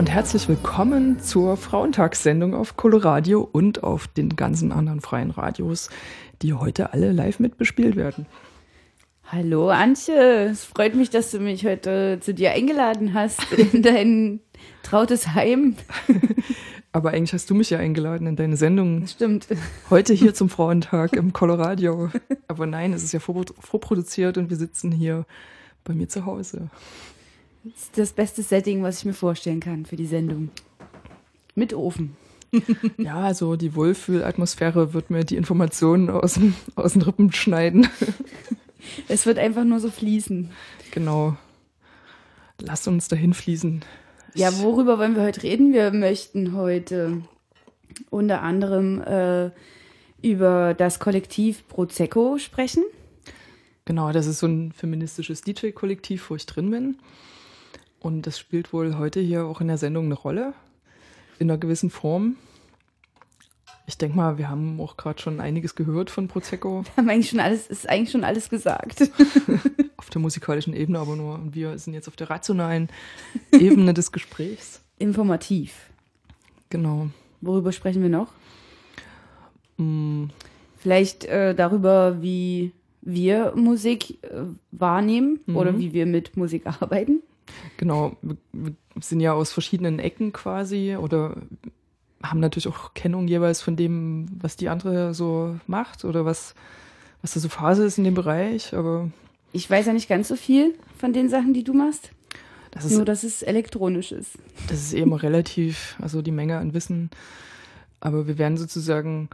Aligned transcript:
Und 0.00 0.08
herzlich 0.08 0.48
willkommen 0.48 1.20
zur 1.20 1.58
Frauentagssendung 1.58 2.54
auf 2.54 2.78
Coloradio 2.78 3.46
und 3.52 3.82
auf 3.84 4.08
den 4.08 4.34
ganzen 4.34 4.72
anderen 4.72 5.02
freien 5.02 5.30
Radios, 5.30 5.90
die 6.40 6.54
heute 6.54 6.94
alle 6.94 7.12
live 7.12 7.38
mitbespielt 7.38 7.96
werden. 7.96 8.24
Hallo 9.26 9.68
Antje, 9.68 10.44
es 10.52 10.64
freut 10.64 10.94
mich, 10.94 11.10
dass 11.10 11.30
du 11.32 11.38
mich 11.38 11.66
heute 11.66 12.16
zu 12.18 12.32
dir 12.32 12.52
eingeladen 12.52 13.12
hast 13.12 13.52
in 13.52 13.82
dein 13.82 14.40
trautes 14.82 15.34
Heim. 15.34 15.76
Aber 16.92 17.10
eigentlich 17.10 17.34
hast 17.34 17.50
du 17.50 17.54
mich 17.54 17.68
ja 17.68 17.78
eingeladen 17.78 18.26
in 18.26 18.36
deine 18.36 18.56
Sendung. 18.56 19.06
Stimmt. 19.06 19.48
Heute 19.90 20.14
hier 20.14 20.32
zum 20.32 20.48
Frauentag 20.48 21.12
im 21.12 21.34
Coloradio. 21.34 22.08
Aber 22.48 22.64
nein, 22.64 22.94
es 22.94 23.04
ist 23.04 23.12
ja 23.12 23.20
vorproduziert 23.20 24.38
und 24.38 24.48
wir 24.48 24.56
sitzen 24.56 24.92
hier 24.92 25.26
bei 25.84 25.92
mir 25.92 26.08
zu 26.08 26.24
Hause. 26.24 26.70
Das 27.62 27.82
ist 27.82 27.98
das 27.98 28.12
beste 28.12 28.42
Setting, 28.42 28.82
was 28.82 29.00
ich 29.00 29.04
mir 29.04 29.12
vorstellen 29.12 29.60
kann 29.60 29.84
für 29.84 29.96
die 29.96 30.06
Sendung. 30.06 30.50
Mit 31.54 31.74
Ofen. 31.74 32.16
ja, 32.96 33.20
also 33.20 33.56
die 33.56 33.74
Wohlfühlatmosphäre 33.74 34.94
wird 34.94 35.10
mir 35.10 35.24
die 35.24 35.36
Informationen 35.36 36.10
aus, 36.10 36.40
aus 36.74 36.92
den 36.94 37.02
Rippen 37.02 37.32
schneiden. 37.32 37.88
Es 39.08 39.26
wird 39.26 39.36
einfach 39.36 39.64
nur 39.64 39.78
so 39.78 39.90
fließen. 39.90 40.50
Genau. 40.90 41.36
Lass 42.58 42.88
uns 42.88 43.08
dahin 43.08 43.34
fließen. 43.34 43.84
Ja, 44.34 44.58
worüber 44.60 44.98
wollen 44.98 45.14
wir 45.14 45.22
heute 45.22 45.42
reden? 45.42 45.74
Wir 45.74 45.92
möchten 45.92 46.54
heute 46.54 47.20
unter 48.08 48.40
anderem 48.40 49.02
äh, 49.02 49.50
über 50.22 50.72
das 50.72 50.98
Kollektiv 50.98 51.68
Prosecco 51.68 52.38
sprechen. 52.38 52.82
Genau, 53.84 54.12
das 54.12 54.26
ist 54.26 54.38
so 54.38 54.46
ein 54.46 54.72
feministisches 54.72 55.42
DJ-Kollektiv, 55.42 56.30
wo 56.30 56.36
ich 56.36 56.46
drin 56.46 56.70
bin. 56.70 56.96
Und 58.00 58.26
das 58.26 58.38
spielt 58.38 58.72
wohl 58.72 58.96
heute 58.96 59.20
hier 59.20 59.44
auch 59.44 59.60
in 59.60 59.68
der 59.68 59.78
Sendung 59.78 60.06
eine 60.06 60.14
Rolle, 60.14 60.54
in 61.38 61.50
einer 61.50 61.58
gewissen 61.58 61.90
Form. 61.90 62.36
Ich 63.86 63.98
denke 63.98 64.16
mal, 64.16 64.38
wir 64.38 64.48
haben 64.48 64.80
auch 64.80 64.96
gerade 64.96 65.20
schon 65.20 65.40
einiges 65.40 65.74
gehört 65.74 66.10
von 66.10 66.28
Prosecco. 66.28 66.84
Wir 66.84 66.96
haben 66.96 67.10
eigentlich 67.10 67.30
schon 67.30 67.40
alles, 67.40 67.66
ist 67.66 67.88
eigentlich 67.88 68.10
schon 68.10 68.24
alles 68.24 68.48
gesagt. 68.48 69.02
auf 69.96 70.10
der 70.10 70.20
musikalischen 70.20 70.74
Ebene 70.74 70.98
aber 70.98 71.16
nur. 71.16 71.34
Und 71.34 71.54
wir 71.54 71.78
sind 71.78 71.94
jetzt 71.94 72.08
auf 72.08 72.16
der 72.16 72.30
rationalen 72.30 72.88
Ebene 73.52 73.92
des 73.92 74.12
Gesprächs. 74.12 74.80
Informativ. 74.98 75.90
Genau. 76.70 77.10
Worüber 77.40 77.72
sprechen 77.72 78.02
wir 78.02 78.08
noch? 78.08 78.32
Mm. 79.76 80.26
Vielleicht 80.78 81.24
äh, 81.26 81.54
darüber, 81.54 82.22
wie 82.22 82.72
wir 83.02 83.52
Musik 83.54 84.22
äh, 84.22 84.44
wahrnehmen 84.70 85.40
mhm. 85.44 85.56
oder 85.56 85.78
wie 85.78 85.92
wir 85.92 86.06
mit 86.06 86.36
Musik 86.36 86.66
arbeiten. 86.80 87.22
Genau, 87.76 88.16
wir, 88.22 88.74
sind 89.00 89.20
ja 89.20 89.32
aus 89.32 89.52
verschiedenen 89.52 89.98
Ecken 89.98 90.32
quasi 90.32 90.96
oder 90.96 91.36
haben 92.22 92.40
natürlich 92.40 92.68
auch 92.68 92.92
Kennung 92.94 93.28
jeweils 93.28 93.62
von 93.62 93.76
dem, 93.76 94.26
was 94.40 94.56
die 94.56 94.68
andere 94.68 95.14
so 95.14 95.56
macht 95.66 96.04
oder 96.04 96.24
was, 96.24 96.54
was 97.22 97.34
da 97.34 97.40
so 97.40 97.48
Phase 97.48 97.84
ist 97.84 97.98
in 97.98 98.04
dem 98.04 98.14
Bereich, 98.14 98.74
aber. 98.74 99.10
Ich 99.52 99.68
weiß 99.68 99.86
ja 99.86 99.92
nicht 99.92 100.08
ganz 100.08 100.28
so 100.28 100.36
viel 100.36 100.74
von 100.98 101.12
den 101.12 101.28
Sachen, 101.28 101.54
die 101.54 101.64
du 101.64 101.72
machst. 101.72 102.10
Das 102.70 102.84
ist, 102.84 102.92
Nur, 102.92 103.04
dass 103.04 103.24
es 103.24 103.42
elektronisch 103.42 104.12
ist. 104.12 104.38
Das 104.68 104.78
ist 104.78 104.92
eben 104.92 105.12
relativ, 105.12 105.96
also 106.00 106.22
die 106.22 106.30
Menge 106.30 106.58
an 106.58 106.72
Wissen. 106.72 107.10
Aber 107.98 108.28
wir 108.28 108.38
werden 108.38 108.56
sozusagen 108.56 109.28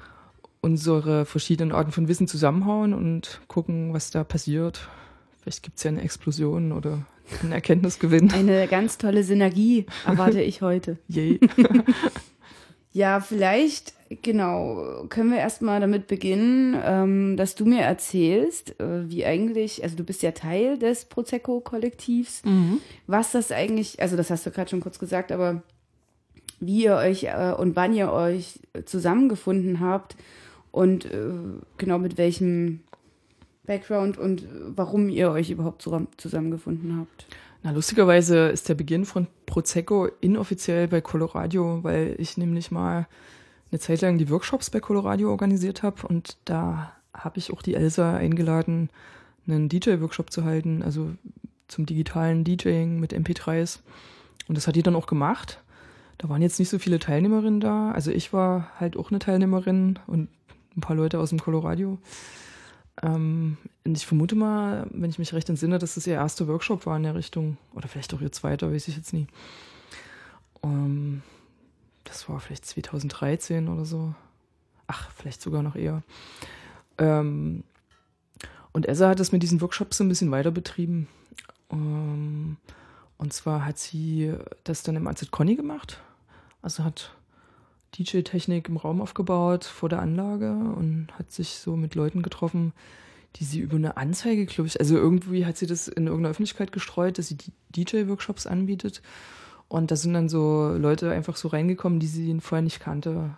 unsere 0.63 1.27
verschiedenen 1.27 1.73
Arten 1.73 1.93
von 1.93 2.09
Wissen 2.09 2.29
zusammenhauen 2.29 2.95
und 2.95 3.41
gucken, 3.47 3.93
was 3.93 4.11
da 4.11 4.25
passiert. 4.25 4.89
Vielleicht 5.47 5.63
gibt 5.63 5.77
es 5.77 5.85
ja 5.85 5.91
eine 5.93 6.03
Explosion 6.03 6.73
oder 6.73 7.07
einen 7.41 7.53
Erkenntnisgewinn. 7.53 8.33
Eine 8.33 8.67
ganz 8.67 8.99
tolle 8.99 9.23
Synergie 9.23 9.87
erwarte 10.05 10.43
ich 10.43 10.61
heute. 10.61 10.99
Yay. 11.09 11.39
Ja, 12.93 13.21
vielleicht, 13.21 13.93
genau, 14.23 15.05
können 15.11 15.31
wir 15.31 15.37
erstmal 15.37 15.81
damit 15.81 16.07
beginnen, 16.07 16.75
ähm, 16.83 17.37
dass 17.37 17.55
du 17.55 17.67
mir 17.67 17.83
erzählst, 17.83 18.81
äh, 18.81 19.11
wie 19.11 19.27
eigentlich, 19.27 19.85
also 19.85 19.97
du 19.97 20.03
bist 20.03 20.23
ja 20.23 20.31
Teil 20.31 20.79
des 20.79 21.05
Prosecco-Kollektivs, 21.05 22.43
mhm. 22.45 22.81
was 23.07 23.33
das 23.33 23.53
eigentlich, 23.53 24.01
also 24.01 24.17
das 24.17 24.31
hast 24.31 24.47
du 24.47 24.51
gerade 24.51 24.71
schon 24.71 24.81
kurz 24.81 24.99
gesagt, 24.99 25.31
aber 25.31 25.63
wie 26.59 26.85
ihr 26.85 26.95
euch 26.97 27.25
äh, 27.25 27.53
und 27.55 27.77
wann 27.77 27.93
ihr 27.93 28.11
euch 28.11 28.61
zusammengefunden 28.87 29.81
habt 29.81 30.17
und 30.71 31.05
äh, 31.05 31.29
genau 31.77 31.99
mit 31.99 32.17
welchem 32.17 32.81
Background 33.67 34.19
und 34.19 34.47
warum 34.75 35.09
ihr 35.09 35.31
euch 35.31 35.51
überhaupt 35.51 35.83
zusammengefunden 36.17 36.99
habt. 36.99 37.27
Na, 37.63 37.73
lustigerweise 37.73 38.49
ist 38.49 38.69
der 38.69 38.75
Beginn 38.75 39.05
von 39.05 39.27
Prosecco 39.47 40.09
inoffiziell 40.21 40.89
bei 40.89 41.01
Coloradio, 41.01 41.81
weil 41.83 42.15
ich 42.19 42.37
nämlich 42.37 42.71
mal 42.71 43.07
eine 43.71 43.81
Zeit 43.81 44.01
lang 44.03 44.19
die 44.19 44.31
Workshops 44.31 44.71
bei 44.71 44.81
Coloradio 44.81 45.31
organisiert 45.31 45.83
habe 45.83 46.07
und 46.07 46.37
da 46.45 46.93
habe 47.13 47.39
ich 47.39 47.53
auch 47.53 47.63
die 47.63 47.75
Elsa 47.75 48.17
eingeladen, 48.17 48.91
einen 49.47 49.69
DJ-Workshop 49.69 50.31
zu 50.31 50.45
halten, 50.45 50.83
also 50.83 51.11
zum 51.69 51.87
digitalen 51.87 52.45
DJing 52.45 53.01
mit 53.01 53.13
MP3s. 53.13 53.81
Und 54.49 54.57
das 54.57 54.67
hat 54.67 54.77
die 54.77 54.83
dann 54.83 54.97
auch 54.97 55.07
gemacht. 55.07 55.63
Da 56.19 56.29
waren 56.29 56.43
jetzt 56.43 56.59
nicht 56.59 56.69
so 56.69 56.79
viele 56.79 56.99
Teilnehmerinnen 56.99 57.61
da. 57.61 57.91
Also 57.91 58.11
ich 58.11 58.33
war 58.33 58.71
halt 58.79 58.97
auch 58.97 59.11
eine 59.11 59.19
Teilnehmerin 59.19 59.99
und 60.07 60.29
ein 60.77 60.81
paar 60.81 60.97
Leute 60.97 61.19
aus 61.19 61.31
dem 61.31 61.41
Coloradio. 61.41 61.99
Ähm, 63.03 63.59
ich 63.85 64.07
vermute 64.07 64.35
mal, 64.35 64.87
wenn 64.91 65.11
ich 65.11 65.19
mich 65.19 65.33
recht 65.33 65.49
entsinne, 65.49 65.79
dass 65.79 65.95
das 65.95 66.07
ihr 66.07 66.15
erster 66.15 66.49
Workshop 66.49 66.87
war 66.87 66.97
in 66.97 67.03
der 67.03 67.15
Richtung. 67.15 67.59
Oder 67.75 67.89
vielleicht 67.89 68.13
auch 68.15 68.21
ihr 68.21 68.33
zweiter, 68.33 68.73
weiß 68.73 68.89
ich 68.89 68.97
jetzt 68.97 69.13
nie. 69.13 69.27
Ähm, 70.63 71.23
das 72.05 72.29
war 72.29 72.41
vielleicht 72.41 72.65
2013 72.67 73.69
oder 73.69 73.85
so. 73.85 74.15
Ach, 74.87 75.11
vielleicht 75.11 75.43
sogar 75.43 75.63
noch 75.63 75.77
eher. 75.77 76.03
Ähm, 76.99 77.65
und 78.73 78.87
Essa 78.87 79.09
hat 79.09 79.21
das 79.21 79.33
mit 79.33 79.43
diesen 79.43 79.61
Workshops 79.61 79.99
so 79.99 80.05
ein 80.05 80.09
bisschen 80.09 80.31
weiter 80.31 80.51
betrieben. 80.51 81.09
Ähm, 81.71 82.57
und 83.19 83.33
zwar 83.33 83.65
hat 83.65 83.79
sie 83.79 84.35
das 84.65 84.83
dann 84.83 84.97
im 84.97 85.07
AZ 85.07 85.31
Conny 85.31 85.57
gemacht. 85.57 86.01
Also 86.63 86.85
hat 86.85 87.15
DJ-Technik 87.99 88.69
im 88.69 88.77
Raum 88.77 89.01
aufgebaut 89.01 89.65
vor 89.65 89.89
der 89.89 90.01
Anlage 90.01 90.51
und 90.51 91.09
hat 91.19 91.31
sich 91.31 91.59
so 91.59 91.77
mit 91.77 91.95
Leuten 91.95 92.23
getroffen, 92.23 92.73
die 93.37 93.45
sie 93.45 93.61
über 93.61 93.77
eine 93.77 93.97
Anzeige, 93.97 94.47
glaube 94.47 94.69
ich, 94.69 94.81
also 94.81 94.97
irgendwie 94.97 95.47
hat 95.47 95.57
sie 95.57 95.67
das 95.67 95.89
in 95.89 96.07
irgendeiner 96.07 96.31
Öffentlichkeit 96.31 96.73
gestreut, 96.73 97.19
dass 97.19 97.29
sie 97.29 97.37
DJ-Workshops 97.75 98.47
anbietet. 98.47 99.03
Und 99.69 99.91
da 99.91 99.97
sind 99.97 100.15
dann 100.15 100.29
so 100.29 100.75
Leute 100.77 101.11
einfach 101.11 101.37
so 101.37 101.49
reingekommen, 101.49 102.01
die 102.01 102.07
sie 102.07 102.39
vorher 102.41 102.63
nicht 102.63 102.81
kannte. 102.81 103.37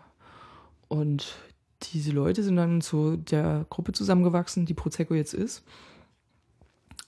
Und 0.88 1.36
diese 1.82 2.12
Leute 2.12 2.42
sind 2.42 2.56
dann 2.56 2.80
zu 2.80 3.16
der 3.16 3.66
Gruppe 3.70 3.92
zusammengewachsen, 3.92 4.66
die 4.66 4.74
Prosecco 4.74 5.14
jetzt 5.14 5.34
ist. 5.34 5.64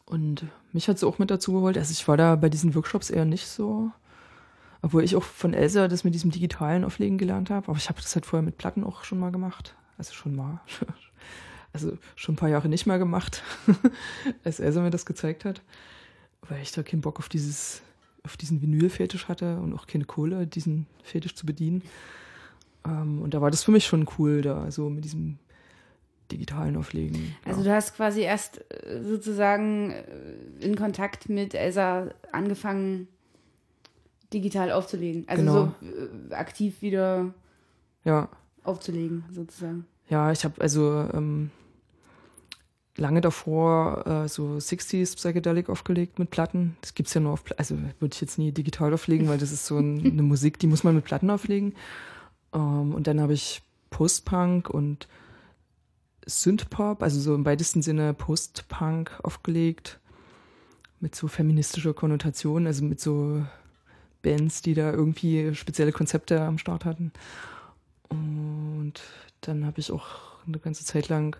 Und 0.06 0.46
mich 0.72 0.88
hat 0.88 0.98
sie 0.98 1.06
auch 1.06 1.18
mit 1.18 1.30
dazu 1.30 1.52
geholt. 1.52 1.78
Also 1.78 1.92
ich 1.92 2.06
war 2.08 2.16
da 2.16 2.34
bei 2.34 2.48
diesen 2.48 2.74
Workshops 2.74 3.10
eher 3.10 3.24
nicht 3.24 3.46
so 3.46 3.90
obwohl 4.82 5.04
ich 5.04 5.16
auch 5.16 5.22
von 5.22 5.54
Elsa 5.54 5.88
das 5.88 6.04
mit 6.04 6.14
diesem 6.14 6.30
digitalen 6.30 6.84
Auflegen 6.84 7.18
gelernt 7.18 7.50
habe. 7.50 7.68
Aber 7.68 7.76
ich 7.76 7.88
habe 7.88 8.00
das 8.00 8.14
halt 8.14 8.26
vorher 8.26 8.44
mit 8.44 8.58
Platten 8.58 8.84
auch 8.84 9.04
schon 9.04 9.18
mal 9.18 9.30
gemacht. 9.30 9.74
Also 9.98 10.12
schon 10.12 10.34
mal. 10.34 10.60
Also 11.72 11.96
schon 12.16 12.34
ein 12.34 12.36
paar 12.36 12.48
Jahre 12.48 12.68
nicht 12.68 12.86
mehr 12.86 12.98
gemacht, 12.98 13.44
als 14.44 14.58
Elsa 14.58 14.82
mir 14.82 14.90
das 14.90 15.06
gezeigt 15.06 15.44
hat. 15.44 15.62
Weil 16.48 16.60
ich 16.62 16.72
da 16.72 16.82
keinen 16.82 17.00
Bock 17.00 17.20
auf 17.20 17.28
dieses, 17.28 17.80
auf 18.24 18.36
diesen 18.36 18.60
Vinyl-Fetisch 18.60 19.28
hatte 19.28 19.60
und 19.60 19.72
auch 19.72 19.86
keine 19.86 20.04
Kohle, 20.04 20.48
diesen 20.48 20.88
Fetisch 21.04 21.36
zu 21.36 21.46
bedienen. 21.46 21.82
Ähm, 22.84 23.22
und 23.22 23.34
da 23.34 23.40
war 23.40 23.52
das 23.52 23.62
für 23.62 23.70
mich 23.70 23.86
schon 23.86 24.08
cool, 24.18 24.42
da 24.42 24.68
so 24.72 24.90
mit 24.90 25.04
diesem 25.04 25.38
digitalen 26.32 26.76
Auflegen. 26.76 27.36
Also 27.44 27.62
du 27.62 27.72
hast 27.72 27.94
quasi 27.94 28.22
erst 28.22 28.64
äh, 28.84 29.02
sozusagen 29.02 29.92
äh, 29.92 30.64
in 30.64 30.76
Kontakt 30.76 31.28
mit 31.28 31.54
Elsa 31.54 32.08
angefangen, 32.32 33.08
digital 34.32 34.72
aufzulegen. 34.72 35.24
Also 35.28 35.42
genau. 35.42 35.74
so 35.80 36.30
äh, 36.30 36.34
aktiv 36.34 36.82
wieder 36.82 37.32
ja. 38.04 38.28
aufzulegen, 38.64 39.24
sozusagen. 39.32 39.86
Ja, 40.08 40.32
ich 40.32 40.44
habe 40.44 40.60
also 40.60 41.08
ähm, 41.12 41.50
lange 42.96 43.20
davor 43.20 44.06
äh, 44.06 44.28
so 44.28 44.56
60s 44.56 45.16
Psychedelic 45.16 45.68
aufgelegt 45.68 46.18
mit 46.18 46.30
Platten. 46.30 46.76
Das 46.80 46.94
gibt 46.94 47.08
es 47.08 47.14
ja 47.14 47.20
nur 47.20 47.32
auf, 47.32 47.44
also 47.56 47.76
würde 47.98 48.14
ich 48.14 48.20
jetzt 48.20 48.38
nie 48.38 48.52
digital 48.52 48.92
auflegen, 48.92 49.28
weil 49.28 49.38
das 49.38 49.52
ist 49.52 49.66
so 49.66 49.78
ein, 49.78 50.04
eine 50.04 50.22
Musik, 50.22 50.58
die 50.58 50.66
muss 50.66 50.84
man 50.84 50.94
mit 50.94 51.04
Platten 51.04 51.30
auflegen. 51.30 51.74
Ähm, 52.52 52.94
und 52.94 53.06
dann 53.06 53.20
habe 53.20 53.32
ich 53.32 53.62
Post-Punk 53.90 54.70
und 54.70 55.08
Synthpop, 56.26 57.02
also 57.02 57.20
so 57.20 57.34
im 57.34 57.44
weitesten 57.44 57.82
Sinne 57.82 58.14
Post-Punk 58.14 59.18
aufgelegt 59.22 59.98
mit 61.00 61.14
so 61.14 61.28
feministischer 61.28 61.94
Konnotation, 61.94 62.66
also 62.66 62.84
mit 62.84 63.00
so 63.00 63.42
Bands, 64.22 64.62
die 64.62 64.74
da 64.74 64.92
irgendwie 64.92 65.54
spezielle 65.54 65.92
Konzepte 65.92 66.40
am 66.42 66.58
Start 66.58 66.84
hatten. 66.84 67.12
Und 68.08 68.94
dann 69.40 69.64
habe 69.64 69.80
ich 69.80 69.90
auch 69.90 70.06
eine 70.46 70.58
ganze 70.58 70.84
Zeit 70.84 71.08
lang 71.08 71.36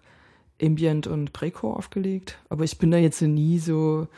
Ambient 0.62 1.06
und 1.06 1.32
Breakcore 1.32 1.76
aufgelegt. 1.76 2.38
Aber 2.48 2.64
ich 2.64 2.78
bin 2.78 2.90
da 2.90 2.98
jetzt 2.98 3.22
nie 3.22 3.58
so 3.58 4.08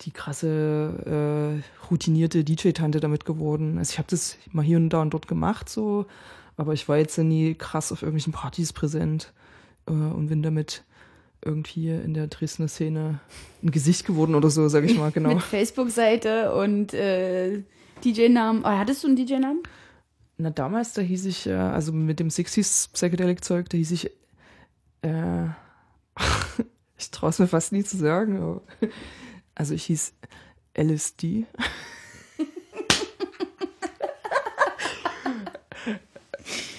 die 0.00 0.10
krasse, 0.10 1.62
äh, 1.62 1.90
routinierte 1.90 2.44
DJ-Tante 2.44 3.00
damit 3.00 3.24
geworden. 3.24 3.78
Also 3.78 3.92
ich 3.92 3.98
habe 3.98 4.08
das 4.10 4.36
mal 4.52 4.64
hier 4.64 4.76
und 4.76 4.90
da 4.90 5.02
und 5.02 5.14
dort 5.14 5.28
gemacht, 5.28 5.68
so, 5.68 6.06
aber 6.56 6.72
ich 6.72 6.88
war 6.88 6.98
jetzt 6.98 7.16
nie 7.18 7.54
krass 7.54 7.92
auf 7.92 8.02
irgendwelchen 8.02 8.32
Partys 8.32 8.72
präsent 8.72 9.32
äh, 9.86 9.92
und 9.92 10.28
bin 10.28 10.42
damit 10.42 10.84
irgendwie 11.44 11.90
in 11.90 12.14
der 12.14 12.26
Dresdner 12.26 12.68
Szene 12.68 13.20
ein 13.62 13.70
Gesicht 13.70 14.06
geworden 14.06 14.34
oder 14.34 14.50
so, 14.50 14.68
sag 14.68 14.84
ich 14.84 14.96
mal, 14.96 15.10
genau. 15.12 15.34
Mit 15.34 15.42
Facebook-Seite 15.42 16.54
und 16.54 16.94
äh, 16.94 17.62
DJ-Namen. 18.02 18.62
Oh, 18.64 18.68
hattest 18.68 19.02
du 19.02 19.08
einen 19.08 19.16
DJ-Namen? 19.16 19.62
Na, 20.36 20.50
damals, 20.50 20.92
da 20.94 21.02
hieß 21.02 21.26
ich, 21.26 21.46
äh, 21.46 21.52
also 21.52 21.92
mit 21.92 22.18
dem 22.18 22.28
60s 22.28 22.90
Psychedelic-Zeug, 22.92 23.68
da 23.68 23.76
hieß 23.76 23.92
ich, 23.92 24.10
äh, 25.02 25.44
ich 26.98 27.10
traue 27.10 27.30
es 27.30 27.38
mir 27.38 27.46
fast 27.46 27.72
nie 27.72 27.84
zu 27.84 27.96
sagen, 27.96 28.60
also 29.54 29.74
ich 29.74 29.84
hieß 29.84 30.14
LSD. 30.76 31.46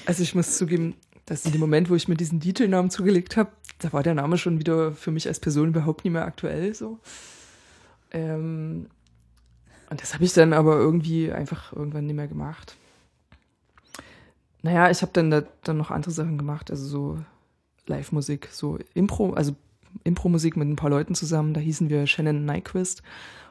also 0.06 0.22
ich 0.22 0.36
muss 0.36 0.58
zugeben, 0.58 0.96
dass 1.26 1.46
in 1.46 1.54
dem 1.54 1.62
Moment, 1.62 1.90
wo 1.90 1.96
ich 1.96 2.10
mir 2.10 2.16
diesen 2.16 2.42
DJ-Namen 2.42 2.90
zugelegt 2.90 3.38
habe, 3.38 3.52
da 3.80 3.94
war 3.94 4.04
der 4.04 4.16
Name 4.16 4.38
schon 4.38 4.60
wieder 4.60 4.92
für 4.92 5.12
mich 5.12 5.28
als 5.28 5.40
Person 5.40 5.70
überhaupt 5.70 6.04
nicht 6.04 6.14
mehr 6.14 6.26
aktuell 6.26 6.76
so. 6.76 7.00
Ähm, 8.12 8.88
und 9.90 10.02
das 10.02 10.14
habe 10.14 10.24
ich 10.24 10.34
dann 10.34 10.54
aber 10.54 10.78
irgendwie 10.78 11.32
einfach 11.32 11.74
irgendwann 11.74 12.06
nicht 12.06 12.16
mehr 12.16 12.28
gemacht. 12.28 12.76
Naja, 14.62 14.90
ich 14.90 15.02
habe 15.02 15.12
dann 15.14 15.30
da, 15.30 15.44
dann 15.64 15.78
noch 15.78 15.92
andere 15.92 16.12
Sachen 16.12 16.38
gemacht, 16.38 16.72
also 16.72 16.86
so 16.86 17.20
Live-Musik, 17.88 18.50
so 18.52 18.80
Impro, 18.96 19.34
also 19.34 19.56
Impro-Musik 20.04 20.58
mit 20.58 20.68
ein 20.68 20.76
paar 20.76 20.90
Leuten 20.90 21.16
zusammen. 21.16 21.54
Da 21.54 21.62
hießen 21.62 21.90
wir 21.90 22.08
Shannon 22.08 22.46
Nyquist. 22.46 23.02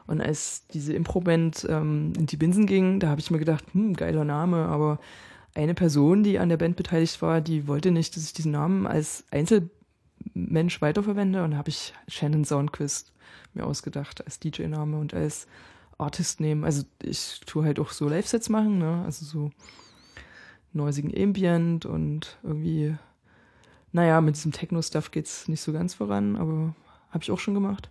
Und 0.07 0.21
als 0.21 0.67
diese 0.67 0.93
Impro-Band 0.93 1.65
ähm, 1.69 2.13
in 2.17 2.27
die 2.27 2.37
Binsen 2.37 2.67
ging, 2.67 2.99
da 2.99 3.09
habe 3.09 3.19
ich 3.19 3.31
mir 3.31 3.39
gedacht, 3.39 3.65
hm, 3.71 3.93
geiler 3.93 4.23
Name, 4.23 4.65
aber 4.65 4.99
eine 5.55 5.73
Person, 5.73 6.23
die 6.23 6.37
an 6.37 6.49
der 6.49 6.57
Band 6.57 6.75
beteiligt 6.75 7.21
war, 7.21 7.41
die 7.41 7.67
wollte 7.67 7.91
nicht, 7.91 8.15
dass 8.15 8.25
ich 8.25 8.33
diesen 8.33 8.51
Namen 8.51 8.85
als 8.85 9.23
Einzelmensch 9.31 10.81
weiterverwende. 10.81 11.43
Und 11.43 11.51
da 11.51 11.57
habe 11.57 11.69
ich 11.69 11.93
Shannon 12.07 12.45
Soundquist 12.45 13.13
mir 13.53 13.65
ausgedacht 13.65 14.23
als 14.25 14.39
DJ-Name 14.39 14.97
und 14.97 15.13
als 15.13 15.47
Artist-Name. 15.97 16.65
Also 16.65 16.83
ich 17.01 17.41
tue 17.45 17.65
halt 17.65 17.79
auch 17.79 17.91
so 17.91 18.07
Live-Sets 18.09 18.49
machen, 18.49 18.77
ne? 18.77 19.03
Also 19.05 19.25
so 19.25 19.51
noisigen 20.73 21.13
Ambient 21.15 21.85
und 21.85 22.37
irgendwie, 22.43 22.95
naja, 23.91 24.19
mit 24.21 24.35
diesem 24.35 24.51
Techno-Stuff 24.51 25.11
geht 25.11 25.25
es 25.25 25.47
nicht 25.47 25.61
so 25.61 25.71
ganz 25.71 25.93
voran, 25.93 26.35
aber 26.35 26.75
habe 27.09 27.23
ich 27.23 27.31
auch 27.31 27.39
schon 27.39 27.53
gemacht. 27.53 27.89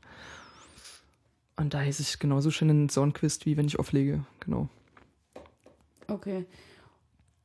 Und 1.56 1.72
da 1.72 1.80
hieß 1.80 2.00
ich 2.00 2.18
genauso 2.18 2.50
schön 2.50 2.68
in 2.68 2.88
Soundquist, 2.88 3.46
wie 3.46 3.56
wenn 3.56 3.66
ich 3.66 3.78
auflege, 3.78 4.24
genau. 4.40 4.68
Okay. 6.08 6.44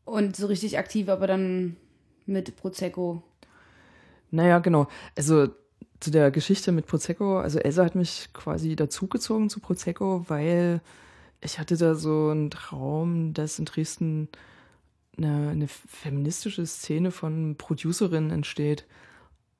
Und 0.03 0.35
so 0.35 0.47
richtig 0.47 0.77
aktiv, 0.77 1.07
aber 1.07 1.27
dann 1.27 1.77
mit 2.25 2.55
Prosecco. 2.55 3.23
Naja, 4.31 4.59
genau. 4.59 4.87
Also 5.15 5.49
zu 5.99 6.11
der 6.11 6.31
Geschichte 6.31 6.71
mit 6.71 6.87
Prosecco, 6.87 7.39
also 7.39 7.59
Elsa 7.59 7.83
hat 7.83 7.95
mich 7.95 8.29
quasi 8.33 8.75
dazugezogen 8.75 9.49
zu 9.49 9.59
Prosecco, 9.59 10.25
weil 10.27 10.81
ich 11.41 11.59
hatte 11.59 11.77
da 11.77 11.95
so 11.95 12.29
einen 12.29 12.51
Traum, 12.51 13.33
dass 13.33 13.59
in 13.59 13.65
Dresden 13.65 14.29
eine, 15.17 15.49
eine 15.49 15.67
feministische 15.67 16.65
Szene 16.65 17.11
von 17.11 17.55
Producerinnen 17.57 18.31
entsteht. 18.31 18.85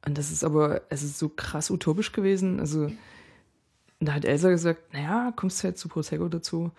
Und 0.06 0.18
das 0.18 0.32
ist 0.32 0.44
aber, 0.44 0.82
es 0.90 1.04
ist 1.04 1.20
so 1.20 1.30
krass 1.30 1.70
utopisch 1.70 2.12
gewesen. 2.14 2.60
Also, 2.60 2.90
da 4.00 4.14
hat 4.14 4.24
Elsa 4.24 4.50
gesagt, 4.50 4.94
naja, 4.94 5.34
kommst 5.36 5.60
du 5.60 5.66
halt 5.66 5.78
zu 5.78 5.90
Prosecco 5.90 6.30
dazu. 6.30 6.72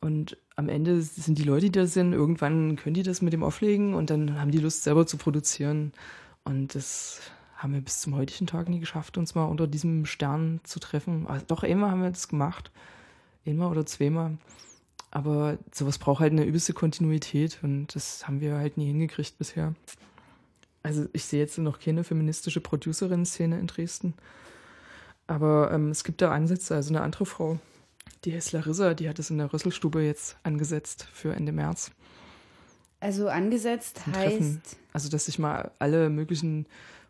Und 0.00 0.38
am 0.56 0.68
Ende 0.68 1.02
sind 1.02 1.38
die 1.38 1.44
Leute, 1.44 1.66
die 1.66 1.72
da 1.72 1.86
sind, 1.86 2.12
irgendwann 2.12 2.76
können 2.76 2.94
die 2.94 3.02
das 3.02 3.20
mit 3.20 3.32
dem 3.32 3.42
auflegen 3.42 3.94
und 3.94 4.10
dann 4.10 4.40
haben 4.40 4.50
die 4.50 4.58
Lust, 4.58 4.84
selber 4.84 5.06
zu 5.06 5.18
produzieren. 5.18 5.92
Und 6.44 6.74
das 6.74 7.20
haben 7.58 7.74
wir 7.74 7.80
bis 7.80 8.00
zum 8.00 8.14
heutigen 8.14 8.46
Tag 8.46 8.68
nie 8.68 8.78
geschafft, 8.78 9.18
uns 9.18 9.34
mal 9.34 9.44
unter 9.44 9.66
diesem 9.66 10.06
Stern 10.06 10.60
zu 10.62 10.78
treffen. 10.78 11.26
Also 11.26 11.44
doch, 11.46 11.64
einmal 11.64 11.90
haben 11.90 12.02
wir 12.02 12.10
das 12.10 12.28
gemacht. 12.28 12.70
Einmal 13.44 13.70
oder 13.70 13.84
zweimal. 13.84 14.38
Aber 15.10 15.58
sowas 15.72 15.98
braucht 15.98 16.20
halt 16.20 16.32
eine 16.32 16.44
übelste 16.44 16.72
Kontinuität 16.72 17.58
und 17.62 17.94
das 17.94 18.28
haben 18.28 18.40
wir 18.40 18.56
halt 18.56 18.76
nie 18.76 18.86
hingekriegt 18.86 19.38
bisher. 19.38 19.74
Also 20.84 21.06
ich 21.12 21.24
sehe 21.24 21.40
jetzt 21.40 21.58
noch 21.58 21.80
keine 21.80 22.04
feministische 22.04 22.60
Producerin-Szene 22.60 23.58
in 23.58 23.66
Dresden. 23.66 24.14
Aber 25.26 25.72
ähm, 25.72 25.90
es 25.90 26.04
gibt 26.04 26.22
da 26.22 26.30
Ansätze. 26.30 26.76
Also 26.76 26.90
eine 26.90 27.02
andere 27.02 27.26
Frau, 27.26 27.58
die 28.24 28.34
heißt 28.34 28.52
Larissa, 28.52 28.94
die 28.94 29.08
hat 29.08 29.18
es 29.18 29.30
in 29.30 29.38
der 29.38 29.52
Rüsselstube 29.52 30.00
jetzt 30.02 30.36
angesetzt 30.44 31.08
für 31.12 31.34
Ende 31.34 31.50
März. 31.50 31.90
Also 33.00 33.28
angesetzt 33.28 34.06
heißt. 34.06 34.76
Also 34.92 35.08
dass 35.08 35.26
sich 35.26 35.38
mal 35.38 35.72
alle 35.78 36.08
möglichen 36.10 36.66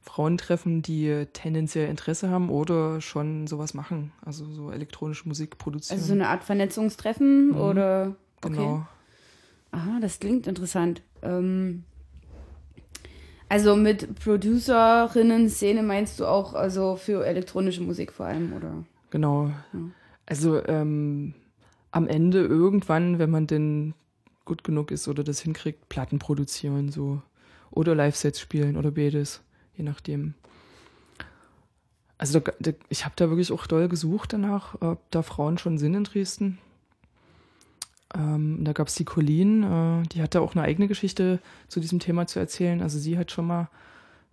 Frauen 0.09 0.39
treffen, 0.39 0.81
die 0.81 1.27
tendenziell 1.35 1.91
Interesse 1.91 2.31
haben 2.31 2.49
oder 2.49 3.03
schon 3.03 3.47
sowas 3.47 3.75
machen, 3.75 4.11
also 4.25 4.47
so 4.51 4.71
elektronische 4.71 5.29
Musik 5.29 5.59
produzieren. 5.59 5.99
Also 5.99 6.09
so 6.09 6.15
eine 6.15 6.29
Art 6.29 6.45
Vernetzungstreffen 6.45 7.49
mhm. 7.49 7.57
oder 7.61 8.17
okay. 8.43 8.57
Genau. 8.57 8.87
Aha, 9.71 9.99
das 10.01 10.19
klingt 10.19 10.47
interessant. 10.47 11.03
Ähm, 11.21 11.85
also 13.51 13.77
mit 13.77 14.19
Producerinnen-Szene 14.21 15.83
meinst 15.83 16.21
du 16.21 16.25
auch 16.25 16.55
also 16.55 16.97
für 16.97 17.27
elektronische 17.27 17.83
Musik 17.83 18.11
vor 18.11 18.27
allem, 18.27 18.55
oder? 18.55 18.85
Genau. 19.11 19.49
Ja. 19.75 19.81
Also 20.25 20.65
ähm, 20.67 21.35
am 21.91 22.09
Ende 22.09 22.41
irgendwann, 22.41 23.19
wenn 23.19 23.31
man 23.31 23.47
denn 23.47 23.93
gut 24.47 24.65
genug 24.65 24.91
ist 24.91 25.07
oder 25.07 25.23
das 25.23 25.41
hinkriegt, 25.41 25.91
Platten 25.91 26.19
produzieren 26.19 26.91
so 26.91 27.21
oder 27.71 27.95
Live-Sets 27.95 28.41
spielen 28.41 28.79
oder 28.79 28.91
beides 28.91 29.43
je 29.79 29.85
nachdem. 29.85 30.35
Also 32.19 32.41
da, 32.41 32.53
da, 32.59 32.73
ich 32.89 33.05
habe 33.05 33.15
da 33.17 33.31
wirklich 33.31 33.53
auch 33.53 33.67
doll 33.67 33.89
gesucht 33.89 34.33
danach, 34.33 34.81
ob 34.83 35.11
da 35.11 35.23
Frauen 35.23 35.57
schon 35.57 35.79
sind 35.79 35.95
in 35.95 36.05
Dresden. 36.05 36.59
Ähm, 38.15 38.65
da 38.65 38.73
gab 38.73 38.89
es 38.89 38.97
die 38.97 39.05
Colleen, 39.05 39.63
äh, 39.63 40.03
die 40.09 40.21
hatte 40.21 40.41
auch 40.41 40.55
eine 40.55 40.65
eigene 40.65 40.89
Geschichte 40.89 41.39
zu 41.69 41.79
diesem 41.79 42.01
Thema 42.01 42.27
zu 42.27 42.41
erzählen. 42.41 42.83
Also 42.83 42.99
sie 42.99 43.17
hat 43.17 43.31
schon 43.31 43.47
mal 43.47 43.71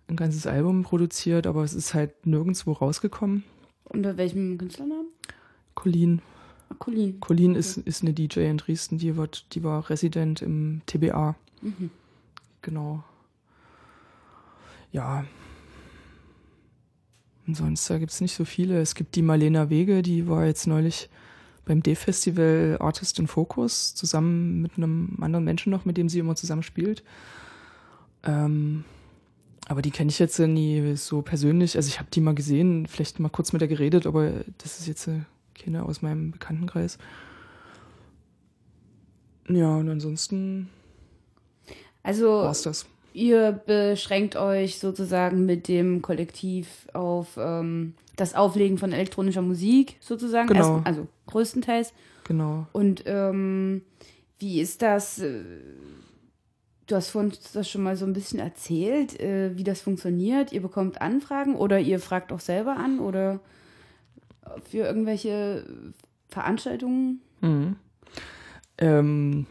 ein 0.08 0.16
ganzes 0.16 0.46
Album 0.46 0.82
produziert, 0.82 1.46
aber 1.46 1.62
es 1.62 1.74
ist 1.74 1.94
halt 1.94 2.26
nirgendwo 2.26 2.72
rausgekommen. 2.72 3.44
Unter 3.84 4.16
welchem 4.16 4.58
Künstlernamen? 4.58 5.06
Colleen. 5.74 6.22
Ah, 6.70 6.74
Colleen. 6.78 7.20
Colleen 7.20 7.50
okay. 7.52 7.60
ist, 7.60 7.76
ist 7.76 8.02
eine 8.02 8.14
DJ 8.14 8.40
in 8.40 8.58
Dresden, 8.58 8.98
die, 8.98 9.16
wird, 9.16 9.54
die 9.54 9.62
war 9.62 9.88
Resident 9.90 10.42
im 10.42 10.80
TBA. 10.86 11.36
Mhm. 11.62 11.90
Genau 12.62 13.04
ja, 14.96 15.26
und 17.46 17.54
sonst 17.54 17.88
da 17.90 17.98
gibt 17.98 18.10
es 18.12 18.22
nicht 18.22 18.34
so 18.34 18.46
viele. 18.46 18.80
Es 18.80 18.94
gibt 18.94 19.14
die 19.14 19.22
Marlena 19.22 19.68
Wege, 19.68 20.00
die 20.00 20.26
war 20.26 20.46
jetzt 20.46 20.66
neulich 20.66 21.10
beim 21.66 21.82
D-Festival 21.82 22.78
Artist 22.80 23.18
in 23.18 23.26
Focus, 23.26 23.94
zusammen 23.94 24.62
mit 24.62 24.78
einem 24.78 25.18
anderen 25.20 25.44
Menschen 25.44 25.70
noch, 25.70 25.84
mit 25.84 25.98
dem 25.98 26.08
sie 26.08 26.18
immer 26.18 26.34
zusammen 26.34 26.62
spielt. 26.62 27.04
Ähm, 28.24 28.84
aber 29.68 29.82
die 29.82 29.90
kenne 29.90 30.10
ich 30.10 30.18
jetzt 30.18 30.38
nie 30.38 30.96
so 30.96 31.20
persönlich. 31.20 31.76
Also 31.76 31.88
ich 31.88 31.98
habe 31.98 32.08
die 32.10 32.22
mal 32.22 32.34
gesehen, 32.34 32.86
vielleicht 32.86 33.20
mal 33.20 33.28
kurz 33.28 33.52
mit 33.52 33.60
der 33.60 33.68
geredet, 33.68 34.06
aber 34.06 34.30
das 34.58 34.80
ist 34.80 34.86
jetzt 34.86 35.10
keine 35.54 35.84
aus 35.84 36.00
meinem 36.00 36.30
Bekanntenkreis. 36.30 36.96
Ja, 39.48 39.76
und 39.76 39.90
ansonsten 39.90 40.70
also 42.02 42.28
war's 42.28 42.62
das 42.62 42.86
ihr 43.16 43.52
beschränkt 43.52 44.36
euch 44.36 44.78
sozusagen 44.78 45.46
mit 45.46 45.68
dem 45.68 46.02
Kollektiv 46.02 46.86
auf 46.92 47.38
ähm, 47.38 47.94
das 48.14 48.34
Auflegen 48.34 48.76
von 48.76 48.92
elektronischer 48.92 49.42
Musik 49.42 49.96
sozusagen. 50.00 50.48
Genau. 50.48 50.76
Erst, 50.76 50.86
also 50.86 51.06
größtenteils. 51.26 51.94
Genau. 52.24 52.66
Und 52.72 53.04
ähm, 53.06 53.82
wie 54.38 54.60
ist 54.60 54.82
das? 54.82 55.18
Äh, 55.18 55.42
du 56.86 56.94
hast 56.94 57.08
vorhin 57.08 57.32
das 57.54 57.70
schon 57.70 57.82
mal 57.82 57.96
so 57.96 58.04
ein 58.04 58.12
bisschen 58.12 58.38
erzählt, 58.38 59.18
äh, 59.18 59.56
wie 59.56 59.64
das 59.64 59.80
funktioniert. 59.80 60.52
Ihr 60.52 60.60
bekommt 60.60 61.00
Anfragen 61.00 61.56
oder 61.56 61.80
ihr 61.80 62.00
fragt 62.00 62.32
auch 62.32 62.40
selber 62.40 62.76
an 62.76 63.00
oder 63.00 63.40
für 64.70 64.78
irgendwelche 64.78 65.64
Veranstaltungen? 66.28 67.22
Mhm. 67.40 67.76
Ähm, 68.76 69.46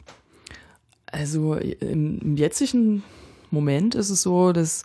also 1.07 1.55
im, 1.55 2.19
im 2.19 2.38
jetzigen 2.38 3.03
Moment 3.51 3.95
ist 3.95 4.09
es 4.09 4.21
so, 4.21 4.51
dass, 4.51 4.83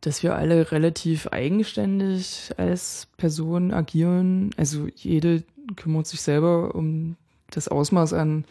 dass 0.00 0.22
wir 0.22 0.34
alle 0.34 0.70
relativ 0.72 1.26
eigenständig 1.28 2.52
als 2.56 3.08
Person 3.16 3.72
agieren. 3.72 4.50
Also 4.56 4.88
jede 4.94 5.44
kümmert 5.76 6.06
sich 6.06 6.20
selber 6.20 6.74
um 6.74 7.16
das 7.50 7.68
Ausmaß 7.68 8.12
an 8.12 8.44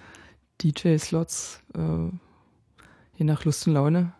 DJ-Slots, 0.63 1.61
äh, 1.75 2.09
je 3.17 3.25
nach 3.25 3.45
Lust 3.45 3.67
und 3.67 3.73
Laune 3.73 4.13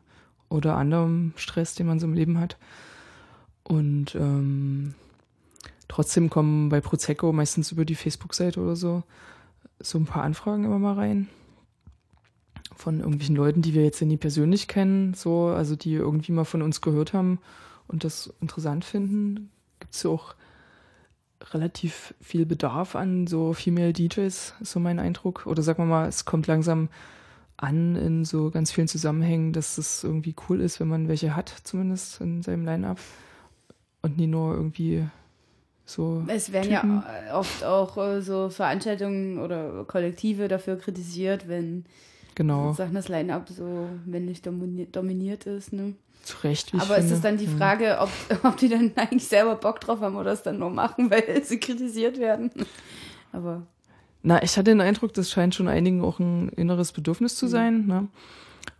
oder 0.50 0.76
anderem 0.78 1.34
Stress, 1.36 1.76
den 1.76 1.88
man 1.88 2.00
so 2.00 2.08
im 2.08 2.14
Leben 2.14 2.40
hat. 2.40 2.58
Und 3.64 4.16
ähm, 4.16 4.94
trotzdem 5.88 6.30
kommen 6.30 6.70
bei 6.70 6.82
Prosecco 6.82 7.32
meistens 7.32 7.72
über 7.72 7.86
die 7.86 7.96
Facebook-Seite 7.96 8.60
oder 8.60 8.76
so 8.76 9.04
so 9.80 9.98
ein 9.98 10.06
paar 10.06 10.24
Anfragen 10.24 10.64
immer 10.64 10.80
mal 10.80 10.94
rein 10.94 11.28
von 12.76 13.00
irgendwelchen 13.00 13.36
Leuten, 13.36 13.62
die 13.62 13.74
wir 13.74 13.84
jetzt 13.84 14.02
nie 14.02 14.18
persönlich 14.18 14.68
kennen, 14.68 15.14
so, 15.14 15.48
also 15.48 15.76
die 15.76 15.94
irgendwie 15.94 16.32
mal 16.32 16.46
von 16.46 16.62
uns 16.62 16.82
gehört 16.82 17.14
haben 17.14 17.40
und 17.88 18.04
das 18.04 18.34
interessant 18.42 18.86
finden. 18.86 19.50
Gibt 19.80 19.96
es 19.96 20.04
ja 20.04 20.10
auch 20.10 20.36
relativ 21.54 22.14
viel 22.22 22.46
Bedarf 22.46 22.96
an 22.96 23.28
so 23.28 23.54
Female 23.54 23.94
DJs, 23.94 24.18
ist 24.60 24.72
so 24.72 24.80
mein 24.80 25.00
Eindruck. 25.00 25.46
Oder 25.46 25.64
sagen 25.64 25.84
wir 25.84 25.86
mal, 25.86 26.08
es 26.08 26.26
kommt 26.26 26.48
langsam 26.48 26.90
an 27.58 27.96
in 27.96 28.26
so 28.26 28.52
ganz 28.52 28.72
vielen 28.72 28.88
Zusammenhängen, 28.88 29.54
dass 29.54 29.78
es 29.78 30.04
irgendwie 30.04 30.36
cool 30.50 30.60
ist, 30.60 30.80
wenn 30.80 30.88
man 30.88 31.08
welche 31.08 31.36
hat, 31.36 31.54
zumindest 31.64 32.20
in 32.22 32.42
seinem 32.42 32.66
Line-Up. 32.66 33.00
Und 34.02 34.18
nie 34.18 34.28
nur 34.28 34.54
irgendwie 34.54 35.08
so. 35.86 36.24
Es 36.28 36.52
werden 36.52 36.70
Typen. 36.70 37.04
ja 37.28 37.38
oft 37.38 37.64
auch 37.64 37.98
äh, 37.98 38.22
so 38.22 38.50
Veranstaltungen 38.50 39.40
oder 39.40 39.84
Kollektive 39.86 40.48
dafür 40.48 40.78
kritisiert, 40.78 41.48
wenn 41.48 41.86
genau. 42.36 42.74
Sachen 42.74 42.94
das 42.94 43.08
Line-Up 43.08 43.50
so 43.50 43.90
männlich 44.06 44.42
dominiert 44.42 45.46
ist. 45.46 45.74
Ne? 45.74 45.96
Zu 46.24 46.38
Recht, 46.44 46.74
wie 46.74 46.80
Aber 46.80 46.98
ist 46.98 47.12
es 47.12 47.22
dann 47.22 47.38
die 47.38 47.48
hm. 47.48 47.58
Frage, 47.58 47.98
ob, 48.00 48.10
ob 48.44 48.58
die 48.58 48.70
dann 48.70 48.92
eigentlich 48.96 49.28
selber 49.28 49.56
Bock 49.56 49.80
drauf 49.80 50.02
haben 50.02 50.16
oder 50.16 50.32
es 50.32 50.44
dann 50.44 50.60
nur 50.60 50.70
machen, 50.70 51.10
weil 51.12 51.44
sie 51.44 51.60
kritisiert 51.60 52.20
werden. 52.20 52.52
Aber. 53.32 53.64
Na, 54.24 54.42
ich 54.42 54.58
hatte 54.58 54.72
den 54.72 54.82
Eindruck, 54.82 55.14
das 55.14 55.30
scheint 55.30 55.54
schon 55.54 55.68
einigen 55.68 56.04
auch 56.04 56.20
ein 56.20 56.50
inneres 56.50 56.92
Bedürfnis 56.92 57.36
zu 57.36 57.46
mhm. 57.46 57.50
sein, 57.50 57.86
ne? 57.86 58.08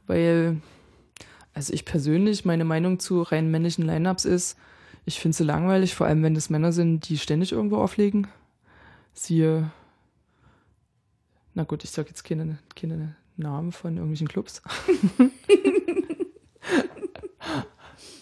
Weil, 0.08 0.58
also 1.54 1.74
ich 1.74 1.86
persönlich, 1.86 2.46
meine 2.46 2.66
Meinung 2.66 3.00
zu 3.00 3.22
rein 3.22 3.52
männlichen 3.52 3.86
Lineups 3.86 4.26
ist, 4.26 4.58
ich 5.06 5.20
finde 5.20 5.38
sie 5.38 5.44
langweilig, 5.44 5.94
vor 5.94 6.08
allem 6.08 6.24
wenn 6.24 6.34
das 6.34 6.50
Männer 6.50 6.72
sind, 6.72 7.10
die 7.10 7.20
ständig 7.20 7.52
irgendwo 7.52 7.78
auflegen. 7.78 8.28
Siehe, 9.14 9.72
na 11.54 11.64
gut, 11.64 11.84
ich 11.84 11.92
sag 11.92 12.08
jetzt 12.08 12.24
keine, 12.24 12.58
keine 12.76 13.16
Namen 13.38 13.72
von 13.72 13.96
irgendwelchen 13.96 14.28
Clubs. 14.28 14.62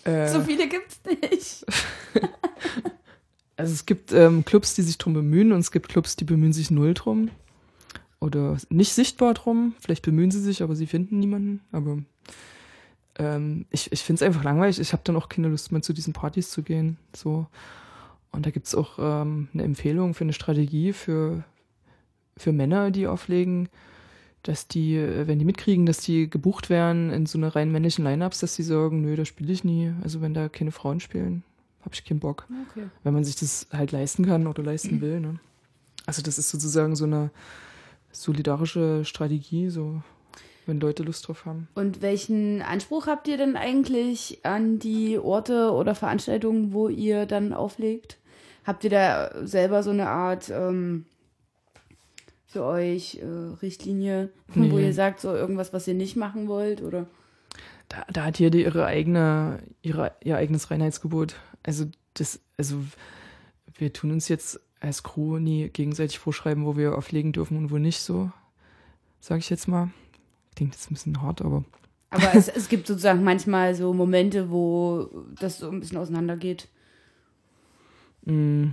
äh, 0.03 0.27
so 0.27 0.41
viele 0.41 0.67
gibt's 0.67 0.99
nicht. 1.05 1.65
also 3.57 3.73
es 3.73 3.85
gibt 3.85 4.11
ähm, 4.11 4.45
Clubs, 4.45 4.75
die 4.75 4.81
sich 4.81 4.97
drum 4.97 5.13
bemühen 5.13 5.51
und 5.51 5.59
es 5.59 5.71
gibt 5.71 5.89
Clubs, 5.89 6.15
die 6.15 6.25
bemühen 6.25 6.53
sich 6.53 6.71
null 6.71 6.93
drum. 6.93 7.29
Oder 8.19 8.57
nicht 8.69 8.93
sichtbar 8.93 9.33
drum. 9.33 9.75
Vielleicht 9.79 10.03
bemühen 10.03 10.31
sie 10.31 10.41
sich, 10.41 10.63
aber 10.63 10.75
sie 10.75 10.87
finden 10.87 11.19
niemanden. 11.19 11.61
Aber 11.73 11.97
ähm, 13.19 13.65
ich, 13.69 13.91
ich 13.91 14.01
finde 14.01 14.23
es 14.23 14.27
einfach 14.27 14.43
langweilig. 14.43 14.79
Ich 14.79 14.93
habe 14.93 15.03
dann 15.03 15.17
auch 15.17 15.27
keine 15.27 15.49
Lust 15.49 15.71
mehr 15.71 15.81
zu 15.81 15.91
diesen 15.91 16.13
Partys 16.13 16.49
zu 16.49 16.63
gehen. 16.63 16.97
So. 17.13 17.47
Und 18.31 18.45
da 18.45 18.49
gibt 18.49 18.67
es 18.67 18.75
auch 18.75 18.97
ähm, 18.97 19.49
eine 19.53 19.63
Empfehlung 19.63 20.13
für 20.13 20.23
eine 20.23 20.33
Strategie 20.33 20.93
für, 20.93 21.43
für 22.37 22.51
Männer, 22.51 22.91
die 22.91 23.07
auflegen 23.07 23.69
dass 24.43 24.67
die, 24.67 24.95
äh, 24.95 25.27
wenn 25.27 25.39
die 25.39 25.45
mitkriegen, 25.45 25.85
dass 25.85 25.99
die 25.99 26.29
gebucht 26.29 26.69
werden 26.69 27.09
in 27.09 27.25
so 27.25 27.37
eine 27.37 27.55
rein 27.55 27.71
männlichen 27.71 28.03
Lineups, 28.03 28.39
dass 28.39 28.55
die 28.55 28.63
sagen, 28.63 29.01
nö, 29.01 29.15
da 29.15 29.25
spiele 29.25 29.51
ich 29.51 29.63
nie. 29.63 29.93
Also 30.03 30.21
wenn 30.21 30.33
da 30.33 30.49
keine 30.49 30.71
Frauen 30.71 30.99
spielen, 30.99 31.43
habe 31.81 31.95
ich 31.95 32.05
keinen 32.05 32.19
Bock. 32.19 32.47
Okay. 32.71 32.87
Wenn 33.03 33.13
man 33.13 33.23
sich 33.23 33.35
das 33.37 33.67
halt 33.71 33.91
leisten 33.91 34.25
kann 34.25 34.47
oder 34.47 34.61
leisten 34.61 35.01
will. 35.01 35.19
Ne? 35.19 35.39
Also 36.05 36.21
das 36.21 36.37
ist 36.37 36.49
sozusagen 36.49 36.95
so 36.95 37.05
eine 37.05 37.31
solidarische 38.11 39.05
Strategie, 39.05 39.69
so 39.69 40.01
wenn 40.65 40.79
Leute 40.79 41.03
Lust 41.03 41.27
drauf 41.27 41.45
haben. 41.45 41.67
Und 41.75 42.01
welchen 42.01 42.61
Anspruch 42.61 43.07
habt 43.07 43.27
ihr 43.27 43.37
denn 43.37 43.55
eigentlich 43.55 44.39
an 44.43 44.79
die 44.79 45.17
Orte 45.17 45.71
oder 45.71 45.95
Veranstaltungen, 45.95 46.73
wo 46.73 46.89
ihr 46.89 47.25
dann 47.25 47.53
auflegt? 47.53 48.17
Habt 48.65 48.83
ihr 48.85 48.89
da 48.89 49.45
selber 49.45 49.83
so 49.83 49.89
eine 49.89 50.07
Art 50.07 50.49
ähm, 50.49 51.05
für 52.53 52.63
euch 52.63 53.15
äh, 53.15 53.55
Richtlinie, 53.61 54.29
nee. 54.53 54.71
wo 54.71 54.77
ihr 54.77 54.93
sagt, 54.93 55.19
so 55.19 55.33
irgendwas, 55.33 55.73
was 55.73 55.87
ihr 55.87 55.95
nicht 55.95 56.15
machen 56.15 56.47
wollt? 56.47 56.83
Oder? 56.83 57.07
Da, 57.89 58.05
da 58.13 58.25
hat 58.25 58.37
jede 58.37 58.61
ihre 58.61 58.85
eigene, 58.85 59.59
ihre, 59.81 60.11
ihr 60.23 60.37
eigenes 60.37 60.69
Reinheitsgebot. 60.69 61.35
Also 61.63 61.85
das, 62.13 62.39
also 62.55 62.77
wir 63.75 63.91
tun 63.91 64.11
uns 64.11 64.27
jetzt 64.27 64.59
als 64.79 65.01
Crew 65.01 65.39
nie 65.39 65.69
gegenseitig 65.69 66.19
vorschreiben, 66.19 66.65
wo 66.65 66.77
wir 66.77 66.95
auflegen 66.95 67.31
dürfen 67.31 67.57
und 67.57 67.71
wo 67.71 67.79
nicht 67.79 68.01
so, 68.01 68.31
sage 69.19 69.39
ich 69.39 69.49
jetzt 69.49 69.67
mal. 69.67 69.89
Klingt 70.55 70.75
jetzt 70.75 70.91
ein 70.91 70.93
bisschen 70.93 71.23
hart, 71.23 71.41
aber. 71.41 71.63
Aber 72.11 72.35
es, 72.35 72.47
es 72.55 72.69
gibt 72.69 72.85
sozusagen 72.85 73.23
manchmal 73.23 73.73
so 73.73 73.93
Momente, 73.93 74.51
wo 74.51 75.09
das 75.39 75.57
so 75.57 75.71
ein 75.71 75.79
bisschen 75.79 75.97
auseinandergeht. 75.97 76.67
Mm. 78.25 78.67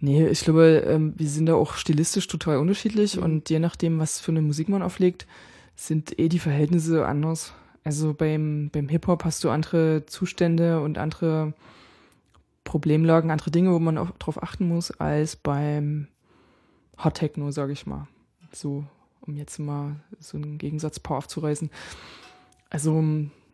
Nee, 0.00 0.26
ich 0.26 0.42
glaube, 0.42 0.84
ähm, 0.86 1.14
wir 1.16 1.28
sind 1.28 1.46
da 1.46 1.54
auch 1.54 1.74
stilistisch 1.74 2.26
total 2.26 2.58
unterschiedlich 2.58 3.16
mhm. 3.16 3.22
und 3.22 3.50
je 3.50 3.58
nachdem, 3.58 3.98
was 3.98 4.20
für 4.20 4.32
eine 4.32 4.42
Musik 4.42 4.68
man 4.68 4.82
auflegt, 4.82 5.26
sind 5.74 6.18
eh 6.18 6.28
die 6.28 6.38
Verhältnisse 6.38 7.06
anders. 7.06 7.54
Also 7.84 8.14
beim, 8.14 8.70
beim 8.72 8.88
Hip-Hop 8.88 9.24
hast 9.24 9.44
du 9.44 9.50
andere 9.50 10.04
Zustände 10.06 10.80
und 10.80 10.98
andere 10.98 11.54
Problemlagen, 12.64 13.30
andere 13.30 13.50
Dinge, 13.50 13.72
wo 13.72 13.78
man 13.78 13.96
auch 13.96 14.10
drauf 14.18 14.42
achten 14.42 14.66
muss, 14.66 14.90
als 14.90 15.36
beim 15.36 16.08
Hard 16.96 17.16
Techno, 17.16 17.50
sage 17.52 17.72
ich 17.72 17.86
mal. 17.86 18.08
So, 18.52 18.84
um 19.20 19.36
jetzt 19.36 19.58
mal 19.58 20.00
so 20.18 20.36
einen 20.36 20.58
Gegensatzpaar 20.58 21.18
aufzureißen. 21.18 21.70
Also, 22.70 23.02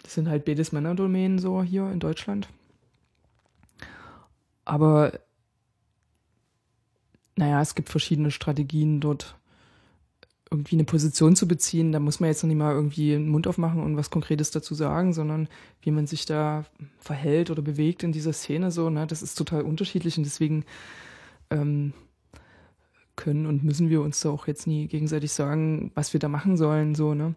das 0.03 0.15
sind 0.15 0.29
halt 0.29 0.45
beides 0.45 0.73
Männerdomänen 0.73 1.39
so 1.39 1.63
hier 1.63 1.91
in 1.91 2.01
Deutschland. 2.01 2.49
Aber 4.65 5.13
naja, 7.37 7.61
es 7.61 7.75
gibt 7.75 7.89
verschiedene 7.89 8.31
Strategien 8.31 9.01
dort 9.01 9.37
irgendwie 10.53 10.77
eine 10.77 10.85
Position 10.85 11.35
zu 11.35 11.49
beziehen. 11.49 11.93
Da 11.93 11.99
muss 11.99 12.21
man 12.21 12.29
jetzt 12.29 12.43
noch 12.43 12.49
nicht 12.49 12.59
mal 12.59 12.75
irgendwie 12.75 13.11
den 13.11 13.29
Mund 13.29 13.47
aufmachen 13.47 13.81
und 13.81 13.97
was 13.97 14.11
Konkretes 14.11 14.51
dazu 14.51 14.75
sagen, 14.75 15.15
sondern 15.15 15.49
wie 15.81 15.91
man 15.91 16.07
sich 16.07 16.27
da 16.27 16.67
verhält 16.99 17.51
oder 17.51 17.63
bewegt 17.63 18.03
in 18.03 18.13
dieser 18.13 18.35
Szene 18.35 18.71
so, 18.71 18.91
ne, 18.91 19.07
das 19.07 19.23
ist 19.23 19.37
total 19.37 19.63
unterschiedlich 19.63 20.19
und 20.19 20.25
deswegen 20.25 20.65
ähm, 21.51 21.95
können 23.17 23.47
und 23.47 23.65
müssen 23.65 23.89
wir 23.89 24.03
uns 24.03 24.21
da 24.21 24.29
auch 24.29 24.47
jetzt 24.47 24.67
nie 24.67 24.89
gegenseitig 24.89 25.33
sagen, 25.33 25.91
was 25.95 26.13
wir 26.13 26.21
da 26.21 26.29
machen 26.29 26.57
sollen, 26.57 26.95
so, 26.95 27.15
ne. 27.15 27.35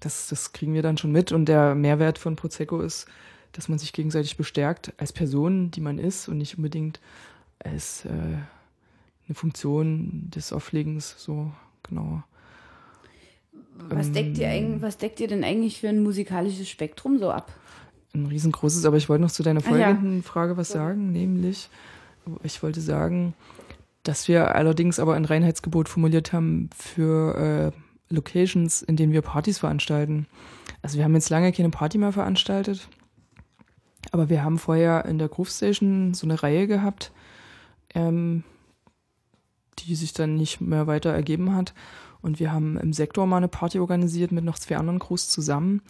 Das, 0.00 0.28
das 0.28 0.52
kriegen 0.52 0.74
wir 0.74 0.82
dann 0.82 0.98
schon 0.98 1.12
mit 1.12 1.32
und 1.32 1.46
der 1.46 1.74
Mehrwert 1.74 2.18
von 2.18 2.36
Prosecco 2.36 2.80
ist, 2.80 3.06
dass 3.52 3.68
man 3.68 3.78
sich 3.78 3.92
gegenseitig 3.92 4.36
bestärkt 4.36 4.92
als 4.98 5.12
Person, 5.12 5.70
die 5.70 5.80
man 5.80 5.98
ist 5.98 6.28
und 6.28 6.38
nicht 6.38 6.56
unbedingt 6.56 7.00
als 7.60 8.04
äh, 8.04 8.38
eine 9.32 9.34
Funktion 9.34 10.30
des 10.34 10.52
Auflegens, 10.52 11.14
so 11.18 11.50
genau. 11.82 12.22
Was, 13.88 14.08
ähm, 14.08 14.12
deckt 14.12 14.38
ihr 14.38 14.76
was 14.80 14.98
deckt 14.98 15.20
ihr 15.20 15.28
denn 15.28 15.42
eigentlich 15.42 15.80
für 15.80 15.88
ein 15.88 16.02
musikalisches 16.02 16.68
Spektrum 16.68 17.18
so 17.18 17.30
ab? 17.30 17.50
Ein 18.14 18.26
riesengroßes, 18.26 18.84
aber 18.84 18.98
ich 18.98 19.08
wollte 19.08 19.22
noch 19.22 19.30
zu 19.30 19.42
deiner 19.42 19.62
folgenden 19.62 20.16
ja. 20.16 20.22
Frage 20.22 20.58
was 20.58 20.68
sagen, 20.68 21.12
nämlich, 21.12 21.70
ich 22.42 22.62
wollte 22.62 22.82
sagen, 22.82 23.32
dass 24.02 24.28
wir 24.28 24.54
allerdings 24.54 24.98
aber 24.98 25.14
ein 25.14 25.24
Reinheitsgebot 25.24 25.88
formuliert 25.88 26.34
haben 26.34 26.68
für 26.76 27.72
äh, 27.72 28.14
Locations, 28.14 28.82
in 28.82 28.96
denen 28.96 29.12
wir 29.12 29.22
Partys 29.22 29.58
veranstalten. 29.58 30.26
Also 30.82 30.98
wir 30.98 31.04
haben 31.04 31.14
jetzt 31.14 31.30
lange 31.30 31.52
keine 31.52 31.70
Party 31.70 31.96
mehr 31.96 32.12
veranstaltet, 32.12 32.86
aber 34.10 34.28
wir 34.28 34.44
haben 34.44 34.58
vorher 34.58 35.06
in 35.06 35.18
der 35.18 35.28
Groove 35.28 35.50
Station 35.50 36.12
so 36.12 36.26
eine 36.26 36.42
Reihe 36.42 36.66
gehabt, 36.66 37.12
ähm, 37.94 38.44
die 39.78 39.94
sich 39.94 40.12
dann 40.12 40.36
nicht 40.36 40.60
mehr 40.60 40.86
weiter 40.86 41.10
ergeben 41.10 41.54
hat. 41.54 41.74
Und 42.20 42.38
wir 42.38 42.52
haben 42.52 42.78
im 42.78 42.92
Sektor 42.92 43.26
mal 43.26 43.38
eine 43.38 43.48
Party 43.48 43.80
organisiert 43.80 44.32
mit 44.32 44.44
noch 44.44 44.58
zwei 44.58 44.76
anderen 44.76 44.98
Crews 44.98 45.28
zusammen. 45.28 45.82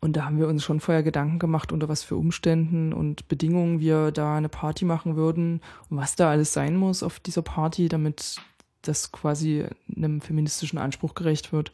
Und 0.00 0.16
da 0.16 0.24
haben 0.24 0.38
wir 0.38 0.48
uns 0.48 0.64
schon 0.64 0.80
vorher 0.80 1.02
Gedanken 1.02 1.38
gemacht, 1.38 1.70
unter 1.70 1.88
was 1.88 2.02
für 2.02 2.16
Umständen 2.16 2.92
und 2.92 3.28
Bedingungen 3.28 3.78
wir 3.78 4.10
da 4.10 4.36
eine 4.36 4.48
Party 4.48 4.84
machen 4.84 5.14
würden 5.14 5.60
und 5.90 5.96
was 5.96 6.16
da 6.16 6.30
alles 6.30 6.52
sein 6.52 6.76
muss 6.76 7.04
auf 7.04 7.20
dieser 7.20 7.42
Party, 7.42 7.88
damit 7.88 8.40
das 8.82 9.12
quasi 9.12 9.64
einem 9.94 10.20
feministischen 10.20 10.78
Anspruch 10.78 11.14
gerecht 11.14 11.52
wird. 11.52 11.72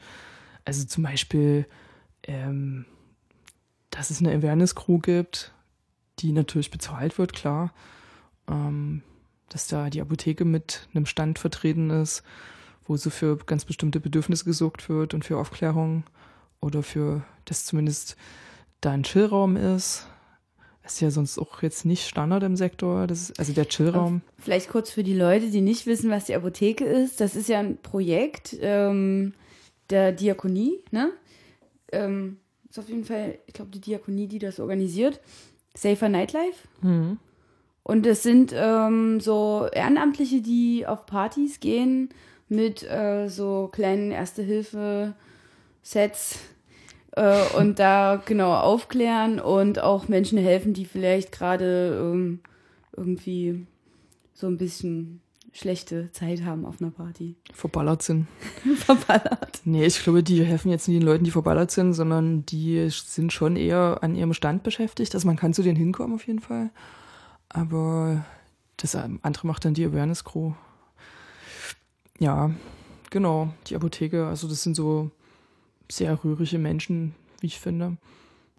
Also 0.66 0.84
zum 0.84 1.04
Beispiel, 1.04 1.66
ähm, 2.24 2.84
dass 3.88 4.10
es 4.10 4.20
eine 4.20 4.34
Awareness-Crew 4.34 4.98
gibt, 4.98 5.54
die 6.18 6.32
natürlich 6.32 6.70
bezahlt 6.70 7.16
wird, 7.16 7.32
klar. 7.32 7.72
Ähm, 8.46 9.02
dass 9.48 9.66
da 9.66 9.90
die 9.90 10.00
Apotheke 10.00 10.44
mit 10.44 10.88
einem 10.94 11.06
Stand 11.06 11.38
vertreten 11.38 11.90
ist, 11.90 12.22
wo 12.86 12.96
so 12.96 13.10
für 13.10 13.36
ganz 13.38 13.64
bestimmte 13.64 14.00
Bedürfnisse 14.00 14.44
gesorgt 14.44 14.88
wird 14.88 15.14
und 15.14 15.24
für 15.24 15.38
Aufklärung 15.38 16.04
oder 16.60 16.82
für, 16.82 17.22
dass 17.44 17.64
zumindest 17.64 18.16
da 18.80 18.92
ein 18.92 19.02
Chillraum 19.02 19.56
ist. 19.56 20.06
Das 20.82 20.94
ist 20.94 21.00
ja 21.00 21.10
sonst 21.10 21.38
auch 21.38 21.62
jetzt 21.62 21.84
nicht 21.84 22.06
Standard 22.06 22.42
im 22.44 22.56
Sektor, 22.56 23.06
das 23.06 23.24
ist 23.24 23.38
also 23.38 23.52
der 23.52 23.66
Chillraum. 23.66 24.22
Vielleicht 24.38 24.70
kurz 24.70 24.90
für 24.90 25.02
die 25.02 25.14
Leute, 25.14 25.50
die 25.50 25.60
nicht 25.60 25.86
wissen, 25.86 26.10
was 26.10 26.24
die 26.24 26.34
Apotheke 26.34 26.84
ist. 26.84 27.20
Das 27.20 27.36
ist 27.36 27.48
ja 27.48 27.58
ein 27.58 27.76
Projekt 27.76 28.56
ähm, 28.60 29.34
der 29.90 30.12
Diakonie, 30.12 30.78
ne? 30.90 31.12
Ähm, 31.92 32.38
ist 32.70 32.78
auf 32.78 32.88
jeden 32.88 33.04
Fall, 33.04 33.38
ich 33.46 33.54
glaube, 33.54 33.70
die 33.70 33.80
Diakonie, 33.80 34.28
die 34.28 34.38
das 34.38 34.60
organisiert. 34.60 35.20
Safer 35.74 36.08
Nightlife. 36.08 36.66
Mhm. 36.80 37.18
Und 37.88 38.06
es 38.06 38.22
sind 38.22 38.52
ähm, 38.54 39.18
so 39.18 39.66
Ehrenamtliche, 39.72 40.40
die 40.42 40.86
auf 40.86 41.06
Partys 41.06 41.58
gehen 41.58 42.10
mit 42.50 42.82
äh, 42.82 43.28
so 43.28 43.70
kleinen 43.72 44.10
Erste-Hilfe-Sets 44.10 46.38
äh, 47.12 47.46
und 47.56 47.78
da 47.78 48.22
genau 48.26 48.52
aufklären 48.52 49.40
und 49.40 49.78
auch 49.78 50.06
Menschen 50.06 50.36
helfen, 50.36 50.74
die 50.74 50.84
vielleicht 50.84 51.32
gerade 51.32 51.98
ähm, 51.98 52.40
irgendwie 52.94 53.66
so 54.34 54.48
ein 54.48 54.58
bisschen 54.58 55.22
schlechte 55.54 56.12
Zeit 56.12 56.44
haben 56.44 56.66
auf 56.66 56.82
einer 56.82 56.90
Party. 56.90 57.36
Verballert 57.54 58.02
sind. 58.02 58.26
Verballert. 58.76 59.62
Nee, 59.64 59.86
ich 59.86 60.02
glaube, 60.02 60.22
die 60.22 60.44
helfen 60.44 60.70
jetzt 60.70 60.88
nicht 60.88 61.00
den 61.00 61.06
Leuten, 61.06 61.24
die 61.24 61.30
verballert 61.30 61.70
sind, 61.70 61.94
sondern 61.94 62.44
die 62.44 62.90
sind 62.90 63.32
schon 63.32 63.56
eher 63.56 64.00
an 64.02 64.14
ihrem 64.14 64.34
Stand 64.34 64.62
beschäftigt. 64.62 65.14
Also 65.14 65.26
man 65.26 65.36
kann 65.36 65.54
zu 65.54 65.62
denen 65.62 65.76
hinkommen 65.76 66.14
auf 66.14 66.26
jeden 66.26 66.40
Fall. 66.40 66.68
Aber 67.48 68.24
das 68.76 68.94
andere 68.94 69.46
macht 69.46 69.64
dann 69.64 69.74
die 69.74 69.84
Awareness 69.84 70.24
Crew. 70.24 70.52
Ja, 72.18 72.50
genau, 73.10 73.52
die 73.66 73.76
Apotheke. 73.76 74.26
Also 74.26 74.48
das 74.48 74.62
sind 74.62 74.74
so 74.74 75.10
sehr 75.90 76.22
rührige 76.22 76.58
Menschen, 76.58 77.14
wie 77.40 77.46
ich 77.46 77.60
finde. 77.60 77.96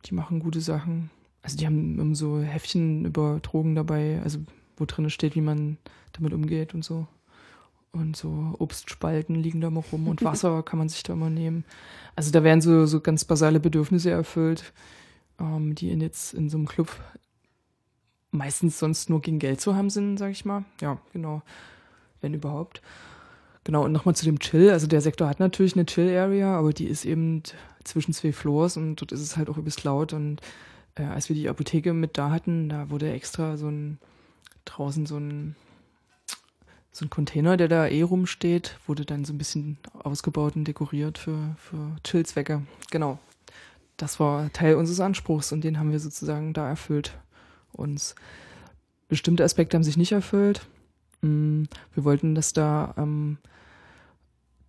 Die 0.05 0.13
machen 0.13 0.39
gute 0.39 0.61
Sachen. 0.61 1.09
Also 1.41 1.57
die 1.57 1.65
haben 1.65 2.15
so 2.15 2.39
Heftchen 2.39 3.05
über 3.05 3.39
Drogen 3.41 3.75
dabei, 3.75 4.21
also 4.23 4.39
wo 4.77 4.85
drin 4.85 5.09
steht, 5.09 5.35
wie 5.35 5.41
man 5.41 5.77
damit 6.13 6.33
umgeht 6.33 6.73
und 6.73 6.83
so. 6.83 7.07
Und 7.91 8.15
so 8.15 8.55
Obstspalten 8.59 9.35
liegen 9.35 9.61
da 9.61 9.67
immer 9.67 9.83
rum 9.91 10.07
und 10.07 10.23
Wasser 10.23 10.63
kann 10.63 10.79
man 10.79 10.89
sich 10.89 11.03
da 11.03 11.13
immer 11.13 11.29
nehmen. 11.29 11.65
Also 12.15 12.31
da 12.31 12.43
werden 12.43 12.61
so, 12.61 12.85
so 12.85 12.99
ganz 12.99 13.25
basale 13.25 13.59
Bedürfnisse 13.59 14.11
erfüllt, 14.11 14.73
ähm, 15.39 15.75
die 15.75 15.89
in 15.89 16.01
jetzt 16.01 16.33
in 16.33 16.49
so 16.49 16.57
einem 16.57 16.67
Club 16.67 16.89
meistens 18.31 18.79
sonst 18.79 19.09
nur 19.09 19.21
gegen 19.21 19.39
Geld 19.39 19.61
zu 19.61 19.75
haben 19.75 19.89
sind, 19.89 20.17
sag 20.17 20.31
ich 20.31 20.45
mal. 20.45 20.65
Ja, 20.81 20.97
genau. 21.13 21.41
Wenn 22.21 22.33
überhaupt. 22.33 22.81
Genau, 23.63 23.85
und 23.85 23.91
nochmal 23.91 24.15
zu 24.15 24.25
dem 24.25 24.39
Chill. 24.39 24.71
Also 24.71 24.87
der 24.87 25.01
Sektor 25.01 25.27
hat 25.27 25.39
natürlich 25.39 25.75
eine 25.75 25.85
Chill-Area, 25.85 26.57
aber 26.57 26.73
die 26.73 26.87
ist 26.87 27.05
eben 27.05 27.43
zwischen 27.83 28.13
zwei 28.13 28.31
Floors 28.31 28.77
und 28.77 28.95
dort 28.97 29.11
ist 29.11 29.21
es 29.21 29.37
halt 29.37 29.49
auch 29.49 29.57
übelst 29.57 29.83
laut. 29.83 30.13
Und 30.13 30.41
äh, 30.95 31.03
als 31.03 31.29
wir 31.29 31.35
die 31.35 31.49
Apotheke 31.49 31.93
mit 31.93 32.17
da 32.17 32.31
hatten, 32.31 32.69
da 32.69 32.89
wurde 32.89 33.11
extra 33.11 33.57
so 33.57 33.67
ein 33.67 33.99
draußen 34.65 35.05
so 35.05 35.17
ein 35.17 35.55
so 36.91 37.05
ein 37.05 37.09
Container, 37.09 37.55
der 37.55 37.67
da 37.67 37.87
eh 37.87 38.01
rumsteht, 38.01 38.77
wurde 38.87 39.05
dann 39.05 39.23
so 39.23 39.31
ein 39.31 39.37
bisschen 39.37 39.77
ausgebaut 40.03 40.55
und 40.55 40.65
dekoriert 40.65 41.17
für, 41.17 41.55
für 41.57 41.95
Chill-Zwecke. 42.03 42.63
Genau. 42.91 43.19
Das 43.95 44.19
war 44.19 44.51
Teil 44.53 44.75
unseres 44.75 44.99
Anspruchs 44.99 45.51
und 45.51 45.63
den 45.63 45.77
haben 45.77 45.91
wir 45.91 45.99
sozusagen 45.99 46.53
da 46.53 46.67
erfüllt. 46.67 47.17
Uns 47.71 48.15
bestimmte 49.07 49.43
Aspekte 49.43 49.75
haben 49.75 49.83
sich 49.83 49.97
nicht 49.97 50.11
erfüllt. 50.11 50.67
Mm, 51.21 51.63
wir 51.93 52.03
wollten, 52.03 52.35
dass 52.35 52.53
da 52.53 52.93
ähm, 52.97 53.37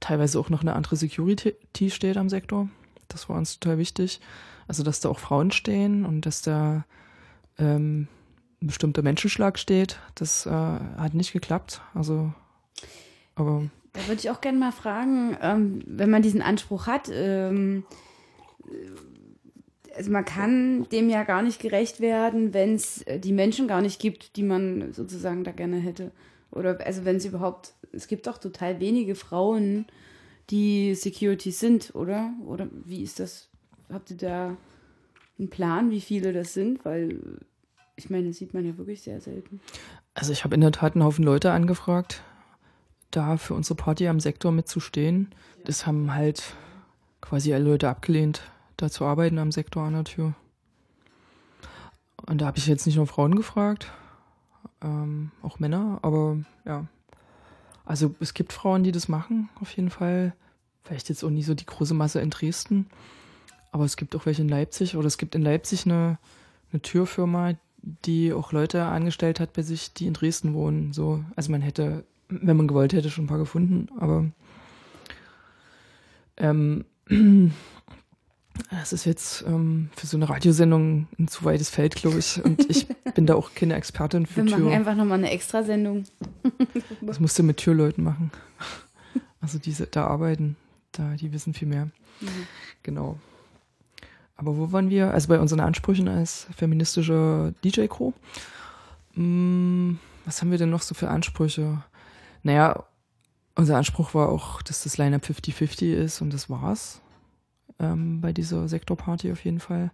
teilweise 0.00 0.38
auch 0.38 0.50
noch 0.50 0.62
eine 0.62 0.74
andere 0.74 0.96
Security 0.96 1.54
steht 1.90 2.16
am 2.16 2.28
Sektor. 2.28 2.68
Das 3.08 3.28
war 3.28 3.36
uns 3.36 3.58
total 3.58 3.78
wichtig. 3.78 4.20
Also, 4.66 4.82
dass 4.82 5.00
da 5.00 5.08
auch 5.08 5.18
Frauen 5.18 5.50
stehen 5.50 6.04
und 6.04 6.26
dass 6.26 6.42
da 6.42 6.84
ähm, 7.58 8.08
ein 8.62 8.66
bestimmter 8.66 9.02
Menschenschlag 9.02 9.58
steht. 9.58 9.98
Das 10.14 10.46
äh, 10.46 10.50
hat 10.50 11.14
nicht 11.14 11.32
geklappt. 11.32 11.82
Also, 11.94 12.32
aber. 13.34 13.68
Da 13.92 14.06
würde 14.06 14.20
ich 14.20 14.30
auch 14.30 14.40
gerne 14.40 14.58
mal 14.58 14.72
fragen, 14.72 15.36
ähm, 15.42 15.82
wenn 15.86 16.10
man 16.10 16.22
diesen 16.22 16.42
Anspruch 16.42 16.86
hat, 16.86 17.10
ähm, 17.12 17.84
also 19.96 20.10
man 20.10 20.24
kann 20.24 20.88
dem 20.90 21.08
ja 21.08 21.24
gar 21.24 21.42
nicht 21.42 21.60
gerecht 21.60 22.00
werden, 22.00 22.54
wenn 22.54 22.74
es 22.74 23.02
äh, 23.02 23.18
die 23.18 23.32
Menschen 23.32 23.68
gar 23.68 23.82
nicht 23.82 24.00
gibt, 24.00 24.36
die 24.36 24.42
man 24.42 24.92
sozusagen 24.92 25.44
da 25.44 25.52
gerne 25.52 25.78
hätte. 25.78 26.12
Oder 26.50 26.84
also 26.84 27.04
wenn 27.04 27.16
es 27.16 27.24
überhaupt, 27.24 27.74
es 27.92 28.08
gibt 28.08 28.26
doch 28.26 28.38
total 28.38 28.80
wenige 28.80 29.14
Frauen, 29.14 29.86
die 30.50 30.94
Security 30.94 31.52
sind, 31.52 31.94
oder? 31.94 32.32
Oder 32.44 32.68
wie 32.84 33.02
ist 33.02 33.20
das? 33.20 33.48
Habt 33.92 34.10
ihr 34.10 34.16
da 34.16 34.56
einen 35.38 35.50
Plan, 35.50 35.90
wie 35.90 36.00
viele 36.00 36.32
das 36.32 36.54
sind? 36.54 36.84
Weil 36.84 37.20
ich 37.96 38.10
meine, 38.10 38.28
das 38.28 38.38
sieht 38.38 38.54
man 38.54 38.64
ja 38.64 38.76
wirklich 38.78 39.02
sehr 39.02 39.20
selten. 39.20 39.60
Also 40.14 40.32
ich 40.32 40.44
habe 40.44 40.54
in 40.54 40.60
der 40.60 40.72
Tat 40.72 40.94
einen 40.94 41.04
Haufen 41.04 41.24
Leute 41.24 41.52
angefragt, 41.52 42.22
da 43.10 43.36
für 43.36 43.54
unsere 43.54 43.76
Party 43.76 44.08
am 44.08 44.20
Sektor 44.20 44.52
mitzustehen. 44.52 45.28
Das 45.64 45.86
haben 45.86 46.14
halt 46.14 46.54
quasi 47.20 47.52
alle 47.52 47.64
Leute 47.64 47.88
abgelehnt, 47.88 48.42
da 48.80 48.90
zu 48.90 49.04
arbeiten 49.04 49.38
am 49.38 49.52
Sektor 49.52 49.84
an 49.84 49.94
der 49.94 50.04
Tür. 50.04 50.34
Und 52.26 52.40
da 52.40 52.46
habe 52.46 52.58
ich 52.58 52.66
jetzt 52.66 52.86
nicht 52.86 52.96
nur 52.96 53.06
Frauen 53.06 53.34
gefragt, 53.34 53.90
ähm, 54.82 55.30
auch 55.42 55.58
Männer, 55.58 55.98
aber 56.02 56.38
ja. 56.64 56.86
Also 57.84 58.14
es 58.20 58.34
gibt 58.34 58.52
Frauen, 58.52 58.84
die 58.84 58.92
das 58.92 59.08
machen, 59.08 59.48
auf 59.60 59.70
jeden 59.72 59.90
Fall. 59.90 60.34
Vielleicht 60.84 61.08
jetzt 61.08 61.24
auch 61.24 61.30
nie 61.30 61.42
so 61.42 61.54
die 61.54 61.66
große 61.66 61.94
Masse 61.94 62.20
in 62.20 62.30
Dresden, 62.30 62.86
aber 63.72 63.84
es 63.84 63.96
gibt 63.96 64.16
auch 64.16 64.26
welche 64.26 64.42
in 64.42 64.48
Leipzig 64.48 64.96
oder 64.96 65.06
es 65.06 65.18
gibt 65.18 65.34
in 65.34 65.42
Leipzig 65.42 65.86
eine, 65.86 66.18
eine 66.72 66.82
Türfirma, 66.82 67.54
die 67.82 68.32
auch 68.32 68.52
Leute 68.52 68.84
angestellt 68.84 69.40
hat 69.40 69.52
bei 69.52 69.62
sich, 69.62 69.92
die 69.92 70.06
in 70.06 70.14
Dresden 70.14 70.54
wohnen. 70.54 70.92
So, 70.92 71.24
also 71.36 71.50
man 71.50 71.62
hätte, 71.62 72.04
wenn 72.28 72.56
man 72.56 72.68
gewollt 72.68 72.92
hätte, 72.92 73.10
schon 73.10 73.24
ein 73.24 73.28
paar 73.28 73.38
gefunden, 73.38 73.88
aber 73.98 74.30
ähm, 76.36 76.84
das 78.70 78.92
ist 78.92 79.04
jetzt 79.04 79.44
ähm, 79.46 79.90
für 79.96 80.06
so 80.06 80.16
eine 80.16 80.28
Radiosendung 80.28 81.06
ein 81.18 81.28
zu 81.28 81.44
weites 81.44 81.70
Feld, 81.70 81.94
glaube 81.94 82.18
ich. 82.18 82.42
Und 82.44 82.68
ich 82.68 82.86
bin 83.14 83.26
da 83.26 83.34
auch 83.34 83.54
keine 83.54 83.74
Expertin 83.74 84.26
für 84.26 84.44
Wir 84.44 84.46
Tür. 84.46 84.58
machen 84.58 84.72
einfach 84.72 84.94
nochmal 84.94 85.18
eine 85.18 85.30
Extrasendung. 85.30 86.04
das 87.00 87.20
musst 87.20 87.38
du 87.38 87.42
mit 87.42 87.56
Türleuten 87.56 88.04
machen. 88.04 88.30
Also 89.40 89.58
diese 89.58 89.86
da 89.86 90.06
arbeiten, 90.06 90.56
da 90.92 91.14
die 91.14 91.32
wissen 91.32 91.54
viel 91.54 91.68
mehr. 91.68 91.86
Mhm. 92.20 92.28
Genau. 92.82 93.18
Aber 94.36 94.56
wo 94.56 94.72
waren 94.72 94.90
wir? 94.90 95.12
Also 95.12 95.28
bei 95.28 95.38
unseren 95.38 95.60
Ansprüchen 95.60 96.08
als 96.08 96.46
feministische 96.56 97.54
DJ-Crew. 97.64 98.12
Hm, 99.14 99.98
was 100.24 100.40
haben 100.40 100.50
wir 100.50 100.58
denn 100.58 100.70
noch 100.70 100.82
so 100.82 100.94
für 100.94 101.08
Ansprüche? 101.08 101.82
Naja, 102.42 102.84
unser 103.54 103.76
Anspruch 103.76 104.14
war 104.14 104.30
auch, 104.30 104.62
dass 104.62 104.82
das 104.84 104.96
Line-Up 104.96 105.24
50-50 105.24 105.92
ist 105.92 106.20
und 106.22 106.32
das 106.32 106.48
war's. 106.48 107.00
Ähm, 107.80 108.20
bei 108.20 108.32
dieser 108.32 108.68
Sektorparty 108.68 109.32
auf 109.32 109.44
jeden 109.44 109.58
Fall. 109.58 109.90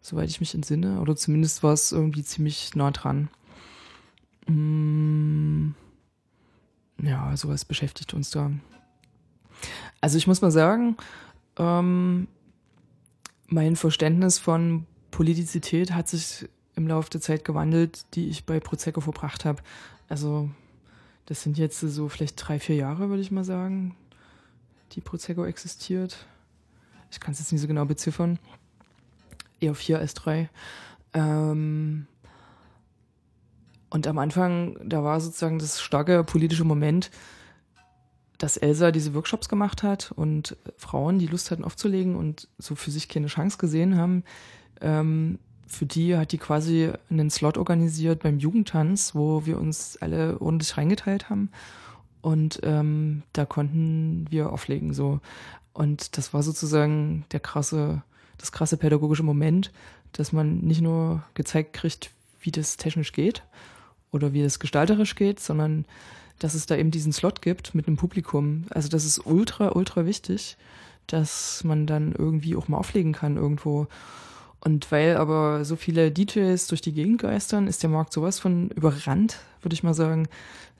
Soweit 0.00 0.30
ich 0.30 0.40
mich 0.40 0.54
entsinne. 0.54 1.00
Oder 1.00 1.16
zumindest 1.16 1.62
war 1.62 1.74
es 1.74 1.92
irgendwie 1.92 2.24
ziemlich 2.24 2.74
nah 2.74 2.90
dran. 2.90 3.28
Hm, 4.46 5.74
ja, 7.02 7.36
sowas 7.36 7.64
beschäftigt 7.64 8.14
uns 8.14 8.30
da. 8.30 8.50
Also 10.00 10.16
ich 10.16 10.26
muss 10.26 10.40
mal 10.40 10.50
sagen, 10.50 10.96
ähm, 11.56 12.28
mein 13.46 13.76
Verständnis 13.76 14.38
von 14.38 14.86
Politizität 15.10 15.92
hat 15.92 16.08
sich 16.08 16.48
im 16.76 16.86
Laufe 16.86 17.10
der 17.10 17.20
Zeit 17.20 17.44
gewandelt, 17.44 18.06
die 18.14 18.28
ich 18.28 18.46
bei 18.46 18.60
Prosecco 18.60 19.00
verbracht 19.00 19.44
habe. 19.44 19.62
Also 20.08 20.48
das 21.26 21.42
sind 21.42 21.58
jetzt 21.58 21.80
so 21.80 22.08
vielleicht 22.08 22.36
drei, 22.36 22.58
vier 22.58 22.76
Jahre, 22.76 23.08
würde 23.08 23.22
ich 23.22 23.30
mal 23.30 23.44
sagen, 23.44 23.94
die 24.92 25.00
Prosecco 25.00 25.44
existiert. 25.44 26.26
Ich 27.10 27.20
kann 27.20 27.32
es 27.32 27.40
jetzt 27.40 27.52
nicht 27.52 27.60
so 27.60 27.68
genau 27.68 27.84
beziffern. 27.84 28.38
Eher 29.60 29.74
vier 29.74 29.98
als 29.98 30.14
drei. 30.14 30.48
Ähm 31.12 32.06
und 33.90 34.06
am 34.06 34.18
Anfang, 34.18 34.76
da 34.84 35.02
war 35.02 35.20
sozusagen 35.20 35.58
das 35.58 35.80
starke 35.80 36.22
politische 36.22 36.64
Moment, 36.64 37.10
dass 38.38 38.56
Elsa 38.56 38.90
diese 38.90 39.14
Workshops 39.14 39.48
gemacht 39.48 39.82
hat 39.82 40.12
und 40.12 40.56
Frauen, 40.76 41.18
die 41.18 41.26
Lust 41.26 41.50
hatten 41.50 41.64
aufzulegen 41.64 42.14
und 42.14 42.48
so 42.58 42.74
für 42.74 42.90
sich 42.90 43.08
keine 43.08 43.26
Chance 43.26 43.58
gesehen 43.58 43.96
haben, 43.96 44.24
ähm, 44.80 45.38
für 45.66 45.86
die 45.86 46.16
hat 46.16 46.32
die 46.32 46.38
quasi 46.38 46.90
einen 47.10 47.30
Slot 47.30 47.58
organisiert 47.58 48.22
beim 48.22 48.38
Jugendtanz, 48.38 49.14
wo 49.14 49.46
wir 49.46 49.58
uns 49.58 49.98
alle 50.00 50.40
ordentlich 50.40 50.76
reingeteilt 50.76 51.30
haben. 51.30 51.50
Und 52.22 52.60
ähm, 52.64 53.22
da 53.32 53.46
konnten 53.46 54.26
wir 54.30 54.52
auflegen 54.52 54.92
so. 54.92 55.20
Und 55.80 56.18
das 56.18 56.34
war 56.34 56.42
sozusagen 56.42 57.24
der 57.32 57.40
krasse, 57.40 58.02
das 58.36 58.52
krasse 58.52 58.76
pädagogische 58.76 59.22
Moment, 59.22 59.72
dass 60.12 60.30
man 60.30 60.58
nicht 60.58 60.82
nur 60.82 61.24
gezeigt 61.32 61.72
kriegt, 61.72 62.10
wie 62.42 62.50
das 62.50 62.76
technisch 62.76 63.12
geht 63.12 63.44
oder 64.12 64.34
wie 64.34 64.42
es 64.42 64.58
gestalterisch 64.58 65.14
geht, 65.14 65.40
sondern 65.40 65.86
dass 66.38 66.52
es 66.52 66.66
da 66.66 66.76
eben 66.76 66.90
diesen 66.90 67.14
Slot 67.14 67.40
gibt 67.40 67.74
mit 67.74 67.86
einem 67.86 67.96
Publikum. 67.96 68.66
Also 68.68 68.90
das 68.90 69.06
ist 69.06 69.24
ultra, 69.24 69.74
ultra 69.74 70.04
wichtig, 70.04 70.58
dass 71.06 71.64
man 71.64 71.86
dann 71.86 72.12
irgendwie 72.12 72.56
auch 72.56 72.68
mal 72.68 72.76
auflegen 72.76 73.14
kann 73.14 73.38
irgendwo. 73.38 73.86
Und 74.60 74.92
weil 74.92 75.16
aber 75.16 75.64
so 75.64 75.76
viele 75.76 76.12
DJs 76.12 76.66
durch 76.66 76.82
die 76.82 76.92
Gegend 76.92 77.22
geistern, 77.22 77.66
ist 77.66 77.82
der 77.82 77.88
Markt 77.88 78.12
sowas 78.12 78.38
von 78.38 78.68
überrannt, 78.68 79.38
würde 79.62 79.72
ich 79.72 79.82
mal 79.82 79.94
sagen, 79.94 80.28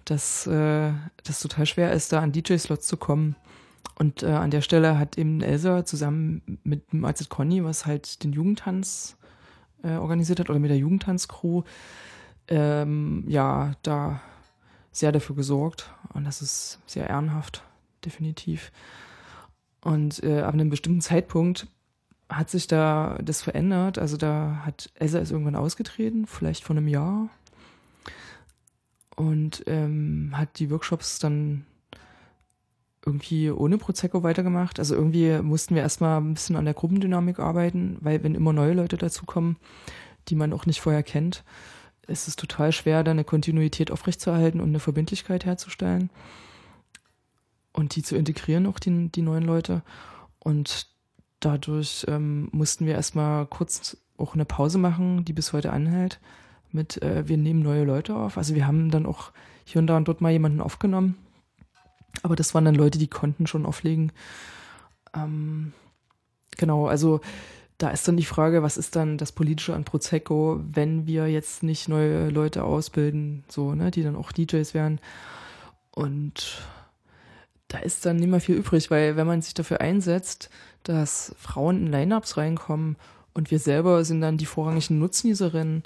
dass 0.04 0.46
äh, 0.46 0.92
das 1.24 1.40
total 1.40 1.64
schwer 1.64 1.90
ist, 1.94 2.12
da 2.12 2.20
an 2.20 2.32
DJ-Slots 2.32 2.86
zu 2.86 2.98
kommen. 2.98 3.34
Und 4.00 4.22
äh, 4.22 4.28
an 4.28 4.50
der 4.50 4.62
Stelle 4.62 4.98
hat 4.98 5.18
eben 5.18 5.42
Elsa 5.42 5.84
zusammen 5.84 6.58
mit 6.64 6.92
dem 6.92 7.04
AZ 7.04 7.28
Conny, 7.28 7.62
was 7.64 7.84
halt 7.84 8.22
den 8.24 8.32
Jugendtanz 8.32 9.16
äh, 9.82 9.96
organisiert 9.96 10.40
hat, 10.40 10.50
oder 10.50 10.58
mit 10.58 10.70
der 10.70 10.78
Jugendtanz-Crew, 10.78 11.62
ähm, 12.48 13.24
ja, 13.28 13.72
da 13.82 14.20
sehr 14.90 15.12
dafür 15.12 15.36
gesorgt. 15.36 15.92
Und 16.14 16.24
das 16.24 16.42
ist 16.42 16.80
sehr 16.86 17.08
ehrenhaft, 17.08 17.62
definitiv. 18.04 18.72
Und 19.82 20.22
äh, 20.22 20.40
ab 20.40 20.54
einem 20.54 20.70
bestimmten 20.70 21.00
Zeitpunkt 21.00 21.66
hat 22.28 22.50
sich 22.50 22.66
da 22.66 23.18
das 23.22 23.42
verändert. 23.42 23.98
Also 23.98 24.16
da 24.16 24.62
hat 24.64 24.90
Elsa 24.94 25.18
ist 25.18 25.30
irgendwann 25.30 25.56
ausgetreten, 25.56 26.26
vielleicht 26.26 26.64
vor 26.64 26.76
einem 26.76 26.88
Jahr. 26.88 27.28
Und 29.16 29.64
ähm, 29.66 30.32
hat 30.34 30.58
die 30.58 30.70
Workshops 30.70 31.18
dann 31.18 31.66
irgendwie 33.04 33.50
ohne 33.50 33.78
Prosecco 33.78 34.22
weitergemacht. 34.22 34.78
Also 34.78 34.94
irgendwie 34.94 35.40
mussten 35.42 35.74
wir 35.74 35.82
erstmal 35.82 36.20
ein 36.20 36.34
bisschen 36.34 36.56
an 36.56 36.66
der 36.66 36.74
Gruppendynamik 36.74 37.38
arbeiten, 37.38 37.98
weil 38.00 38.22
wenn 38.22 38.34
immer 38.34 38.52
neue 38.52 38.74
Leute 38.74 38.96
dazukommen, 38.96 39.56
die 40.28 40.34
man 40.34 40.52
auch 40.52 40.66
nicht 40.66 40.80
vorher 40.80 41.02
kennt, 41.02 41.44
ist 42.06 42.28
es 42.28 42.36
total 42.36 42.72
schwer, 42.72 43.04
da 43.04 43.12
eine 43.12 43.24
Kontinuität 43.24 43.90
aufrechtzuerhalten 43.90 44.60
und 44.60 44.68
eine 44.68 44.80
Verbindlichkeit 44.80 45.44
herzustellen 45.46 46.10
und 47.72 47.96
die 47.96 48.02
zu 48.02 48.16
integrieren, 48.16 48.66
auch 48.66 48.78
die, 48.78 49.08
die 49.08 49.22
neuen 49.22 49.44
Leute. 49.44 49.82
Und 50.38 50.88
dadurch 51.40 52.04
ähm, 52.08 52.48
mussten 52.52 52.86
wir 52.86 52.94
erstmal 52.94 53.46
kurz 53.46 53.96
auch 54.18 54.34
eine 54.34 54.44
Pause 54.44 54.78
machen, 54.78 55.24
die 55.24 55.32
bis 55.32 55.52
heute 55.52 55.72
anhält, 55.72 56.20
mit 56.72 57.02
äh, 57.02 57.26
wir 57.26 57.38
nehmen 57.38 57.62
neue 57.62 57.84
Leute 57.84 58.14
auf. 58.14 58.36
Also 58.36 58.54
wir 58.54 58.66
haben 58.66 58.90
dann 58.90 59.06
auch 59.06 59.32
hier 59.64 59.80
und 59.80 59.86
da 59.86 59.96
und 59.96 60.08
dort 60.08 60.20
mal 60.20 60.32
jemanden 60.32 60.60
aufgenommen. 60.60 61.16
Aber 62.22 62.36
das 62.36 62.54
waren 62.54 62.64
dann 62.64 62.74
Leute, 62.74 62.98
die 62.98 63.08
konnten 63.08 63.46
schon 63.46 63.66
auflegen. 63.66 64.12
Ähm, 65.14 65.72
genau, 66.56 66.86
also 66.86 67.20
da 67.78 67.88
ist 67.88 68.06
dann 68.06 68.18
die 68.18 68.24
Frage, 68.24 68.62
was 68.62 68.76
ist 68.76 68.94
dann 68.94 69.16
das 69.16 69.32
Politische 69.32 69.74
an 69.74 69.84
Prosecco, 69.84 70.60
wenn 70.70 71.06
wir 71.06 71.28
jetzt 71.28 71.62
nicht 71.62 71.88
neue 71.88 72.28
Leute 72.28 72.62
ausbilden, 72.62 73.42
so, 73.48 73.74
ne, 73.74 73.90
die 73.90 74.02
dann 74.02 74.16
auch 74.16 74.32
DJs 74.32 74.74
wären. 74.74 75.00
Und 75.90 76.62
da 77.68 77.78
ist 77.78 78.04
dann 78.04 78.16
nicht 78.16 78.28
mehr 78.28 78.40
viel 78.40 78.56
übrig, 78.56 78.90
weil 78.90 79.16
wenn 79.16 79.26
man 79.26 79.40
sich 79.40 79.54
dafür 79.54 79.80
einsetzt, 79.80 80.50
dass 80.82 81.34
Frauen 81.38 81.86
in 81.86 81.92
Lineups 81.92 82.36
reinkommen 82.36 82.96
und 83.32 83.50
wir 83.50 83.58
selber 83.58 84.04
sind 84.04 84.20
dann 84.20 84.36
die 84.36 84.46
vorrangigen 84.46 84.98
Nutznießerinnen, 84.98 85.84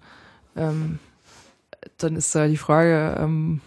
ähm, 0.57 0.99
dann 1.99 2.17
ist 2.17 2.35
da 2.35 2.49
die 2.49 2.57
Frage, 2.57 3.17
ähm, 3.21 3.61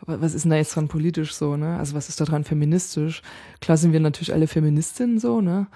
was 0.00 0.34
ist 0.34 0.44
denn 0.44 0.50
da 0.50 0.56
jetzt 0.56 0.74
dran 0.74 0.88
politisch 0.88 1.34
so, 1.34 1.56
ne? 1.56 1.78
Also 1.78 1.94
was 1.94 2.08
ist 2.08 2.20
da 2.20 2.24
dran 2.24 2.44
feministisch? 2.44 3.22
Klar 3.60 3.76
sind 3.76 3.92
wir 3.92 4.00
natürlich 4.00 4.32
alle 4.32 4.46
Feministinnen 4.46 5.18
so, 5.18 5.40
ne? 5.40 5.66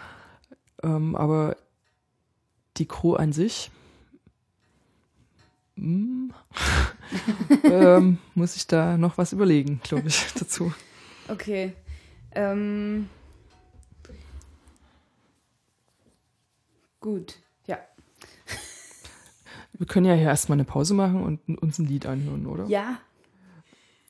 Ähm, 0.82 1.16
aber 1.16 1.56
die 2.76 2.86
Crew 2.86 3.14
an 3.14 3.32
sich 3.32 3.70
mm, 5.76 6.30
ähm, 7.64 8.18
muss 8.34 8.56
ich 8.56 8.66
da 8.66 8.96
noch 8.96 9.18
was 9.18 9.32
überlegen, 9.32 9.80
glaube 9.82 10.08
ich, 10.08 10.32
dazu. 10.38 10.72
Okay. 11.28 11.72
Ähm, 12.32 13.08
gut, 17.00 17.38
ja. 17.66 17.78
Wir 19.72 19.86
können 19.86 20.06
ja 20.06 20.14
hier 20.14 20.26
erstmal 20.26 20.56
eine 20.56 20.64
Pause 20.64 20.94
machen 20.94 21.22
und 21.22 21.58
uns 21.58 21.78
ein 21.78 21.86
Lied 21.86 22.06
anhören, 22.06 22.46
oder? 22.46 22.66
Ja. 22.66 22.98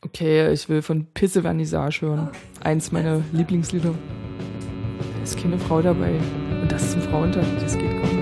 Okay, 0.05 0.53
ich 0.53 0.69
will 0.69 0.81
von 0.81 1.07
Pisse 1.07 1.43
Vernissage 1.43 2.03
hören. 2.03 2.29
Eins 2.63 2.93
meiner 2.93 3.21
Lieblingslieder. 3.33 3.93
Da 3.93 5.23
ist 5.23 5.37
keine 5.37 5.59
Frau 5.59 5.83
dabei. 5.83 6.13
Und 6.61 6.71
das 6.71 6.93
zum 6.93 7.03
Frauentag, 7.03 7.45
das 7.61 7.77
geht 7.77 8.01
gar 8.01 8.18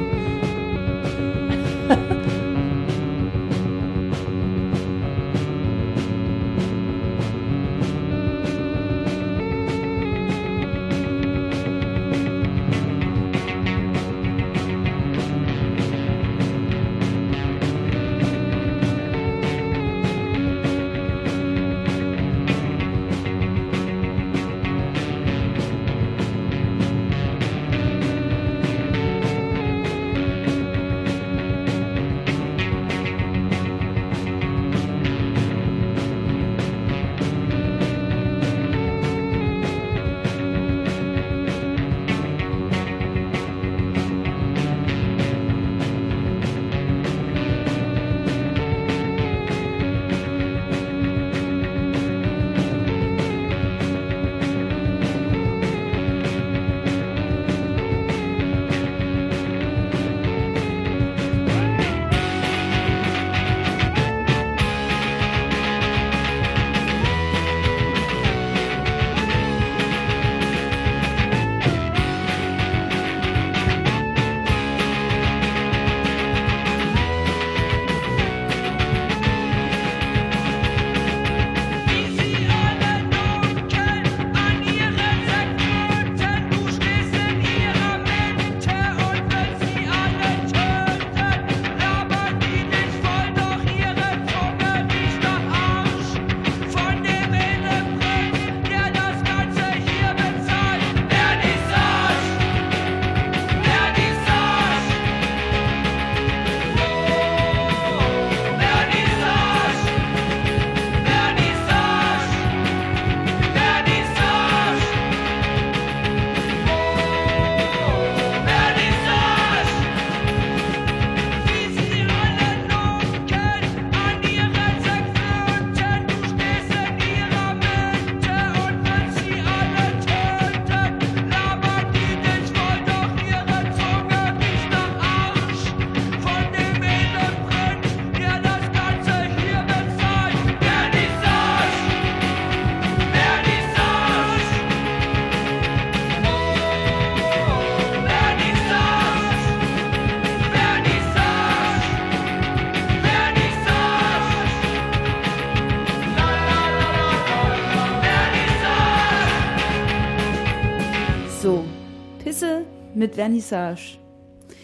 mit 162.97 163.15
Vernissage. 163.15 163.99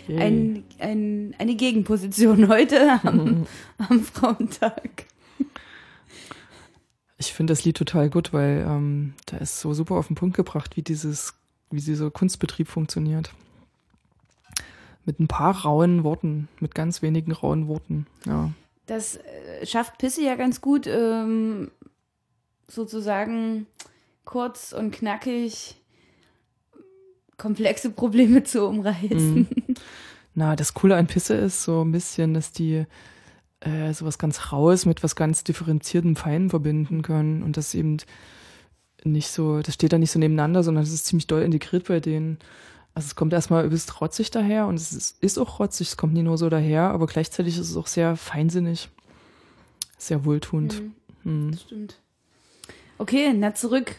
Ein, 0.09 0.65
ein, 0.79 1.35
eine 1.39 1.55
Gegenposition 1.55 2.49
heute 2.49 3.01
am, 3.05 3.47
am 3.79 4.03
Frauentag. 4.03 5.07
Ich 7.19 7.33
finde 7.33 7.53
das 7.53 7.65
Lied 7.65 7.77
total 7.77 8.11
gut, 8.11 8.33
weil 8.33 8.67
ähm, 8.69 9.15
da 9.27 9.37
ist 9.37 9.61
so 9.61 9.75
super 9.75 9.95
auf 9.95 10.09
den 10.09 10.17
Punkt 10.17 10.37
gebracht, 10.37 10.77
wie 10.77 10.83
dieses, 10.83 11.35
wie 11.71 11.81
dieser 11.81 12.11
Kunstbetrieb 12.11 12.67
funktioniert. 12.67 13.33
Mit 15.05 15.21
ein 15.21 15.29
paar 15.29 15.63
rauen 15.63 16.03
Worten, 16.03 16.49
mit 16.59 16.75
ganz 16.75 17.03
wenigen 17.03 17.33
rauen 17.33 17.69
Worten, 17.69 18.07
ja. 18.25 18.51
das 18.87 19.17
äh, 19.17 19.67
schafft 19.67 19.99
Pisse 19.99 20.23
ja 20.23 20.37
ganz 20.37 20.61
gut, 20.61 20.87
ähm, 20.87 21.71
sozusagen 22.69 23.67
kurz 24.25 24.73
und 24.73 24.93
knackig 24.93 25.77
komplexe 27.43 27.91
Probleme 27.91 28.45
zu 28.45 28.67
umreißen. 28.67 29.35
Mhm. 29.35 29.49
Na, 30.35 30.55
das 30.55 30.75
Coole 30.75 30.97
an 30.97 31.09
Pisse 31.09 31.35
ist 31.35 31.65
so 31.65 31.83
ein 31.85 31.91
bisschen, 31.91 32.35
dass 32.35 32.53
die 32.53 32.87
äh, 33.61 33.93
sowas 33.93 34.17
ganz 34.17 34.53
Raues 34.53 34.87
mit 34.87 35.03
was 35.03 35.17
ganz 35.17 35.43
differenziertem 35.43 36.15
Feinen 36.15 36.51
verbinden 36.51 37.03
können 37.03 37.43
und 37.43 37.57
das 37.57 37.75
eben 37.75 37.97
nicht 39.05 39.29
so, 39.29 39.61
das 39.61 39.75
steht 39.75 39.93
da 39.93 39.99
nicht 39.99 40.13
so 40.13 40.21
nebeneinander, 40.21 40.63
sondern 40.63 40.85
es 40.85 40.93
ist 40.93 41.07
ziemlich 41.07 41.27
doll 41.27 41.43
integriert 41.43 41.89
bei 41.89 41.99
denen. 41.99 42.39
Also 42.95 43.07
es 43.07 43.17
kommt 43.17 43.33
erstmal 43.33 43.67
übelst 43.67 44.01
rotzig 44.01 44.31
daher 44.31 44.69
und 44.69 44.77
es 44.77 44.93
ist, 44.93 45.21
ist 45.21 45.39
auch 45.39 45.59
rotzig, 45.59 45.89
es 45.89 45.97
kommt 45.97 46.13
nie 46.15 46.23
nur 46.23 46.39
so 46.39 46.49
daher, 46.49 46.91
aber 46.91 47.07
gleichzeitig 47.07 47.59
ist 47.59 47.71
es 47.71 47.77
auch 47.77 47.89
sehr 47.89 48.15
feinsinnig, 48.17 48.89
sehr 49.99 50.25
wohltuend. 50.25 50.81
Mhm, 51.25 51.47
mhm. 51.47 51.51
Das 51.51 51.63
stimmt. 51.63 52.01
Okay, 52.99 53.33
na 53.35 53.53
zurück 53.53 53.97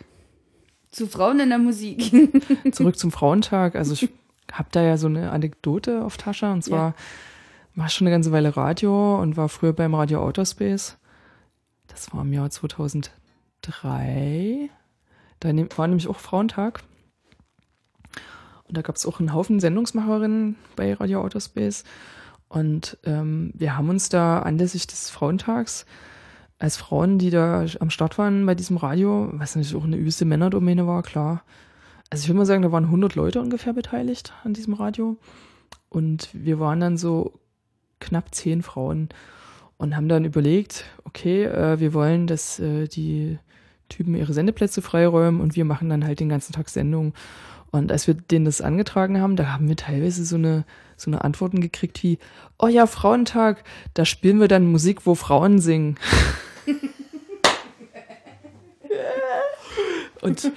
zu 0.94 1.08
Frauen 1.08 1.40
in 1.40 1.50
der 1.50 1.58
Musik. 1.58 2.14
zurück 2.72 2.98
zum 2.98 3.12
Frauentag. 3.12 3.76
Also 3.76 3.94
ich 3.94 4.10
habe 4.52 4.70
da 4.72 4.82
ja 4.82 4.98
so 4.98 5.08
eine 5.08 5.32
Anekdote 5.32 6.04
auf 6.04 6.18
Tasche 6.18 6.52
und 6.52 6.64
zwar 6.64 6.90
ja. 6.90 6.96
war 7.76 7.90
schon 7.90 8.08
eine 8.08 8.16
ganze 8.16 8.32
Weile 8.32 8.56
Radio 8.56 9.20
und 9.20 9.36
war 9.36 9.50
früher 9.50 9.74
beim 9.74 9.96
Radio 9.96 10.22
Outerspace. 10.22 10.98
Das 11.88 12.14
war 12.14 12.22
im 12.22 12.32
Jahr 12.32 12.50
2003. 12.50 14.70
Da 15.40 15.50
war 15.78 15.88
nämlich 15.88 16.08
auch 16.08 16.20
Frauentag. 16.20 16.82
Und 18.66 18.78
da 18.78 18.82
gab 18.82 18.96
es 18.96 19.06
auch 19.06 19.20
einen 19.20 19.34
Haufen 19.34 19.60
Sendungsmacherinnen 19.60 20.56
bei 20.76 20.94
Radio 20.94 21.22
Outerspace. 21.22 21.84
Und 22.48 22.98
ähm, 23.04 23.52
wir 23.56 23.78
haben 23.78 23.90
uns 23.90 24.10
da 24.10 24.40
anlässlich 24.40 24.88
des 24.88 25.10
Frauentags 25.10 25.86
als 26.60 26.78
Frauen, 26.78 27.18
die 27.18 27.30
da 27.30 27.66
am 27.80 27.90
Start 27.90 28.18
waren 28.18 28.46
bei 28.46 28.56
diesem 28.56 28.78
Radio, 28.78 29.30
was 29.34 29.56
natürlich 29.56 29.76
auch 29.76 29.84
eine 29.84 29.98
übelste 29.98 30.26
Männerdomäne 30.26 30.88
war, 30.88 31.04
klar. 31.04 31.44
Also 32.10 32.24
ich 32.24 32.30
würde 32.30 32.40
mal 32.40 32.46
sagen, 32.46 32.62
da 32.62 32.72
waren 32.72 32.86
100 32.86 33.16
Leute 33.16 33.42
ungefähr 33.42 33.74
beteiligt 33.74 34.34
an 34.44 34.54
diesem 34.54 34.74
Radio. 34.76 35.18
Und 35.90 36.30
wir 36.34 36.60
waren 36.60 36.80
dann 36.80 36.98
so 36.98 37.40
knapp 38.00 38.34
zehn 38.34 38.62
Frauen 38.62 39.10
und 39.78 39.96
haben 39.96 40.08
dann 40.08 40.26
überlegt, 40.26 40.86
okay, 41.04 41.46
äh, 41.46 41.80
wir 41.80 41.94
wollen, 41.94 42.28
dass 42.28 42.60
äh, 42.60 42.88
die 42.88 43.40
Typen 43.90 44.16
ihre 44.16 44.34
Sendeplätze 44.34 44.82
freiräumen 44.82 45.42
und 45.42 45.56
wir 45.56 45.66
machen 45.66 45.90
dann 45.90 46.06
halt 46.06 46.20
den 46.20 46.30
ganzen 46.30 46.54
Tag 46.54 46.70
Sendung. 46.70 47.14
Und 47.72 47.92
als 47.92 48.08
wir 48.08 48.14
denen 48.14 48.46
das 48.46 48.62
angetragen 48.62 49.20
haben, 49.20 49.36
da 49.36 49.52
haben 49.52 49.68
wir 49.68 49.76
teilweise 49.76 50.24
so 50.26 50.36
eine, 50.36 50.66
so 51.04 51.12
eine 51.12 51.24
Antworten 51.24 51.62
gekriegt 51.62 52.02
wie, 52.04 52.18
oh 52.60 52.68
ja, 52.68 52.88
Frauentag, 52.88 53.64
da 53.94 54.06
spielen 54.06 54.40
wir 54.40 54.48
dann 54.48 54.72
Musik, 54.72 55.06
wo 55.06 55.16
Frauen 55.16 55.60
singen. 55.60 55.98
und 60.22 60.52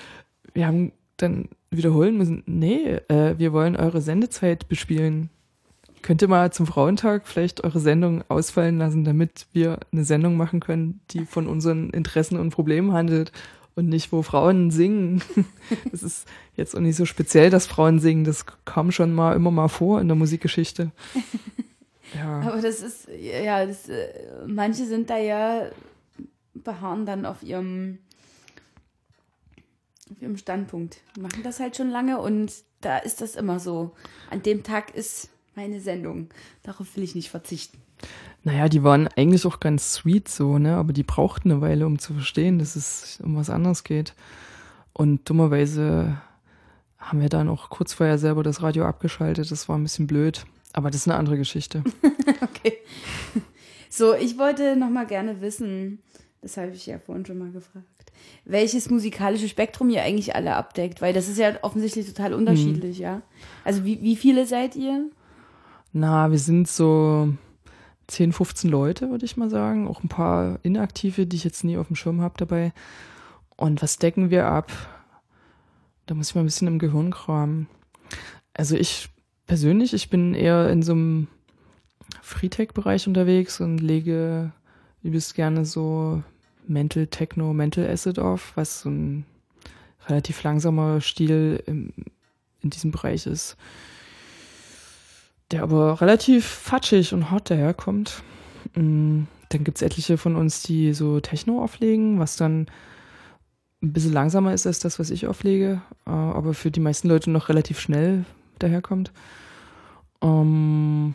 wir 0.54 0.66
haben 0.66 0.92
dann 1.16 1.48
wiederholen 1.70 2.16
müssen, 2.16 2.42
nee, 2.46 3.00
äh, 3.09 3.38
wir 3.38 3.52
wollen 3.52 3.76
eure 3.76 4.00
Sendezeit 4.00 4.68
bespielen. 4.68 5.30
Könnt 6.02 6.22
ihr 6.22 6.28
mal 6.28 6.52
zum 6.52 6.66
Frauentag 6.66 7.26
vielleicht 7.26 7.64
eure 7.64 7.80
Sendung 7.80 8.22
ausfallen 8.28 8.78
lassen, 8.78 9.04
damit 9.04 9.46
wir 9.52 9.80
eine 9.92 10.04
Sendung 10.04 10.37
machen 10.37 10.61
können, 10.61 11.00
die 11.11 11.26
von 11.26 11.48
unseren 11.48 11.90
Interessen 11.90 12.38
und 12.38 12.50
Problemen 12.50 12.92
handelt 12.92 13.32
und 13.77 13.89
nicht, 13.89 14.11
wo 14.11 14.23
Frauen 14.23 14.71
singen. 14.73 15.23
Das 15.91 16.03
ist 16.03 16.29
jetzt 16.57 16.77
auch 16.77 16.81
nicht 16.81 16.97
so 16.97 17.05
speziell, 17.05 17.51
dass 17.51 17.67
Frauen 17.67 17.99
singen. 17.99 18.25
Das 18.25 18.45
kam 18.65 18.93
schon 18.93 19.12
mal 19.12 19.35
immer 19.35 19.51
mal 19.51 19.69
vor 19.69 20.01
in 20.01 20.09
der 20.09 20.17
Musikgeschichte. 20.17 20.91
Ja. 22.15 22.41
Aber 22.43 22.62
das 22.62 22.83
ist, 22.83 23.09
ja, 23.09 23.67
das, 23.67 23.89
äh, 23.89 24.09
manche 24.47 24.87
sind 24.87 25.11
da 25.11 25.19
ja, 25.19 25.71
beharren 26.55 27.05
dann 27.05 27.27
auf 27.27 27.43
ihrem, 27.43 27.99
auf 30.11 30.23
ihrem 30.23 30.37
Standpunkt. 30.37 30.99
Die 31.17 31.21
machen 31.21 31.43
das 31.43 31.59
halt 31.59 31.77
schon 31.77 31.91
lange 31.91 32.21
und 32.21 32.53
da 32.81 32.99
ist 32.99 33.21
das 33.21 33.35
immer 33.35 33.59
so. 33.59 33.91
An 34.31 34.41
dem 34.41 34.62
Tag 34.62 34.95
ist 34.95 35.31
meine 35.57 35.81
Sendung. 35.81 36.31
Darauf 36.62 36.95
will 36.95 37.03
ich 37.03 37.17
nicht 37.17 37.29
verzichten. 37.29 37.83
Naja, 38.44 38.68
die 38.68 38.85
waren 38.85 39.09
eigentlich 39.16 39.44
auch 39.44 39.59
ganz 39.59 39.92
sweet 39.92 40.28
so, 40.28 40.59
ne? 40.59 40.76
Aber 40.76 40.92
die 40.92 41.02
brauchten 41.02 41.50
eine 41.50 41.61
Weile, 41.61 41.87
um 41.87 41.98
zu 41.98 42.14
verstehen, 42.14 42.59
dass 42.59 42.76
es 42.76 43.20
um 43.22 43.37
was 43.37 43.50
anderes 43.50 43.82
geht. 43.82 44.14
Und 44.92 45.28
dummerweise 45.28 46.16
haben 46.98 47.20
wir 47.20 47.28
dann 47.28 47.48
auch 47.48 47.70
kurz 47.70 47.92
vorher 47.92 48.18
selber 48.18 48.42
das 48.42 48.62
Radio 48.62 48.85
abgeschaltet. 48.85 49.50
Das 49.50 49.68
war 49.68 49.76
ein 49.76 49.82
bisschen 49.82 50.06
blöd. 50.06 50.44
Aber 50.72 50.90
das 50.90 51.00
ist 51.00 51.09
eine 51.09 51.16
andere 51.16 51.38
Geschichte. 51.38 51.82
okay. 52.42 52.78
So, 53.90 54.14
ich 54.14 54.38
wollte 54.38 54.76
noch 54.76 54.90
mal 54.90 55.06
gerne 55.06 55.40
wissen, 55.40 56.00
das 56.42 56.56
habe 56.56 56.70
ich 56.70 56.87
ja 56.87 56.98
vorhin 56.98 57.24
schon 57.24 57.38
mal 57.38 57.50
gefragt, 57.50 58.12
welches 58.44 58.90
musikalische 58.90 59.48
Spektrum 59.48 59.90
ihr 59.90 60.02
eigentlich 60.02 60.37
alle 60.37 60.54
abdeckt, 60.54 61.00
weil 61.00 61.12
das 61.12 61.28
ist 61.28 61.38
ja 61.38 61.54
offensichtlich 61.62 62.06
total 62.06 62.35
unterschiedlich, 62.35 62.98
hm. 62.98 63.02
ja. 63.02 63.22
Also 63.64 63.85
wie, 63.85 64.02
wie 64.02 64.16
viele 64.16 64.46
seid 64.46 64.76
ihr? 64.76 65.11
Na, 65.92 66.30
wir 66.30 66.38
sind 66.38 66.68
so 66.68 67.32
10, 68.09 68.33
15 68.33 68.71
Leute, 68.71 69.11
würde 69.11 69.25
ich 69.25 69.37
mal 69.37 69.51
sagen. 69.51 69.88
Auch 69.88 70.03
ein 70.03 70.09
paar 70.09 70.59
Inaktive, 70.62 71.27
die 71.27 71.37
ich 71.37 71.45
jetzt 71.45 71.64
nie 71.64 71.77
auf 71.77 71.88
dem 71.88 71.97
Schirm 71.97 72.21
habe 72.21 72.35
dabei. 72.37 72.73
Und 73.57 73.83
was 73.83 73.99
decken 73.99 74.31
wir 74.31 74.47
ab? 74.47 74.71
Da 76.07 76.14
muss 76.14 76.29
ich 76.29 76.35
mal 76.35 76.42
ein 76.42 76.47
bisschen 76.47 76.69
im 76.69 76.79
Gehirn 76.79 77.11
kramen. 77.11 77.69
Also 78.55 78.77
ich 78.77 79.09
persönlich, 79.47 79.92
ich 79.92 80.09
bin 80.09 80.35
eher 80.35 80.71
in 80.71 80.83
so 80.83 80.92
einem 80.92 81.29
Freetech-Bereich 82.23 83.07
unterwegs 83.09 83.61
und 83.61 83.79
lege 83.79 84.53
übelst 85.03 85.35
gerne 85.35 85.64
so 85.64 86.23
Mental 86.66 87.07
Techno, 87.07 87.53
Mental 87.53 87.88
Acid 87.88 88.19
auf, 88.19 88.53
was 88.57 88.83
so 88.83 88.90
ein 88.90 89.25
relativ 90.07 90.42
langsamer 90.42 91.01
Stil 91.01 91.62
im, 91.66 91.92
in 92.62 92.71
diesem 92.71 92.92
Bereich 92.92 93.27
ist 93.27 93.57
der 95.50 95.62
aber 95.62 96.00
relativ 96.00 96.44
fatschig 96.46 97.12
und 97.12 97.30
hot 97.30 97.50
daherkommt. 97.50 98.22
Mm, 98.74 99.24
dann 99.48 99.64
gibt 99.64 99.78
es 99.78 99.82
etliche 99.82 100.18
von 100.18 100.37
uns, 100.37 100.62
die 100.62 100.92
so 100.92 101.20
Techno 101.20 101.62
auflegen, 101.62 102.18
was 102.18 102.37
dann 102.37 102.66
ein 103.82 103.92
bisschen 103.92 104.12
langsamer 104.12 104.52
ist 104.52 104.66
als 104.66 104.80
das, 104.80 104.98
was 104.98 105.11
ich 105.11 105.26
auflege, 105.26 105.82
äh, 106.06 106.11
aber 106.11 106.54
für 106.54 106.70
die 106.70 106.80
meisten 106.80 107.09
Leute 107.09 107.30
noch 107.30 107.48
relativ 107.48 107.78
schnell 107.78 108.24
daherkommt. 108.59 109.12
Ähm, 110.22 111.14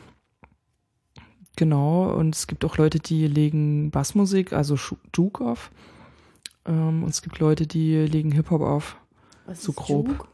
genau, 1.56 2.14
und 2.14 2.36
es 2.36 2.48
gibt 2.48 2.64
auch 2.64 2.78
Leute, 2.78 3.00
die 3.00 3.28
legen 3.28 3.92
Bassmusik, 3.92 4.54
also 4.54 4.78
Juke 5.16 5.44
auf. 5.44 5.72
Ähm, 6.66 7.04
und 7.04 7.10
es 7.10 7.22
gibt 7.22 7.40
Leute, 7.40 7.68
die 7.68 7.98
legen 7.98 8.32
Hip-Hop 8.32 8.62
auf. 8.62 8.98
Was 9.46 9.64
so 9.64 9.74
grob. 9.74 10.08
Juke? 10.08 10.28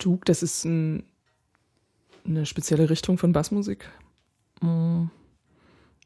Juke, 0.00 0.24
das 0.24 0.42
ist 0.42 0.64
ein 0.64 1.02
eine 2.28 2.46
spezielle 2.46 2.90
Richtung 2.90 3.18
von 3.18 3.32
Bassmusik? 3.32 3.88
Hm. 4.60 5.10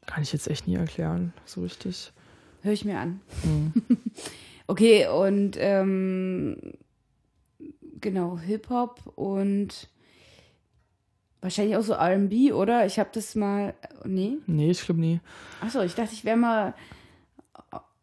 Kann 0.05 0.23
ich 0.23 0.33
jetzt 0.33 0.47
echt 0.47 0.67
nie 0.67 0.75
erklären, 0.75 1.33
so 1.45 1.61
richtig. 1.61 2.11
Hör 2.61 2.71
ich 2.71 2.85
mir 2.85 2.99
an. 2.99 3.21
Hm. 3.43 3.73
okay, 4.67 5.07
und 5.07 5.55
ähm, 5.59 6.57
genau, 8.01 8.37
Hip-Hop 8.39 9.11
und 9.15 9.89
wahrscheinlich 11.41 11.75
auch 11.77 11.83
so 11.83 11.93
RB, 11.93 12.53
oder? 12.53 12.85
Ich 12.85 12.99
habe 12.99 13.09
das 13.13 13.35
mal. 13.35 13.73
Nee? 14.05 14.37
Nee, 14.47 14.71
ich 14.71 14.83
glaube 14.83 15.01
nie. 15.01 15.19
Achso, 15.61 15.81
ich 15.81 15.95
dachte, 15.95 16.13
ich 16.13 16.25
wäre 16.25 16.37
mal 16.37 16.73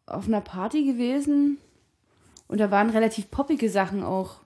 auf 0.05 0.27
einer 0.27 0.41
Party 0.41 0.85
gewesen 0.85 1.57
und 2.47 2.59
da 2.59 2.69
waren 2.71 2.89
relativ 2.89 3.31
poppige 3.31 3.69
Sachen 3.69 4.03
auch. 4.03 4.41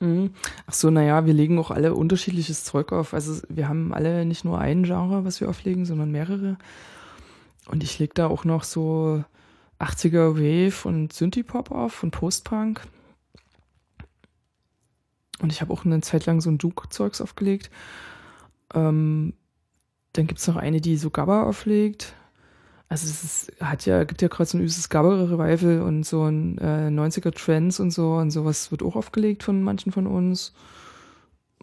Mhm. 0.00 0.30
Ach 0.66 0.74
so, 0.74 0.90
naja, 0.90 1.26
wir 1.26 1.32
legen 1.32 1.58
auch 1.58 1.70
alle 1.70 1.94
unterschiedliches 1.94 2.64
Zeug 2.64 2.92
auf. 2.92 3.14
Also 3.14 3.42
wir 3.48 3.68
haben 3.68 3.94
alle 3.94 4.24
nicht 4.24 4.44
nur 4.44 4.58
ein 4.58 4.84
Genre, 4.84 5.24
was 5.24 5.40
wir 5.40 5.48
auflegen, 5.48 5.86
sondern 5.86 6.10
mehrere. 6.10 6.58
Und 7.66 7.82
ich 7.82 7.98
lege 7.98 8.14
da 8.14 8.26
auch 8.26 8.44
noch 8.44 8.64
so 8.64 9.24
80er 9.80 10.36
Wave 10.36 10.88
und 10.88 11.12
Synthie-Pop 11.12 11.70
auf 11.70 12.02
und 12.02 12.10
Post-Punk. 12.10 12.82
Und 15.40 15.52
ich 15.52 15.60
habe 15.60 15.72
auch 15.72 15.84
eine 15.84 16.00
Zeit 16.00 16.26
lang 16.26 16.40
so 16.40 16.50
ein 16.50 16.58
Duke-Zeugs 16.58 17.20
aufgelegt. 17.20 17.70
Ähm, 18.74 19.34
dann 20.12 20.26
gibt 20.26 20.40
es 20.40 20.46
noch 20.46 20.56
eine, 20.56 20.80
die 20.80 20.96
so 20.96 21.10
Gabba 21.10 21.42
auflegt. 21.44 22.14
Also 22.88 23.06
es 23.08 23.24
ist, 23.24 23.60
hat 23.60 23.84
ja, 23.84 24.04
gibt 24.04 24.22
ja 24.22 24.28
gerade 24.28 24.48
so 24.48 24.56
ein 24.56 24.60
übelst 24.60 24.88
Gabber-Revival 24.90 25.82
und 25.82 26.04
so 26.04 26.24
ein 26.24 26.56
äh, 26.58 26.88
90er 26.88 27.32
Trends 27.32 27.80
und 27.80 27.90
so 27.90 28.14
und 28.14 28.30
sowas 28.30 28.70
wird 28.70 28.82
auch 28.82 28.94
aufgelegt 28.94 29.42
von 29.42 29.62
manchen 29.62 29.90
von 29.90 30.06
uns. 30.06 30.52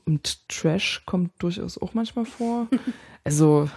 Und 0.05 0.49
Trash 0.49 1.03
kommt 1.05 1.31
durchaus 1.39 1.77
auch 1.77 1.93
manchmal 1.93 2.25
vor. 2.25 2.67
Also 3.25 3.69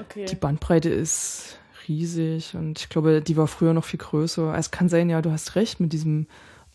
okay. 0.00 0.24
die 0.24 0.34
Bandbreite 0.34 0.88
ist 0.88 1.60
riesig 1.86 2.56
und 2.56 2.80
ich 2.80 2.88
glaube, 2.88 3.22
die 3.22 3.36
war 3.36 3.46
früher 3.46 3.72
noch 3.72 3.84
viel 3.84 4.00
größer. 4.00 4.52
Es 4.58 4.72
kann 4.72 4.88
sein, 4.88 5.08
ja, 5.08 5.22
du 5.22 5.30
hast 5.30 5.54
recht 5.54 5.78
mit 5.78 5.92
diesem 5.92 6.26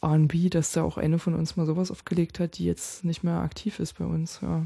R&B, 0.01 0.47
dass 0.47 0.71
da 0.71 0.83
auch 0.83 0.97
eine 0.97 1.19
von 1.19 1.33
uns 1.33 1.57
mal 1.57 1.65
sowas 1.65 1.91
aufgelegt 1.91 2.39
hat, 2.39 2.57
die 2.57 2.63
jetzt 2.63 3.03
nicht 3.03 3.23
mehr 3.23 3.39
aktiv 3.39 3.81
ist 3.81 3.97
bei 3.97 4.05
uns. 4.05 4.39
Ja. 4.41 4.65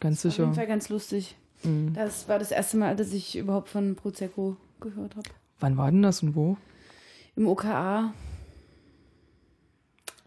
Ganz 0.00 0.20
sicher. 0.20 0.42
Auf 0.42 0.48
jeden 0.48 0.54
Fall 0.54 0.66
ganz 0.66 0.90
lustig. 0.90 1.36
Mhm. 1.66 1.94
Das 1.94 2.28
war 2.28 2.38
das 2.38 2.50
erste 2.50 2.76
Mal, 2.76 2.96
dass 2.96 3.12
ich 3.12 3.36
überhaupt 3.36 3.68
von 3.68 3.96
Prosecco 3.96 4.56
gehört 4.80 5.16
habe. 5.16 5.28
Wann 5.60 5.76
war 5.76 5.90
denn 5.90 6.02
das 6.02 6.22
und 6.22 6.34
wo? 6.34 6.56
Im 7.34 7.48
OKA. 7.48 8.12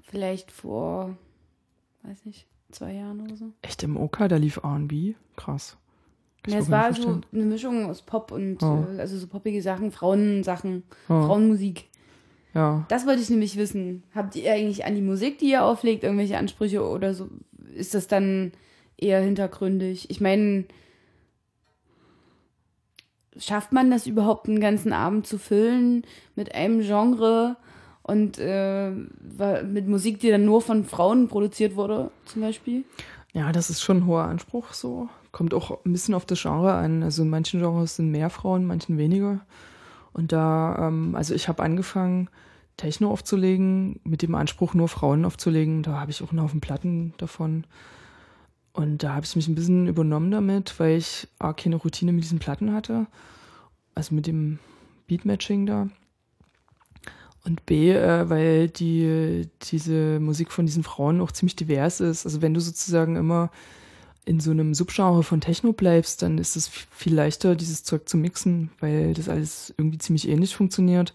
Vielleicht 0.03 0.51
vor, 0.51 1.15
weiß 2.03 2.25
nicht, 2.25 2.47
zwei 2.71 2.93
Jahren 2.93 3.21
oder 3.21 3.35
so. 3.35 3.51
Echt 3.61 3.83
im 3.83 3.97
OK, 3.97 4.27
da 4.27 4.37
lief 4.37 4.59
RB? 4.63 5.15
Krass. 5.35 5.77
Ja, 6.47 6.59
es 6.59 6.71
war 6.71 6.93
so 6.93 7.21
eine 7.33 7.45
Mischung 7.45 7.85
aus 7.89 8.01
Pop 8.01 8.31
und 8.31 8.63
oh. 8.63 8.85
äh, 8.95 8.99
also 8.99 9.17
so 9.17 9.27
poppige 9.27 9.61
Sachen, 9.61 9.91
Frauensachen, 9.91 10.83
oh. 11.09 11.25
Frauenmusik. 11.25 11.89
Ja. 12.53 12.85
Das 12.87 13.05
wollte 13.05 13.21
ich 13.21 13.29
nämlich 13.29 13.57
wissen. 13.57 14.03
Habt 14.15 14.35
ihr 14.35 14.51
eigentlich 14.51 14.85
an 14.85 14.95
die 14.95 15.01
Musik, 15.01 15.37
die 15.37 15.51
ihr 15.51 15.63
auflegt, 15.63 16.03
irgendwelche 16.03 16.37
Ansprüche 16.37 16.83
oder 16.87 17.13
so? 17.13 17.29
Ist 17.75 17.93
das 17.93 18.07
dann 18.07 18.51
eher 18.97 19.21
hintergründig? 19.21 20.09
Ich 20.09 20.21
meine, 20.21 20.65
schafft 23.39 23.71
man 23.71 23.89
das 23.89 24.05
überhaupt 24.05 24.47
einen 24.47 24.59
ganzen 24.59 24.93
Abend 24.93 25.25
zu 25.25 25.39
füllen 25.39 26.03
mit 26.35 26.53
einem 26.53 26.81
Genre 26.81 27.55
und 28.03 28.37
äh, 28.39 28.91
mit 28.91 29.87
Musik, 29.87 30.19
die 30.19 30.29
dann 30.29 30.45
nur 30.45 30.61
von 30.61 30.83
Frauen 30.83 31.27
produziert 31.27 31.75
wurde, 31.75 32.11
zum 32.25 32.41
Beispiel? 32.41 32.83
Ja, 33.33 33.51
das 33.51 33.69
ist 33.69 33.81
schon 33.81 33.97
ein 33.97 34.05
hoher 34.05 34.23
Anspruch 34.23 34.73
so. 34.73 35.09
Kommt 35.31 35.53
auch 35.53 35.85
ein 35.85 35.91
bisschen 35.91 36.15
auf 36.15 36.25
das 36.25 36.41
Genre 36.41 36.73
an. 36.73 37.03
Also 37.03 37.21
in 37.21 37.29
manchen 37.29 37.59
Genres 37.59 37.95
sind 37.95 38.11
mehr 38.11 38.29
Frauen, 38.29 38.61
in 38.61 38.67
manchen 38.67 38.97
weniger. 38.97 39.41
Und 40.13 40.31
da, 40.31 40.87
ähm, 40.87 41.15
also 41.15 41.35
ich 41.35 41.47
habe 41.47 41.61
angefangen, 41.61 42.29
Techno 42.77 43.11
aufzulegen, 43.11 43.99
mit 44.03 44.21
dem 44.21 44.33
Anspruch, 44.33 44.73
nur 44.73 44.87
Frauen 44.87 45.25
aufzulegen. 45.25 45.83
Da 45.83 45.99
habe 45.99 46.11
ich 46.11 46.23
auch 46.23 46.31
einen 46.31 46.41
Haufen 46.41 46.61
Platten 46.61 47.13
davon. 47.17 47.65
Und 48.73 49.03
da 49.03 49.15
habe 49.15 49.25
ich 49.25 49.35
mich 49.35 49.47
ein 49.47 49.55
bisschen 49.55 49.87
übernommen 49.87 50.31
damit, 50.31 50.79
weil 50.79 50.97
ich 50.97 51.27
A, 51.39 51.53
keine 51.53 51.75
Routine 51.75 52.13
mit 52.13 52.23
diesen 52.23 52.39
Platten 52.39 52.73
hatte. 52.73 53.07
Also 53.95 54.15
mit 54.15 54.27
dem 54.27 54.59
Beatmatching 55.07 55.65
da. 55.65 55.89
Und 57.45 57.65
B, 57.65 57.91
äh, 57.91 58.29
weil 58.29 58.69
die, 58.69 59.49
diese 59.63 60.19
Musik 60.19 60.51
von 60.51 60.65
diesen 60.65 60.83
Frauen 60.83 61.21
auch 61.21 61.31
ziemlich 61.31 61.55
divers 61.55 61.99
ist. 61.99 62.25
Also 62.25 62.41
wenn 62.41 62.53
du 62.53 62.59
sozusagen 62.59 63.15
immer 63.15 63.49
in 64.25 64.39
so 64.39 64.51
einem 64.51 64.73
Subgenre 64.75 65.23
von 65.23 65.41
Techno 65.41 65.73
bleibst, 65.73 66.21
dann 66.21 66.37
ist 66.37 66.55
es 66.55 66.67
viel 66.67 67.15
leichter, 67.15 67.55
dieses 67.55 67.83
Zeug 67.83 68.07
zu 68.07 68.17
mixen, 68.17 68.69
weil 68.79 69.13
das 69.13 69.29
alles 69.29 69.73
irgendwie 69.77 69.97
ziemlich 69.97 70.27
ähnlich 70.27 70.55
funktioniert. 70.55 71.13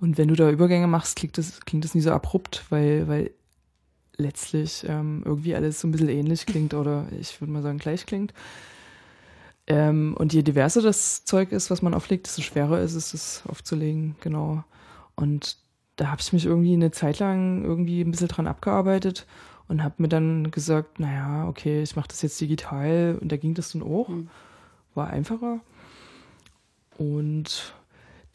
Und 0.00 0.16
wenn 0.16 0.28
du 0.28 0.34
da 0.34 0.50
Übergänge 0.50 0.86
machst, 0.86 1.16
klingt 1.16 1.36
das, 1.36 1.60
klingt 1.60 1.84
das 1.84 1.94
nie 1.94 2.00
so 2.00 2.10
abrupt, 2.10 2.64
weil, 2.70 3.06
weil 3.08 3.30
letztlich 4.16 4.84
ähm, 4.88 5.22
irgendwie 5.24 5.54
alles 5.54 5.80
so 5.80 5.88
ein 5.88 5.92
bisschen 5.92 6.08
ähnlich 6.08 6.46
klingt 6.46 6.74
oder 6.74 7.06
ich 7.18 7.40
würde 7.40 7.52
mal 7.52 7.62
sagen 7.62 7.78
gleich 7.78 8.06
klingt. 8.06 8.32
Ähm, 9.66 10.14
und 10.18 10.32
je 10.32 10.42
diverser 10.42 10.82
das 10.82 11.24
Zeug 11.24 11.52
ist, 11.52 11.70
was 11.70 11.82
man 11.82 11.94
auflegt, 11.94 12.26
desto 12.26 12.42
schwerer 12.42 12.80
ist 12.80 12.94
es, 12.94 13.14
es 13.14 13.42
aufzulegen, 13.48 14.16
genau. 14.20 14.62
Und 15.16 15.56
da 15.96 16.08
habe 16.10 16.20
ich 16.20 16.32
mich 16.32 16.44
irgendwie 16.44 16.74
eine 16.74 16.90
Zeit 16.90 17.18
lang 17.18 17.64
irgendwie 17.64 18.02
ein 18.02 18.10
bisschen 18.10 18.28
dran 18.28 18.46
abgearbeitet 18.46 19.26
und 19.68 19.82
habe 19.82 19.94
mir 19.98 20.08
dann 20.08 20.50
gesagt, 20.50 21.00
naja, 21.00 21.48
okay, 21.48 21.82
ich 21.82 21.96
mache 21.96 22.08
das 22.08 22.20
jetzt 22.22 22.40
digital 22.40 23.18
und 23.20 23.32
da 23.32 23.36
ging 23.36 23.54
das 23.54 23.72
dann 23.72 23.82
auch. 23.82 24.08
Mhm. 24.08 24.28
War 24.94 25.08
einfacher. 25.08 25.60
Und 26.98 27.74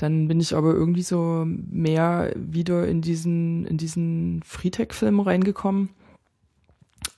dann 0.01 0.29
bin 0.29 0.39
ich 0.39 0.55
aber 0.55 0.73
irgendwie 0.73 1.03
so 1.03 1.43
mehr 1.45 2.31
wieder 2.35 2.88
in 2.88 3.01
diesen, 3.01 3.65
in 3.65 3.77
diesen 3.77 4.41
Freetech-Film 4.43 5.19
reingekommen. 5.19 5.89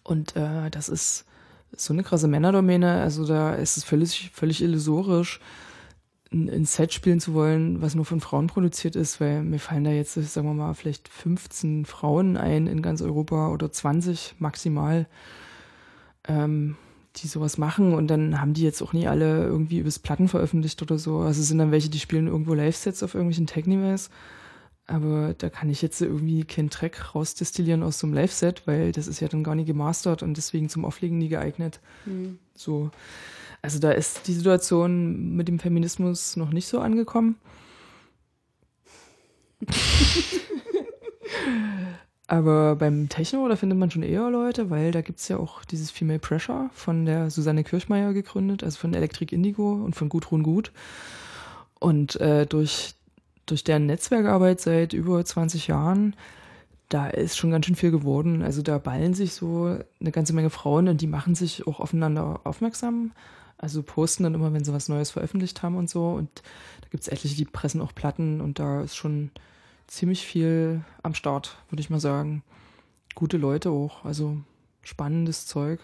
Und 0.04 0.36
äh, 0.36 0.72
das 0.72 0.89
ist 0.89 1.26
so 1.76 1.94
eine 1.94 2.02
krasse 2.02 2.28
Männerdomäne. 2.28 3.02
Also 3.02 3.26
da 3.26 3.54
ist 3.54 3.78
es 3.78 3.84
völlig, 3.84 4.32
völlig 4.34 4.63
illusorisch 4.63 5.39
ein, 6.32 6.50
ein 6.50 6.65
Set 6.65 6.91
spielen 6.91 7.20
zu 7.20 7.36
wollen, 7.36 7.84
was 7.84 7.94
nur 7.94 8.06
von 8.06 8.20
Frauen 8.20 8.48
produziert 8.48 8.96
ist, 8.96 9.22
weil 9.22 9.44
mir 9.44 9.60
fallen 9.60 9.84
da 9.84 9.91
jetzt, 9.91 10.13
sagen 10.13 10.48
wir 10.48 10.54
mal, 10.56 10.74
vielleicht 10.74 11.08
15 11.08 11.86
Frauen 11.86 12.36
ein 12.36 12.65
in 12.65 12.82
ganz 12.82 13.04
Europa 13.04 13.50
oder 13.50 13.72
20 13.72 14.36
maximal, 14.39 15.08
ähm, 16.28 16.78
die 17.17 17.28
sowas 17.28 17.58
machen 17.58 17.93
und 17.93 18.08
dann 18.08 18.39
haben 18.39 18.54
die 18.54 18.63
jetzt 18.63 18.82
auch 18.82 18.93
nie 18.93 19.08
alle 19.08 19.43
irgendwie 19.45 19.80
übers 19.80 20.00
Platten 20.00 20.28
veröffentlicht 20.28 20.82
oder 20.82 20.97
so. 20.97 21.19
Also 21.19 21.41
sind 21.41 21.58
dann 21.58 21.71
welche, 21.71 21.89
die 21.89 22.00
spielen 22.00 22.28
irgendwo 22.28 22.54
Live-Sets 22.54 23.04
auf 23.04 23.15
irgendwelchen 23.15 23.47
Technives. 23.47 24.10
Aber 24.88 25.34
da 25.38 25.50
kann 25.50 25.69
ich 25.69 25.82
jetzt 25.82 26.02
irgendwie 26.02 26.43
keinen 26.43 26.69
Track 26.69 27.13
rausdestillieren 27.15 27.84
aus 27.84 28.00
so 28.00 28.08
einem 28.08 28.13
Live-Set, 28.13 28.63
weil 28.65 28.91
das 28.91 29.08
ist 29.08 29.19
ja 29.19 29.28
dann 29.28 29.43
gar 29.43 29.56
nicht 29.56 29.67
gemastert 29.67 30.24
und 30.24 30.36
deswegen 30.36 30.69
zum 30.69 30.86
Auflegen 30.86 31.17
nie 31.17 31.29
geeignet. 31.29 31.79
Mhm. 32.06 32.40
So. 32.56 32.92
Also 33.62 33.79
da 33.79 33.92
ist 33.92 34.27
die 34.27 34.33
Situation 34.33 35.36
mit 35.36 35.48
dem 35.48 35.60
Feminismus 35.60 36.36
noch 36.36 36.52
nicht 36.52 36.67
so 36.67 36.79
angekommen. 36.79 37.36
Aber 42.32 42.77
beim 42.77 43.10
Techno, 43.10 43.46
da 43.50 43.58
findet 43.58 43.77
man 43.77 43.92
schon 43.92 44.04
eher 44.04 44.29
Leute, 44.29 44.69
weil 44.69 44.94
da 44.94 45.02
gibt 45.02 45.19
es 45.19 45.27
ja 45.27 45.36
auch 45.36 45.65
dieses 45.65 45.92
Female 45.92 46.17
Pressure 46.17 46.69
von 46.71 47.06
der 47.06 47.29
Susanne 47.29 47.65
Kirchmeier 47.65 48.13
gegründet, 48.13 48.63
also 48.63 48.79
von 48.79 48.94
Electric 48.94 49.36
Indigo 49.36 49.73
und 49.73 49.98
von 49.98 50.08
Gudrun 50.08 50.42
Gut. 50.42 50.71
Und 51.77 52.15
äh, 52.21 52.46
durch, 52.46 52.94
durch 53.48 53.65
deren 53.65 53.86
Netzwerkarbeit 53.86 54.62
seit 54.62 54.94
über 54.94 55.25
20 55.25 55.67
Jahren, 55.67 56.15
da 56.88 57.08
ist 57.08 57.38
schon 57.38 57.52
ganz 57.52 57.65
schön 57.65 57.75
viel 57.75 57.92
geworden. 57.92 58.44
Also 58.44 58.62
da 58.62 58.77
ballen 58.77 59.13
sich 59.13 59.34
so 59.34 59.77
eine 60.00 60.12
ganze 60.13 60.32
Menge 60.32 60.52
Frauen 60.52 60.88
und 60.88 61.02
die 61.02 61.08
machen 61.08 61.36
sich 61.36 61.67
auch 61.67 61.82
aufeinander 61.82 62.40
aufmerksam. 62.46 63.12
Also 63.58 63.84
posten 63.84 64.23
dann 64.23 64.36
immer, 64.36 64.54
wenn 64.54 64.63
sie 64.63 64.71
was 64.71 64.88
Neues 64.88 65.12
veröffentlicht 65.12 65.63
haben 65.63 65.75
und 65.75 65.90
so. 65.90 66.08
Und 66.12 66.29
da 66.79 66.88
gibt 66.92 67.04
es 67.04 67.10
etliche, 67.10 67.36
die 67.36 67.44
pressen 67.44 67.82
auch 67.82 67.94
Platten 67.94 68.40
und 68.40 68.58
da 68.58 68.84
ist 68.84 68.96
schon 68.96 69.32
ziemlich 69.92 70.25
viel 70.25 70.83
am 71.04 71.13
Start, 71.13 71.58
würde 71.69 71.81
ich 71.81 71.89
mal 71.89 72.00
sagen. 72.00 72.44
Gute 73.13 73.37
Leute 73.37 73.71
auch, 73.71 74.06
also 74.06 74.37
spannendes 74.83 75.46
Zeug, 75.46 75.81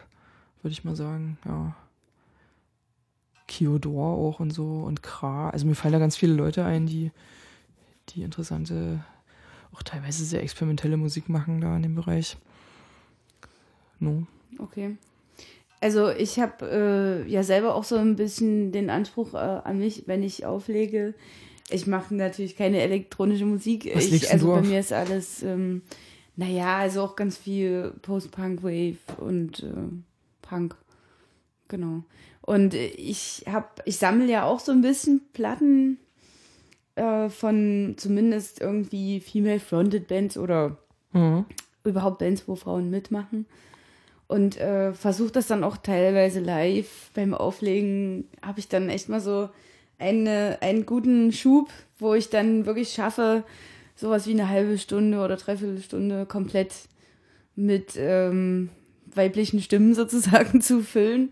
würde 0.61 0.71
ich 0.71 0.85
mal 0.85 0.95
sagen, 0.95 1.37
ja. 1.45 1.75
Kiodor 3.47 4.17
auch 4.17 4.39
und 4.39 4.51
so 4.51 4.83
und 4.83 5.03
Kra. 5.03 5.49
Also 5.49 5.65
mir 5.65 5.75
fallen 5.75 5.93
da 5.93 5.99
ganz 5.99 6.15
viele 6.15 6.33
Leute 6.33 6.65
ein, 6.65 6.85
die, 6.85 7.11
die 8.09 8.23
interessante, 8.23 9.03
auch 9.73 9.83
teilweise 9.83 10.23
sehr 10.25 10.41
experimentelle 10.41 10.97
Musik 10.97 11.29
machen 11.29 11.61
da 11.61 11.75
in 11.75 11.83
dem 11.83 11.95
Bereich. 11.95 12.37
No. 13.99 14.25
Okay. 14.57 14.97
Also 15.79 16.09
ich 16.09 16.39
habe 16.39 17.25
äh, 17.25 17.29
ja 17.29 17.43
selber 17.43 17.75
auch 17.75 17.83
so 17.83 17.97
ein 17.97 18.15
bisschen 18.15 18.71
den 18.71 18.89
Anspruch 18.89 19.33
äh, 19.33 19.37
an 19.37 19.79
mich, 19.79 20.03
wenn 20.07 20.23
ich 20.23 20.45
auflege. 20.45 21.13
Ich 21.69 21.87
mache 21.87 22.15
natürlich 22.15 22.55
keine 22.55 22.81
elektronische 22.81 23.45
Musik. 23.45 23.89
Was 23.93 24.05
ich, 24.05 24.31
also 24.31 24.53
bei 24.53 24.61
mir 24.61 24.79
ist 24.79 24.93
alles, 24.93 25.43
ähm, 25.43 25.81
naja, 26.35 26.77
also 26.77 27.01
auch 27.01 27.15
ganz 27.15 27.37
viel 27.37 27.93
Post-Punk-Wave 28.01 28.97
und 29.17 29.63
äh, 29.63 29.89
Punk. 30.41 30.75
Genau. 31.67 32.03
Und 32.41 32.73
ich 32.73 33.43
habe, 33.51 33.67
ich 33.83 33.97
sammle 33.97 34.31
ja 34.31 34.45
auch 34.45 34.61
so 34.61 34.71
ein 34.71 34.81
bisschen 34.81 35.21
Platten 35.33 35.97
äh, 36.95 37.27
von 37.29 37.95
zumindest 37.97 38.61
irgendwie 38.61 39.19
Female-Fronted 39.19 40.07
Bands 40.07 40.37
oder 40.37 40.77
mhm. 41.11 41.45
überhaupt 41.83 42.19
Bands, 42.19 42.47
wo 42.47 42.55
Frauen 42.55 42.89
mitmachen 42.89 43.45
und 44.27 44.57
äh, 44.57 44.93
versuche 44.93 45.31
das 45.31 45.47
dann 45.47 45.63
auch 45.63 45.77
teilweise 45.77 46.39
live 46.39 47.11
beim 47.13 47.33
Auflegen. 47.33 48.27
Habe 48.41 48.59
ich 48.59 48.67
dann 48.67 48.89
echt 48.89 49.09
mal 49.09 49.21
so 49.21 49.49
eine, 49.99 50.57
einen 50.61 50.85
guten 50.85 51.31
Schub, 51.31 51.69
wo 51.99 52.13
ich 52.13 52.29
dann 52.29 52.65
wirklich 52.65 52.89
schaffe, 52.89 53.43
sowas 53.95 54.27
wie 54.27 54.31
eine 54.31 54.49
halbe 54.49 54.77
Stunde 54.77 55.19
oder 55.19 55.35
dreiviertel 55.37 55.81
Stunde 55.81 56.25
komplett 56.25 56.73
mit 57.55 57.95
ähm, 57.97 58.69
weiblichen 59.13 59.61
Stimmen 59.61 59.93
sozusagen 59.95 60.61
zu 60.61 60.81
füllen. 60.81 61.31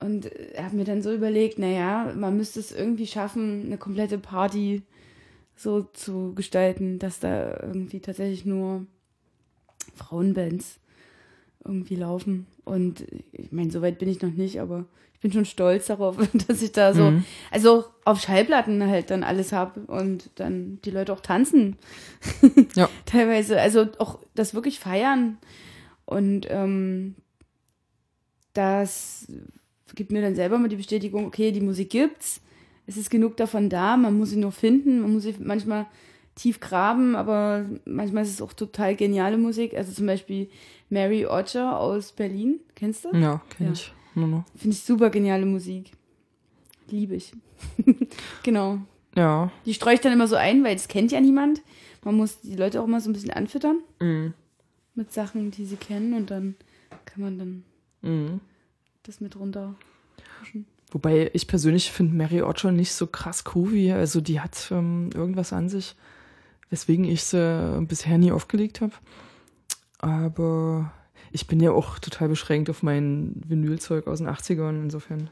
Und 0.00 0.26
äh, 0.26 0.62
habe 0.62 0.76
mir 0.76 0.84
dann 0.84 1.02
so 1.02 1.12
überlegt, 1.12 1.58
naja, 1.58 2.12
man 2.16 2.36
müsste 2.36 2.60
es 2.60 2.72
irgendwie 2.72 3.06
schaffen, 3.06 3.64
eine 3.66 3.78
komplette 3.78 4.18
Party 4.18 4.82
so 5.56 5.82
zu 5.82 6.34
gestalten, 6.34 7.00
dass 7.00 7.18
da 7.18 7.60
irgendwie 7.62 7.98
tatsächlich 7.98 8.44
nur 8.44 8.86
Frauenbands 9.96 10.78
irgendwie 11.64 11.96
laufen. 11.96 12.46
Und 12.64 13.04
ich 13.32 13.50
meine, 13.50 13.72
so 13.72 13.82
weit 13.82 13.98
bin 13.98 14.08
ich 14.08 14.22
noch 14.22 14.32
nicht, 14.32 14.60
aber 14.60 14.86
bin 15.20 15.32
schon 15.32 15.44
stolz 15.44 15.86
darauf, 15.86 16.16
dass 16.48 16.62
ich 16.62 16.72
da 16.72 16.94
so, 16.94 17.10
mhm. 17.10 17.24
also 17.50 17.84
auf 18.04 18.20
Schallplatten 18.20 18.86
halt 18.86 19.10
dann 19.10 19.24
alles 19.24 19.52
habe 19.52 19.80
und 19.80 20.30
dann 20.36 20.78
die 20.84 20.90
Leute 20.90 21.12
auch 21.12 21.20
tanzen. 21.20 21.76
Ja. 22.74 22.88
Teilweise, 23.06 23.60
also 23.60 23.86
auch 23.98 24.20
das 24.34 24.54
wirklich 24.54 24.78
feiern. 24.78 25.38
Und 26.04 26.46
ähm, 26.50 27.16
das 28.54 29.26
gibt 29.94 30.12
mir 30.12 30.22
dann 30.22 30.34
selber 30.34 30.58
mal 30.58 30.68
die 30.68 30.76
Bestätigung, 30.76 31.26
okay, 31.26 31.52
die 31.52 31.60
Musik 31.60 31.90
gibt's, 31.90 32.40
es 32.86 32.96
ist 32.96 33.10
genug 33.10 33.36
davon 33.36 33.68
da, 33.68 33.96
man 33.96 34.16
muss 34.16 34.30
sie 34.30 34.36
nur 34.36 34.52
finden, 34.52 35.02
man 35.02 35.12
muss 35.12 35.24
sie 35.24 35.34
manchmal 35.38 35.86
tief 36.34 36.60
graben, 36.60 37.16
aber 37.16 37.66
manchmal 37.84 38.22
ist 38.22 38.30
es 38.30 38.40
auch 38.40 38.52
total 38.52 38.94
geniale 38.94 39.36
Musik. 39.36 39.74
Also 39.74 39.92
zum 39.92 40.06
Beispiel 40.06 40.48
Mary 40.88 41.26
Odger 41.26 41.78
aus 41.78 42.12
Berlin, 42.12 42.60
kennst 42.74 43.04
du? 43.04 43.14
Ja, 43.14 43.42
kenn 43.50 43.66
ja. 43.66 43.72
ich. 43.72 43.92
Finde 44.56 44.76
ich 44.76 44.82
super 44.82 45.10
geniale 45.10 45.46
Musik. 45.46 45.92
Liebe 46.90 47.14
ich. 47.16 47.32
genau. 48.42 48.78
Ja. 49.16 49.50
Die 49.66 49.74
streue 49.74 49.94
ich 49.94 50.00
dann 50.00 50.12
immer 50.12 50.28
so 50.28 50.36
ein, 50.36 50.62
weil 50.64 50.74
das 50.76 50.88
kennt 50.88 51.12
ja 51.12 51.20
niemand. 51.20 51.60
Man 52.04 52.16
muss 52.16 52.40
die 52.40 52.54
Leute 52.56 52.80
auch 52.80 52.86
immer 52.86 53.00
so 53.00 53.10
ein 53.10 53.12
bisschen 53.12 53.30
anfüttern 53.32 53.78
Mhm. 54.00 54.32
mit 54.94 55.12
Sachen, 55.12 55.50
die 55.50 55.64
sie 55.66 55.76
kennen 55.76 56.14
und 56.14 56.30
dann 56.30 56.54
kann 57.04 57.22
man 57.22 57.38
dann 57.38 57.64
Mhm. 58.02 58.40
das 59.02 59.20
mit 59.20 59.36
runter. 59.36 59.74
Wobei 60.90 61.30
ich 61.34 61.46
persönlich 61.48 61.92
finde 61.92 62.14
Mary 62.14 62.40
Ocho 62.42 62.70
nicht 62.70 62.92
so 62.92 63.06
krass 63.06 63.44
groovy. 63.44 63.92
Also 63.92 64.20
die 64.22 64.40
hat 64.40 64.68
ähm, 64.70 65.10
irgendwas 65.14 65.52
an 65.52 65.68
sich, 65.68 65.94
weswegen 66.70 67.04
ich 67.04 67.24
sie 67.24 67.84
bisher 67.86 68.16
nie 68.16 68.32
aufgelegt 68.32 68.80
habe. 68.80 68.92
Aber 69.98 70.92
ich 71.32 71.46
bin 71.46 71.60
ja 71.60 71.70
auch 71.72 71.98
total 71.98 72.28
beschränkt 72.28 72.70
auf 72.70 72.82
mein 72.82 73.32
Vinylzeug 73.46 74.06
aus 74.06 74.18
den 74.18 74.28
80ern. 74.28 74.82
Insofern 74.82 75.30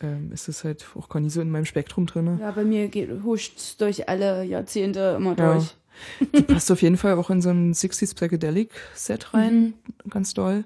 ähm, 0.00 0.32
ist 0.32 0.48
es 0.48 0.64
halt 0.64 0.86
auch 0.96 1.08
gar 1.08 1.20
nicht 1.20 1.32
so 1.32 1.40
in 1.40 1.50
meinem 1.50 1.64
Spektrum 1.66 2.06
drin. 2.06 2.38
Ja, 2.40 2.50
bei 2.52 2.64
mir 2.64 2.88
geht, 2.88 3.10
huscht 3.24 3.80
durch 3.80 4.08
alle 4.08 4.44
Jahrzehnte 4.44 5.14
immer 5.16 5.36
Ja. 5.38 5.54
durch. 5.54 5.76
Die 6.34 6.42
passt 6.42 6.70
auf 6.70 6.80
jeden 6.82 6.96
Fall 6.96 7.14
auch 7.14 7.30
in 7.30 7.42
so 7.42 7.50
ein 7.50 7.74
60s 7.74 8.14
Psychedelic 8.14 8.70
Set 8.94 9.34
rein. 9.34 9.74
Mhm. 10.04 10.10
Ganz 10.10 10.32
doll. 10.34 10.64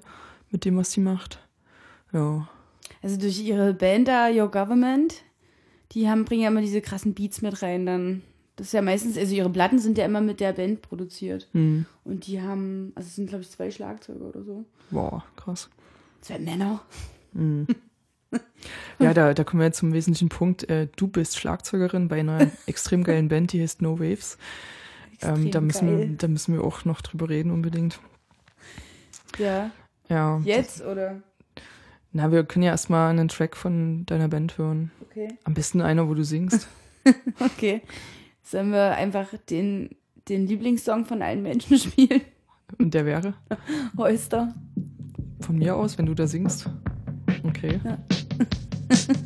Mit 0.51 0.63
dem, 0.63 0.77
was 0.77 0.91
sie 0.91 1.01
macht. 1.01 1.39
Ja. 2.13 2.47
Also 3.01 3.17
durch 3.17 3.41
ihre 3.41 3.73
Band 3.73 4.07
da, 4.07 4.29
Your 4.29 4.49
Government, 4.49 5.15
die 5.91 6.07
haben, 6.09 6.23
bringen 6.23 6.43
ja 6.43 6.49
immer 6.49 6.61
diese 6.61 6.79
krassen 6.81 7.13
Beats 7.13 7.41
mit 7.41 7.61
rein 7.61 7.85
dann. 7.85 8.21
Das 8.55 8.67
ist 8.67 8.73
ja 8.73 8.81
meistens, 8.81 9.17
also 9.17 9.35
ihre 9.35 9.49
Platten 9.49 9.79
sind 9.79 9.97
ja 9.97 10.05
immer 10.05 10.21
mit 10.21 10.39
der 10.39 10.53
Band 10.53 10.81
produziert. 10.81 11.49
Hm. 11.51 11.85
Und 12.03 12.27
die 12.27 12.41
haben, 12.41 12.93
also 12.95 13.07
es 13.07 13.15
sind 13.15 13.27
glaube 13.27 13.43
ich 13.43 13.51
zwei 13.51 13.69
Schlagzeuger 13.69 14.25
oder 14.25 14.43
so. 14.43 14.65
Boah, 14.91 15.25
krass. 15.35 15.69
Zwei 16.21 16.39
Männer. 16.39 16.81
Mhm. 17.33 17.67
Ja, 18.99 19.13
da, 19.13 19.33
da 19.33 19.43
kommen 19.43 19.61
wir 19.61 19.67
jetzt 19.67 19.77
zum 19.77 19.93
wesentlichen 19.93 20.27
Punkt. 20.27 20.69
Äh, 20.69 20.87
du 20.95 21.07
bist 21.07 21.37
Schlagzeugerin 21.37 22.09
bei 22.09 22.19
einer 22.19 22.51
extrem 22.65 23.03
geilen 23.03 23.29
Band, 23.29 23.53
die 23.53 23.61
heißt 23.61 23.81
No 23.81 23.99
Waves. 23.99 24.37
Ähm, 25.21 25.51
da, 25.51 25.61
müssen, 25.61 25.87
geil. 25.87 26.15
da 26.17 26.27
müssen 26.27 26.53
wir 26.53 26.63
auch 26.63 26.83
noch 26.83 27.01
drüber 27.01 27.29
reden, 27.29 27.51
unbedingt. 27.51 27.99
Ja. 29.37 29.71
Ja. 30.09 30.41
Jetzt 30.43 30.81
oder? 30.83 31.21
Na, 32.11 32.31
wir 32.31 32.43
können 32.43 32.63
ja 32.63 32.71
erstmal 32.71 33.09
einen 33.09 33.27
Track 33.27 33.55
von 33.55 34.05
deiner 34.05 34.27
Band 34.27 34.57
hören. 34.57 34.91
Okay. 35.01 35.37
Am 35.43 35.53
besten 35.53 35.81
einer, 35.81 36.07
wo 36.07 36.13
du 36.13 36.23
singst. 36.23 36.67
Okay. 37.39 37.83
Sollen 38.45 38.71
wir 38.71 38.91
einfach 38.95 39.27
den, 39.49 39.89
den 40.29 40.45
Lieblingssong 40.45 41.05
von 41.05 41.23
allen 41.23 41.41
Menschen 41.41 41.77
spielen? 41.79 42.21
Und 42.77 42.93
der 42.93 43.05
wäre? 43.05 43.33
Holster. 43.97 44.53
Von 45.41 45.57
mir 45.57 45.75
aus, 45.75 45.97
wenn 45.97 46.05
du 46.05 46.13
da 46.13 46.27
singst. 46.27 46.69
Okay. 47.43 47.79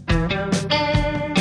You 0.10 1.34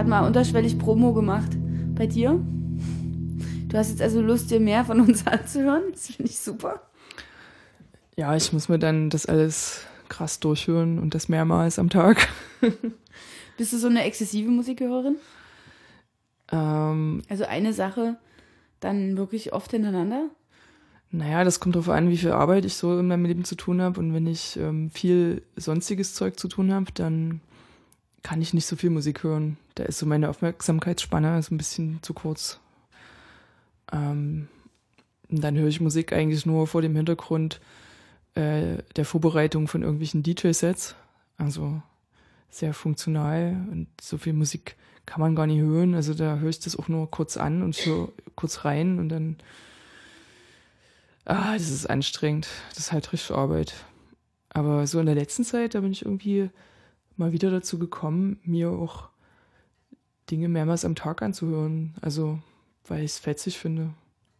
gerade 0.00 0.08
mal 0.08 0.26
unterschwellig 0.26 0.78
Promo 0.78 1.12
gemacht 1.12 1.50
bei 1.94 2.06
dir. 2.06 2.42
Du 3.68 3.76
hast 3.76 3.90
jetzt 3.90 4.00
also 4.00 4.22
Lust, 4.22 4.50
dir 4.50 4.58
mehr 4.58 4.82
von 4.86 4.98
uns 4.98 5.26
anzuhören? 5.26 5.82
Das 5.92 6.06
finde 6.06 6.30
ich 6.30 6.38
super. 6.40 6.80
Ja, 8.16 8.34
ich 8.34 8.50
muss 8.54 8.70
mir 8.70 8.78
dann 8.78 9.10
das 9.10 9.26
alles 9.26 9.82
krass 10.08 10.40
durchhören 10.40 10.98
und 10.98 11.14
das 11.14 11.28
mehrmals 11.28 11.78
am 11.78 11.90
Tag. 11.90 12.28
Bist 13.58 13.74
du 13.74 13.76
so 13.76 13.88
eine 13.88 14.04
exzessive 14.04 14.50
Musikhörerin? 14.50 15.16
ähm, 16.50 17.20
Also 17.28 17.44
eine 17.44 17.74
Sache 17.74 18.16
dann 18.80 19.18
wirklich 19.18 19.52
oft 19.52 19.70
hintereinander? 19.72 20.30
naja, 21.10 21.44
das 21.44 21.60
kommt 21.60 21.74
darauf 21.74 21.90
an, 21.90 22.08
wie 22.08 22.16
viel 22.16 22.32
Arbeit 22.32 22.64
ich 22.64 22.74
so 22.74 22.98
in 22.98 23.06
meinem 23.08 23.26
Leben 23.26 23.44
zu 23.44 23.54
tun 23.54 23.82
habe. 23.82 24.00
Und 24.00 24.14
wenn 24.14 24.26
ich 24.26 24.56
ähm, 24.56 24.90
viel 24.92 25.42
sonstiges 25.56 26.14
Zeug 26.14 26.38
zu 26.40 26.48
tun 26.48 26.72
habe, 26.72 26.86
dann 26.94 27.42
kann 28.22 28.42
ich 28.42 28.54
nicht 28.54 28.66
so 28.66 28.76
viel 28.76 28.90
Musik 28.90 29.22
hören. 29.22 29.56
Da 29.74 29.84
ist 29.84 29.98
so 29.98 30.06
meine 30.06 30.28
Aufmerksamkeitsspanne 30.28 31.42
so 31.42 31.54
ein 31.54 31.58
bisschen 31.58 32.02
zu 32.02 32.14
kurz. 32.14 32.60
Ähm, 33.92 34.48
dann 35.28 35.56
höre 35.56 35.68
ich 35.68 35.80
Musik 35.80 36.12
eigentlich 36.12 36.46
nur 36.46 36.66
vor 36.66 36.82
dem 36.82 36.96
Hintergrund 36.96 37.60
äh, 38.34 38.78
der 38.96 39.04
Vorbereitung 39.04 39.68
von 39.68 39.82
irgendwelchen 39.82 40.22
DJ-Sets. 40.22 40.96
Also 41.36 41.80
sehr 42.50 42.74
funktional 42.74 43.56
und 43.70 43.86
so 44.00 44.18
viel 44.18 44.32
Musik 44.32 44.76
kann 45.06 45.20
man 45.20 45.34
gar 45.34 45.46
nicht 45.46 45.60
hören. 45.60 45.94
Also 45.94 46.14
da 46.14 46.38
höre 46.38 46.50
ich 46.50 46.60
das 46.60 46.76
auch 46.76 46.88
nur 46.88 47.10
kurz 47.10 47.36
an 47.36 47.62
und 47.62 47.74
so 47.74 48.12
kurz 48.34 48.64
rein 48.64 48.98
und 48.98 49.08
dann, 49.08 49.36
ah, 51.24 51.54
das 51.54 51.70
ist 51.70 51.88
anstrengend. 51.88 52.48
Das 52.70 52.78
ist 52.78 52.92
halt 52.92 53.12
richtig 53.12 53.34
Arbeit. 53.34 53.74
Aber 54.50 54.86
so 54.86 54.98
in 54.98 55.06
der 55.06 55.14
letzten 55.14 55.44
Zeit, 55.44 55.74
da 55.74 55.80
bin 55.80 55.92
ich 55.92 56.04
irgendwie 56.04 56.50
mal 57.20 57.32
wieder 57.32 57.50
dazu 57.50 57.78
gekommen, 57.78 58.40
mir 58.42 58.70
auch 58.70 59.08
Dinge 60.30 60.48
mehrmals 60.48 60.84
am 60.84 60.94
Tag 60.96 61.22
anzuhören. 61.22 61.94
Also, 62.00 62.38
weil 62.86 63.00
ich 63.04 63.12
es 63.12 63.18
fetzig 63.18 63.58
finde. 63.58 63.90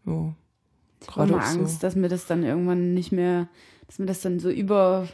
Ja. 0.07 0.35
Ich 1.03 1.17
habe 1.17 1.37
auch 1.37 1.43
so. 1.43 1.61
Angst, 1.61 1.83
dass 1.83 1.95
mir 1.97 2.09
das 2.09 2.27
dann 2.27 2.43
irgendwann 2.43 2.93
nicht 2.95 3.13
mehr, 3.13 3.49
dass 3.87 3.99
mir 3.99 4.07
das 4.07 4.21
dann 4.21 4.39
so 4.41 4.51
über, 4.51 5.07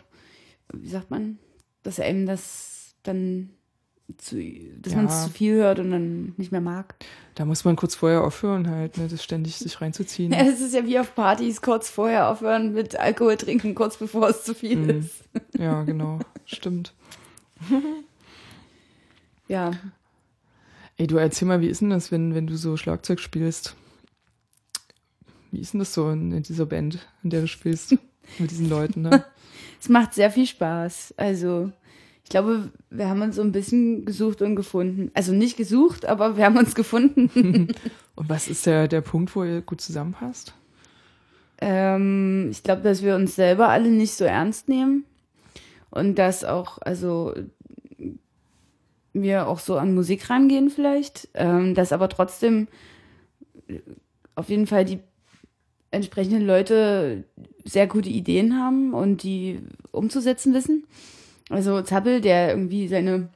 wie 0.72 0.88
sagt 0.88 1.10
man, 1.10 1.38
dass 1.82 2.00
einem 2.00 2.26
das 2.26 2.94
dann 3.02 3.50
zu, 4.18 4.36
dass 4.80 4.92
Ja. 4.92 4.96
man 4.98 5.06
es 5.06 5.24
zu 5.24 5.30
viel 5.30 5.54
hört 5.54 5.78
und 5.80 5.90
dann 5.90 6.34
nicht 6.36 6.52
mehr 6.52 6.60
mag. 6.60 6.94
Da 7.34 7.44
muss 7.44 7.64
man 7.64 7.74
kurz 7.76 7.94
vorher 7.96 8.22
aufhören, 8.24 8.68
halt, 8.68 8.98
ne, 8.98 9.08
das 9.08 9.22
ständig 9.24 9.56
sich 9.56 9.80
reinzuziehen. 9.80 10.32
Ja, 10.32 10.40
es 10.42 10.60
ist 10.60 10.74
ja 10.74 10.84
wie 10.86 10.98
auf 10.98 11.14
Partys, 11.14 11.60
kurz 11.62 11.88
vorher 11.90 12.28
aufhören 12.30 12.72
mit 12.72 12.96
Alkohol 12.98 13.36
trinken, 13.36 13.74
kurz 13.74 13.96
bevor 13.96 14.28
es 14.28 14.44
zu 14.44 14.54
viel 14.54 14.76
Mhm. 14.78 14.90
ist. 14.90 15.24
Ja, 15.58 15.82
genau. 15.84 16.18
Stimmt. 16.44 16.94
Ja, 19.48 19.70
Ey, 20.98 21.06
du 21.06 21.18
erzähl 21.18 21.46
mal, 21.46 21.60
wie 21.60 21.68
ist 21.68 21.82
denn 21.82 21.90
das, 21.90 22.10
wenn, 22.10 22.34
wenn 22.34 22.46
du 22.46 22.56
so 22.56 22.76
Schlagzeug 22.76 23.20
spielst? 23.20 23.76
Wie 25.50 25.60
ist 25.60 25.74
denn 25.74 25.80
das 25.80 25.92
so 25.92 26.08
in, 26.10 26.32
in 26.32 26.42
dieser 26.42 26.64
Band, 26.64 27.06
in 27.22 27.30
der 27.30 27.42
du 27.42 27.48
spielst? 27.48 27.92
Mit 28.38 28.50
diesen 28.50 28.68
Leuten, 28.68 29.02
ne? 29.02 29.24
es 29.80 29.90
macht 29.90 30.14
sehr 30.14 30.30
viel 30.30 30.46
Spaß. 30.46 31.14
Also, 31.18 31.70
ich 32.24 32.30
glaube, 32.30 32.70
wir 32.88 33.08
haben 33.08 33.20
uns 33.20 33.36
so 33.36 33.42
ein 33.42 33.52
bisschen 33.52 34.06
gesucht 34.06 34.40
und 34.40 34.56
gefunden. 34.56 35.10
Also 35.12 35.32
nicht 35.32 35.58
gesucht, 35.58 36.06
aber 36.06 36.36
wir 36.38 36.46
haben 36.46 36.56
uns 36.56 36.74
gefunden. 36.74 37.68
Und 38.16 38.28
was 38.28 38.48
ist 38.48 38.64
der, 38.64 38.88
der 38.88 39.02
Punkt, 39.02 39.36
wo 39.36 39.44
ihr 39.44 39.60
gut 39.60 39.82
zusammenpasst? 39.82 40.54
Ähm, 41.58 42.48
ich 42.50 42.62
glaube, 42.62 42.82
dass 42.82 43.02
wir 43.02 43.14
uns 43.14 43.36
selber 43.36 43.68
alle 43.68 43.90
nicht 43.90 44.14
so 44.14 44.24
ernst 44.24 44.68
nehmen 44.68 45.04
und 45.90 46.16
dass 46.16 46.42
auch, 46.42 46.78
also 46.82 47.34
wir 49.22 49.48
auch 49.48 49.58
so 49.58 49.76
an 49.76 49.94
Musik 49.94 50.28
rangehen 50.30 50.70
vielleicht, 50.70 51.28
ähm, 51.34 51.74
dass 51.74 51.92
aber 51.92 52.08
trotzdem 52.08 52.68
auf 54.34 54.48
jeden 54.48 54.66
Fall 54.66 54.84
die 54.84 55.00
entsprechenden 55.90 56.46
Leute 56.46 57.24
sehr 57.64 57.86
gute 57.86 58.08
Ideen 58.08 58.58
haben 58.58 58.92
und 58.92 59.22
die 59.22 59.60
umzusetzen 59.92 60.52
wissen. 60.54 60.84
Also 61.48 61.80
Zappel, 61.82 62.20
der 62.20 62.50
irgendwie 62.50 62.88
seine 62.88 63.28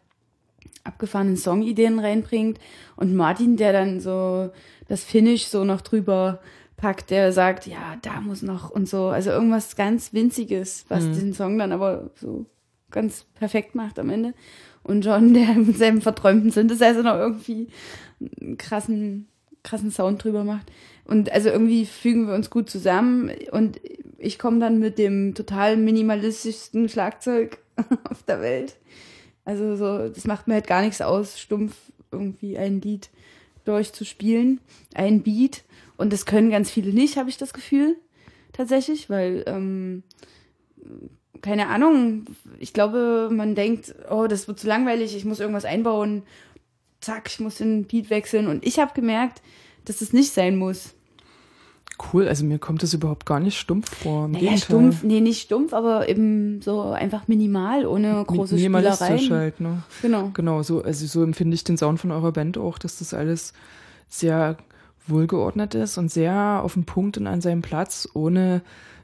abgefahrenen 0.84 1.36
Songideen 1.36 1.98
reinbringt 1.98 2.58
und 2.96 3.14
Martin, 3.14 3.56
der 3.56 3.72
dann 3.72 4.00
so 4.00 4.50
das 4.88 5.04
Finish 5.04 5.44
so 5.46 5.64
noch 5.64 5.80
drüber 5.80 6.40
packt, 6.76 7.10
der 7.10 7.32
sagt, 7.32 7.66
ja, 7.66 7.96
da 8.02 8.20
muss 8.20 8.42
noch 8.42 8.70
und 8.70 8.88
so. 8.88 9.08
Also 9.08 9.30
irgendwas 9.30 9.76
ganz 9.76 10.12
Winziges, 10.12 10.86
was 10.88 11.04
Mhm. 11.04 11.14
den 11.14 11.34
Song 11.34 11.58
dann 11.58 11.72
aber 11.72 12.10
so 12.14 12.46
ganz 12.90 13.24
perfekt 13.34 13.74
macht 13.74 13.98
am 13.98 14.10
Ende. 14.10 14.34
Und 14.82 15.04
John, 15.04 15.34
der 15.34 15.54
mit 15.54 15.78
seinem 15.78 16.00
verträumten 16.00 16.50
Synthesizer 16.50 17.02
noch 17.02 17.16
irgendwie 17.16 17.68
einen 18.40 18.56
krassen, 18.56 19.28
krassen 19.62 19.90
Sound 19.90 20.22
drüber 20.24 20.44
macht. 20.44 20.70
Und 21.04 21.32
also 21.32 21.48
irgendwie 21.48 21.86
fügen 21.86 22.26
wir 22.26 22.34
uns 22.34 22.50
gut 22.50 22.70
zusammen 22.70 23.30
und 23.50 23.80
ich 24.18 24.38
komme 24.38 24.60
dann 24.60 24.78
mit 24.78 24.98
dem 24.98 25.34
total 25.34 25.76
minimalistischsten 25.76 26.88
Schlagzeug 26.88 27.58
auf 28.04 28.22
der 28.22 28.40
Welt. 28.40 28.76
Also 29.44 29.76
so, 29.76 30.08
das 30.08 30.26
macht 30.26 30.46
mir 30.46 30.54
halt 30.54 30.66
gar 30.66 30.82
nichts 30.82 31.00
aus, 31.00 31.40
stumpf 31.40 31.74
irgendwie 32.12 32.58
ein 32.58 32.80
Lied 32.80 33.10
durchzuspielen, 33.64 34.60
ein 34.94 35.22
Beat. 35.22 35.64
Und 35.96 36.12
das 36.12 36.26
können 36.26 36.50
ganz 36.50 36.70
viele 36.70 36.92
nicht, 36.92 37.16
habe 37.16 37.30
ich 37.30 37.38
das 37.38 37.52
Gefühl, 37.52 37.96
tatsächlich, 38.52 39.10
weil, 39.10 39.44
ähm, 39.46 40.02
keine 41.42 41.68
Ahnung, 41.68 42.26
ich 42.58 42.72
glaube, 42.72 43.28
man 43.32 43.54
denkt, 43.54 43.94
oh, 44.10 44.26
das 44.26 44.48
wird 44.48 44.58
zu 44.58 44.66
langweilig, 44.66 45.16
ich 45.16 45.24
muss 45.24 45.40
irgendwas 45.40 45.64
einbauen, 45.64 46.22
zack, 47.00 47.28
ich 47.28 47.40
muss 47.40 47.56
den 47.56 47.84
Beat 47.84 48.10
wechseln. 48.10 48.46
Und 48.46 48.64
ich 48.66 48.78
habe 48.78 48.92
gemerkt, 48.94 49.42
dass 49.84 50.00
es 50.00 50.12
nicht 50.12 50.32
sein 50.32 50.56
muss. 50.56 50.94
Cool, 52.12 52.28
also 52.28 52.46
mir 52.46 52.58
kommt 52.58 52.82
das 52.82 52.94
überhaupt 52.94 53.26
gar 53.26 53.40
nicht 53.40 53.58
stumpf 53.58 53.94
vor. 53.94 54.24
Im 54.24 54.32
Naja, 54.32 54.56
stumpf, 54.56 55.02
nee, 55.02 55.20
nicht 55.20 55.42
stumpf, 55.42 55.74
aber 55.74 56.08
eben 56.08 56.62
so 56.62 56.82
einfach 56.82 57.28
minimal, 57.28 57.84
ohne 57.86 58.24
große 58.24 58.54
Minimalistisch 58.54 59.30
halt, 59.30 59.60
ne? 59.60 59.82
Genau. 60.00 60.30
Genau, 60.32 60.62
so, 60.62 60.82
also 60.82 61.06
so 61.06 61.22
empfinde 61.22 61.54
ich 61.54 61.64
den 61.64 61.76
Sound 61.76 62.00
von 62.00 62.10
eurer 62.10 62.32
Band 62.32 62.56
auch, 62.56 62.78
dass 62.78 62.98
das 63.00 63.12
alles 63.12 63.52
sehr 64.08 64.56
wohlgeordnet 65.06 65.74
ist 65.74 65.98
und 65.98 66.10
sehr 66.10 66.62
auf 66.62 66.74
den 66.74 66.84
Punkt 66.84 67.18
und 67.18 67.26
an 67.26 67.42
seinem 67.42 67.60
Platz, 67.60 68.08
ohne 68.14 68.62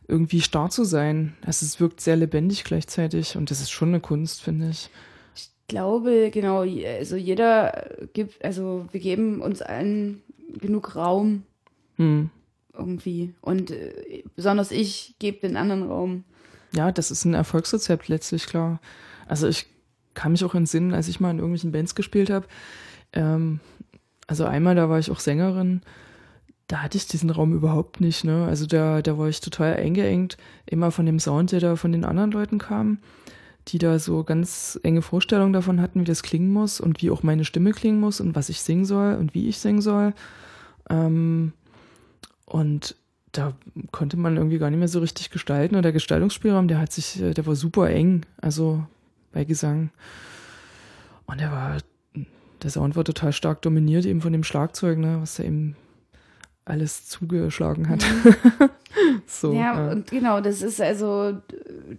irgendwie 0.09 0.41
starr 0.41 0.71
zu 0.71 0.85
sein. 0.85 1.35
Also 1.45 1.67
es 1.67 1.81
wirkt 1.81 2.01
sehr 2.01 2.17
lebendig 2.17 2.65
gleichzeitig 2.65 3.37
und 3.37 3.51
das 3.51 3.61
ist 3.61 3.71
schon 3.71 3.89
eine 3.89 4.01
Kunst, 4.01 4.43
finde 4.43 4.71
ich. 4.71 4.91
Ich 5.35 5.51
glaube, 5.69 6.31
genau, 6.33 6.61
also 6.61 7.17
jeder 7.17 7.91
gibt, 8.13 8.45
also 8.45 8.87
wir 8.93 9.01
geben 9.01 9.41
uns 9.41 9.63
allen 9.63 10.23
genug 10.61 10.95
Raum 10.95 11.43
Hm. 11.97 12.31
irgendwie. 12.73 13.35
Und 13.41 13.71
äh, 13.71 14.23
besonders 14.37 14.71
ich 14.71 15.17
gebe 15.19 15.41
den 15.41 15.57
anderen 15.57 15.89
Raum. 15.89 16.25
Ja, 16.73 16.93
das 16.93 17.11
ist 17.11 17.25
ein 17.25 17.35
Erfolgsrezept 17.35 18.09
letztlich, 18.09 18.47
klar. 18.47 18.81
Also 19.27 19.49
ich 19.49 19.67
kann 20.15 20.33
mich 20.33 20.45
auch 20.45 20.55
entsinnen, 20.55 20.95
als 20.95 21.09
ich 21.09 21.21
mal 21.21 21.31
in 21.31 21.39
irgendwelchen 21.39 21.73
Bands 21.73 21.95
gespielt 21.95 22.31
habe. 22.31 22.47
Ähm, 23.13 23.61
also 24.27 24.45
einmal, 24.45 24.75
da 24.75 24.89
war 24.89 24.99
ich 24.99 25.11
auch 25.11 25.21
Sängerin, 25.21 25.83
da 26.69 26.83
hatte 26.83 26.99
ich 26.99 27.07
diesen 27.07 27.31
Raum 27.31 27.55
überhaupt 27.55 28.01
nicht, 28.01 28.25
ne? 28.25 28.47
Also 28.47 28.67
da, 28.67 29.01
da 29.01 29.19
war 29.19 29.29
ich 29.29 29.41
total 29.41 29.77
eingeengt, 29.77 30.37
immer 30.67 30.91
von 30.91 31.07
dem 31.07 31.21
Sound, 31.21 31.53
der 31.53 31.61
da 31.61 31.77
von 31.77 31.93
den 31.93 32.05
anderen 32.05 32.33
Leuten 32.33 32.59
kam, 32.59 32.99
die 33.69 33.79
da 33.79 33.99
so 33.99 34.25
ganz 34.25 34.79
enge 34.83 35.03
Vorstellungen 35.03 35.53
davon 35.53 35.81
hatten, 35.81 36.01
wie 36.01 36.05
das 36.05 36.23
klingen 36.23 36.53
muss 36.53 36.81
und 36.81 37.03
wie 37.03 37.11
auch 37.11 37.23
meine 37.23 37.45
Stimme 37.45 37.73
klingen 37.73 38.01
muss 38.01 38.21
und 38.21 38.35
was 38.35 38.49
ich 38.49 38.61
singen 38.63 38.85
soll 38.85 39.15
und 39.15 39.35
wie 39.35 39.49
ich 39.49 39.59
singen 39.59 39.81
soll. 39.81 40.13
Ähm, 40.91 41.53
und 42.47 42.97
da 43.33 43.53
konnte 43.93 44.17
man 44.17 44.37
irgendwie 44.37 44.59
gar 44.59 44.71
nicht 44.71 44.79
mehr 44.79 44.89
so 44.89 45.01
richtig 45.01 45.31
gestalten. 45.31 45.77
Und 45.77 45.83
der 45.83 45.93
Gestaltungsspielraum, 45.93 46.69
der 46.69 46.79
hat 46.79 46.93
sich, 46.93 47.21
äh, 47.21 47.35
der 47.35 47.47
war 47.47 47.55
super 47.55 47.91
eng, 47.91 48.25
also 48.41 48.85
bei 49.33 49.45
Gesang. 49.45 49.91
Und 51.27 51.41
der 51.41 51.53
war, 51.53 51.79
der 52.63 52.71
Sound 52.71 52.97
war 52.97 53.05
total 53.05 53.33
stark 53.33 53.63
dominiert 53.63 54.05
eben 54.05 54.21
von 54.21 54.33
dem 54.33 54.45
Schlagzeug, 54.45 54.99
ne, 54.99 55.19
was 55.21 55.37
da 55.37 55.45
eben 55.45 55.77
alles 56.67 57.07
zugeschlagen 57.07 57.89
hat. 57.89 58.05
so. 59.27 59.55
ja, 59.55 59.89
äh, 59.89 59.93
und 59.93 60.11
genau, 60.11 60.41
das 60.41 60.63
ist 60.63 60.81
also, 60.81 61.41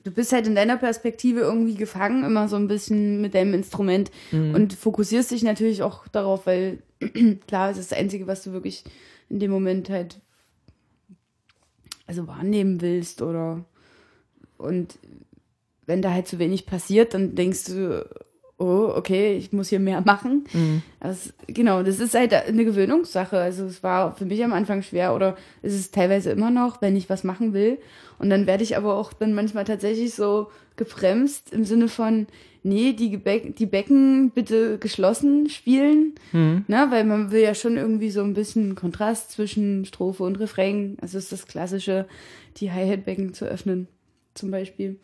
du 0.04 0.12
bist 0.12 0.34
halt 0.34 0.46
in 0.46 0.56
deiner 0.56 0.78
Perspektive 0.78 1.40
irgendwie 1.40 1.76
gefangen, 1.76 2.24
immer 2.24 2.48
so 2.50 2.58
ein 2.58 2.68
bisschen 2.68 3.22
mit 3.22 3.34
deinem 3.34 3.54
Instrument 3.54 4.12
mhm. 4.32 4.54
und 4.54 4.74
fokussierst 4.74 5.32
dich 5.32 5.42
natürlich 5.42 5.82
auch 5.82 6.08
darauf, 6.10 6.46
weil 6.46 6.80
klar, 7.48 7.72
es 7.72 7.78
ist 7.78 7.92
das 7.92 7.98
Einzige, 7.98 8.28
was 8.28 8.44
du 8.44 8.52
wirklich 8.52 8.84
in 9.30 9.40
dem 9.40 9.52
Moment 9.52 9.90
halt 9.90 10.20
also 12.06 12.28
wahrnehmen 12.28 12.82
willst 12.82 13.22
oder 13.22 13.64
und 14.58 15.00
wenn 15.86 16.02
da 16.02 16.12
halt 16.12 16.28
zu 16.28 16.40
wenig 16.40 16.66
passiert, 16.66 17.14
dann 17.14 17.36
denkst 17.36 17.66
du, 17.66 18.06
oh, 18.58 18.92
okay, 18.96 19.38
ich 19.38 19.54
muss 19.54 19.70
hier 19.70 19.80
mehr 19.80 20.02
machen. 20.02 20.46
Mhm. 20.54 20.82
Das, 21.00 21.34
genau, 21.48 21.84
das 21.84 22.00
ist 22.00 22.16
halt 22.16 22.34
eine 22.34 22.66
Gewöhnungssache. 22.66 23.38
Also 23.38 23.66
es 23.66 23.84
war 23.84 24.16
für 24.16 24.26
mich 24.26 24.44
am 24.44 24.54
Anfang 24.54 24.82
schwer 24.82 25.14
oder 25.14 25.38
es 25.62 25.74
ist 25.74 25.94
teilweise 25.94 26.32
immer 26.32 26.50
noch, 26.50 26.82
wenn 26.82 26.96
ich 26.96 27.10
was 27.10 27.24
machen 27.24 27.54
will. 27.54 27.78
Und 28.20 28.30
dann 28.30 28.48
werde 28.48 28.64
ich 28.64 28.76
aber 28.76 28.96
auch 28.96 29.14
dann 29.14 29.34
manchmal 29.34 29.64
tatsächlich 29.64 30.16
so 30.16 30.48
gebremst 30.76 31.54
im 31.54 31.66
Sinne 31.66 31.88
von, 31.88 32.26
nee, 32.64 32.94
die, 32.94 33.12
Gebä 33.12 33.52
die 33.52 33.66
Becken 33.68 34.32
bitte 34.32 34.80
geschlossen 34.80 35.50
spielen. 35.50 36.16
Mhm. 36.32 36.66
Ne, 36.68 36.88
weil 36.90 37.04
man 37.04 37.32
will 37.32 37.42
ja 37.42 37.54
schon 37.54 37.78
irgendwie 37.78 38.10
so 38.10 38.22
ein 38.24 38.34
bisschen 38.34 38.74
Kontrast 38.74 39.32
zwischen 39.32 39.86
Strophe 39.86 40.24
und 40.24 40.40
Refrain. 40.40 40.98
Also 41.00 41.20
ist 41.20 41.32
das 41.32 41.46
Klassische, 41.46 42.08
die 42.58 42.72
Hi-Hat-Becken 42.72 43.34
zu 43.34 43.46
öffnen, 43.46 43.88
zum 44.34 44.50
Beispiel. 44.50 45.00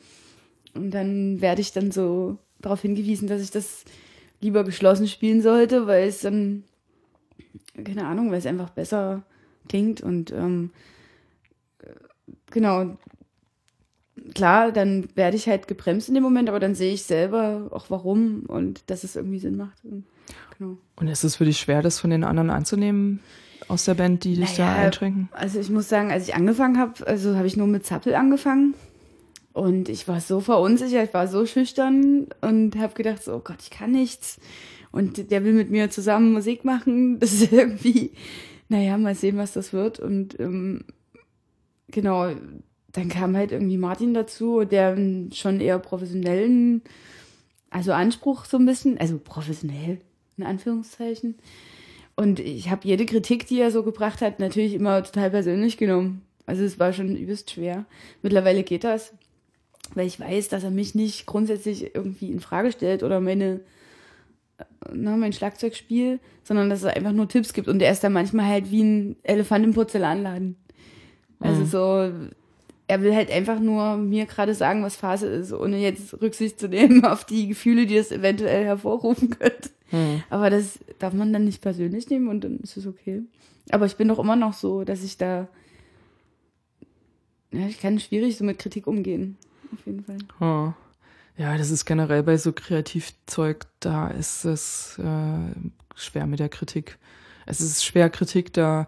Und 0.73 0.91
dann 0.91 1.39
werde 1.39 1.61
ich 1.61 1.71
dann 1.71 1.91
so 1.91 2.39
darauf 2.63 2.81
hingewiesen, 2.81 3.27
dass 3.27 3.41
ich 3.41 3.51
das 3.51 3.85
lieber 4.41 4.63
geschlossen 4.63 5.07
spielen 5.07 5.41
sollte, 5.41 5.87
weil 5.87 6.07
es 6.07 6.21
dann, 6.21 6.63
keine 7.83 8.05
Ahnung, 8.05 8.31
weil 8.31 8.39
es 8.39 8.45
einfach 8.45 8.69
besser 8.71 9.23
klingt 9.69 10.01
und 10.01 10.31
ähm, 10.31 10.71
genau. 12.51 12.97
Klar, 14.35 14.71
dann 14.71 15.07
werde 15.15 15.35
ich 15.35 15.47
halt 15.47 15.67
gebremst 15.67 16.07
in 16.07 16.13
dem 16.13 16.23
Moment, 16.23 16.47
aber 16.47 16.59
dann 16.59 16.75
sehe 16.75 16.93
ich 16.93 17.03
selber 17.03 17.67
auch 17.71 17.89
warum 17.89 18.43
und 18.47 18.89
dass 18.89 19.03
es 19.03 19.15
irgendwie 19.15 19.39
Sinn 19.39 19.57
macht. 19.57 19.83
Und, 19.83 20.05
genau. 20.57 20.77
Und 20.95 21.07
ist 21.07 21.23
es 21.23 21.35
für 21.35 21.45
dich 21.45 21.59
schwer, 21.59 21.81
das 21.81 21.99
von 21.99 22.09
den 22.09 22.23
anderen 22.23 22.49
anzunehmen 22.49 23.19
aus 23.67 23.85
der 23.85 23.95
Band, 23.95 24.23
die 24.23 24.35
dich 24.35 24.55
da 24.55 24.65
Naja, 24.65 24.85
einschränken? 24.85 25.29
Also 25.33 25.59
ich 25.59 25.69
muss 25.69 25.89
sagen, 25.89 26.11
als 26.11 26.27
ich 26.27 26.35
angefangen 26.35 26.77
habe, 26.77 27.05
also 27.05 27.35
habe 27.35 27.47
ich 27.47 27.57
nur 27.57 27.67
mit 27.67 27.85
Zappel 27.85 28.15
angefangen. 28.15 28.75
Und 29.53 29.87
ich 29.87 30.07
war 30.07 30.19
so 30.19 30.39
verunsichert, 30.39 31.09
ich 31.09 31.13
war 31.13 31.27
so 31.27 31.45
schüchtern 31.45 32.27
und 32.41 32.75
habe 32.75 32.95
gedacht, 32.95 33.23
so, 33.23 33.35
oh 33.35 33.41
Gott, 33.43 33.61
ich 33.61 33.69
kann 33.69 33.91
nichts. 33.91 34.39
Und 34.91 35.31
der 35.31 35.43
will 35.43 35.53
mit 35.53 35.69
mir 35.69 35.89
zusammen 35.89 36.33
Musik 36.33 36.65
machen. 36.65 37.19
Das 37.19 37.33
ist 37.33 37.53
irgendwie, 37.53 38.11
naja, 38.67 38.97
mal 38.97 39.15
sehen, 39.15 39.37
was 39.37 39.53
das 39.53 39.71
wird. 39.71 39.99
Und 39.99 40.39
ähm, 40.39 40.85
genau, 41.89 42.31
dann 42.91 43.09
kam 43.09 43.35
halt 43.35 43.51
irgendwie 43.51 43.77
Martin 43.77 44.13
dazu, 44.13 44.65
der 44.65 44.97
schon 45.33 45.59
eher 45.59 45.79
professionellen, 45.79 46.81
also 47.69 47.91
Anspruch 47.93 48.45
so 48.45 48.57
ein 48.57 48.65
bisschen, 48.65 48.97
also 48.97 49.19
professionell, 49.19 49.99
in 50.37 50.43
Anführungszeichen. 50.43 51.35
Und 52.15 52.39
ich 52.39 52.69
habe 52.69 52.87
jede 52.87 53.05
Kritik, 53.05 53.47
die 53.47 53.59
er 53.59 53.71
so 53.71 53.83
gebracht 53.83 54.21
hat, 54.21 54.39
natürlich 54.39 54.73
immer 54.73 55.03
total 55.03 55.31
persönlich 55.31 55.77
genommen. 55.77 56.21
Also 56.45 56.63
es 56.63 56.79
war 56.79 56.93
schon 56.93 57.15
übelst 57.15 57.51
schwer. 57.51 57.85
Mittlerweile 58.21 58.63
geht 58.63 58.83
das, 58.83 59.13
weil 59.95 60.07
ich 60.07 60.19
weiß, 60.19 60.47
dass 60.49 60.63
er 60.63 60.71
mich 60.71 60.95
nicht 60.95 61.25
grundsätzlich 61.25 61.93
irgendwie 61.95 62.31
in 62.31 62.39
Frage 62.39 62.71
stellt 62.71 63.03
oder 63.03 63.19
meine, 63.19 63.59
ne, 64.91 65.17
mein 65.17 65.33
Schlagzeugspiel, 65.33 66.19
sondern 66.43 66.69
dass 66.69 66.83
er 66.83 66.95
einfach 66.95 67.11
nur 67.11 67.27
Tipps 67.27 67.53
gibt. 67.53 67.67
Und 67.67 67.81
er 67.81 67.91
ist 67.91 68.03
dann 68.03 68.13
manchmal 68.13 68.45
halt 68.47 68.71
wie 68.71 68.83
ein 68.83 69.15
Elefant 69.23 69.65
im 69.65 69.73
Porzellanladen. 69.73 70.55
Also 71.39 71.61
Mhm. 71.61 71.65
so, 71.65 72.11
er 72.87 73.01
will 73.01 73.15
halt 73.15 73.31
einfach 73.31 73.59
nur 73.59 73.97
mir 73.97 74.25
gerade 74.25 74.53
sagen, 74.55 74.83
was 74.83 74.95
Phase 74.95 75.27
ist, 75.27 75.53
ohne 75.53 75.77
jetzt 75.79 76.19
Rücksicht 76.21 76.59
zu 76.59 76.67
nehmen 76.67 77.03
auf 77.05 77.25
die 77.25 77.47
Gefühle, 77.47 77.85
die 77.85 77.97
es 77.97 78.11
eventuell 78.11 78.63
hervorrufen 78.65 79.29
könnte. 79.29 79.69
Mhm. 79.91 80.23
Aber 80.29 80.49
das 80.49 80.79
darf 80.99 81.13
man 81.13 81.31
dann 81.33 81.45
nicht 81.45 81.61
persönlich 81.61 82.09
nehmen 82.09 82.27
und 82.29 82.43
dann 82.43 82.59
ist 82.59 82.77
es 82.77 82.87
okay. 82.87 83.21
Aber 83.69 83.85
ich 83.85 83.95
bin 83.95 84.07
doch 84.07 84.19
immer 84.19 84.35
noch 84.35 84.53
so, 84.53 84.83
dass 84.83 85.03
ich 85.03 85.17
da. 85.17 85.47
Ja, 87.51 87.67
ich 87.67 87.79
kann 87.79 87.99
schwierig 87.99 88.35
so 88.37 88.43
mit 88.43 88.57
Kritik 88.59 88.87
umgehen. 88.87 89.37
Auf 89.73 89.85
jeden 89.85 90.03
Fall. 90.03 90.17
Ja. 90.39 90.75
ja, 91.37 91.57
das 91.57 91.71
ist 91.71 91.85
generell 91.85 92.23
bei 92.23 92.37
so 92.37 92.53
Kreativzeug, 92.53 93.65
da 93.79 94.07
ist 94.07 94.45
es 94.45 94.99
äh, 94.99 95.69
schwer 95.95 96.27
mit 96.27 96.39
der 96.39 96.49
Kritik. 96.49 96.97
Es 97.45 97.61
ist 97.61 97.83
schwer, 97.83 98.09
Kritik 98.09 98.53
da 98.53 98.87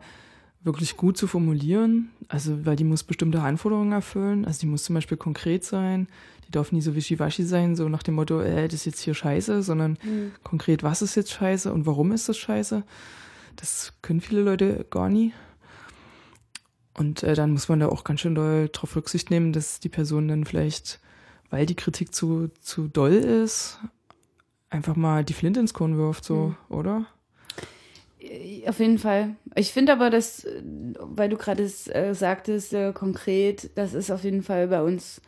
wirklich 0.64 0.98
gut 0.98 1.18
zu 1.18 1.28
formulieren, 1.28 2.10
also 2.28 2.66
weil 2.66 2.76
die 2.76 2.84
muss 2.84 3.04
bestimmte 3.04 3.42
Anforderungen 3.42 3.92
erfüllen. 3.92 4.46
Also 4.46 4.62
die 4.62 4.66
muss 4.66 4.84
zum 4.84 4.96
Beispiel 4.96 5.18
konkret 5.18 5.64
sein, 5.64 6.08
die 6.48 6.52
darf 6.52 6.72
nie 6.72 6.82
so 6.82 6.96
wischiwaschi 6.96 7.44
sein, 7.44 7.76
so 7.76 7.88
nach 7.88 8.04
dem 8.04 8.16
Motto, 8.16 8.42
äh, 8.42 8.68
das 8.68 8.82
ist 8.82 8.86
jetzt 8.86 9.02
hier 9.02 9.14
scheiße, 9.14 9.62
sondern 9.62 9.98
konkret, 10.44 10.84
was 10.84 11.02
ist 11.02 11.16
jetzt 11.16 11.32
scheiße 11.32 11.72
und 11.72 11.86
warum 11.86 12.12
ist 12.12 12.30
das 12.30 12.38
scheiße. 12.38 12.84
Das 13.56 13.94
können 14.02 14.22
viele 14.22 14.42
Leute 14.42 14.86
gar 14.90 15.10
nie. 15.10 15.34
Und 16.98 17.24
äh, 17.24 17.36
dann 17.36 17.52
muss 17.52 17.68
man 17.68 17.80
da 17.80 17.90
auch 17.90 18.04
ganz 18.04 18.22
schön 18.22 18.36
doll 18.36 18.70
drauf 18.72 18.96
Rücksicht 18.96 19.30
nehmen, 19.30 19.52
dass 19.54 19.80
die 19.80 19.90
Person 19.90 20.28
dann 20.28 20.46
vielleicht, 20.46 21.00
weil 21.50 21.66
die 21.66 21.76
Kritik 21.76 22.14
zu, 22.16 22.50
zu 22.62 22.88
doll 22.88 23.14
ist, 23.14 23.80
einfach 24.70 24.96
mal 24.96 25.24
die 25.26 25.34
Flinte 25.34 25.60
ins 25.60 25.74
Korn 25.74 25.98
wirft, 25.98 26.24
so, 26.24 26.56
oder? 26.70 27.06
Äh, 28.20 28.68
Auf 28.68 28.80
jeden 28.80 28.98
Fall. 28.98 29.36
Ich 29.56 29.72
finde 29.74 29.92
aber, 29.92 30.10
dass, 30.10 30.46
äh, 30.46 30.62
weil 31.00 31.30
du 31.30 31.38
gerade 31.38 31.64
es, 31.64 31.88
äh, 31.88 32.14
sagtest, 32.14 32.74
äh, 32.74 32.94
konkret, 32.94 33.72
das 33.76 33.94
ist 33.94 34.10
auf 34.12 34.24
jeden 34.24 34.42
Fall 34.44 34.68
bei 34.70 34.82
uns, 34.82 35.22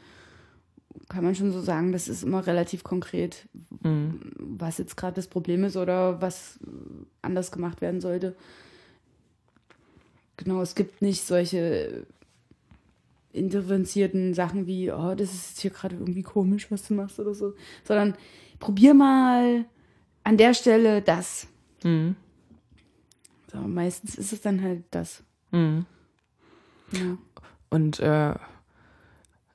kann 1.09 1.23
man 1.23 1.35
schon 1.35 1.51
so 1.51 1.61
sagen, 1.61 1.91
das 1.91 2.07
ist 2.07 2.23
immer 2.23 2.47
relativ 2.47 2.83
konkret, 2.83 3.47
Mhm. 3.83 4.19
was 4.39 4.77
jetzt 4.77 4.97
gerade 4.97 5.15
das 5.15 5.27
Problem 5.27 5.63
ist 5.63 5.77
oder 5.77 6.21
was 6.21 6.59
anders 7.21 7.51
gemacht 7.51 7.81
werden 7.81 8.01
sollte. 8.01 8.35
Genau, 10.37 10.61
es 10.61 10.75
gibt 10.75 11.01
nicht 11.01 11.25
solche 11.25 12.05
intervenzierten 13.33 14.33
Sachen 14.33 14.67
wie, 14.67 14.91
oh, 14.91 15.15
das 15.15 15.33
ist 15.33 15.49
jetzt 15.49 15.61
hier 15.61 15.71
gerade 15.71 15.95
irgendwie 15.95 16.23
komisch, 16.23 16.71
was 16.71 16.87
du 16.87 16.93
machst 16.93 17.19
oder 17.19 17.33
so, 17.33 17.53
sondern 17.83 18.15
probier 18.59 18.93
mal 18.93 19.65
an 20.23 20.37
der 20.37 20.53
Stelle 20.53 21.01
das. 21.01 21.47
Mhm. 21.83 22.15
So, 23.51 23.59
meistens 23.59 24.15
ist 24.15 24.33
es 24.33 24.41
dann 24.41 24.61
halt 24.61 24.83
das. 24.91 25.23
Mhm. 25.51 25.85
Ja. 26.91 27.17
Und 27.69 27.99
äh, 27.99 28.31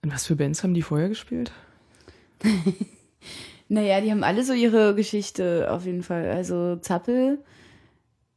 in 0.03 0.13
was 0.13 0.27
für 0.27 0.37
Bands 0.37 0.63
haben 0.63 0.75
die 0.75 0.83
vorher 0.83 1.09
gespielt? 1.09 1.53
Naja, 3.73 4.03
die 4.03 4.11
haben 4.11 4.23
alle 4.23 4.45
so 4.45 4.53
ihre 4.53 4.95
Geschichte 4.95 5.69
auf 5.71 5.87
jeden 5.87 6.03
Fall. 6.03 6.31
Also 6.31 6.77
Zappel 6.77 7.39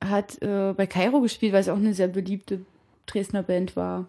hat 0.09 0.41
äh, 0.41 0.73
bei 0.75 0.87
Kairo 0.87 1.21
gespielt, 1.21 1.53
weil 1.53 1.61
es 1.61 1.69
auch 1.69 1.77
eine 1.77 1.93
sehr 1.93 2.07
beliebte 2.07 2.65
Dresdner 3.05 3.43
Band 3.43 3.75
war. 3.75 4.07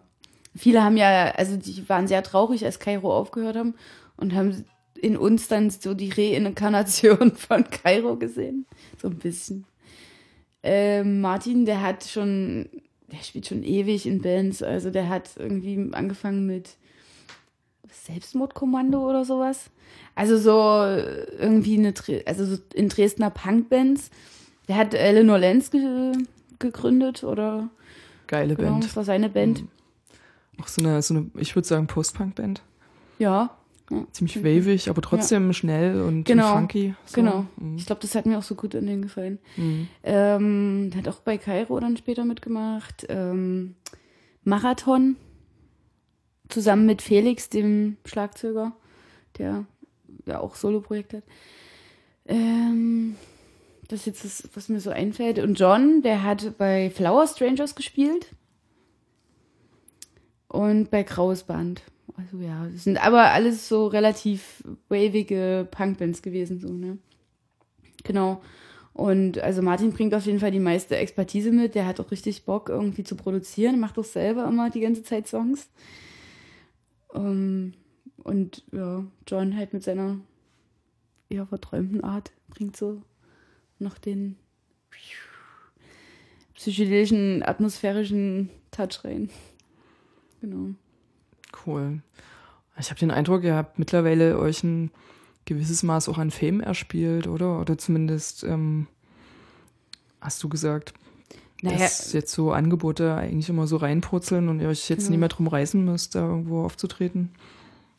Viele 0.55 0.83
haben 0.83 0.97
ja, 0.97 1.31
also 1.31 1.55
die 1.55 1.87
waren 1.87 2.07
sehr 2.07 2.23
traurig, 2.23 2.65
als 2.65 2.79
Kairo 2.79 3.15
aufgehört 3.15 3.55
haben 3.55 3.75
und 4.15 4.33
haben 4.33 4.65
in 4.95 5.15
uns 5.17 5.47
dann 5.47 5.69
so 5.69 5.93
die 5.93 6.09
Reinkarnation 6.09 7.31
von 7.35 7.69
Kairo 7.69 8.15
gesehen. 8.15 8.65
So 8.99 9.07
ein 9.07 9.17
bisschen. 9.17 9.65
Ähm, 10.63 11.21
Martin, 11.21 11.65
der 11.65 11.81
hat 11.81 12.03
schon, 12.03 12.69
der 13.11 13.23
spielt 13.23 13.47
schon 13.47 13.63
ewig 13.63 14.05
in 14.05 14.21
Bands. 14.21 14.63
Also 14.63 14.89
der 14.89 15.09
hat 15.09 15.29
irgendwie 15.37 15.91
angefangen 15.93 16.45
mit 16.45 16.77
Selbstmordkommando 17.89 19.07
oder 19.07 19.23
sowas. 19.25 19.69
Also 20.15 20.37
so 20.37 20.83
äh, 20.83 21.25
irgendwie 21.37 21.77
eine, 21.77 21.93
also 22.25 22.45
so 22.45 22.57
in 22.73 22.89
Dresdner 22.89 23.29
Punkbands. 23.29 24.09
Der 24.67 24.75
hat 24.77 24.93
Eleanor 24.93 25.37
Lenz 25.39 25.71
ge 25.71 26.13
gegründet 26.59 27.23
oder 27.23 27.69
Geile 28.27 28.55
genau, 28.55 28.71
Band. 28.71 28.83
das 28.83 28.95
war 28.95 29.03
seine 29.03 29.29
Band. 29.29 29.63
Auch 30.59 30.67
so 30.67 30.81
eine, 30.81 31.01
so 31.01 31.13
eine 31.13 31.29
ich 31.35 31.55
würde 31.55 31.67
sagen, 31.67 31.85
Post-Punk-Band. 31.87 32.61
Ja, 33.19 33.55
ja. 33.89 34.05
Ziemlich 34.11 34.43
wavig, 34.43 34.89
aber 34.89 35.01
trotzdem 35.01 35.53
schnell 35.53 36.01
und, 36.01 36.25
Genau. 36.25 36.53
funky. 36.55 36.93
So. 37.05 37.21
Genau. 37.21 37.45
Mhm. 37.55 37.77
Ich 37.77 37.85
glaube, 37.85 38.01
das 38.01 38.15
hat 38.15 38.25
mir 38.25 38.37
auch 38.37 38.43
so 38.43 38.55
gut 38.55 38.75
an 38.75 38.85
den 38.85 39.01
gefallen. 39.01 39.39
Mhm. 39.55 39.87
Ähm, 40.03 40.89
der 40.91 40.99
hat 41.01 41.07
auch 41.07 41.19
bei 41.21 41.37
Kairo 41.37 41.79
dann 41.79 41.95
später 41.95 42.25
mitgemacht. 42.25 43.05
Ähm, 43.07 43.75
Marathon. 44.43 45.15
Zusammen 46.49 46.85
mit 46.85 47.01
Felix, 47.01 47.49
dem 47.49 47.97
Schlagzeuger, 48.05 48.73
der 49.37 49.65
ja 50.25 50.39
auch 50.39 50.55
Solo-Projekt 50.55 51.13
hat. 51.13 51.23
Ähm, 52.25 53.15
das 53.87 54.01
ist 54.01 54.05
jetzt 54.05 54.25
das, 54.25 54.49
was 54.53 54.69
mir 54.69 54.79
so 54.79 54.89
einfällt. 54.89 55.39
Und 55.39 55.59
John, 55.59 56.01
der 56.01 56.23
hat 56.23 56.57
bei 56.57 56.89
Flower 56.89 57.25
Strangers 57.27 57.75
gespielt. 57.75 58.27
Und 60.47 60.89
bei 60.91 61.03
Graues 61.03 61.43
Band. 61.43 61.81
Also 62.15 62.37
ja, 62.39 62.67
das 62.71 62.83
sind 62.83 63.05
aber 63.05 63.31
alles 63.31 63.67
so 63.67 63.87
relativ 63.87 64.63
wavige 64.89 65.67
Punkbands 65.69 66.21
gewesen, 66.21 66.59
so, 66.59 66.69
ne? 66.69 66.97
Genau. 68.03 68.41
Und 68.93 69.37
also 69.39 69.61
Martin 69.61 69.91
bringt 69.91 70.15
auf 70.15 70.25
jeden 70.25 70.39
Fall 70.39 70.49
die 70.49 70.59
meiste 70.59 70.97
Expertise 70.97 71.51
mit. 71.51 71.75
Der 71.75 71.85
hat 71.85 71.99
auch 71.99 72.09
richtig 72.09 72.45
Bock, 72.45 72.69
irgendwie 72.69 73.03
zu 73.03 73.15
produzieren. 73.15 73.79
Macht 73.79 73.99
auch 73.99 74.03
selber 74.03 74.47
immer 74.47 74.71
die 74.71 74.79
ganze 74.79 75.03
Zeit 75.03 75.27
Songs. 75.27 75.69
Ähm, 77.13 77.73
und 78.23 78.63
ja, 78.71 79.05
John 79.27 79.55
halt 79.55 79.73
mit 79.73 79.83
seiner 79.83 80.17
eher 81.29 81.45
verträumten 81.45 82.03
Art 82.03 82.31
bringt 82.49 82.75
so 82.75 83.03
noch 83.79 83.97
den 83.97 84.35
psychedelischen, 86.55 87.43
atmosphärischen 87.43 88.49
Touch 88.71 89.03
rein. 89.03 89.29
Genau. 90.41 90.73
Cool. 91.65 92.01
Ich 92.79 92.89
habe 92.89 92.99
den 92.99 93.11
Eindruck, 93.11 93.43
ihr 93.43 93.55
habt 93.55 93.79
mittlerweile 93.79 94.37
euch 94.39 94.63
ein 94.63 94.91
gewisses 95.45 95.83
Maß 95.83 96.09
auch 96.09 96.17
an 96.17 96.31
Fame 96.31 96.61
erspielt, 96.61 97.27
oder? 97.27 97.59
Oder 97.59 97.77
zumindest 97.77 98.43
ähm, 98.43 98.87
hast 100.21 100.43
du 100.43 100.49
gesagt, 100.49 100.93
Naja, 101.61 101.77
dass 101.77 102.13
jetzt 102.13 102.33
so 102.33 102.51
Angebote 102.51 103.15
eigentlich 103.15 103.49
immer 103.49 103.65
so 103.65 103.77
reinpurzeln 103.77 104.49
und 104.49 104.59
ihr 104.59 104.67
euch 104.67 104.89
jetzt 104.89 105.03
Genau. 105.05 105.11
nie 105.11 105.17
mehr 105.17 105.29
drum 105.29 105.47
reißen 105.47 105.83
müsst, 105.83 106.15
da 106.15 106.27
irgendwo 106.27 106.63
aufzutreten. 106.65 107.31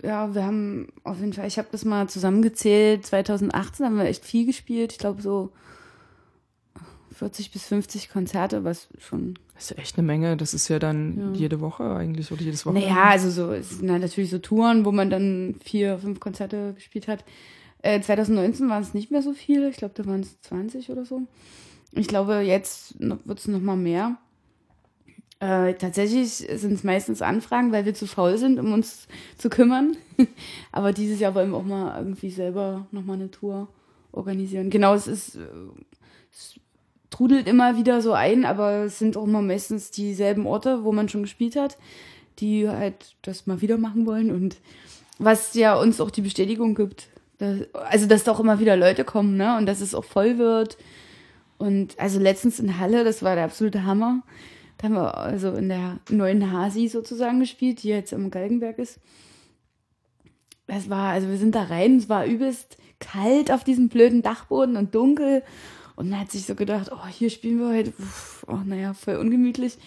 Ja, 0.02 0.34
wir 0.34 0.44
haben 0.44 0.88
auf 1.04 1.18
jeden 1.20 1.32
Fall, 1.32 1.46
ich 1.46 1.58
habe 1.58 1.68
das 1.72 1.84
mal 1.84 2.08
zusammengezählt, 2.08 3.04
2018 3.06 3.84
haben 3.86 3.96
wir 3.96 4.04
echt 4.04 4.24
viel 4.24 4.46
gespielt. 4.46 4.92
Ich 4.92 4.98
glaube 4.98 5.22
so 5.22 5.52
40 7.14 7.50
bis 7.50 7.64
50 7.66 8.10
Konzerte, 8.10 8.62
was 8.64 8.88
schon 8.98 9.34
Das 9.54 9.64
ist 9.64 9.70
ja 9.70 9.76
echt 9.82 9.98
eine 9.98 10.06
Menge. 10.06 10.36
Das 10.36 10.54
ist 10.54 10.68
ja 10.68 10.78
dann 10.78 11.18
Ja. 11.18 11.32
jede 11.32 11.60
Woche 11.60 11.82
eigentlich 11.96 12.30
oder 12.30 12.42
jedes 12.42 12.64
Wochenende. 12.64 12.88
Naja, 12.88 13.04
also 13.10 13.30
so, 13.30 13.52
es 13.52 13.70
sind 13.78 13.90
halt 13.90 14.02
natürlich 14.02 14.30
so 14.30 14.38
Touren, 14.38 14.84
wo 14.84 14.92
man 14.92 15.10
dann 15.10 15.56
vier, 15.64 15.98
fünf 15.98 16.20
Konzerte 16.20 16.74
gespielt 16.74 17.08
hat. 17.08 17.24
Äh, 17.82 18.00
2019 18.00 18.68
waren 18.68 18.82
es 18.82 18.94
nicht 18.94 19.10
mehr 19.10 19.22
so 19.22 19.32
viele. 19.32 19.68
Ich 19.70 19.76
glaube, 19.76 19.94
da 19.96 20.06
waren 20.06 20.20
es 20.20 20.40
20 20.42 20.90
oder 20.90 21.04
so. 21.04 21.22
Ich 21.92 22.06
glaube, 22.06 22.40
jetzt 22.40 22.94
wird 23.00 23.38
es 23.38 23.48
noch 23.48 23.60
mal 23.60 23.76
mehr. 23.76 24.16
Äh, 25.40 25.74
tatsächlich 25.74 26.30
sind 26.30 26.72
es 26.72 26.84
meistens 26.84 27.22
Anfragen, 27.22 27.70
weil 27.70 27.84
wir 27.84 27.94
zu 27.94 28.06
faul 28.06 28.38
sind, 28.38 28.58
um 28.58 28.72
uns 28.72 29.06
zu 29.36 29.48
kümmern. 29.48 29.96
Aber 30.72 30.92
dieses 30.92 31.20
Jahr 31.20 31.34
wollen 31.34 31.50
wir 31.50 31.58
auch 31.58 31.64
mal 31.64 31.96
irgendwie 31.98 32.30
selber 32.30 32.86
noch 32.90 33.04
mal 33.04 33.14
eine 33.14 33.30
Tour 33.30 33.68
organisieren. 34.10 34.70
Genau, 34.70 34.94
es 34.94 35.06
ist 35.06 35.38
es 36.32 36.58
trudelt 37.10 37.46
immer 37.46 37.76
wieder 37.76 38.02
so 38.02 38.12
ein, 38.12 38.44
aber 38.44 38.84
es 38.84 38.98
sind 38.98 39.16
auch 39.16 39.24
immer 39.24 39.42
meistens 39.42 39.90
dieselben 39.90 40.46
Orte, 40.46 40.84
wo 40.84 40.92
man 40.92 41.08
schon 41.08 41.22
gespielt 41.22 41.56
hat, 41.56 41.78
die 42.38 42.68
halt 42.68 43.16
das 43.22 43.46
mal 43.46 43.60
wieder 43.60 43.78
machen 43.78 44.06
wollen 44.06 44.30
und 44.30 44.56
was 45.18 45.54
ja 45.54 45.74
uns 45.74 46.00
auch 46.00 46.10
die 46.10 46.20
Bestätigung 46.20 46.74
gibt. 46.74 47.08
Dass, 47.38 47.62
also, 47.74 48.06
dass 48.06 48.24
da 48.24 48.32
auch 48.32 48.40
immer 48.40 48.60
wieder 48.60 48.76
Leute 48.76 49.04
kommen, 49.04 49.36
ne? 49.36 49.56
Und 49.56 49.66
dass 49.66 49.80
es 49.80 49.94
auch 49.94 50.04
voll 50.04 50.38
wird. 50.38 50.76
Und 51.56 51.98
also 51.98 52.20
letztens 52.20 52.60
in 52.60 52.78
Halle, 52.78 53.04
das 53.04 53.22
war 53.22 53.34
der 53.34 53.44
absolute 53.44 53.84
Hammer. 53.84 54.22
Da 54.78 54.84
haben 54.84 54.94
wir 54.94 55.16
also 55.16 55.52
in 55.52 55.68
der 55.68 55.98
neuen 56.08 56.52
Hasi 56.52 56.88
sozusagen 56.88 57.40
gespielt, 57.40 57.82
die 57.82 57.88
jetzt 57.88 58.12
im 58.12 58.30
Galgenberg 58.30 58.78
ist. 58.78 59.00
Das 60.66 60.88
war, 60.88 61.10
also 61.10 61.28
wir 61.28 61.38
sind 61.38 61.54
da 61.54 61.64
rein, 61.64 61.96
es 61.96 62.08
war 62.08 62.26
übelst 62.26 62.78
kalt 63.00 63.50
auf 63.50 63.64
diesem 63.64 63.88
blöden 63.88 64.22
Dachboden 64.22 64.76
und 64.76 64.94
dunkel. 64.94 65.42
Und 65.96 66.12
dann 66.12 66.20
hat 66.20 66.30
sich 66.30 66.46
so 66.46 66.54
gedacht, 66.54 66.92
oh, 66.92 67.08
hier 67.08 67.28
spielen 67.28 67.58
wir 67.58 67.70
heute, 67.70 67.92
uff, 67.98 68.46
oh, 68.46 68.60
naja, 68.64 68.94
voll 68.94 69.16
ungemütlich. 69.16 69.78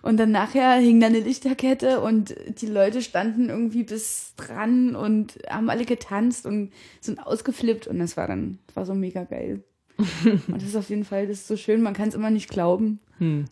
Und 0.00 0.16
dann 0.16 0.30
nachher 0.30 0.74
hing 0.76 1.00
da 1.00 1.08
eine 1.08 1.18
Lichterkette 1.18 2.00
und 2.00 2.36
die 2.60 2.68
Leute 2.68 3.02
standen 3.02 3.48
irgendwie 3.48 3.82
bis 3.82 4.34
dran 4.36 4.94
und 4.94 5.38
haben 5.50 5.68
alle 5.68 5.84
getanzt 5.84 6.46
und 6.46 6.70
sind 7.00 7.18
ausgeflippt. 7.18 7.88
Und 7.88 7.98
das 7.98 8.16
war 8.16 8.28
dann, 8.28 8.60
das 8.68 8.76
war 8.76 8.86
so 8.86 8.94
mega 8.94 9.24
geil. 9.24 9.64
und 9.98 10.54
das 10.54 10.68
ist 10.68 10.76
auf 10.76 10.88
jeden 10.88 11.04
Fall, 11.04 11.26
das 11.26 11.38
ist 11.38 11.48
so 11.48 11.56
schön, 11.56 11.82
man 11.82 11.94
kann 11.94 12.10
es 12.10 12.14
immer 12.14 12.30
nicht 12.30 12.48
glauben. 12.48 13.00
Hm. 13.18 13.46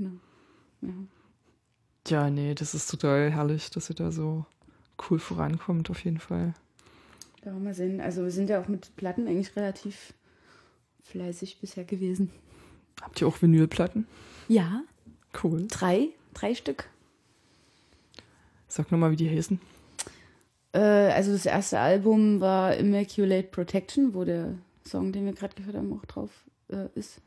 Genau. 0.00 0.16
Ja. 0.80 0.94
Ja, 2.08 2.30
nee, 2.30 2.54
das 2.54 2.74
ist 2.74 2.90
total 2.90 3.30
herrlich, 3.30 3.70
dass 3.70 3.90
ihr 3.90 3.94
da 3.96 4.10
so 4.10 4.46
cool 5.10 5.18
vorankommt, 5.18 5.90
auf 5.90 6.02
jeden 6.04 6.18
Fall. 6.18 6.54
Da 7.42 7.52
wollen 7.52 7.64
wir 7.64 7.74
sehen. 7.74 8.00
Also 8.00 8.22
wir 8.24 8.30
sind 8.30 8.48
ja 8.48 8.60
auch 8.60 8.68
mit 8.68 8.96
Platten 8.96 9.26
eigentlich 9.28 9.54
relativ 9.56 10.14
fleißig 11.02 11.60
bisher 11.60 11.84
gewesen. 11.84 12.30
Habt 13.02 13.20
ihr 13.20 13.26
auch 13.28 13.40
Vinylplatten? 13.40 14.06
Ja, 14.48 14.82
Cool. 15.42 15.66
drei, 15.68 16.08
drei 16.34 16.54
Stück. 16.54 16.88
Sag 18.68 18.90
nochmal, 18.90 19.10
wie 19.12 19.16
die 19.16 19.30
heißen. 19.30 19.60
Äh, 20.72 20.78
also 20.78 21.32
das 21.32 21.46
erste 21.46 21.78
Album 21.78 22.40
war 22.40 22.74
Immaculate 22.76 23.48
Protection, 23.48 24.14
wo 24.14 24.24
der 24.24 24.54
Song, 24.86 25.12
den 25.12 25.26
wir 25.26 25.32
gerade 25.34 25.54
gehört 25.54 25.76
haben, 25.76 25.92
auch 25.92 26.04
drauf 26.06 26.30
äh, 26.68 26.86
ist. 26.94 27.20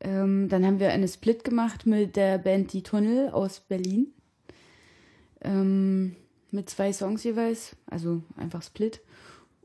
Ähm, 0.00 0.48
dann 0.48 0.64
haben 0.64 0.80
wir 0.80 0.90
eine 0.90 1.08
Split 1.08 1.44
gemacht 1.44 1.86
mit 1.86 2.16
der 2.16 2.38
Band 2.38 2.72
Die 2.72 2.82
Tunnel 2.82 3.28
aus 3.30 3.60
Berlin. 3.60 4.08
Ähm, 5.42 6.16
mit 6.50 6.68
zwei 6.68 6.92
Songs 6.92 7.22
jeweils, 7.22 7.76
also 7.86 8.22
einfach 8.36 8.62
Split. 8.62 9.00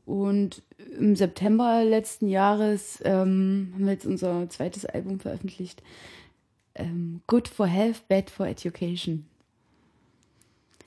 Und 0.04 0.62
im 0.98 1.16
September 1.16 1.84
letzten 1.84 2.28
Jahres 2.28 3.00
ähm, 3.04 3.72
haben 3.74 3.84
wir 3.84 3.92
jetzt 3.92 4.06
unser 4.06 4.48
zweites 4.48 4.86
Album 4.86 5.18
veröffentlicht. 5.18 5.82
Ähm, 6.74 7.22
Good 7.26 7.48
for 7.48 7.66
Health, 7.66 8.06
Bad 8.08 8.30
for 8.30 8.46
Education. 8.46 9.26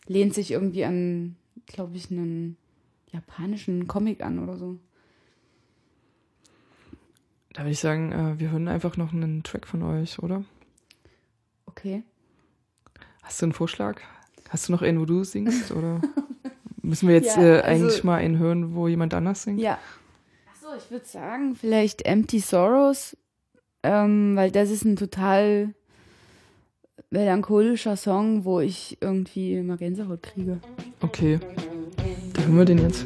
Lehnt 0.07 0.33
sich 0.33 0.51
irgendwie 0.51 0.85
an, 0.85 1.35
glaube 1.65 1.97
ich, 1.97 2.09
einen 2.09 2.55
japanischen 3.11 3.87
Comic 3.87 4.23
an 4.23 4.39
oder 4.39 4.57
so. 4.57 4.77
Da 7.59 7.65
würde 7.65 7.71
ich 7.73 7.79
sagen, 7.81 8.13
äh, 8.13 8.39
wir 8.39 8.51
hören 8.51 8.69
einfach 8.69 8.95
noch 8.95 9.11
einen 9.11 9.43
Track 9.43 9.67
von 9.67 9.83
euch, 9.83 10.19
oder? 10.19 10.45
Okay. 11.65 12.03
Hast 13.21 13.41
du 13.41 13.47
einen 13.47 13.51
Vorschlag? 13.51 13.99
Hast 14.47 14.69
du 14.69 14.71
noch 14.71 14.81
einen, 14.81 14.97
wo 15.01 15.03
du 15.03 15.25
singst? 15.25 15.69
Oder 15.73 15.99
müssen 16.81 17.09
wir 17.09 17.15
jetzt 17.15 17.35
Ja, 17.35 17.43
äh, 17.43 17.59
also- 17.59 17.83
eigentlich 17.87 18.03
mal 18.05 18.15
einen 18.15 18.37
hören, 18.37 18.75
wo 18.75 18.87
jemand 18.87 19.13
anders 19.13 19.43
singt? 19.43 19.59
Ja. 19.59 19.77
Achso, 20.53 20.67
ich 20.77 20.89
würde 20.89 21.05
sagen, 21.05 21.53
vielleicht 21.53 22.05
Empty 22.05 22.39
Sorrows, 22.39 23.17
ähm, 23.83 24.37
weil 24.37 24.51
das 24.51 24.69
ist 24.69 24.85
ein 24.85 24.95
total 24.95 25.73
melancholischer 27.09 27.97
Song, 27.97 28.45
wo 28.45 28.61
ich 28.61 28.97
irgendwie 29.01 29.61
mal 29.63 29.75
Gänsehaut 29.75 30.23
kriege. 30.23 30.61
Okay. 31.01 31.41
Da 32.35 32.41
hören 32.41 32.55
wir 32.57 32.63
den 32.63 32.77
jetzt. 32.77 33.05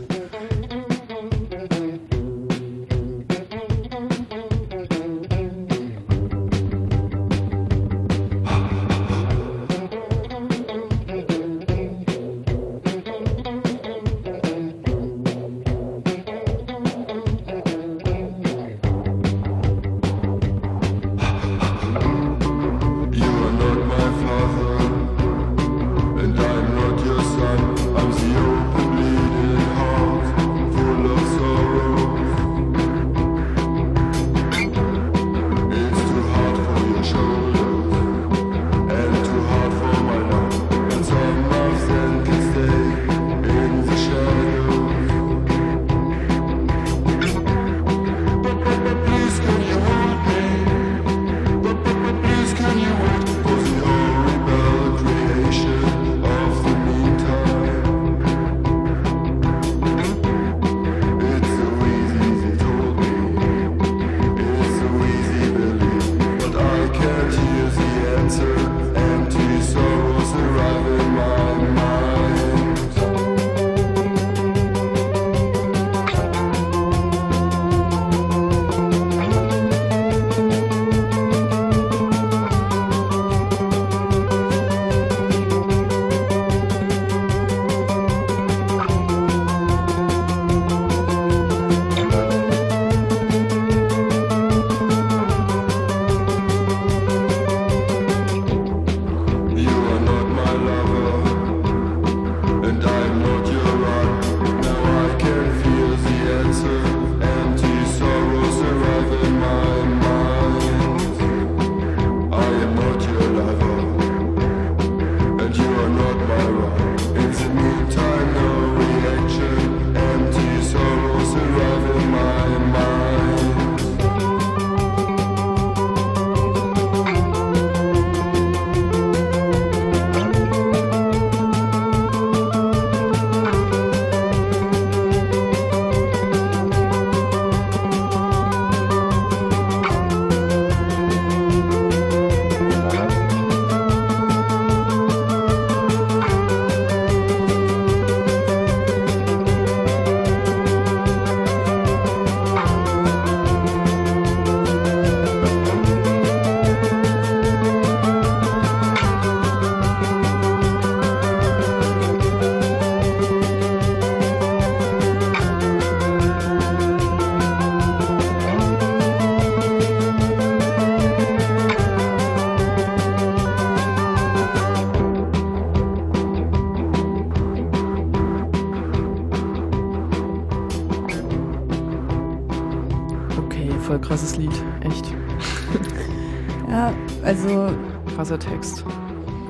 Krasser 188.23 188.39
Text. 188.39 188.85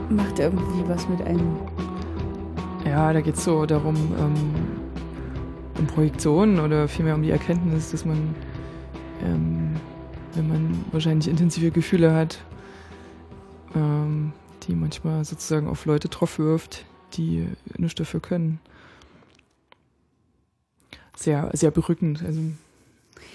macht 0.10 0.40
irgendwie 0.40 0.90
was 0.90 1.08
mit 1.08 1.22
einem. 1.22 1.60
Ja, 2.84 3.14
da 3.14 3.22
geht 3.22 3.36
es 3.36 3.44
so 3.44 3.68
darum, 3.68 3.96
ähm, 4.18 4.34
um 5.78 5.86
Projektion 5.86 6.60
oder 6.60 6.88
vielmehr 6.88 7.14
um 7.14 7.22
die 7.22 7.30
Erkenntnis, 7.30 7.92
dass 7.92 8.04
man, 8.04 8.34
ähm, 9.24 9.76
wenn 10.34 10.48
man 10.48 10.86
wahrscheinlich 10.92 11.28
intensive 11.28 11.70
Gefühle 11.70 12.16
hat, 12.16 12.40
ähm, 13.76 14.34
die 14.64 14.74
manchmal 14.74 15.24
sozusagen 15.24 15.68
auf 15.68 15.86
Leute 15.86 16.10
drauf 16.10 16.40
wirft, 16.40 16.84
die 17.14 17.48
nichts 17.78 17.94
dafür 17.94 18.22
können. 18.22 18.60
Sehr, 21.16 21.52
sehr 21.54 21.70
berückend. 21.70 22.24
Also, 22.26 22.42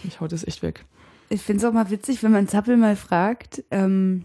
mich 0.02 0.20
haut 0.20 0.32
das 0.32 0.44
echt 0.44 0.64
weg. 0.64 0.84
Ich 1.28 1.42
finde 1.42 1.62
es 1.62 1.64
auch 1.64 1.72
mal 1.72 1.90
witzig, 1.90 2.24
wenn 2.24 2.32
man 2.32 2.48
Zappel 2.48 2.76
mal 2.76 2.96
fragt, 2.96 3.62
ähm, 3.70 4.24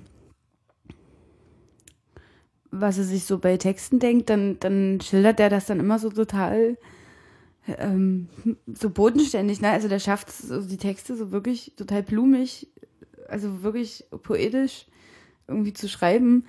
was 2.73 2.97
er 2.97 3.03
sich 3.03 3.25
so 3.25 3.37
bei 3.37 3.57
Texten 3.57 3.99
denkt, 3.99 4.29
dann, 4.29 4.57
dann 4.59 4.99
schildert 4.99 5.39
er 5.39 5.49
das 5.49 5.67
dann 5.67 5.79
immer 5.79 5.99
so 5.99 6.09
total 6.09 6.77
ähm, 7.67 8.27
so 8.73 8.89
bodenständig. 8.89 9.61
Ne? 9.61 9.69
Also 9.69 9.87
der 9.87 9.99
schafft 9.99 10.31
so 10.31 10.61
die 10.61 10.77
Texte 10.77 11.15
so 11.15 11.31
wirklich 11.31 11.73
total 11.77 12.01
blumig, 12.01 12.67
also 13.29 13.61
wirklich 13.61 14.05
poetisch 14.23 14.87
irgendwie 15.47 15.73
zu 15.73 15.87
schreiben. 15.87 16.45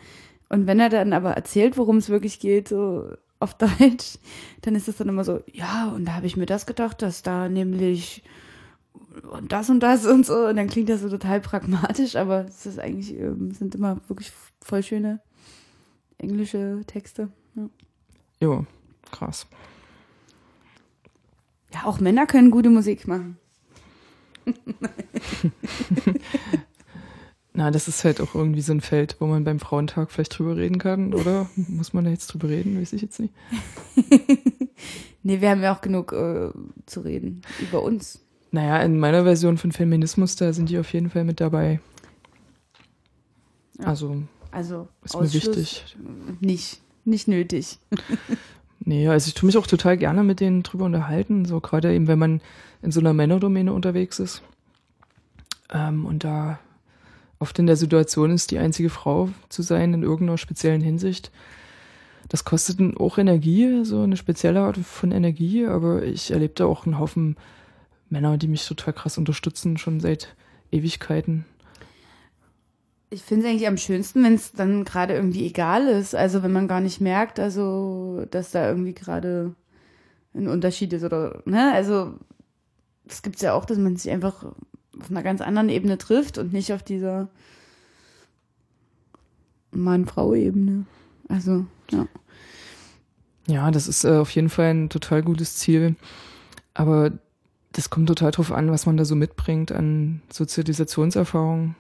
Und 0.48 0.66
wenn 0.66 0.80
er 0.80 0.88
dann 0.88 1.12
aber 1.12 1.32
erzählt, 1.32 1.76
worum 1.76 1.98
es 1.98 2.08
wirklich 2.08 2.40
geht, 2.40 2.68
so 2.68 3.12
auf 3.38 3.54
Deutsch, 3.58 4.18
dann 4.62 4.74
ist 4.74 4.88
es 4.88 4.96
dann 4.96 5.10
immer 5.10 5.24
so, 5.24 5.40
ja, 5.52 5.92
und 5.94 6.06
da 6.06 6.14
habe 6.14 6.26
ich 6.26 6.38
mir 6.38 6.46
das 6.46 6.64
gedacht, 6.64 7.02
dass 7.02 7.22
da 7.22 7.50
nämlich 7.50 8.22
und 9.30 9.52
das 9.52 9.68
und 9.68 9.80
das 9.80 10.06
und 10.06 10.24
so. 10.24 10.46
Und 10.46 10.56
dann 10.56 10.68
klingt 10.68 10.88
das 10.88 11.02
so 11.02 11.10
total 11.10 11.42
pragmatisch, 11.42 12.16
aber 12.16 12.46
es 12.46 12.64
ist 12.64 12.78
eigentlich, 12.78 13.14
ähm, 13.14 13.50
sind 13.52 13.74
immer 13.74 14.00
wirklich 14.08 14.32
voll 14.62 14.82
schöne 14.82 15.20
englische 16.18 16.82
Texte. 16.86 17.30
Ja. 17.54 17.68
Jo, 18.40 18.66
krass. 19.10 19.46
ja, 21.72 21.84
auch 21.84 22.00
Männer 22.00 22.26
können 22.26 22.50
gute 22.50 22.70
Musik 22.70 23.06
machen. 23.06 23.38
Na, 27.56 27.70
das 27.70 27.86
ist 27.86 28.04
halt 28.04 28.20
auch 28.20 28.34
irgendwie 28.34 28.62
so 28.62 28.72
ein 28.72 28.80
Feld, 28.80 29.16
wo 29.20 29.26
man 29.26 29.44
beim 29.44 29.60
Frauentag 29.60 30.10
vielleicht 30.10 30.36
drüber 30.36 30.56
reden 30.56 30.78
kann, 30.78 31.14
oder? 31.14 31.48
Muss 31.54 31.92
man 31.92 32.04
da 32.04 32.10
jetzt 32.10 32.26
drüber 32.26 32.48
reden? 32.48 32.80
Weiß 32.80 32.92
ich 32.92 33.02
jetzt 33.02 33.20
nicht. 33.20 33.32
Nee, 35.26 35.40
wir 35.40 35.50
haben 35.50 35.62
ja 35.62 35.74
auch 35.74 35.80
genug 35.80 36.12
äh, 36.12 36.50
zu 36.84 37.00
reden 37.00 37.40
über 37.58 37.82
uns. 37.82 38.22
Naja, 38.52 38.80
in 38.82 38.98
meiner 38.98 39.24
Version 39.24 39.56
von 39.56 39.72
Feminismus, 39.72 40.36
da 40.36 40.52
sind 40.52 40.68
die 40.68 40.78
auf 40.78 40.92
jeden 40.92 41.08
Fall 41.08 41.24
mit 41.24 41.40
dabei. 41.40 41.80
Ja. 43.78 43.86
Also, 43.86 44.22
Also 44.54 44.88
ist 45.02 45.18
mir 45.18 45.32
wichtig. 45.32 45.96
nicht, 46.40 46.80
nicht 47.04 47.28
nötig. 47.28 47.78
Nee, 48.86 49.08
also 49.08 49.28
ich 49.28 49.34
tue 49.34 49.46
mich 49.46 49.56
auch 49.56 49.66
total 49.66 49.96
gerne 49.96 50.22
mit 50.22 50.40
denen 50.40 50.62
drüber 50.62 50.84
unterhalten, 50.84 51.46
so 51.46 51.58
gerade 51.58 51.94
eben, 51.94 52.06
wenn 52.06 52.18
man 52.18 52.42
in 52.82 52.92
so 52.92 53.00
einer 53.00 53.14
Männerdomäne 53.14 53.72
unterwegs 53.72 54.18
ist. 54.18 54.42
Ähm, 55.72 56.04
und 56.04 56.22
da 56.22 56.58
oft 57.38 57.58
in 57.58 57.66
der 57.66 57.76
Situation 57.76 58.30
ist, 58.30 58.50
die 58.50 58.58
einzige 58.58 58.90
Frau 58.90 59.30
zu 59.48 59.62
sein 59.62 59.94
in 59.94 60.02
irgendeiner 60.02 60.36
speziellen 60.36 60.82
Hinsicht. 60.82 61.30
Das 62.28 62.44
kostet 62.44 62.78
auch 62.98 63.16
Energie, 63.16 63.84
so 63.84 64.02
eine 64.02 64.18
spezielle 64.18 64.60
Art 64.60 64.76
von 64.76 65.12
Energie, 65.12 65.66
aber 65.66 66.02
ich 66.02 66.30
erlebe 66.30 66.54
da 66.54 66.66
auch 66.66 66.84
einen 66.84 66.98
Haufen 66.98 67.36
Männer, 68.10 68.36
die 68.36 68.48
mich 68.48 68.66
total 68.66 68.92
krass 68.92 69.16
unterstützen, 69.18 69.78
schon 69.78 70.00
seit 70.00 70.34
Ewigkeiten. 70.70 71.46
Ich 73.14 73.22
finde 73.22 73.46
es 73.46 73.50
eigentlich 73.50 73.68
am 73.68 73.76
schönsten, 73.76 74.24
wenn 74.24 74.34
es 74.34 74.50
dann 74.52 74.84
gerade 74.84 75.14
irgendwie 75.14 75.46
egal 75.46 75.86
ist. 75.86 76.16
Also 76.16 76.42
wenn 76.42 76.52
man 76.52 76.66
gar 76.66 76.80
nicht 76.80 77.00
merkt, 77.00 77.38
also 77.38 78.26
dass 78.32 78.50
da 78.50 78.68
irgendwie 78.68 78.92
gerade 78.92 79.54
ein 80.34 80.48
Unterschied 80.48 80.92
ist 80.92 81.04
oder, 81.04 81.40
ne? 81.44 81.72
Also 81.72 82.14
das 83.04 83.22
gibt's 83.22 83.40
ja 83.40 83.54
auch, 83.54 83.66
dass 83.66 83.78
man 83.78 83.96
sich 83.96 84.10
einfach 84.10 84.44
auf 85.00 85.10
einer 85.10 85.22
ganz 85.22 85.40
anderen 85.40 85.68
Ebene 85.68 85.96
trifft 85.96 86.38
und 86.38 86.52
nicht 86.52 86.72
auf 86.72 86.82
dieser 86.82 87.28
Mann-Frau-Ebene. 89.70 90.84
Also, 91.28 91.66
ja. 91.92 92.08
Ja, 93.46 93.70
das 93.70 93.86
ist 93.86 94.04
äh, 94.04 94.16
auf 94.16 94.30
jeden 94.30 94.48
Fall 94.48 94.74
ein 94.74 94.88
total 94.88 95.22
gutes 95.22 95.56
Ziel. 95.56 95.94
Aber 96.72 97.12
das 97.70 97.90
kommt 97.90 98.08
total 98.08 98.32
drauf 98.32 98.50
an, 98.50 98.72
was 98.72 98.86
man 98.86 98.96
da 98.96 99.04
so 99.04 99.14
mitbringt 99.14 99.70
an 99.70 100.20
Sozialisationserfahrung. 100.32 101.76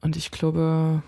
Und 0.00 0.16
ich 0.16 0.30
glaube, 0.30 1.02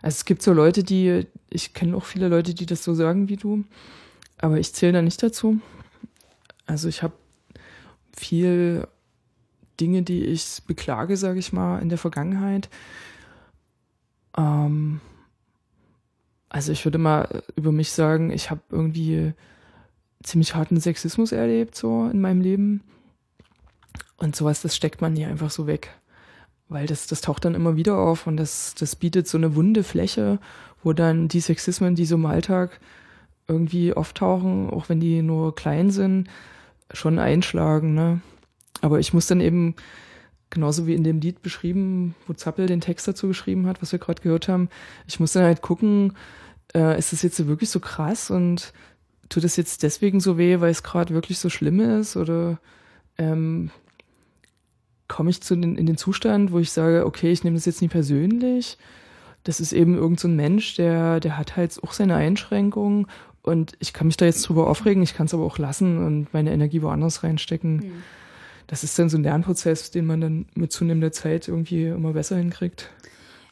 also 0.00 0.16
es 0.16 0.24
gibt 0.24 0.42
so 0.42 0.52
Leute, 0.52 0.84
die, 0.84 1.26
ich 1.50 1.74
kenne 1.74 1.96
auch 1.96 2.04
viele 2.04 2.28
Leute, 2.28 2.54
die 2.54 2.66
das 2.66 2.84
so 2.84 2.94
sagen 2.94 3.28
wie 3.28 3.36
du, 3.36 3.64
aber 4.38 4.58
ich 4.58 4.72
zähle 4.72 4.92
da 4.92 5.02
nicht 5.02 5.22
dazu. 5.22 5.60
Also 6.66 6.88
ich 6.88 7.02
habe 7.02 7.14
viel 8.16 8.86
Dinge, 9.80 10.02
die 10.02 10.24
ich 10.24 10.62
beklage, 10.66 11.16
sage 11.16 11.38
ich 11.38 11.52
mal, 11.52 11.80
in 11.80 11.88
der 11.88 11.98
Vergangenheit. 11.98 12.68
Ähm, 14.36 15.00
also 16.48 16.72
ich 16.72 16.84
würde 16.84 16.98
mal 16.98 17.42
über 17.56 17.72
mich 17.72 17.92
sagen, 17.92 18.30
ich 18.30 18.50
habe 18.50 18.60
irgendwie 18.70 19.32
ziemlich 20.22 20.54
harten 20.54 20.80
Sexismus 20.80 21.32
erlebt 21.32 21.74
so 21.74 22.08
in 22.08 22.20
meinem 22.20 22.40
Leben. 22.40 22.82
Und 24.18 24.36
sowas, 24.36 24.62
das 24.62 24.76
steckt 24.76 25.00
man 25.00 25.16
hier 25.16 25.28
einfach 25.28 25.50
so 25.50 25.66
weg. 25.66 25.90
Weil 26.72 26.86
das, 26.86 27.06
das 27.06 27.20
taucht 27.20 27.44
dann 27.44 27.54
immer 27.54 27.76
wieder 27.76 27.98
auf 27.98 28.26
und 28.26 28.36
das, 28.36 28.74
das 28.74 28.96
bietet 28.96 29.28
so 29.28 29.38
eine 29.38 29.54
wunde 29.54 29.82
Fläche, 29.82 30.38
wo 30.82 30.92
dann 30.92 31.28
die 31.28 31.40
Sexismen, 31.40 31.94
die 31.94 32.06
so 32.06 32.14
im 32.14 32.26
Alltag 32.26 32.80
irgendwie 33.48 33.92
auftauchen, 33.92 34.70
auch 34.70 34.88
wenn 34.88 35.00
die 35.00 35.22
nur 35.22 35.54
klein 35.54 35.90
sind, 35.90 36.28
schon 36.92 37.18
einschlagen. 37.18 37.94
Ne? 37.94 38.20
Aber 38.80 39.00
ich 39.00 39.12
muss 39.12 39.26
dann 39.26 39.40
eben, 39.40 39.74
genauso 40.50 40.86
wie 40.86 40.94
in 40.94 41.04
dem 41.04 41.20
Lied 41.20 41.42
beschrieben, 41.42 42.14
wo 42.26 42.32
Zappel 42.32 42.66
den 42.66 42.80
Text 42.80 43.08
dazu 43.08 43.28
geschrieben 43.28 43.66
hat, 43.66 43.82
was 43.82 43.92
wir 43.92 43.98
gerade 43.98 44.22
gehört 44.22 44.48
haben, 44.48 44.68
ich 45.06 45.18
muss 45.18 45.32
dann 45.32 45.44
halt 45.44 45.62
gucken, 45.62 46.14
äh, 46.74 46.98
ist 46.98 47.12
das 47.12 47.22
jetzt 47.22 47.46
wirklich 47.46 47.70
so 47.70 47.80
krass 47.80 48.30
und 48.30 48.72
tut 49.28 49.44
es 49.44 49.56
jetzt 49.56 49.82
deswegen 49.82 50.20
so 50.20 50.38
weh, 50.38 50.60
weil 50.60 50.70
es 50.70 50.82
gerade 50.82 51.14
wirklich 51.14 51.38
so 51.38 51.48
schlimm 51.48 51.80
ist 51.80 52.16
oder 52.16 52.58
ähm, 53.18 53.70
komme 55.08 55.30
ich 55.30 55.42
zu 55.42 55.56
den, 55.56 55.76
in 55.76 55.86
den 55.86 55.96
Zustand, 55.96 56.52
wo 56.52 56.58
ich 56.58 56.72
sage, 56.72 57.04
okay, 57.06 57.32
ich 57.32 57.44
nehme 57.44 57.56
das 57.56 57.66
jetzt 57.66 57.82
nicht 57.82 57.90
persönlich. 57.90 58.78
Das 59.44 59.60
ist 59.60 59.72
eben 59.72 59.96
irgend 59.96 60.20
so 60.20 60.28
ein 60.28 60.36
Mensch, 60.36 60.76
der, 60.76 61.20
der 61.20 61.36
hat 61.36 61.56
halt 61.56 61.78
auch 61.82 61.92
seine 61.92 62.14
Einschränkungen 62.14 63.06
und 63.42 63.72
ich 63.80 63.92
kann 63.92 64.06
mich 64.06 64.16
da 64.16 64.24
jetzt 64.24 64.48
drüber 64.48 64.68
aufregen, 64.68 65.02
ich 65.02 65.14
kann 65.14 65.26
es 65.26 65.34
aber 65.34 65.44
auch 65.44 65.58
lassen 65.58 66.04
und 66.04 66.32
meine 66.32 66.52
Energie 66.52 66.80
woanders 66.82 67.24
reinstecken. 67.24 67.82
Hm. 67.82 67.92
Das 68.68 68.84
ist 68.84 68.98
dann 68.98 69.08
so 69.08 69.18
ein 69.18 69.24
Lernprozess, 69.24 69.90
den 69.90 70.06
man 70.06 70.20
dann 70.20 70.46
mit 70.54 70.72
zunehmender 70.72 71.12
Zeit 71.12 71.48
irgendwie 71.48 71.86
immer 71.86 72.12
besser 72.12 72.36
hinkriegt. 72.36 72.88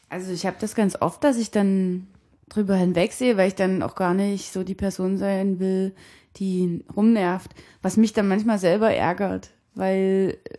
Also 0.09 0.31
ich 0.31 0.45
habe 0.45 0.57
das 0.59 0.75
ganz 0.75 0.95
oft, 0.99 1.23
dass 1.23 1.37
ich 1.37 1.51
dann 1.51 2.07
drüber 2.49 2.75
hinwegsehe, 2.75 3.37
weil 3.37 3.49
ich 3.49 3.55
dann 3.55 3.83
auch 3.83 3.95
gar 3.95 4.13
nicht 4.13 4.51
so 4.51 4.63
die 4.63 4.75
Person 4.75 5.17
sein 5.17 5.59
will, 5.59 5.93
die 6.37 6.83
rumnervt, 6.95 7.51
was 7.81 7.97
mich 7.97 8.13
dann 8.13 8.27
manchmal 8.27 8.59
selber 8.59 8.93
ärgert, 8.93 9.51
weil 9.75 10.37
äh, 10.45 10.57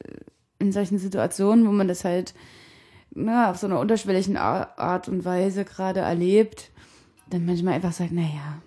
in 0.62 0.72
solchen 0.72 0.98
Situationen, 0.98 1.66
wo 1.66 1.72
man 1.72 1.88
das 1.88 2.04
halt 2.04 2.34
na, 3.14 3.50
auf 3.50 3.58
so 3.58 3.66
einer 3.66 3.80
unterschwelligen 3.80 4.36
Ar- 4.36 4.78
Art 4.78 5.08
und 5.08 5.24
Weise 5.24 5.64
gerade 5.64 6.00
erlebt, 6.00 6.70
dann 7.28 7.44
manchmal 7.44 7.74
einfach 7.74 7.92
sagt, 7.92 8.12
naja, 8.12 8.62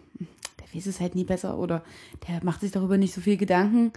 der 0.60 0.76
weiß 0.76 0.86
es 0.86 1.00
halt 1.00 1.16
nie 1.16 1.24
besser 1.24 1.58
oder 1.58 1.84
der 2.28 2.44
macht 2.44 2.62
sich 2.62 2.72
darüber 2.72 2.98
nicht 2.98 3.14
so 3.14 3.22
viel 3.22 3.38
Gedanken. 3.38 3.92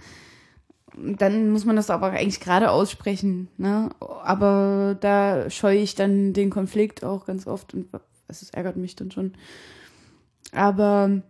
Dann 0.97 1.51
muss 1.51 1.65
man 1.65 1.75
das 1.75 1.91
aber 1.91 2.11
eigentlich 2.11 2.39
gerade 2.39 2.71
aussprechen. 2.71 3.47
Ne? 3.57 3.89
Aber 3.99 4.97
da 4.99 5.49
scheue 5.49 5.79
ich 5.79 5.93
dann 5.93 6.33
den 6.33 6.49
Konflikt 6.49 7.03
auch 7.03 7.25
ganz 7.25 7.45
oft 7.45 7.73
und 7.73 7.87
es 8.27 8.49
ärgert 8.49 8.77
mich 8.77 8.95
dann 8.95 9.11
schon. 9.11 9.33
Aber 10.51 11.21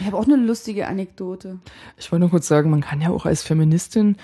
ich 0.00 0.04
habe 0.06 0.16
auch 0.16 0.24
eine 0.24 0.36
lustige 0.36 0.88
Anekdote. 0.88 1.60
Ich 1.96 2.10
wollte 2.10 2.20
nur 2.20 2.30
kurz 2.30 2.48
sagen, 2.48 2.70
man 2.70 2.80
kann 2.80 3.00
ja 3.00 3.10
auch 3.10 3.24
als 3.24 3.42
Feministin 3.42 4.16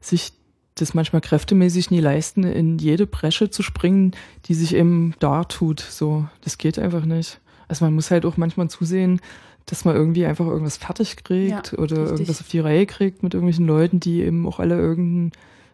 sich 0.00 0.32
das 0.76 0.94
manchmal 0.94 1.22
kräftemäßig 1.22 1.90
nie 1.90 2.00
leisten, 2.00 2.44
in 2.44 2.78
jede 2.78 3.06
Bresche 3.06 3.50
zu 3.50 3.62
springen, 3.62 4.12
die 4.44 4.54
sich 4.54 4.74
eben 4.74 5.14
da 5.18 5.44
tut. 5.44 5.80
So, 5.80 6.26
das 6.42 6.58
geht 6.58 6.78
einfach 6.78 7.04
nicht. 7.04 7.40
Also 7.66 7.84
man 7.84 7.94
muss 7.94 8.10
halt 8.10 8.24
auch 8.24 8.36
manchmal 8.36 8.68
zusehen, 8.68 9.20
dass 9.64 9.84
man 9.84 9.96
irgendwie 9.96 10.26
einfach 10.26 10.46
irgendwas 10.46 10.76
fertig 10.76 11.16
kriegt 11.24 11.72
Ja, 11.72 11.78
oder 11.78 11.96
richtig. 11.96 12.10
irgendwas 12.12 12.40
auf 12.40 12.48
die 12.48 12.60
Reihe 12.60 12.86
kriegt 12.86 13.22
mit 13.22 13.34
irgendwelchen 13.34 13.66
Leuten, 13.66 14.00
die 14.00 14.22
eben 14.22 14.46
auch 14.46 14.60
alle 14.60 14.76
irgendein, 14.76 15.32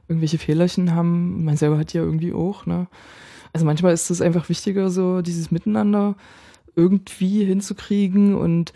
irgendwelche 0.09 0.38
Fehlerchen 0.38 0.94
haben. 0.94 1.44
Man 1.44 1.57
selber 1.57 1.78
hat 1.78 1.92
die 1.92 1.98
ja 1.98 2.03
irgendwie 2.05 2.32
auch, 2.32 2.64
ne? 2.64 2.86
Also 3.53 3.66
manchmal 3.66 3.92
ist 3.92 4.09
es 4.09 4.22
einfach 4.22 4.48
wichtiger, 4.48 4.88
so 4.88 5.20
dieses 5.20 5.50
Miteinander 5.50 6.14
irgendwie 6.74 7.44
hinzukriegen 7.44 8.34
und 8.34 8.72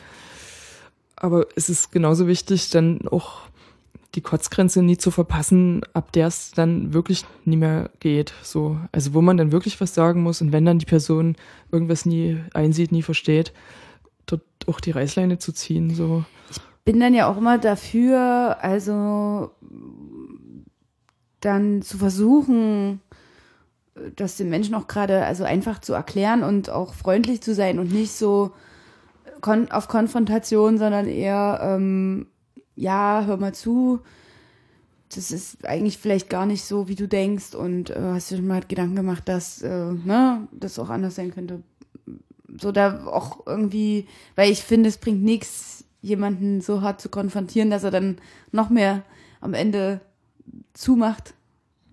aber 1.19 1.47
es 1.57 1.71
ist 1.71 1.93
genauso 1.93 2.27
wichtig, 2.27 2.69
dann 2.69 3.09
auch 3.09 3.41
die 4.15 4.21
Kotzgrenze 4.21 4.83
nie 4.83 4.97
zu 4.97 5.11
verpassen, 5.11 5.83
ab 5.93 6.13
der 6.13 6.29
es 6.29 6.53
dann 6.53 6.93
wirklich 6.93 7.25
nie 7.45 7.57
mehr 7.57 7.91
geht. 8.01 8.33
So, 8.43 8.79
also 8.93 9.15
wo 9.15 9.21
man 9.21 9.37
dann 9.37 9.53
wirklich 9.53 9.81
was 9.81 9.95
sagen 9.95 10.23
muss 10.23 10.41
und 10.41 10.53
wenn 10.53 10.65
dann 10.65 10.79
die 10.79 10.87
Person 10.87 11.37
irgendwas 11.71 12.07
nie 12.07 12.41
einsieht, 12.55 12.93
nie 12.93 13.03
versteht, 13.03 13.53
dort 14.27 14.43
auch 14.67 14.81
die 14.81 14.93
Reißleine 14.93 15.39
zu 15.39 15.53
ziehen. 15.53 15.95
So. 15.95 16.25
bin 16.85 17.01
dann 17.01 17.15
ja 17.15 17.31
auch 17.31 17.37
immer 17.37 17.59
dafür, 17.59 18.57
also 18.61 19.51
dann 21.41 21.83
zu 21.83 21.99
versuchen, 21.99 23.01
das 24.17 24.37
den 24.37 24.49
Menschen 24.49 24.75
auch 24.75 24.87
gerade 24.87 25.25
also 25.25 25.45
einfach 25.45 25.81
zu 25.81 25.95
erklären 25.95 26.43
und 26.43 26.71
auch 26.71 26.95
freundlich 26.95 27.41
zu 27.41 27.55
sein 27.55 27.79
und 27.79 27.93
nicht 27.93 28.13
so 28.13 28.53
kon 29.41 29.71
auf 29.71 29.89
Konfrontation, 29.89 30.79
sondern 30.79 31.07
eher 31.07 31.61
ähm, 31.63 32.27
ja, 32.77 33.25
hör 33.27 33.39
mal 33.39 33.55
zu. 33.55 34.01
Das 35.15 35.31
ist 35.31 35.65
eigentlich 35.67 35.99
vielleicht 35.99 36.29
gar 36.29 36.47
nicht 36.47 36.65
so, 36.65 36.89
wie 36.89 36.95
du 36.95 37.09
denkst 37.09 37.55
und 37.55 37.91
äh, 37.91 38.01
hast 38.01 38.31
dir 38.31 38.37
schon 38.37 38.47
mal 38.47 38.63
Gedanken 38.67 38.97
gemacht, 38.97 39.29
dass 39.29 39.63
äh, 39.63 39.93
ne, 39.93 40.47
das 40.53 40.79
auch 40.79 40.91
anders 40.91 41.15
sein 41.15 41.33
könnte. 41.33 41.63
So 42.61 42.73
da 42.73 43.07
auch 43.07 43.47
irgendwie, 43.47 44.07
weil 44.35 44.51
ich 44.51 44.63
finde, 44.63 44.89
es 44.89 44.99
bringt 44.99 45.23
nichts, 45.23 45.85
jemanden 46.03 46.61
so 46.61 46.83
hart 46.83 47.01
zu 47.01 47.09
konfrontieren, 47.09 47.71
dass 47.71 47.85
er 47.85 47.91
dann 47.91 48.19
noch 48.53 48.71
mehr 48.71 49.03
am 49.41 49.55
Ende 49.55 50.01
zumacht 50.73 51.35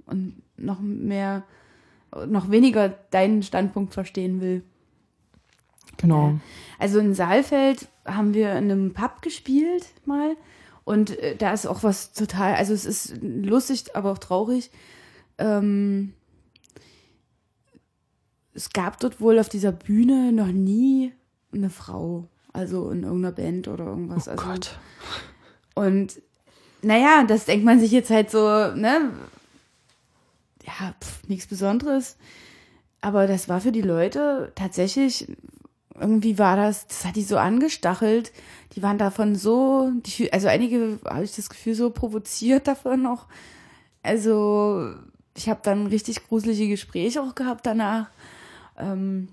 und 0.06 0.42
noch 0.58 0.80
mehr, 0.80 1.44
noch 2.28 2.52
weniger 2.52 2.90
deinen 2.90 3.44
Standpunkt 3.44 3.94
verstehen 3.94 4.42
will. 4.42 4.64
Genau. 5.98 6.40
Also 6.80 7.00
in 7.00 7.14
Saalfeld 7.14 7.88
haben 8.06 8.34
wir 8.34 8.52
in 8.52 8.72
einem 8.72 8.94
Pub 8.94 9.22
gespielt 9.22 9.86
mal 10.06 10.36
und 10.86 11.18
äh, 11.20 11.36
da 11.36 11.54
ist 11.54 11.66
auch 11.66 11.84
was 11.84 12.14
total, 12.14 12.56
also 12.56 12.74
es 12.74 12.86
ist 12.86 13.16
lustig, 13.22 13.96
aber 13.96 14.12
auch 14.12 14.18
traurig. 14.18 14.72
Ähm, 15.38 16.14
es 18.54 18.70
gab 18.72 19.00
dort 19.00 19.20
wohl 19.20 19.40
auf 19.40 19.50
dieser 19.50 19.72
Bühne 19.72 20.32
noch 20.32 20.48
nie 20.48 21.14
eine 21.54 21.70
Frau, 21.70 22.28
also 22.52 22.92
in 22.92 23.04
irgendeiner 23.04 23.32
Band 23.32 23.68
oder 23.68 23.86
irgendwas. 23.86 24.28
Oh 24.28 24.32
also, 24.32 24.44
Gott. 24.46 24.80
und 25.76 26.22
naja, 26.82 27.24
das 27.24 27.46
denkt 27.46 27.66
man 27.66 27.80
sich 27.80 27.92
jetzt 27.92 28.10
halt 28.10 28.30
so, 28.30 28.40
ne? 28.76 29.12
Ja, 30.66 30.94
pf, 31.02 31.28
nichts 31.28 31.48
Besonderes. 31.48 32.18
Aber 33.02 33.28
das 33.28 33.50
war 33.50 33.62
für 33.62 33.72
die 33.72 33.82
Leute 33.82 34.52
tatsächlich, 34.56 35.28
irgendwie 36.04 36.38
war 36.38 36.58
das, 36.58 36.86
das 36.88 37.06
hat 37.06 37.16
die 37.16 37.24
so 37.24 37.38
angestachelt. 37.38 38.34
Die 38.76 38.84
waren 38.84 38.98
davon 38.98 39.36
so, 39.36 39.90
die, 39.96 40.32
also 40.34 40.50
einige 40.50 41.00
habe 41.06 41.24
ich 41.24 41.34
das 41.34 41.50
Gefühl 41.50 41.76
so 41.76 41.92
provoziert 41.92 42.68
davon 42.68 43.06
auch. 43.06 43.28
Also 44.02 44.94
ich 45.38 45.48
habe 45.48 45.62
dann 45.64 45.88
richtig 45.88 46.28
gruselige 46.28 46.68
Gespräche 46.68 47.22
auch 47.22 47.36
gehabt 47.36 47.66
danach. 47.66 48.10
Ähm, 48.78 49.30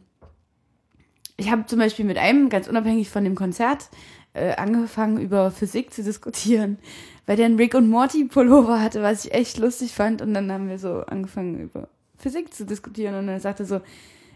ich 1.36 1.50
habe 1.50 1.66
zum 1.66 1.80
Beispiel 1.80 2.04
mit 2.04 2.18
einem, 2.18 2.50
ganz 2.50 2.68
unabhängig 2.68 3.10
von 3.10 3.24
dem 3.24 3.34
Konzert, 3.34 3.88
äh, 4.32 4.54
angefangen 4.54 5.18
über 5.18 5.50
Physik 5.50 5.92
zu 5.92 6.04
diskutieren, 6.04 6.78
weil 7.26 7.36
der 7.36 7.46
einen 7.46 7.56
Rick 7.56 7.74
und 7.74 7.88
Morty 7.88 8.26
Pullover 8.26 8.80
hatte, 8.80 9.02
was 9.02 9.24
ich 9.24 9.34
echt 9.34 9.58
lustig 9.58 9.92
fand. 9.92 10.22
Und 10.22 10.34
dann 10.34 10.52
haben 10.52 10.68
wir 10.68 10.78
so 10.78 11.00
angefangen 11.00 11.58
über 11.58 11.88
Physik 12.16 12.54
zu 12.54 12.64
diskutieren. 12.64 13.16
Und 13.16 13.28
er 13.28 13.40
sagte 13.40 13.64
so, 13.64 13.80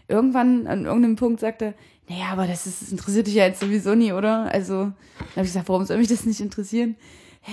irgendwann 0.07 0.67
an 0.67 0.85
irgendeinem 0.85 1.15
Punkt 1.15 1.39
sagte, 1.39 1.73
naja, 2.07 2.25
aber 2.31 2.47
das, 2.47 2.67
ist, 2.67 2.81
das 2.81 2.91
interessiert 2.91 3.27
dich 3.27 3.35
ja 3.35 3.45
jetzt 3.45 3.59
sowieso 3.59 3.95
nie, 3.95 4.13
oder? 4.13 4.51
Also, 4.51 4.75
dann 4.75 4.93
habe 5.31 5.41
ich 5.41 5.53
gesagt, 5.53 5.69
warum 5.69 5.85
soll 5.85 5.97
mich 5.97 6.07
das 6.07 6.25
nicht 6.25 6.39
interessieren? 6.39 6.95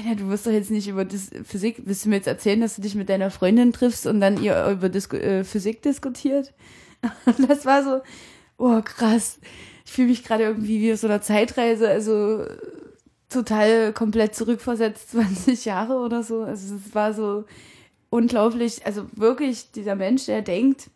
Na, 0.05 0.15
du 0.15 0.29
wirst 0.29 0.47
doch 0.47 0.51
jetzt 0.53 0.71
nicht 0.71 0.89
über 0.89 1.05
Dis 1.05 1.31
Physik, 1.45 1.83
willst 1.85 2.05
du 2.05 2.09
mir 2.09 2.17
jetzt 2.17 2.27
erzählen, 2.27 2.61
dass 2.61 2.77
du 2.77 2.83
dich 2.83 2.95
mit 2.95 3.09
deiner 3.09 3.31
Freundin 3.31 3.73
triffst 3.73 4.07
und 4.07 4.21
dann 4.21 4.43
ihr 4.43 4.67
über 4.69 4.89
Disku 4.89 5.17
äh, 5.17 5.45
Physik 5.45 5.83
diskutiert? 5.83 6.53
Das 7.49 7.67
war 7.67 7.83
so, 7.83 8.01
oh 8.59 8.81
krass. 8.83 9.41
Ich 9.85 9.93
fühle 9.93 10.09
mich 10.09 10.23
gerade 10.23 10.45
irgendwie 10.45 10.81
wie 10.81 10.93
auf 10.93 11.01
so 11.01 11.09
einer 11.09 11.21
Zeitreise, 11.21 11.89
also 11.89 12.47
total 13.29 13.93
komplett 13.93 14.35
zurückversetzt, 14.35 15.11
20 15.13 15.65
Jahre 15.65 15.95
oder 15.97 16.23
so. 16.23 16.43
Also 16.43 16.77
es 16.77 16.95
war 16.95 17.13
so 17.13 17.45
unglaublich, 18.09 18.87
also 18.87 19.07
wirklich 19.15 19.73
dieser 19.73 19.97
Mensch, 19.97 20.27
der 20.27 20.43
denkt, 20.43 20.91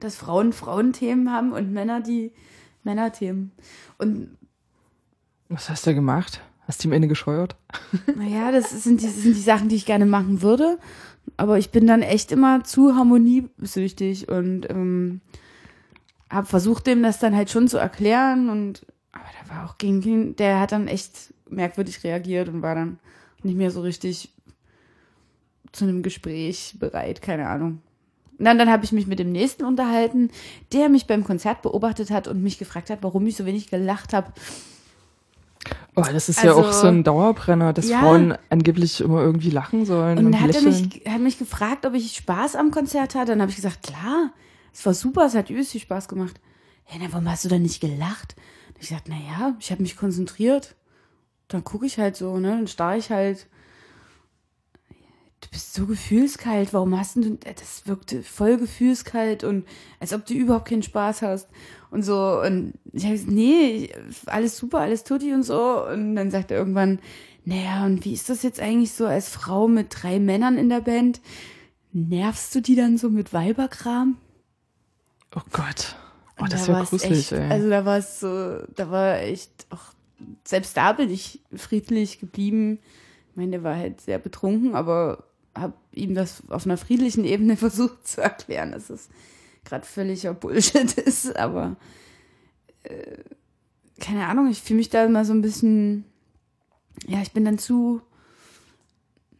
dass 0.00 0.16
Frauen 0.16 0.52
Frauenthemen 0.52 1.32
haben 1.32 1.52
und 1.52 1.72
Männer 1.72 2.00
die 2.00 2.32
Männerthemen. 2.84 3.52
Und 3.98 4.36
Was 5.48 5.68
hast 5.70 5.86
du 5.86 5.94
gemacht? 5.94 6.40
Hast 6.66 6.84
du 6.84 6.88
ihm 6.88 6.92
Ende 6.92 7.08
gescheuert? 7.08 7.56
naja, 8.16 8.52
das 8.52 8.70
sind 8.82 9.00
die, 9.00 9.08
sind 9.08 9.36
die 9.36 9.40
Sachen, 9.40 9.68
die 9.68 9.76
ich 9.76 9.86
gerne 9.86 10.06
machen 10.06 10.42
würde. 10.42 10.78
Aber 11.36 11.58
ich 11.58 11.70
bin 11.70 11.86
dann 11.86 12.02
echt 12.02 12.32
immer 12.32 12.64
zu 12.64 12.94
harmoniesüchtig 12.94 14.28
und 14.28 14.68
ähm, 14.70 15.20
habe 16.30 16.46
versucht, 16.46 16.86
dem 16.86 17.02
das 17.02 17.18
dann 17.18 17.34
halt 17.34 17.50
schon 17.50 17.68
zu 17.68 17.78
erklären. 17.78 18.48
Und 18.48 18.86
aber 19.12 19.24
der 19.40 19.54
war 19.54 19.66
auch 19.66 19.78
gegen 19.78 20.02
ihn, 20.02 20.36
der 20.36 20.60
hat 20.60 20.72
dann 20.72 20.88
echt 20.88 21.32
merkwürdig 21.48 22.04
reagiert 22.04 22.48
und 22.48 22.62
war 22.62 22.74
dann 22.74 22.98
nicht 23.42 23.56
mehr 23.56 23.70
so 23.70 23.80
richtig 23.80 24.34
zu 25.72 25.84
einem 25.84 26.02
Gespräch 26.02 26.76
bereit, 26.78 27.22
keine 27.22 27.48
Ahnung. 27.48 27.82
Und 28.38 28.44
dann, 28.44 28.58
dann 28.58 28.70
habe 28.70 28.84
ich 28.84 28.92
mich 28.92 29.06
mit 29.06 29.18
dem 29.18 29.32
nächsten 29.32 29.64
unterhalten, 29.64 30.30
der 30.72 30.88
mich 30.88 31.06
beim 31.06 31.24
Konzert 31.24 31.62
beobachtet 31.62 32.10
hat 32.10 32.28
und 32.28 32.42
mich 32.42 32.58
gefragt 32.58 32.88
hat, 32.90 32.98
warum 33.02 33.26
ich 33.26 33.36
so 33.36 33.44
wenig 33.46 33.68
gelacht 33.68 34.12
habe. 34.12 34.32
Oh, 35.96 36.04
das 36.12 36.28
ist 36.28 36.42
ja 36.44 36.52
auch 36.52 36.66
Also- 36.68 36.82
so 36.82 36.86
ein 36.86 37.02
Dauerbrenner, 37.02 37.72
dass 37.72 37.88
Ja. 37.88 37.98
Frauen 38.00 38.36
angeblich 38.48 39.00
immer 39.00 39.20
irgendwie 39.20 39.50
lachen 39.50 39.84
sollen 39.84 40.18
und, 40.18 40.26
Und 40.26 40.32
dann 40.32 40.40
hat 40.42 40.54
er 40.54 40.62
mich, 40.62 41.02
hat 41.08 41.20
mich 41.20 41.38
gefragt, 41.38 41.84
ob 41.84 41.94
ich 41.94 42.14
Spaß 42.14 42.54
am 42.54 42.70
Konzert 42.70 43.14
hatte. 43.16 43.32
Dann 43.32 43.40
habe 43.40 43.50
ich 43.50 43.56
gesagt, 43.56 43.82
klar, 43.82 44.30
es 44.72 44.86
war 44.86 44.94
super, 44.94 45.26
es 45.26 45.34
hat 45.34 45.50
übelst 45.50 45.72
viel 45.72 45.80
Spaß 45.80 46.06
gemacht. 46.08 46.40
Ja, 46.90 46.98
na, 47.00 47.06
warum 47.10 47.28
hast 47.28 47.44
du 47.44 47.48
dann 47.48 47.62
nicht 47.62 47.80
gelacht? 47.80 48.36
Hab 48.68 48.76
ich 48.80 48.88
gesagt, 48.88 49.08
naja, 49.08 49.56
ich 49.58 49.72
habe 49.72 49.82
mich 49.82 49.96
konzentriert. 49.96 50.76
Dann 51.48 51.64
gucke 51.64 51.86
ich 51.86 51.98
halt 51.98 52.16
so, 52.16 52.38
ne? 52.38 52.50
Dann 52.50 52.68
starre 52.68 52.96
ich 52.98 53.10
halt. 53.10 53.48
Du 55.48 55.52
bist 55.52 55.72
so 55.72 55.86
gefühlskalt, 55.86 56.74
warum 56.74 56.98
hast 56.98 57.16
du, 57.16 57.38
das 57.38 57.86
wirkte 57.86 58.22
voll 58.22 58.58
gefühlskalt 58.58 59.44
und 59.44 59.66
als 59.98 60.12
ob 60.12 60.26
du 60.26 60.34
überhaupt 60.34 60.68
keinen 60.68 60.82
Spaß 60.82 61.22
hast 61.22 61.48
und 61.90 62.02
so. 62.02 62.42
Und 62.42 62.74
ich 62.92 63.04
habe 63.04 63.14
gesagt, 63.14 63.32
nee, 63.32 63.88
alles 64.26 64.58
super, 64.58 64.80
alles 64.80 65.04
tutti 65.04 65.32
und 65.32 65.44
so. 65.44 65.86
Und 65.86 66.16
dann 66.16 66.30
sagt 66.30 66.50
er 66.50 66.58
irgendwann, 66.58 66.98
naja, 67.46 67.86
und 67.86 68.04
wie 68.04 68.12
ist 68.12 68.28
das 68.28 68.42
jetzt 68.42 68.60
eigentlich 68.60 68.92
so 68.92 69.06
als 69.06 69.30
Frau 69.30 69.68
mit 69.68 69.86
drei 69.90 70.18
Männern 70.18 70.58
in 70.58 70.68
der 70.68 70.82
Band? 70.82 71.22
Nervst 71.92 72.54
du 72.54 72.60
die 72.60 72.76
dann 72.76 72.98
so 72.98 73.08
mit 73.08 73.32
Weiberkram? 73.32 74.18
Oh 75.34 75.40
Gott. 75.50 75.96
Oh, 76.38 76.44
das 76.44 76.66
da 76.66 76.72
ja 76.72 76.78
war's 76.78 76.90
gruselig, 76.90 77.18
echt, 77.18 77.32
ey. 77.32 77.50
Also 77.50 77.70
da 77.70 77.86
war 77.86 77.96
es 77.96 78.20
so, 78.20 78.58
da 78.76 78.90
war 78.90 79.20
echt 79.20 79.66
auch, 79.70 79.80
selbst 80.44 80.76
da 80.76 80.92
bin 80.92 81.08
ich 81.10 81.40
friedlich 81.56 82.20
geblieben. 82.20 82.80
Ich 83.30 83.36
meine, 83.36 83.52
der 83.52 83.62
war 83.62 83.76
halt 83.76 84.02
sehr 84.02 84.18
betrunken, 84.18 84.74
aber 84.74 85.24
habe 85.60 85.74
ihm 85.92 86.14
das 86.14 86.42
auf 86.48 86.66
einer 86.66 86.76
friedlichen 86.76 87.24
Ebene 87.24 87.56
versucht 87.58 88.06
zu 88.06 88.22
erklären, 88.22 88.72
dass 88.72 88.90
es 88.90 89.08
gerade 89.64 89.86
völliger 89.86 90.34
Bullshit 90.34 90.92
ist, 90.98 91.36
aber 91.36 91.76
äh, 92.84 93.18
keine 94.00 94.26
Ahnung, 94.26 94.48
ich 94.48 94.62
fühle 94.62 94.78
mich 94.78 94.90
da 94.90 95.04
immer 95.04 95.24
so 95.24 95.32
ein 95.32 95.42
bisschen, 95.42 96.04
ja, 97.06 97.20
ich 97.20 97.32
bin 97.32 97.44
dann 97.44 97.58
zu 97.58 98.00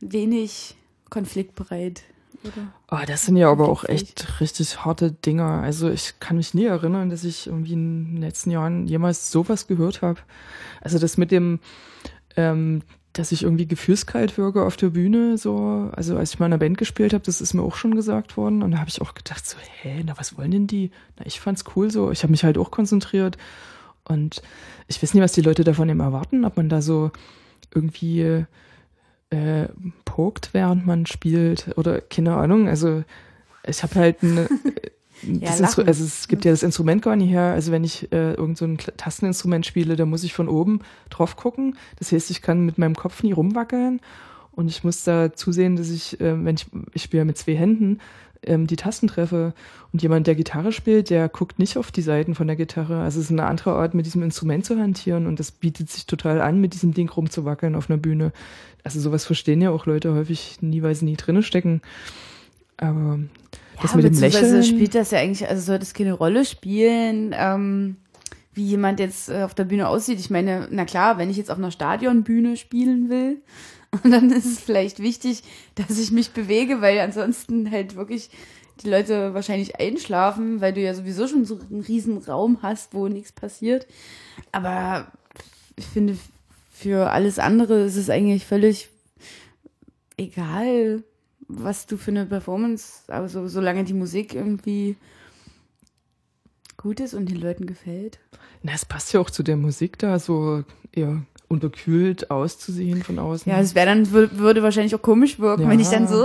wenig 0.00 0.76
konfliktbereit. 1.10 2.02
Oder? 2.44 2.72
Oh, 2.90 3.04
das 3.06 3.26
sind 3.26 3.36
ja 3.36 3.50
aber 3.50 3.68
auch 3.68 3.84
echt 3.84 4.40
richtig 4.40 4.84
harte 4.84 5.10
Dinger. 5.12 5.62
Also 5.62 5.90
ich 5.90 6.20
kann 6.20 6.36
mich 6.36 6.54
nie 6.54 6.66
erinnern, 6.66 7.10
dass 7.10 7.24
ich 7.24 7.46
irgendwie 7.46 7.72
in 7.72 8.14
den 8.14 8.20
letzten 8.20 8.50
Jahren 8.50 8.86
jemals 8.86 9.30
sowas 9.30 9.66
gehört 9.66 10.02
habe. 10.02 10.20
Also 10.80 10.98
das 10.98 11.16
mit 11.16 11.30
dem, 11.30 11.58
ähm, 12.36 12.82
dass 13.18 13.32
ich 13.32 13.42
irgendwie 13.42 13.66
gefühlskalt 13.66 14.38
wirke 14.38 14.62
auf 14.62 14.76
der 14.76 14.90
Bühne, 14.90 15.38
so, 15.38 15.90
also 15.92 16.16
als 16.16 16.32
ich 16.32 16.38
mal 16.38 16.46
in 16.46 16.52
einer 16.52 16.60
Band 16.60 16.78
gespielt 16.78 17.12
habe, 17.12 17.24
das 17.24 17.40
ist 17.40 17.52
mir 17.52 17.62
auch 17.62 17.74
schon 17.74 17.94
gesagt 17.94 18.36
worden. 18.36 18.62
Und 18.62 18.70
da 18.70 18.78
habe 18.78 18.88
ich 18.88 19.00
auch 19.00 19.14
gedacht, 19.14 19.44
so, 19.44 19.56
hä, 19.82 20.02
na, 20.06 20.16
was 20.16 20.38
wollen 20.38 20.52
denn 20.52 20.66
die? 20.68 20.92
Na, 21.18 21.26
ich 21.26 21.40
fand's 21.40 21.64
cool 21.74 21.90
so. 21.90 22.12
Ich 22.12 22.22
habe 22.22 22.30
mich 22.30 22.44
halt 22.44 22.58
auch 22.58 22.70
konzentriert. 22.70 23.36
Und 24.04 24.40
ich 24.86 25.02
weiß 25.02 25.14
nicht, 25.14 25.22
was 25.22 25.32
die 25.32 25.40
Leute 25.40 25.64
davon 25.64 25.88
eben 25.88 26.00
erwarten, 26.00 26.44
ob 26.44 26.56
man 26.56 26.68
da 26.68 26.80
so 26.80 27.10
irgendwie 27.74 28.44
äh, 29.30 29.68
pokt, 30.04 30.50
während 30.52 30.86
man 30.86 31.06
spielt 31.06 31.76
oder 31.76 32.00
keine 32.00 32.36
Ahnung. 32.36 32.68
Also 32.68 33.02
ich 33.66 33.82
habe 33.82 33.96
halt 33.96 34.22
ein, 34.22 34.46
Ja, 35.22 35.50
also 35.50 35.82
es 36.04 36.28
gibt 36.28 36.44
ja 36.44 36.50
das 36.50 36.62
Instrument 36.62 37.02
gar 37.02 37.16
nicht 37.16 37.30
her. 37.30 37.52
Also 37.52 37.72
wenn 37.72 37.84
ich 37.84 38.12
äh, 38.12 38.34
irgend 38.34 38.58
so 38.58 38.64
ein 38.64 38.78
Tasteninstrument 38.78 39.66
spiele, 39.66 39.96
da 39.96 40.06
muss 40.06 40.24
ich 40.24 40.32
von 40.32 40.48
oben 40.48 40.80
drauf 41.10 41.36
gucken. 41.36 41.76
Das 41.98 42.12
heißt, 42.12 42.30
ich 42.30 42.42
kann 42.42 42.64
mit 42.64 42.78
meinem 42.78 42.94
Kopf 42.94 43.22
nie 43.22 43.32
rumwackeln 43.32 44.00
und 44.52 44.68
ich 44.68 44.84
muss 44.84 45.04
da 45.04 45.32
zusehen, 45.32 45.76
dass 45.76 45.90
ich, 45.90 46.20
äh, 46.20 46.44
wenn 46.44 46.56
ich, 46.56 46.66
ich 46.92 47.02
spiele 47.02 47.24
mit 47.24 47.38
zwei 47.38 47.54
Händen, 47.54 48.00
ähm, 48.42 48.66
die 48.66 48.76
Tasten 48.76 49.08
treffe. 49.08 49.54
Und 49.92 50.02
jemand, 50.02 50.26
der 50.26 50.34
Gitarre 50.34 50.72
spielt, 50.72 51.10
der 51.10 51.28
guckt 51.28 51.58
nicht 51.58 51.76
auf 51.76 51.90
die 51.90 52.02
Seiten 52.02 52.34
von 52.34 52.46
der 52.46 52.56
Gitarre. 52.56 53.00
Also 53.00 53.20
es 53.20 53.26
ist 53.26 53.32
eine 53.32 53.46
andere 53.46 53.72
Art, 53.72 53.94
mit 53.94 54.06
diesem 54.06 54.22
Instrument 54.22 54.64
zu 54.64 54.78
hantieren 54.78 55.26
und 55.26 55.40
das 55.40 55.50
bietet 55.50 55.90
sich 55.90 56.06
total 56.06 56.40
an, 56.40 56.60
mit 56.60 56.74
diesem 56.74 56.92
Ding 56.92 57.08
rumzuwackeln 57.08 57.74
auf 57.74 57.88
einer 57.88 57.98
Bühne. 57.98 58.32
Also 58.84 59.00
sowas 59.00 59.24
verstehen 59.24 59.60
ja 59.60 59.70
auch 59.70 59.86
Leute 59.86 60.14
häufig 60.14 60.58
nie, 60.60 60.82
weil 60.82 60.94
sie 60.94 61.04
nie 61.04 61.16
drinne 61.16 61.42
stecken. 61.42 61.80
Aber 62.76 63.18
das 63.82 63.94
mit 63.94 64.04
dem 64.04 64.18
Lächeln. 64.18 64.64
spielt 64.64 64.94
das 64.94 65.10
ja 65.10 65.18
eigentlich, 65.18 65.48
also 65.48 65.62
sollte 65.62 65.84
es 65.84 65.94
keine 65.94 66.12
Rolle 66.12 66.44
spielen, 66.44 67.34
ähm, 67.36 67.96
wie 68.52 68.64
jemand 68.64 69.00
jetzt 69.00 69.28
äh, 69.28 69.42
auf 69.42 69.54
der 69.54 69.64
Bühne 69.64 69.88
aussieht. 69.88 70.18
Ich 70.18 70.30
meine, 70.30 70.68
na 70.70 70.84
klar, 70.84 71.18
wenn 71.18 71.30
ich 71.30 71.36
jetzt 71.36 71.50
auf 71.50 71.58
einer 71.58 71.70
Stadionbühne 71.70 72.56
spielen 72.56 73.08
will, 73.08 73.40
dann 74.02 74.30
ist 74.30 74.46
es 74.46 74.60
vielleicht 74.60 75.00
wichtig, 75.00 75.42
dass 75.74 75.98
ich 75.98 76.10
mich 76.10 76.30
bewege, 76.30 76.80
weil 76.80 76.98
ansonsten 76.98 77.70
halt 77.70 77.96
wirklich 77.96 78.30
die 78.82 78.90
Leute 78.90 79.34
wahrscheinlich 79.34 79.80
einschlafen, 79.80 80.60
weil 80.60 80.72
du 80.72 80.80
ja 80.80 80.94
sowieso 80.94 81.26
schon 81.26 81.44
so 81.44 81.58
einen 81.70 81.80
riesen 81.80 82.18
Raum 82.18 82.58
hast, 82.62 82.94
wo 82.94 83.08
nichts 83.08 83.32
passiert. 83.32 83.86
Aber 84.52 85.10
ich 85.76 85.86
finde, 85.86 86.16
für 86.72 87.10
alles 87.10 87.38
andere 87.38 87.84
ist 87.84 87.96
es 87.96 88.10
eigentlich 88.10 88.46
völlig 88.46 88.88
egal, 90.16 91.02
was 91.48 91.86
du 91.86 91.96
für 91.96 92.10
eine 92.10 92.26
Performance, 92.26 93.02
also 93.08 93.48
solange 93.48 93.84
die 93.84 93.94
Musik 93.94 94.34
irgendwie 94.34 94.96
gut 96.76 97.00
ist 97.00 97.14
und 97.14 97.28
den 97.28 97.40
Leuten 97.40 97.66
gefällt. 97.66 98.18
Na, 98.62 98.72
es 98.72 98.84
passt 98.84 99.12
ja 99.12 99.20
auch 99.20 99.30
zu 99.30 99.42
der 99.42 99.56
Musik 99.56 99.98
da, 99.98 100.18
so 100.18 100.64
eher 100.92 101.22
unterkühlt 101.48 102.30
auszusehen 102.30 103.02
von 103.02 103.18
außen. 103.18 103.50
Ja, 103.50 103.58
es 103.60 103.74
wäre 103.74 103.86
dann, 103.86 104.04
wür- 104.06 104.36
würde 104.36 104.62
wahrscheinlich 104.62 104.94
auch 104.94 105.02
komisch 105.02 105.38
wirken, 105.38 105.62
Ja. 105.62 105.70
wenn 105.70 105.80
ich 105.80 105.88
dann 105.88 106.06
so 106.06 106.24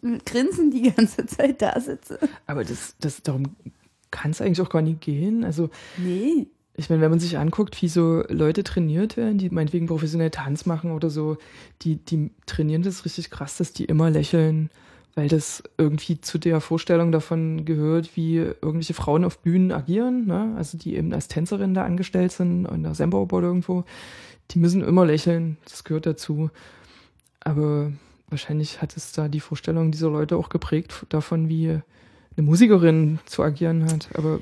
mit 0.00 0.24
Grinsen 0.24 0.70
die 0.70 0.90
ganze 0.90 1.26
Zeit 1.26 1.60
da 1.60 1.78
sitze. 1.78 2.18
Aber 2.46 2.64
das, 2.64 2.96
das, 3.00 3.22
darum 3.22 3.54
kann 4.10 4.30
es 4.30 4.40
eigentlich 4.40 4.60
auch 4.62 4.70
gar 4.70 4.82
nicht 4.82 5.00
gehen. 5.02 5.44
Also, 5.44 5.68
Nee. 5.98 6.46
Ich 6.82 6.90
meine, 6.90 7.00
wenn 7.00 7.10
man 7.10 7.20
sich 7.20 7.38
anguckt, 7.38 7.80
wie 7.80 7.88
so 7.88 8.24
Leute 8.28 8.64
trainiert 8.64 9.16
werden, 9.16 9.38
die 9.38 9.50
meinetwegen 9.50 9.86
professionell 9.86 10.30
Tanz 10.30 10.66
machen 10.66 10.90
oder 10.90 11.10
so, 11.10 11.36
die, 11.82 11.96
die 11.96 12.32
trainieren 12.46 12.82
das 12.82 13.04
richtig 13.04 13.30
krass, 13.30 13.56
dass 13.56 13.72
die 13.72 13.84
immer 13.84 14.10
lächeln, 14.10 14.68
weil 15.14 15.28
das 15.28 15.62
irgendwie 15.78 16.20
zu 16.20 16.38
der 16.38 16.60
Vorstellung 16.60 17.12
davon 17.12 17.64
gehört, 17.64 18.16
wie 18.16 18.36
irgendwelche 18.38 18.94
Frauen 18.94 19.24
auf 19.24 19.38
Bühnen 19.38 19.70
agieren, 19.70 20.26
ne? 20.26 20.54
also 20.56 20.76
die 20.76 20.96
eben 20.96 21.12
als 21.14 21.28
Tänzerin 21.28 21.72
da 21.72 21.84
angestellt 21.84 22.32
sind, 22.32 22.66
in 22.66 22.82
der 22.82 22.96
Semper 22.96 23.20
oder 23.20 23.46
irgendwo, 23.46 23.84
die 24.50 24.58
müssen 24.58 24.82
immer 24.82 25.06
lächeln, 25.06 25.58
das 25.70 25.84
gehört 25.84 26.06
dazu. 26.06 26.50
Aber 27.38 27.92
wahrscheinlich 28.28 28.82
hat 28.82 28.96
es 28.96 29.12
da 29.12 29.28
die 29.28 29.40
Vorstellung 29.40 29.92
dieser 29.92 30.10
Leute 30.10 30.36
auch 30.36 30.48
geprägt 30.48 31.06
davon, 31.10 31.48
wie 31.48 31.68
eine 31.68 32.46
Musikerin 32.46 33.20
zu 33.24 33.44
agieren 33.44 33.84
hat. 33.84 34.08
Aber 34.14 34.40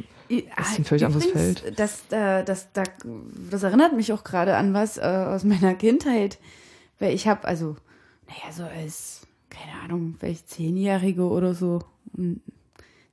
Das 0.56 0.70
ist 0.70 0.78
ein 0.78 0.84
völlig 0.84 1.04
anderes 1.04 1.26
Feld. 1.26 1.72
Das, 1.76 2.02
äh, 2.10 2.44
das, 2.44 2.68
das, 2.72 2.88
das 3.50 3.62
erinnert 3.64 3.94
mich 3.96 4.12
auch 4.12 4.22
gerade 4.22 4.56
an 4.56 4.72
was 4.72 4.96
äh, 4.96 5.00
aus 5.00 5.42
meiner 5.42 5.74
Kindheit. 5.74 6.38
Weil 7.00 7.14
ich 7.14 7.26
habe, 7.26 7.48
also, 7.48 7.76
naja, 8.28 8.52
so 8.52 8.62
als, 8.62 9.22
keine 9.48 9.72
Ahnung, 9.82 10.14
vielleicht 10.18 10.48
Zehnjährige 10.48 11.24
oder 11.24 11.54
so, 11.54 11.80
und 12.16 12.42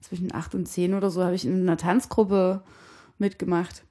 zwischen 0.02 0.34
acht 0.34 0.53
und 0.53 0.68
zehn 0.68 0.94
oder 0.94 1.10
so, 1.10 1.23
habe 1.23 1.35
ich 1.35 1.45
in 1.45 1.61
einer 1.61 1.77
Tanzgruppe 1.77 2.64
mitgemacht. 3.18 3.84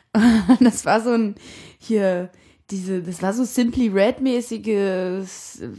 das 0.60 0.84
war 0.84 1.00
so 1.00 1.10
ein, 1.10 1.36
hier, 1.78 2.30
diese, 2.70 3.02
das 3.02 3.22
war 3.22 3.32
so 3.32 3.44
Simply 3.44 3.88
Red-mäßiges 3.88 5.60
äh, 5.60 5.70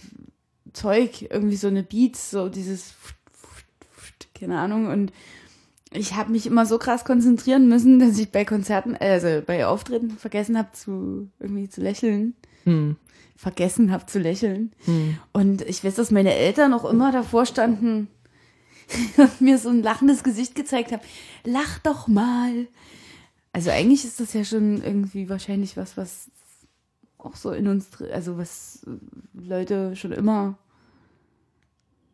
Zeug, 0.72 1.23
irgendwie 1.30 1.55
so 1.55 1.67
eine 1.67 1.84
Beats, 1.84 2.31
so 2.31 2.49
dieses, 2.49 2.93
keine 4.34 4.59
Ahnung, 4.59 4.88
und 4.88 5.11
ich 5.91 6.15
habe 6.15 6.31
mich 6.31 6.47
immer 6.47 6.65
so 6.65 6.77
krass 6.77 7.05
konzentrieren 7.05 7.67
müssen, 7.67 7.99
dass 7.99 8.17
ich 8.17 8.31
bei 8.31 8.45
Konzerten, 8.45 8.95
also 8.95 9.41
bei 9.45 9.65
Auftritten 9.65 10.11
vergessen 10.11 10.57
habe 10.57 10.71
zu 10.73 11.29
irgendwie 11.39 11.69
zu 11.69 11.81
lächeln. 11.81 12.35
hm, 12.63 12.95
Vergessen 13.37 13.91
habe 13.91 14.05
zu 14.05 14.19
lächeln. 14.19 14.71
hm. 14.85 15.17
Und 15.33 15.61
ich 15.63 15.83
weiß, 15.83 15.95
dass 15.95 16.11
meine 16.11 16.33
Eltern 16.33 16.73
auch 16.73 16.85
immer 16.85 17.11
davor 17.11 17.45
standen 17.45 18.07
und 19.17 19.41
mir 19.41 19.57
so 19.57 19.69
ein 19.69 19.83
lachendes 19.83 20.23
Gesicht 20.23 20.55
gezeigt 20.55 20.91
haben. 20.91 21.01
Lach 21.43 21.79
doch 21.79 22.07
mal. 22.07 22.67
Also 23.51 23.71
eigentlich 23.71 24.05
ist 24.05 24.19
das 24.19 24.33
ja 24.33 24.43
schon 24.43 24.81
irgendwie 24.83 25.29
wahrscheinlich 25.29 25.77
was, 25.77 25.95
was 25.97 26.29
auch 27.17 27.35
so 27.35 27.51
in 27.51 27.67
uns, 27.67 27.89
also 28.11 28.37
was 28.37 28.85
Leute 29.33 29.95
schon 29.95 30.11
immer 30.11 30.57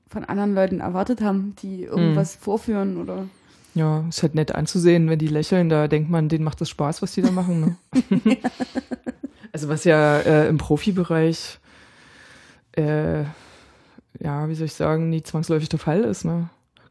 von 0.08 0.26
anderen 0.26 0.54
Leuten 0.54 0.80
erwartet 0.82 1.22
haben, 1.22 1.56
die 1.62 1.84
irgendwas 1.84 2.36
vorführen 2.36 2.98
oder 2.98 3.28
Ja, 3.74 4.06
ist 4.10 4.22
halt 4.22 4.36
nett 4.36 4.54
anzusehen, 4.54 5.10
wenn 5.10 5.20
die 5.20 5.28
lächeln, 5.28 5.70
da 5.70 5.88
denkt 5.88 6.10
man, 6.10 6.28
denen 6.28 6.44
macht 6.44 6.60
das 6.60 6.70
Spaß, 6.70 7.02
was 7.02 7.14
die 7.14 7.22
da 7.22 7.32
machen. 7.32 7.78
Ne? 8.10 8.38
also 9.54 9.70
was 9.70 9.86
ja 9.86 10.20
äh, 10.20 10.50
im 10.50 10.58
Profibereich, 10.58 11.60
äh, 12.74 13.22
ja, 14.20 14.50
wie 14.50 14.56
soll 14.56 14.66
ich 14.66 14.74
sagen, 14.74 15.10
nie 15.10 15.24
zwangsläufig 15.24 15.70
der 15.70 15.80
Fall 15.80 16.02
ist. 16.02 16.26
Ne? 16.26 16.50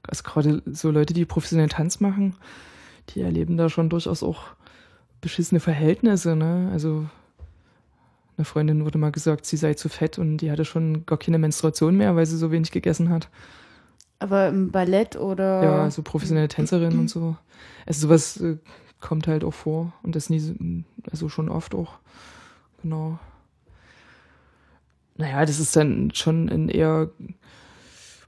Also 0.09 0.23
gerade 0.23 0.63
so 0.67 0.91
Leute, 0.91 1.13
die 1.13 1.27
professionell 1.27 1.69
Tanz 1.69 2.01
machen, 2.01 2.37
die 3.11 3.21
erleben 3.21 3.59
da 3.59 3.69
schon 3.69 3.91
durchaus 3.91 4.23
auch 4.23 4.45
beschissene 5.21 5.61
Verhältnisse. 5.61 6.35
Ne? 6.35 6.71
Also 6.73 7.07
eine 8.39 8.47
Freundin 8.47 8.87
wurde 8.87 8.97
mal 8.97 9.13
gesagt, 9.13 9.45
sie 9.45 9.59
sei 9.59 9.75
zu 9.75 9.91
fett 9.91 10.19
und 10.19 10.39
die 10.39 10.51
hatte 10.51 10.65
schon 10.65 11.05
gar 11.05 11.19
keine 11.19 11.39
Menstruation 11.39 11.97
mehr, 11.97 12.17
weil 12.17 12.25
sie 12.25 12.39
so 12.39 12.51
wenig 12.51 12.71
gegessen 12.71 13.11
hat. 13.11 13.29
Aber 14.21 14.49
im 14.49 14.71
Ballett 14.71 15.17
oder 15.17 15.63
Ja, 15.63 15.91
so 15.91 16.03
professionelle 16.03 16.49
Tänzerin 16.49 16.99
und 16.99 17.09
so. 17.11 17.37
Also 17.87 18.07
sowas 18.07 18.37
äh, 18.41 18.57
kommt 19.01 19.27
halt 19.27 19.43
auch 19.45 19.55
vor 19.55 19.93
und 20.03 20.15
das 20.15 20.31
nie, 20.31 20.39
so- 20.39 20.55
also 21.11 21.29
schon 21.29 21.49
oft 21.49 21.75
auch. 21.75 21.99
Genau. 22.83 23.19
Naja, 25.17 25.45
das 25.45 25.59
ist 25.61 25.75
dann 25.77 26.13
schon 26.15 26.49
ein 26.49 26.69
eher 26.69 27.11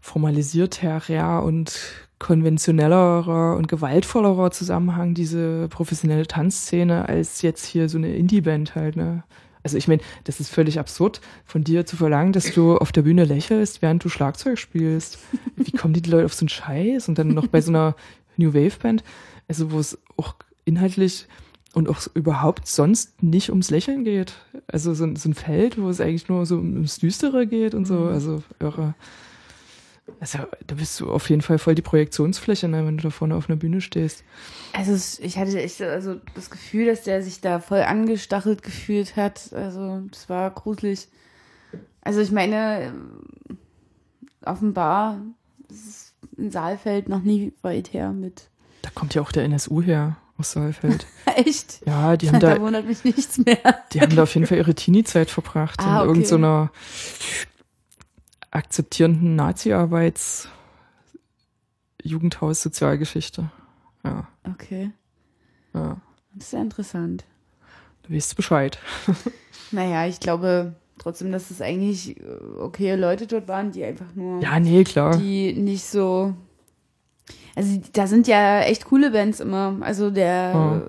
formalisierterer 0.00 1.42
und 1.42 1.78
konventionellerer 2.18 3.56
und 3.56 3.68
gewaltvollerer 3.68 4.50
Zusammenhang, 4.50 5.14
diese 5.14 5.68
professionelle 5.68 6.26
Tanzszene, 6.26 7.08
als 7.08 7.42
jetzt 7.42 7.64
hier 7.66 7.88
so 7.88 7.98
eine 7.98 8.14
Indie-Band 8.14 8.74
halt, 8.74 8.96
ne? 8.96 9.24
Also 9.62 9.76
ich 9.76 9.86
meine, 9.88 10.02
das 10.24 10.40
ist 10.40 10.48
völlig 10.50 10.78
absurd, 10.78 11.20
von 11.44 11.62
dir 11.64 11.86
zu 11.86 11.96
verlangen, 11.96 12.32
dass 12.32 12.52
du 12.52 12.76
auf 12.76 12.90
der 12.92 13.02
Bühne 13.02 13.24
lächelst, 13.24 13.80
während 13.82 14.04
du 14.04 14.08
Schlagzeug 14.08 14.58
spielst. 14.58 15.18
Wie 15.56 15.70
kommen 15.72 15.94
die 15.94 16.08
Leute 16.08 16.24
auf 16.26 16.34
so 16.34 16.42
einen 16.42 16.48
Scheiß? 16.48 17.08
Und 17.08 17.18
dann 17.18 17.28
noch 17.28 17.46
bei 17.46 17.60
so 17.60 17.70
einer 17.70 17.94
New 18.36 18.54
Wave 18.54 18.78
Band, 18.82 19.04
also 19.48 19.70
wo 19.70 19.78
es 19.78 19.98
auch 20.16 20.34
inhaltlich 20.64 21.26
und 21.74 21.88
auch 21.88 22.00
überhaupt 22.14 22.66
sonst 22.66 23.22
nicht 23.22 23.50
ums 23.50 23.70
Lächeln 23.70 24.04
geht. 24.04 24.34
Also 24.66 24.94
so, 24.94 25.04
ein- 25.04 25.16
so 25.16 25.28
ein 25.28 25.34
Feld, 25.34 25.80
wo 25.80 25.88
es 25.88 26.00
eigentlich 26.00 26.28
nur 26.28 26.44
so 26.44 26.56
ums 26.56 26.98
Düstere 26.98 27.46
geht 27.46 27.74
und 27.74 27.86
so. 27.86 28.04
Also 28.06 28.42
irre. 28.60 28.94
Also 30.20 30.38
da 30.66 30.74
bist 30.74 30.98
du 31.00 31.10
auf 31.10 31.30
jeden 31.30 31.42
Fall 31.42 31.58
voll 31.58 31.74
die 31.74 31.82
Projektionsfläche, 31.82 32.68
ne, 32.68 32.84
wenn 32.86 32.96
du 32.96 33.04
da 33.04 33.10
vorne 33.10 33.34
auf 33.36 33.48
einer 33.48 33.56
Bühne 33.56 33.80
stehst. 33.80 34.24
Also 34.72 34.92
es- 34.92 35.18
ich 35.20 35.38
hatte 35.38 35.60
echt 35.60 35.80
also 35.80 36.16
das 36.34 36.50
Gefühl, 36.50 36.86
dass 36.86 37.02
der 37.02 37.22
sich 37.22 37.40
da 37.40 37.60
voll 37.60 37.82
angestachelt 37.82 38.62
gefühlt 38.62 39.16
hat. 39.16 39.52
Also 39.52 40.00
das 40.10 40.28
war 40.28 40.50
gruselig. 40.50 41.08
Also 42.02 42.20
ich 42.20 42.30
meine, 42.32 42.92
offenbar 44.44 45.18
ist 45.70 46.14
in 46.36 46.50
Saalfeld 46.50 47.08
noch 47.08 47.22
nie 47.22 47.52
weit 47.62 47.92
her 47.92 48.10
mit. 48.12 48.48
Da 48.82 48.90
kommt 48.94 49.14
ja 49.14 49.22
auch 49.22 49.32
der 49.32 49.44
NSU 49.44 49.82
her 49.82 50.16
aus 50.38 50.52
Saalfeld. 50.52 51.06
Echt? 51.36 51.80
Ja, 51.86 52.16
die 52.16 52.28
haben 52.28 52.40
da 52.40 52.54
da, 52.56 52.60
wundert 52.60 52.86
mich 52.86 53.04
nichts 53.04 53.38
mehr. 53.38 53.58
die 53.92 54.00
haben 54.00 54.14
da 54.16 54.24
auf 54.24 54.34
jeden 54.34 54.46
Fall 54.46 54.58
ihre 54.58 54.74
Teenie-Zeit 54.74 55.30
verbracht 55.30 55.78
Ah, 55.80 56.02
in 56.02 56.08
okay. 56.10 56.18
irgendeiner 56.20 56.70
akzeptierenden 58.52 59.34
Nazi-Arbeits 59.34 60.48
Jugendhaus 62.02 62.62
Sozialgeschichte. 62.62 63.50
Ja, 64.04 64.28
Okay, 64.48 64.90
ja. 65.74 66.00
das 66.34 66.46
ist 66.46 66.52
ja 66.52 66.60
interessant. 66.60 67.24
Du 68.02 68.14
weißt 68.14 68.36
Bescheid. 68.36 68.78
Naja, 69.74 70.06
ich 70.06 70.20
glaube 70.20 70.74
trotzdem, 70.98 71.32
dass 71.32 71.50
es 71.50 71.62
eigentlich 71.62 72.20
äh, 72.20 72.24
okay 72.58 72.94
Leute 72.94 73.26
dort 73.26 73.48
waren, 73.48 73.72
die 73.72 73.82
einfach 73.84 74.14
nur 74.14 74.42
Ja, 74.42 74.60
nee, 74.60 74.84
klar. 74.84 75.16
die 75.16 75.54
nicht 75.54 75.84
so. 75.84 76.34
Also 77.56 77.80
da 77.94 78.06
sind 78.06 78.26
ja 78.26 78.60
echt 78.60 78.84
coole 78.84 79.12
Bands 79.12 79.40
immer. 79.40 79.78
Also 79.80 80.10
der 80.10 80.52
Ja. 80.52 80.82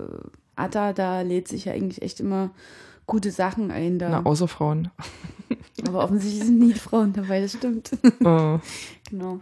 Atta, 0.57 0.91
da 0.91 1.21
lädt 1.21 1.47
sich 1.47 1.63
ja 1.65 1.71
eigentlich 1.71 2.01
echt 2.01 2.19
immer 2.19 2.49
gute 3.07 3.31
Sachen 3.31 3.71
ein. 3.71 3.99
Da. 3.99 4.09
Na, 4.09 4.25
außer 4.25 4.49
Frauen. 4.49 4.91
Aber 5.87 6.03
offensichtlich 6.03 6.43
sind 6.43 6.59
nie 6.59 6.73
Frauen 6.73 7.13
dabei, 7.13 7.41
das 7.41 7.53
stimmt. 7.53 7.91
Äh, 8.03 8.59
genau. 9.09 9.39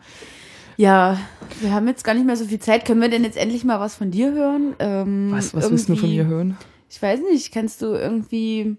Ja, 0.78 1.20
wir 1.60 1.72
haben 1.72 1.88
jetzt 1.88 2.04
gar 2.04 2.14
nicht 2.14 2.26
mehr 2.26 2.38
so 2.38 2.46
viel 2.46 2.60
Zeit. 2.60 2.86
Können 2.86 3.02
wir 3.02 3.10
denn 3.10 3.24
jetzt 3.24 3.38
endlich 3.38 3.64
mal 3.64 3.80
was 3.80 3.96
von 3.96 4.12
dir 4.12 4.32
hören? 4.32 4.76
Ähm, 4.80 5.32
was 5.32 5.54
was 5.54 5.70
willst 5.70 5.90
du 5.90 5.96
von 5.96 6.10
mir 6.10 6.26
hören? 6.26 6.58
Ich 6.90 7.02
weiß 7.02 7.20
nicht, 7.32 7.54
kannst 7.54 7.82
du 7.82 7.88
irgendwie 7.88 8.78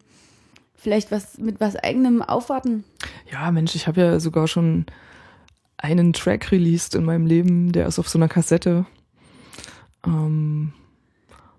vielleicht 0.75 1.13
was 1.13 1.39
mit 1.39 1.61
was 1.61 1.77
eigenem 1.77 2.23
aufwarten? 2.23 2.85
Ja, 3.31 3.51
Mensch, 3.51 3.75
ich 3.75 3.87
habe 3.87 4.01
ja 4.01 4.21
sogar 4.21 4.49
schon 4.49 4.87
einen 5.79 6.13
Track 6.13 6.51
released 6.51 6.95
in 6.95 7.05
meinem 7.05 7.27
Leben, 7.27 7.73
der 7.73 7.87
ist 7.87 7.99
auf 7.99 8.09
so 8.09 8.19
einer 8.19 8.29
Kassette. 8.29 8.87
Ähm, 10.05 10.73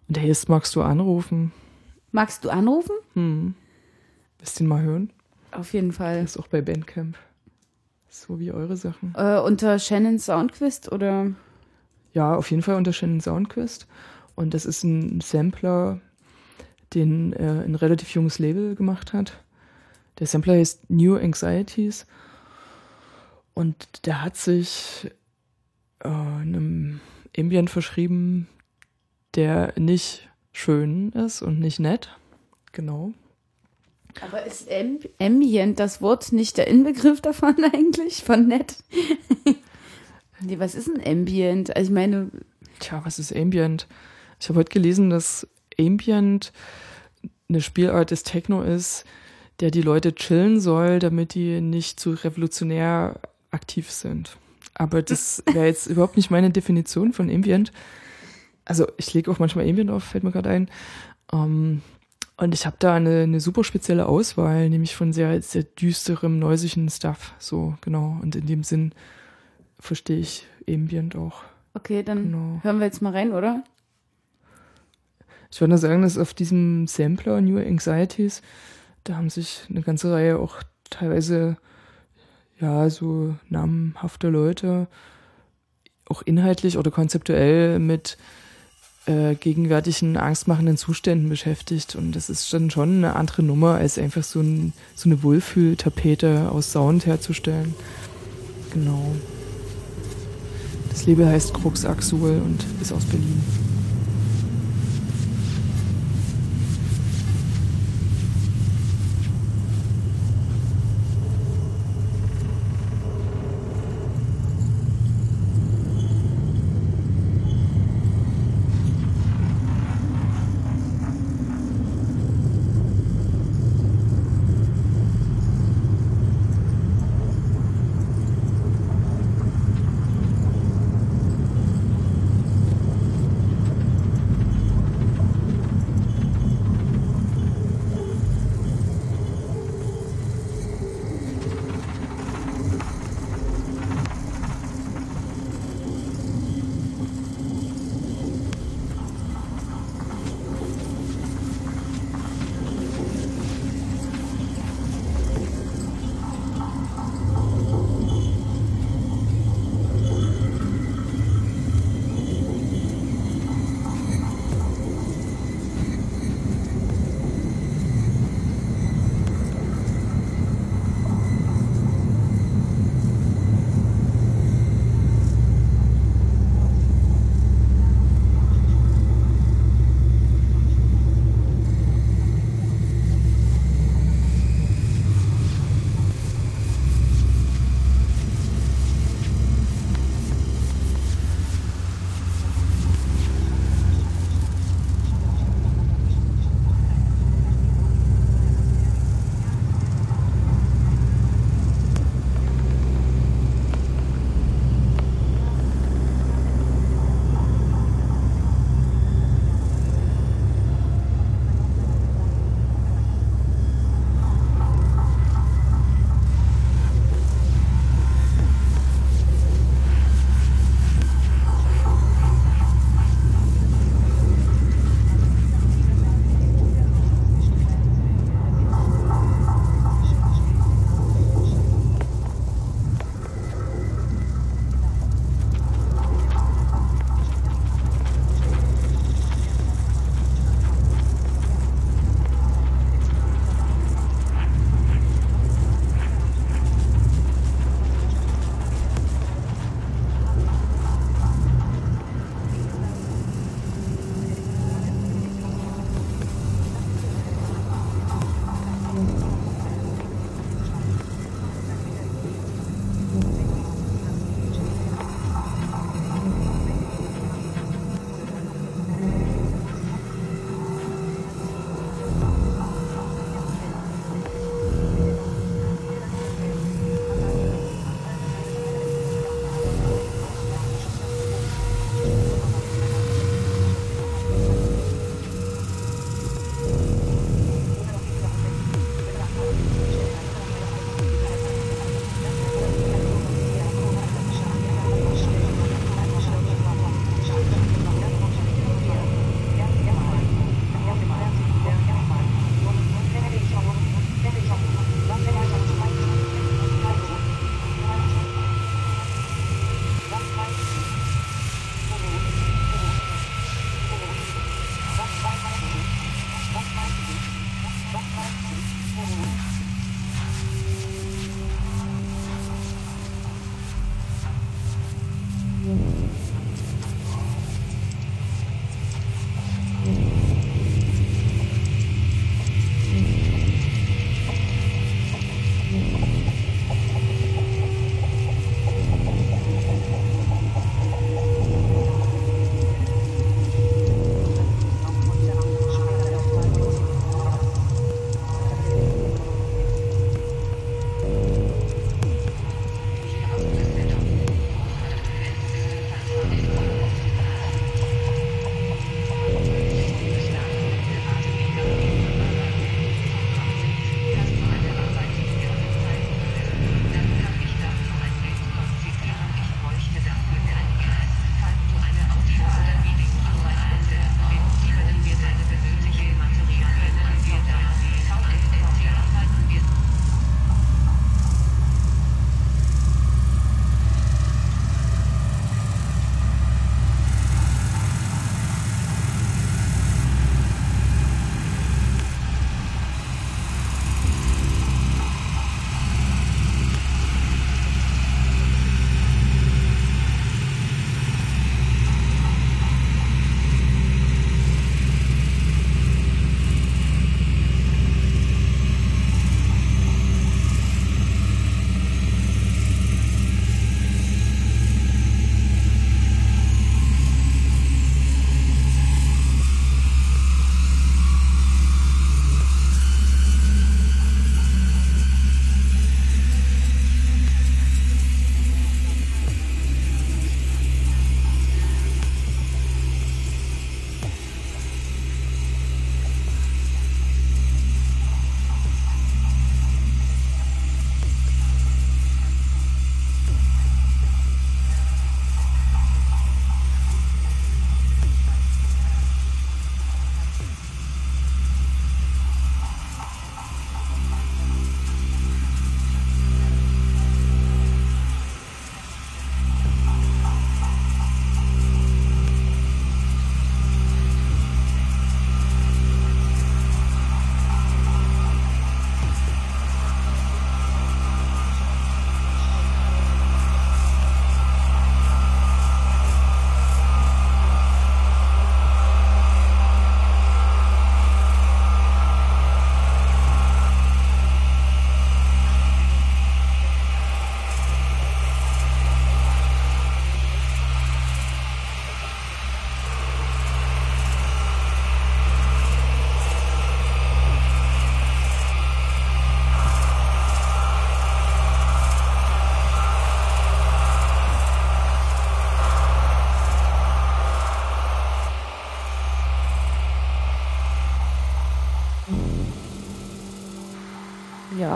und 0.07 0.17
der 0.17 0.23
heißt 0.23 0.49
Magst 0.49 0.75
du 0.75 0.81
anrufen? 0.81 1.51
Magst 2.11 2.43
du 2.43 2.49
anrufen? 2.49 2.95
Hm. 3.13 3.55
Willst 4.39 4.59
du 4.59 4.65
ihn 4.65 4.67
mal 4.67 4.81
hören? 4.81 5.11
Auf 5.55 5.73
jeden 5.73 5.91
Fall. 5.91 6.23
ist 6.23 6.37
auch 6.37 6.47
bei 6.47 6.61
Bandcamp. 6.61 7.17
So 8.09 8.39
wie 8.39 8.51
eure 8.51 8.77
Sachen. 8.77 9.13
Äh, 9.17 9.39
unter 9.39 9.79
Shannon 9.79 10.19
Soundquist 10.19 10.91
oder? 10.91 11.31
Ja, 12.13 12.35
auf 12.35 12.51
jeden 12.51 12.61
Fall 12.61 12.75
unter 12.75 12.93
Shannon 12.93 13.21
Soundquist. 13.21 13.87
Und 14.35 14.53
das 14.53 14.65
ist 14.65 14.83
ein 14.83 15.21
Sampler, 15.21 15.99
den 16.93 17.33
äh, 17.33 17.63
ein 17.65 17.75
relativ 17.75 18.13
junges 18.13 18.39
Label 18.39 18.75
gemacht 18.75 19.13
hat. 19.13 19.43
Der 20.19 20.27
Sampler 20.27 20.53
heißt 20.53 20.89
New 20.89 21.15
Anxieties. 21.15 22.05
Und 23.53 24.05
der 24.05 24.21
hat 24.21 24.35
sich 24.35 25.11
äh, 25.99 26.07
einem 26.07 26.99
Ambient 27.37 27.69
verschrieben, 27.69 28.47
der 29.35 29.73
nicht 29.77 30.29
schön 30.51 31.11
ist 31.11 31.41
und 31.41 31.59
nicht 31.59 31.79
nett. 31.79 32.15
Genau. 32.71 33.13
Aber 34.21 34.45
ist 34.45 34.71
Amb 34.71 35.07
Ambient 35.19 35.79
das 35.79 36.01
Wort 36.01 36.31
nicht 36.31 36.57
der 36.57 36.67
Inbegriff 36.67 37.21
davon 37.21 37.55
eigentlich? 37.73 38.23
Von 38.23 38.47
nett? 38.47 38.77
nee, 40.39 40.59
was 40.59 40.75
ist 40.75 40.89
ein 40.89 41.05
Ambient? 41.05 41.75
Also 41.75 41.89
ich 41.89 41.93
meine, 41.93 42.29
Tja, 42.79 43.01
was 43.05 43.19
ist 43.19 43.35
Ambient? 43.35 43.87
Ich 44.39 44.49
habe 44.49 44.59
heute 44.59 44.71
gelesen, 44.71 45.09
dass 45.09 45.47
Ambient 45.79 46.51
eine 47.47 47.61
Spielart 47.61 48.11
des 48.11 48.23
Techno 48.23 48.61
ist, 48.61 49.05
der 49.59 49.71
die 49.71 49.81
Leute 49.81 50.13
chillen 50.15 50.59
soll, 50.59 50.99
damit 50.99 51.33
die 51.33 51.61
nicht 51.61 51.99
zu 51.99 52.11
revolutionär 52.11 53.19
aktiv 53.51 53.89
sind. 53.89 54.37
Aber 54.73 55.01
das 55.01 55.43
wäre 55.45 55.67
jetzt 55.67 55.87
überhaupt 55.87 56.17
nicht 56.17 56.31
meine 56.31 56.49
Definition 56.49 57.13
von 57.13 57.29
Ambient. 57.29 57.71
Also 58.65 58.87
ich 58.97 59.13
lege 59.13 59.29
auch 59.29 59.39
manchmal 59.39 59.69
Ambient 59.69 59.91
auf, 59.91 60.03
fällt 60.03 60.23
mir 60.23 60.31
gerade 60.31 60.49
ein. 60.49 60.69
Ähm, 61.31 61.81
und 62.43 62.53
ich 62.53 62.65
habe 62.65 62.75
da 62.79 62.95
eine, 62.95 63.21
eine 63.23 63.39
super 63.39 63.63
spezielle 63.63 64.05
Auswahl, 64.07 64.69
nämlich 64.69 64.95
von 64.95 65.13
sehr, 65.13 65.41
sehr 65.41 65.63
düsterem, 65.63 66.39
neusigen 66.39 66.89
Stuff. 66.89 67.33
So, 67.39 67.75
genau. 67.81 68.17
Und 68.21 68.35
in 68.35 68.45
dem 68.45 68.63
Sinn 68.63 68.93
verstehe 69.79 70.19
ich 70.19 70.45
Ambient 70.67 71.15
auch. 71.15 71.43
okay, 71.73 72.03
dann 72.03 72.23
Genau. 72.31 72.59
hören 72.63 72.79
wir 72.79 72.85
jetzt 72.85 73.01
mal 73.01 73.11
rein, 73.13 73.31
oder? 73.33 73.63
Ich 75.51 75.59
würde 75.61 75.69
nur 75.69 75.77
sagen, 75.77 76.01
dass 76.01 76.17
auf 76.17 76.33
diesem 76.33 76.87
Sampler 76.87 77.41
New 77.41 77.57
Anxieties, 77.59 78.41
da 79.03 79.15
haben 79.17 79.29
sich 79.29 79.65
eine 79.69 79.81
ganze 79.81 80.11
Reihe 80.11 80.39
auch 80.39 80.63
teilweise, 80.89 81.57
ja, 82.59 82.89
so 82.89 83.35
namhafte 83.49 84.29
Leute 84.29 84.87
auch 86.09 86.21
inhaltlich 86.23 86.77
oder 86.77 86.91
konzeptuell 86.91 87.79
mit 87.79 88.17
äh, 89.05 89.35
gegenwärtigen 89.35 90.17
angstmachenden 90.17 90.77
Zuständen 90.77 91.29
beschäftigt. 91.29 91.95
Und 91.95 92.13
das 92.13 92.29
ist 92.29 92.53
dann 92.53 92.69
schon 92.69 92.97
eine 92.97 93.15
andere 93.15 93.43
Nummer, 93.43 93.75
als 93.75 93.97
einfach 93.97 94.23
so, 94.23 94.39
ein, 94.39 94.73
so 94.95 95.09
eine 95.09 95.23
Wohlfühltapete 95.23 96.49
aus 96.51 96.71
Sound 96.71 97.05
herzustellen. 97.05 97.73
Genau. 98.71 99.11
Das 100.89 101.05
Label 101.05 101.27
heißt 101.27 101.53
Crux 101.53 101.85
Axul 101.85 102.41
und 102.43 102.65
ist 102.81 102.93
aus 102.93 103.05
Berlin. 103.05 103.41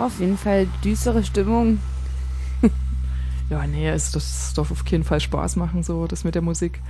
Auf 0.06 0.20
jeden 0.20 0.38
Fall 0.38 0.68
düstere 0.84 1.24
Stimmung. 1.24 1.80
Ja, 3.50 3.66
nee, 3.66 3.88
es, 3.88 4.12
das 4.12 4.54
darf 4.56 4.72
auf 4.72 4.84
keinen 4.84 5.06
Fall 5.06 5.22
Spaß 5.22 5.56
machen, 5.56 5.82
so 5.82 6.06
das 6.06 6.26
mit 6.26 6.36
der 6.36 6.42
Musik. 6.42 6.82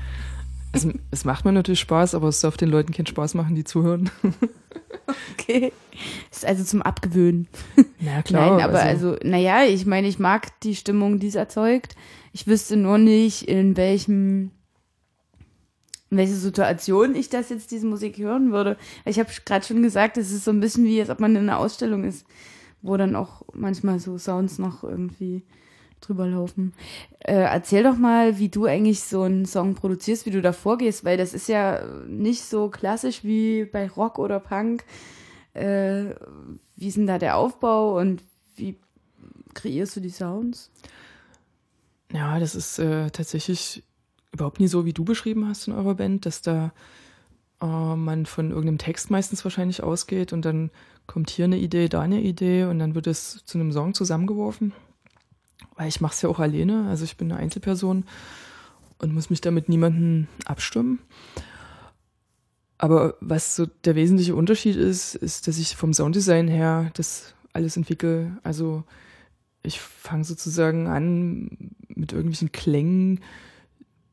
Es, 0.71 0.87
es 1.11 1.25
macht 1.25 1.45
mir 1.45 1.51
natürlich 1.51 1.79
Spaß, 1.79 2.15
aber 2.15 2.29
es 2.29 2.41
darf 2.41 2.57
den 2.57 2.69
Leuten 2.69 2.93
keinen 2.93 3.05
Spaß 3.05 3.35
machen, 3.35 3.55
die 3.55 3.63
zuhören. 3.63 4.09
Okay. 5.33 5.71
Ist 6.31 6.45
also 6.45 6.63
zum 6.65 6.81
Abgewöhnen. 6.81 7.47
Na 7.99 8.21
klar. 8.21 8.57
Nein, 8.57 8.65
aber 8.65 8.81
also, 8.81 9.15
naja, 9.23 9.63
ich 9.63 9.85
meine, 9.85 10.07
ich 10.07 10.19
mag 10.19 10.59
die 10.61 10.75
Stimmung, 10.75 11.19
die 11.19 11.27
es 11.27 11.35
erzeugt. 11.35 11.95
Ich 12.33 12.45
wüsste 12.45 12.75
nur 12.75 12.97
nicht, 12.97 13.43
in 13.43 13.77
welchem, 13.77 14.51
in 16.09 16.17
welcher 16.17 16.35
Situation 16.35 17.15
ich 17.15 17.29
das 17.29 17.49
jetzt, 17.49 17.71
diese 17.71 17.87
Musik 17.87 18.17
hören 18.17 18.51
würde. 18.51 18.77
Ich 19.05 19.17
habe 19.17 19.29
gerade 19.45 19.65
schon 19.65 19.81
gesagt, 19.81 20.17
es 20.17 20.31
ist 20.31 20.43
so 20.43 20.51
ein 20.51 20.59
bisschen 20.59 20.83
wie, 20.83 20.99
als 20.99 21.09
ob 21.09 21.21
man 21.21 21.35
in 21.35 21.43
einer 21.43 21.59
Ausstellung 21.59 22.03
ist, 22.03 22.25
wo 22.81 22.97
dann 22.97 23.15
auch 23.15 23.43
manchmal 23.53 23.99
so 23.99 24.17
Sounds 24.17 24.59
noch 24.59 24.83
irgendwie 24.83 25.43
drüber 26.01 26.27
laufen. 26.27 26.73
Äh, 27.19 27.33
erzähl 27.33 27.83
doch 27.83 27.97
mal, 27.97 28.37
wie 28.37 28.49
du 28.49 28.65
eigentlich 28.65 29.01
so 29.01 29.23
einen 29.23 29.45
Song 29.45 29.75
produzierst, 29.75 30.25
wie 30.25 30.31
du 30.31 30.41
da 30.41 30.53
vorgehst, 30.53 31.03
weil 31.03 31.17
das 31.17 31.33
ist 31.33 31.47
ja 31.47 31.83
nicht 32.07 32.43
so 32.43 32.69
klassisch 32.69 33.23
wie 33.23 33.65
bei 33.65 33.87
Rock 33.89 34.19
oder 34.19 34.39
Punk. 34.39 34.83
Äh, 35.53 36.15
wie 36.75 36.87
ist 36.87 36.97
denn 36.97 37.07
da 37.07 37.17
der 37.17 37.37
Aufbau 37.37 37.99
und 37.99 38.23
wie 38.55 38.77
kreierst 39.53 39.95
du 39.95 39.99
die 39.99 40.09
Sounds? 40.09 40.69
Ja, 42.13 42.39
das 42.39 42.55
ist 42.55 42.79
äh, 42.79 43.09
tatsächlich 43.09 43.83
überhaupt 44.31 44.59
nie 44.59 44.67
so, 44.67 44.85
wie 44.85 44.93
du 44.93 45.03
beschrieben 45.03 45.47
hast 45.47 45.67
in 45.67 45.73
eurer 45.73 45.95
Band, 45.95 46.25
dass 46.25 46.41
da 46.41 46.71
äh, 47.61 47.65
man 47.65 48.25
von 48.25 48.49
irgendeinem 48.49 48.77
Text 48.77 49.09
meistens 49.09 49.43
wahrscheinlich 49.43 49.81
ausgeht 49.83 50.31
und 50.31 50.45
dann 50.45 50.69
kommt 51.07 51.29
hier 51.29 51.45
eine 51.45 51.57
Idee, 51.57 51.89
da 51.89 52.01
eine 52.01 52.21
Idee 52.21 52.65
und 52.65 52.79
dann 52.79 52.93
wird 52.93 53.07
es 53.07 53.43
zu 53.45 53.57
einem 53.57 53.71
Song 53.71 53.93
zusammengeworfen. 53.93 54.73
Weil 55.75 55.87
ich 55.87 56.01
mache 56.01 56.13
es 56.13 56.21
ja 56.21 56.29
auch 56.29 56.39
alleine, 56.39 56.87
also 56.89 57.03
ich 57.03 57.17
bin 57.17 57.31
eine 57.31 57.39
Einzelperson 57.39 58.05
und 58.99 59.13
muss 59.13 59.29
mich 59.29 59.41
da 59.41 59.51
mit 59.51 59.69
niemandem 59.69 60.27
abstimmen. 60.45 60.99
Aber 62.77 63.15
was 63.21 63.55
so 63.55 63.65
der 63.85 63.95
wesentliche 63.95 64.35
Unterschied 64.35 64.75
ist, 64.75 65.15
ist, 65.15 65.47
dass 65.47 65.57
ich 65.57 65.75
vom 65.75 65.93
Sounddesign 65.93 66.47
her 66.47 66.91
das 66.93 67.33
alles 67.53 67.77
entwickle. 67.77 68.37
Also 68.43 68.83
ich 69.63 69.79
fange 69.79 70.23
sozusagen 70.23 70.87
an 70.87 71.73
mit 71.89 72.11
irgendwelchen 72.11 72.51
Klängen, 72.51 73.21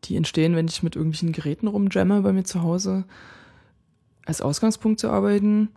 die 0.04 0.16
entstehen, 0.16 0.56
wenn 0.56 0.68
ich 0.68 0.82
mit 0.82 0.96
irgendwelchen 0.96 1.32
Geräten 1.32 1.66
rumjamme 1.66 2.22
bei 2.22 2.32
mir 2.32 2.44
zu 2.44 2.62
Hause, 2.62 3.04
als 4.24 4.40
Ausgangspunkt 4.40 5.00
zu 5.00 5.10
arbeiten. 5.10 5.68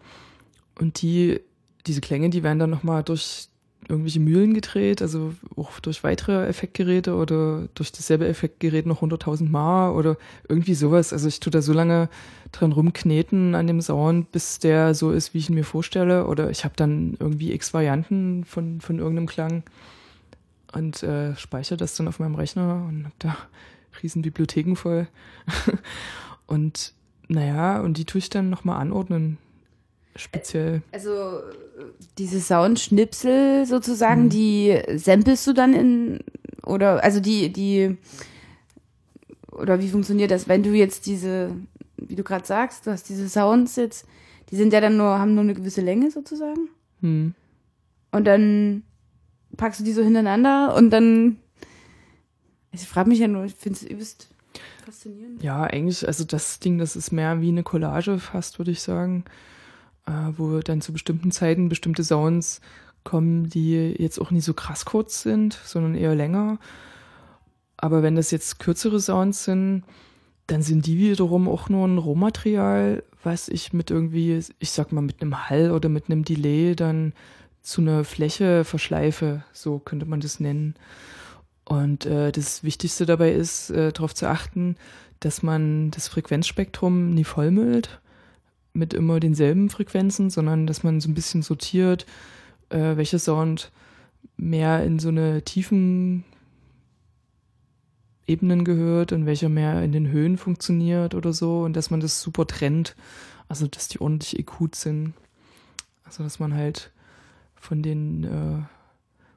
Und 0.77 1.01
die, 1.01 1.39
diese 1.85 2.01
Klänge, 2.01 2.29
die 2.29 2.43
werden 2.43 2.59
dann 2.59 2.69
nochmal 2.69 3.03
durch 3.03 3.49
irgendwelche 3.87 4.19
Mühlen 4.19 4.53
gedreht, 4.53 5.01
also 5.01 5.33
auch 5.55 5.79
durch 5.79 6.03
weitere 6.03 6.45
Effektgeräte 6.47 7.15
oder 7.15 7.67
durch 7.73 7.91
dasselbe 7.91 8.27
Effektgerät 8.27 8.85
noch 8.85 9.01
100.000 9.01 9.49
Mal 9.49 9.91
oder 9.91 10.17
irgendwie 10.49 10.73
sowas. 10.73 11.13
Also 11.13 11.27
ich 11.27 11.39
tue 11.39 11.51
da 11.51 11.61
so 11.61 11.73
lange 11.73 12.09
dran 12.51 12.73
rumkneten 12.73 13.55
an 13.55 13.67
dem 13.67 13.81
Sound, 13.81 14.31
bis 14.31 14.59
der 14.59 14.93
so 14.93 15.11
ist, 15.11 15.33
wie 15.33 15.37
ich 15.37 15.49
ihn 15.49 15.55
mir 15.55 15.63
vorstelle. 15.63 16.27
Oder 16.27 16.49
ich 16.49 16.65
habe 16.65 16.73
dann 16.75 17.15
irgendwie 17.19 17.53
x 17.53 17.73
Varianten 17.73 18.43
von, 18.43 18.81
von 18.81 18.99
irgendeinem 18.99 19.27
Klang 19.27 19.63
und 20.73 21.01
äh, 21.03 21.35
speichere 21.35 21.77
das 21.77 21.95
dann 21.95 22.07
auf 22.07 22.19
meinem 22.19 22.35
Rechner 22.35 22.85
und 22.87 23.05
habe 23.05 23.15
da 23.19 23.37
riesen 24.03 24.21
Bibliotheken 24.21 24.75
voll. 24.75 25.07
und 26.45 26.93
naja, 27.29 27.79
und 27.81 27.97
die 27.97 28.05
tue 28.05 28.19
ich 28.19 28.29
dann 28.29 28.49
nochmal 28.49 28.81
anordnen. 28.81 29.37
Speziell. 30.17 30.81
Also 30.91 31.39
diese 32.17 32.41
Soundschnipsel 32.41 33.65
sozusagen, 33.65 34.29
die 34.29 34.77
samplest 34.95 35.45
du 35.47 35.53
dann 35.53 35.73
in 35.73 36.19
oder 36.65 37.03
also 37.03 37.19
die 37.19 37.51
die 37.53 37.97
oder 39.51 39.79
wie 39.79 39.89
funktioniert 39.89 40.31
das, 40.31 40.47
wenn 40.47 40.63
du 40.63 40.71
jetzt 40.73 41.05
diese, 41.05 41.51
wie 41.97 42.15
du 42.15 42.23
gerade 42.23 42.45
sagst, 42.45 42.85
du 42.85 42.91
hast 42.91 43.09
diese 43.09 43.29
Sounds 43.29 43.75
jetzt, 43.75 44.05
die 44.51 44.55
sind 44.55 44.73
ja 44.73 44.81
dann 44.81 44.97
nur 44.97 45.19
haben 45.19 45.33
nur 45.33 45.43
eine 45.43 45.53
gewisse 45.53 45.81
Länge 45.81 46.11
sozusagen 46.11 46.69
Hm. 47.01 47.35
und 48.11 48.25
dann 48.25 48.81
packst 49.55 49.79
du 49.79 49.83
die 49.83 49.93
so 49.93 50.01
hintereinander 50.03 50.75
und 50.75 50.89
dann 50.89 51.37
ich 52.71 52.87
frage 52.87 53.09
mich 53.09 53.19
ja 53.19 53.27
nur, 53.27 53.45
ich 53.45 53.55
finde 53.55 53.77
es 53.77 53.83
übelst 53.83 54.29
faszinierend. 54.85 55.43
Ja, 55.43 55.63
eigentlich, 55.63 56.07
also 56.07 56.23
das 56.23 56.59
Ding, 56.59 56.77
das 56.77 56.95
ist 56.95 57.11
mehr 57.11 57.41
wie 57.41 57.49
eine 57.49 57.63
Collage 57.63 58.19
fast, 58.19 58.57
würde 58.57 58.71
ich 58.71 58.81
sagen, 58.81 59.25
wo 60.37 60.59
dann 60.59 60.81
zu 60.81 60.93
bestimmten 60.93 61.31
Zeiten 61.31 61.69
bestimmte 61.69 62.03
Sounds 62.03 62.61
kommen, 63.03 63.49
die 63.49 63.95
jetzt 63.97 64.19
auch 64.19 64.31
nicht 64.31 64.45
so 64.45 64.53
krass 64.53 64.85
kurz 64.85 65.21
sind, 65.21 65.59
sondern 65.63 65.95
eher 65.95 66.15
länger. 66.15 66.59
Aber 67.77 68.03
wenn 68.03 68.15
das 68.15 68.31
jetzt 68.31 68.59
kürzere 68.59 68.99
Sounds 68.99 69.43
sind, 69.43 69.83
dann 70.47 70.61
sind 70.61 70.85
die 70.85 70.97
wiederum 70.97 71.47
auch 71.47 71.69
nur 71.69 71.87
ein 71.87 71.97
Rohmaterial, 71.97 73.03
was 73.23 73.49
ich 73.49 73.73
mit 73.73 73.91
irgendwie, 73.91 74.39
ich 74.59 74.71
sag 74.71 74.91
mal, 74.91 75.01
mit 75.01 75.21
einem 75.21 75.49
Hall 75.49 75.71
oder 75.71 75.89
mit 75.89 76.09
einem 76.09 76.23
Delay 76.23 76.75
dann 76.75 77.13
zu 77.61 77.81
einer 77.81 78.05
Fläche 78.05 78.63
verschleife, 78.63 79.43
so 79.51 79.79
könnte 79.79 80.05
man 80.05 80.21
das 80.21 80.39
nennen. 80.39 80.75
Und 81.65 82.05
äh, 82.05 82.31
das 82.31 82.63
Wichtigste 82.63 83.05
dabei 83.05 83.33
ist, 83.33 83.69
äh, 83.71 83.91
darauf 83.91 84.15
zu 84.15 84.29
achten, 84.29 84.77
dass 85.19 85.43
man 85.43 85.91
das 85.91 86.07
Frequenzspektrum 86.07 87.09
nie 87.09 87.25
vollmüllt 87.25 87.99
mit 88.77 88.93
immer 88.93 89.19
denselben 89.19 89.69
Frequenzen, 89.69 90.29
sondern 90.29 90.67
dass 90.67 90.83
man 90.83 91.01
so 91.01 91.09
ein 91.09 91.13
bisschen 91.13 91.41
sortiert, 91.41 92.05
äh, 92.69 92.95
welcher 92.95 93.19
Sound 93.19 93.71
mehr 94.37 94.83
in 94.83 94.99
so 94.99 95.09
eine 95.09 95.41
tiefen 95.43 96.23
Ebenen 98.27 98.65
gehört 98.65 99.11
und 99.13 99.25
welcher 99.25 99.49
mehr 99.49 99.81
in 99.83 99.91
den 99.91 100.09
Höhen 100.09 100.37
funktioniert 100.37 101.15
oder 101.15 101.33
so 101.33 101.63
und 101.63 101.75
dass 101.75 101.89
man 101.89 102.01
das 102.01 102.21
super 102.21 102.45
trennt, 102.45 102.95
also 103.47 103.67
dass 103.67 103.87
die 103.87 104.01
ordentlich 104.01 104.37
EQt 104.37 104.75
sind. 104.75 105.13
Also 106.03 106.23
dass 106.23 106.39
man 106.39 106.53
halt 106.53 106.91
von 107.55 107.81
den 107.81 108.23
äh, 108.23 108.61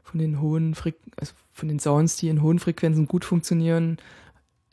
von 0.03 0.19
den 0.19 0.41
hohen 0.41 0.75
Freq 0.75 0.97
also 1.17 1.33
von 1.53 1.69
den 1.69 1.79
Sounds, 1.79 2.17
die 2.17 2.29
in 2.29 2.43
hohen 2.43 2.59
Frequenzen 2.59 3.07
gut 3.07 3.25
funktionieren, 3.25 3.99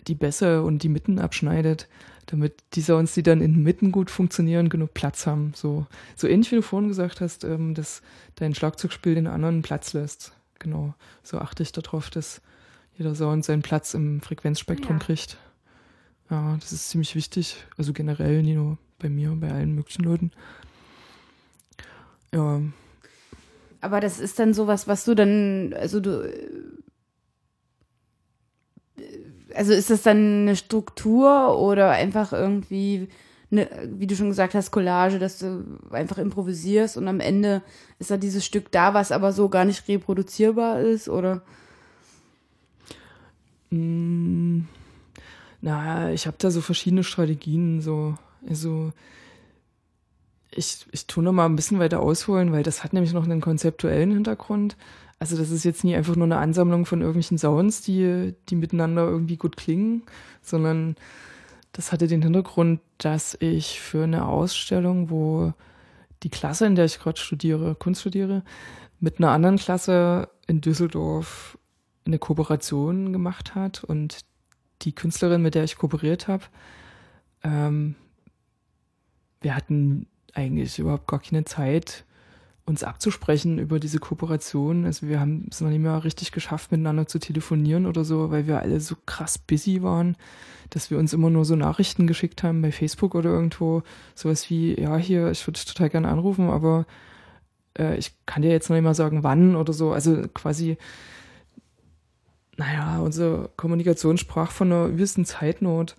die 0.08 0.16
besser 0.16 0.64
und 0.64 0.84
die 0.84 0.90
Mitten 0.90 1.20
abschneidet, 1.20 1.88
damit 2.28 2.54
die 2.74 2.82
Sounds, 2.82 3.14
die 3.14 3.24
dann 3.24 3.42
in 3.42 3.54
den 3.54 3.64
Mitten 3.64 3.92
gut 3.92 4.12
funktionieren, 4.12 4.70
genug 4.70 4.94
Platz 4.94 5.26
haben. 5.26 5.54
So, 5.56 5.88
so 6.16 6.28
ähnlich 6.28 6.52
wie 6.52 6.58
du 6.58 6.62
vorhin 6.62 6.90
gesagt 6.90 7.20
hast, 7.22 7.44
ähm, 7.44 7.74
dass 7.74 8.02
dein 8.36 8.54
Schlagzeugspiel 8.54 9.16
den 9.16 9.28
anderen 9.28 9.62
Platz 9.64 9.94
lässt. 9.94 10.34
Genau. 10.60 10.94
So 11.24 11.40
achte 11.40 11.64
ich 11.64 11.72
darauf, 11.72 12.10
dass 12.10 12.42
jeder 12.98 13.16
Sound 13.16 13.46
seinen 13.46 13.62
Platz 13.62 13.94
im 13.94 14.22
Frequenzspektrum 14.22 14.98
Ja. 14.98 15.04
kriegt. 15.04 15.38
Ja, 16.30 16.58
das 16.60 16.72
ist 16.74 16.90
ziemlich 16.90 17.16
wichtig. 17.16 17.64
Also 17.78 17.94
generell, 17.94 18.44
nicht 18.44 18.56
nur 18.56 18.78
bei 19.00 19.10
mir, 19.10 19.32
bei 19.32 19.52
allen 19.52 19.74
möglichen 19.74 20.04
Leuten. 20.04 20.32
Ja, 22.34 22.62
Aber 23.80 24.00
das 24.02 24.20
ist 24.20 24.38
dann 24.40 24.54
sowas, 24.54 24.88
was 24.88 25.06
du 25.06 25.16
dann, 25.16 25.74
also 25.74 26.00
du, 26.02 26.24
äh, 28.98 29.02
also 29.54 29.74
ist 29.74 29.90
das 29.90 30.04
dann 30.04 30.42
eine 30.42 30.56
Struktur 30.56 31.58
oder 31.60 31.92
einfach 31.92 32.34
irgendwie, 32.34 33.08
eine, 33.52 33.70
wie 33.86 34.08
du 34.08 34.16
schon 34.16 34.30
gesagt 34.30 34.54
hast, 34.54 34.72
Collage, 34.72 35.20
dass 35.20 35.40
du 35.40 35.64
einfach 35.92 36.18
improvisierst 36.18 36.98
und 36.98 37.08
am 37.08 37.20
Ende 37.20 37.62
ist 38.00 38.12
da 38.12 38.18
dieses 38.18 38.46
Stück 38.46 38.72
da, 38.72 38.94
was 38.94 39.12
aber 39.12 39.32
so 39.32 39.50
gar 39.50 39.66
nicht 39.66 39.88
reproduzierbar 39.88 40.82
ist 40.82 41.10
oder? 41.10 41.42
Mm, 43.70 44.62
Na, 45.62 46.12
ich 46.12 46.28
habe 46.28 46.38
da 46.40 46.52
so 46.52 46.62
verschiedene 46.62 47.04
Strategien. 47.04 47.82
So, 47.82 48.16
also 48.48 48.92
ich, 50.52 50.86
ich 50.92 51.08
tue 51.08 51.24
noch 51.24 51.34
mal 51.34 51.46
ein 51.46 51.56
bisschen 51.56 51.80
weiter 51.80 52.00
ausholen, 52.00 52.52
weil 52.52 52.64
das 52.64 52.84
hat 52.84 52.94
nämlich 52.94 53.14
noch 53.14 53.26
einen 53.26 53.42
konzeptuellen 53.42 54.12
Hintergrund. 54.12 54.78
Also 55.20 55.36
das 55.36 55.50
ist 55.50 55.64
jetzt 55.64 55.84
nie 55.84 55.96
einfach 55.96 56.16
nur 56.16 56.26
eine 56.26 56.38
Ansammlung 56.38 56.86
von 56.86 57.02
irgendwelchen 57.02 57.38
Sounds, 57.38 57.82
die, 57.82 58.36
die 58.50 58.56
miteinander 58.56 59.08
irgendwie 59.08 59.38
gut 59.38 59.58
klingen, 59.58 60.04
sondern 60.42 60.96
das 61.72 61.92
hatte 61.92 62.08
den 62.08 62.22
Hintergrund, 62.22 62.82
dass 62.98 63.36
ich 63.40 63.80
für 63.80 64.04
eine 64.04 64.28
Ausstellung, 64.28 65.10
wo 65.10 65.54
die 66.24 66.30
Klasse, 66.30 66.66
in 66.66 66.76
der 66.76 66.86
ich 66.86 67.00
gerade 67.00 67.20
studiere, 67.20 67.76
Kunst 67.76 68.02
studiere, 68.02 68.44
mit 69.00 69.20
einer 69.20 69.32
anderen 69.32 69.58
Klasse 69.58 70.30
in 70.48 70.62
Düsseldorf 70.62 71.58
eine 72.06 72.20
Kooperation 72.20 73.12
gemacht 73.12 73.56
hat 73.56 73.84
und 73.84 74.22
die 74.84 74.94
Künstlerin, 74.94 75.42
mit 75.42 75.56
der 75.56 75.64
ich 75.64 75.78
kooperiert 75.78 76.28
habe, 76.28 76.46
ähm, 77.44 77.96
wir 79.42 79.56
hatten 79.56 80.08
eigentlich 80.34 80.80
überhaupt 80.80 81.08
gar 81.08 81.20
keine 81.20 81.46
Zeit, 81.46 82.06
uns 82.68 82.84
abzusprechen 82.84 83.60
über 83.60 83.80
diese 83.80 83.98
Kooperation. 83.98 84.86
Also 84.86 85.08
wir 85.08 85.22
haben 85.22 85.48
es 85.50 85.62
noch 85.62 85.70
nicht 85.70 85.80
mehr 85.80 86.04
richtig 86.04 86.34
geschafft, 86.34 86.70
miteinander 86.70 87.08
zu 87.08 87.18
telefonieren 87.18 87.86
oder 87.86 88.04
so, 88.04 88.30
weil 88.30 88.46
wir 88.46 88.60
alle 88.62 88.82
so 88.82 88.96
krass 89.06 89.38
busy 89.38 89.82
waren, 89.84 90.18
dass 90.70 90.92
wir 90.92 91.00
uns 91.00 91.14
immer 91.14 91.30
nur 91.30 91.46
so 91.46 91.56
Nachrichten 91.56 92.08
geschickt 92.08 92.44
haben 92.44 92.62
bei 92.62 92.74
Facebook 92.74 93.16
oder 93.16 93.30
irgendwo. 93.30 93.84
Sowas 94.16 94.50
wie, 94.50 94.78
ja, 94.78 94.98
hier, 94.98 95.32
ich 95.32 95.48
würde 95.48 95.58
dich 95.58 95.66
total 95.66 95.90
gerne 95.90 96.10
anrufen, 96.10 96.50
aber 96.50 96.86
äh, 97.80 97.96
ich 97.96 98.12
kann 98.26 98.42
dir 98.42 98.52
jetzt 98.52 98.70
noch 98.70 98.76
nicht 98.76 98.84
mal 98.84 98.94
sagen, 98.94 99.24
wann 99.24 99.56
oder 99.56 99.72
so. 99.72 99.94
Also 99.94 100.24
quasi, 100.34 100.78
naja, 102.58 103.00
unsere 103.00 103.50
Kommunikation 103.56 104.18
sprach 104.18 104.52
von 104.52 104.74
einer 104.74 104.88
übelsten 104.88 105.24
Zeitnot. 105.24 105.96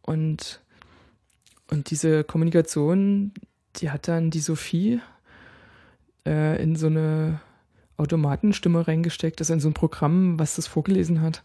Und, 0.00 0.62
und 1.70 1.90
diese 1.90 2.24
Kommunikation, 2.24 3.32
die 3.76 3.90
hat 3.90 4.08
dann 4.08 4.30
die 4.30 4.40
Sophie 4.40 5.02
äh, 6.28 6.62
in 6.62 6.76
so 6.76 6.86
eine 6.86 7.40
Automatenstimme 7.96 8.86
reingesteckt, 8.86 9.40
also 9.40 9.54
in 9.54 9.60
so 9.60 9.68
ein 9.68 9.74
Programm, 9.74 10.38
was 10.38 10.56
das 10.56 10.66
vorgelesen 10.66 11.22
hat. 11.22 11.42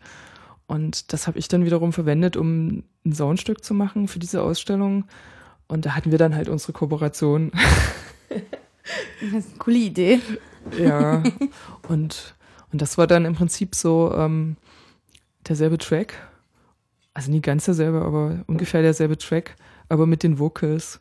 Und 0.67 1.13
das 1.13 1.27
habe 1.27 1.39
ich 1.39 1.47
dann 1.47 1.65
wiederum 1.65 1.93
verwendet, 1.93 2.37
um 2.37 2.83
ein 3.05 3.13
Soundstück 3.13 3.63
zu 3.63 3.73
machen 3.73 4.07
für 4.07 4.19
diese 4.19 4.41
Ausstellung. 4.41 5.05
Und 5.67 5.85
da 5.85 5.95
hatten 5.95 6.11
wir 6.11 6.17
dann 6.17 6.35
halt 6.35 6.49
unsere 6.49 6.73
Kooperation. 6.73 7.51
Das 8.29 9.33
ist 9.33 9.49
eine 9.49 9.57
coole 9.59 9.77
Idee. 9.77 10.19
ja. 10.77 11.23
Und, 11.87 12.35
und 12.71 12.81
das 12.81 12.97
war 12.97 13.07
dann 13.07 13.25
im 13.25 13.35
Prinzip 13.35 13.75
so 13.75 14.13
ähm, 14.15 14.57
derselbe 15.47 15.77
Track. 15.77 16.15
Also 17.13 17.29
nie 17.29 17.41
ganz 17.41 17.65
derselbe, 17.65 18.01
aber 18.01 18.43
ungefähr 18.47 18.81
derselbe 18.81 19.17
Track, 19.17 19.55
aber 19.89 20.05
mit 20.07 20.23
den 20.23 20.39
Vocals. 20.39 20.99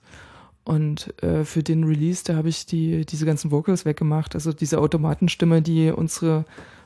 Und 0.65 1.21
äh, 1.23 1.45
für 1.45 1.63
den 1.63 1.85
Release, 1.85 2.23
da 2.25 2.37
habe 2.37 2.49
ich 2.49 2.67
die, 2.67 3.05
diese 3.05 3.27
ganzen 3.27 3.51
Vocals 3.51 3.85
weggemacht. 3.85 4.35
Also 4.35 4.53
diese 4.53 4.79
Automatenstimme, 4.79 5.61
die 5.61 5.91
unsere, 5.91 6.45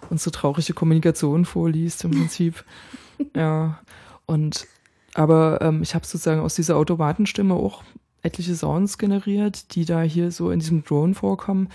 unsere 0.08 0.30
traurige 0.30 0.72
Kommunikation 0.72 1.44
vorliest 1.44 2.04
im 2.04 2.12
Prinzip. 2.12 2.64
ja. 3.36 3.78
Und 4.24 4.66
aber 5.14 5.60
ähm, 5.62 5.82
ich 5.82 5.94
habe 5.94 6.04
sozusagen 6.04 6.42
aus 6.42 6.56
dieser 6.56 6.76
Automatenstimme 6.76 7.54
auch 7.54 7.82
etliche 8.22 8.54
Sounds 8.54 8.98
generiert, 8.98 9.74
die 9.74 9.86
da 9.86 10.02
hier 10.02 10.30
so 10.30 10.50
in 10.50 10.60
diesem 10.60 10.84
Drone 10.84 11.14
vorkommen, 11.14 11.68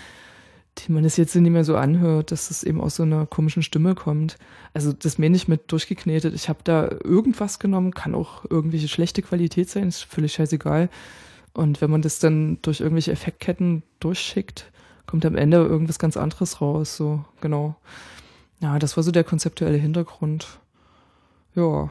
die 0.78 0.92
man 0.92 1.04
es 1.04 1.16
jetzt 1.16 1.34
nicht 1.34 1.50
mehr 1.50 1.64
so 1.64 1.76
anhört, 1.76 2.30
dass 2.30 2.52
es 2.52 2.62
eben 2.62 2.80
aus 2.80 2.96
so 2.96 3.02
einer 3.02 3.26
komischen 3.26 3.64
Stimme 3.64 3.96
kommt. 3.96 4.38
Also 4.74 4.92
das 4.92 5.18
meine 5.18 5.34
ich 5.34 5.48
mit 5.48 5.72
durchgeknetet. 5.72 6.34
Ich 6.34 6.48
habe 6.48 6.60
da 6.62 6.88
irgendwas 7.02 7.58
genommen, 7.58 7.92
kann 7.92 8.14
auch 8.14 8.44
irgendwelche 8.48 8.86
schlechte 8.86 9.22
Qualität 9.22 9.68
sein, 9.68 9.88
ist 9.88 10.04
völlig 10.04 10.34
scheißegal. 10.34 10.88
Und 11.54 11.80
wenn 11.80 11.90
man 11.90 12.02
das 12.02 12.18
dann 12.18 12.58
durch 12.62 12.80
irgendwelche 12.80 13.12
Effektketten 13.12 13.82
durchschickt, 14.00 14.70
kommt 15.06 15.26
am 15.26 15.36
Ende 15.36 15.58
irgendwas 15.58 15.98
ganz 15.98 16.16
anderes 16.16 16.60
raus. 16.60 16.96
So, 16.96 17.24
genau. 17.40 17.76
Ja, 18.60 18.78
das 18.78 18.96
war 18.96 19.04
so 19.04 19.10
der 19.10 19.24
konzeptuelle 19.24 19.76
Hintergrund. 19.76 20.60
Ja. 21.54 21.90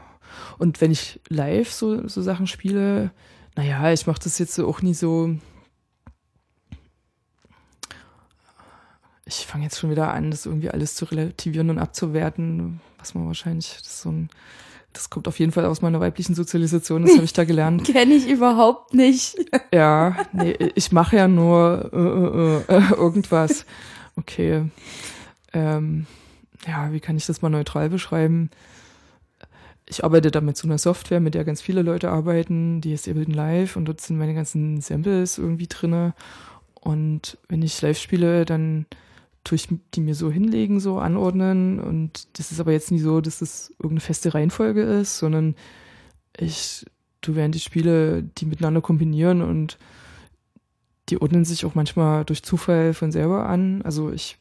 Und 0.58 0.80
wenn 0.80 0.90
ich 0.90 1.20
live 1.28 1.70
so, 1.70 2.08
so 2.08 2.22
Sachen 2.22 2.46
spiele, 2.46 3.10
naja, 3.54 3.92
ich 3.92 4.06
mache 4.06 4.20
das 4.24 4.38
jetzt 4.38 4.58
auch 4.58 4.82
nie 4.82 4.94
so. 4.94 5.36
Ich 9.24 9.46
fange 9.46 9.64
jetzt 9.64 9.78
schon 9.78 9.90
wieder 9.90 10.12
an, 10.12 10.30
das 10.30 10.46
irgendwie 10.46 10.70
alles 10.70 10.94
zu 10.94 11.04
relativieren 11.04 11.70
und 11.70 11.78
abzuwerten, 11.78 12.80
was 12.98 13.14
man 13.14 13.26
wahrscheinlich, 13.26 13.76
das 13.78 13.86
ist 13.86 14.02
so 14.02 14.10
ein, 14.10 14.30
das 14.92 15.10
kommt 15.10 15.28
auf 15.28 15.38
jeden 15.38 15.52
Fall 15.52 15.64
aus 15.64 15.82
meiner 15.82 16.00
weiblichen 16.00 16.34
Sozialisation, 16.34 17.02
das 17.02 17.14
habe 17.14 17.24
ich 17.24 17.32
da 17.32 17.44
gelernt. 17.44 17.84
Kenne 17.92 18.14
ich 18.14 18.28
überhaupt 18.28 18.94
nicht. 18.94 19.36
Ja, 19.74 20.16
nee, 20.32 20.56
ich 20.74 20.92
mache 20.92 21.16
ja 21.16 21.28
nur 21.28 21.90
äh, 22.68 22.74
äh, 22.74 22.78
äh, 22.78 22.94
irgendwas. 22.94 23.64
Okay. 24.16 24.66
Ähm, 25.54 26.06
ja, 26.66 26.92
wie 26.92 27.00
kann 27.00 27.16
ich 27.16 27.24
das 27.24 27.40
mal 27.40 27.48
neutral 27.48 27.88
beschreiben? 27.88 28.50
Ich 29.86 30.04
arbeite 30.04 30.30
da 30.30 30.42
mit 30.42 30.58
so 30.58 30.68
einer 30.68 30.78
Software, 30.78 31.20
mit 31.20 31.34
der 31.34 31.44
ganz 31.44 31.62
viele 31.62 31.82
Leute 31.82 32.10
arbeiten, 32.10 32.82
die 32.82 32.92
ist 32.92 33.08
Ableton 33.08 33.34
Live 33.34 33.76
und 33.76 33.86
dort 33.86 34.00
sind 34.00 34.18
meine 34.18 34.34
ganzen 34.34 34.80
Samples 34.82 35.38
irgendwie 35.38 35.68
drinne. 35.68 36.14
Und 36.74 37.38
wenn 37.48 37.62
ich 37.62 37.80
live 37.80 37.98
spiele, 37.98 38.44
dann 38.44 38.86
tue 39.44 39.56
ich 39.56 39.68
die 39.94 40.00
mir 40.00 40.14
so 40.14 40.30
hinlegen, 40.30 40.80
so 40.80 40.98
anordnen. 40.98 41.80
Und 41.80 42.38
das 42.38 42.52
ist 42.52 42.60
aber 42.60 42.72
jetzt 42.72 42.90
nie 42.90 42.98
so, 42.98 43.20
dass 43.20 43.40
das 43.40 43.70
irgendeine 43.70 44.00
feste 44.00 44.34
Reihenfolge 44.34 44.82
ist, 44.82 45.18
sondern 45.18 45.54
ich 46.36 46.86
tue 47.20 47.36
während 47.36 47.56
ich 47.56 47.62
spiele 47.62 48.22
die 48.22 48.46
miteinander 48.46 48.80
kombinieren 48.80 49.42
und 49.42 49.78
die 51.08 51.20
ordnen 51.20 51.44
sich 51.44 51.64
auch 51.64 51.74
manchmal 51.74 52.24
durch 52.24 52.42
Zufall 52.42 52.94
von 52.94 53.12
selber 53.12 53.48
an. 53.48 53.82
Also 53.82 54.10
ich 54.12 54.38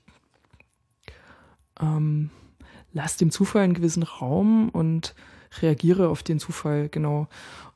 ähm, 1.79 2.29
lasse 2.93 3.19
dem 3.19 3.31
Zufall 3.31 3.63
einen 3.63 3.73
gewissen 3.73 4.03
Raum 4.03 4.69
und 4.69 5.15
reagiere 5.61 6.09
auf 6.09 6.23
den 6.23 6.39
Zufall, 6.39 6.89
genau. 6.89 7.27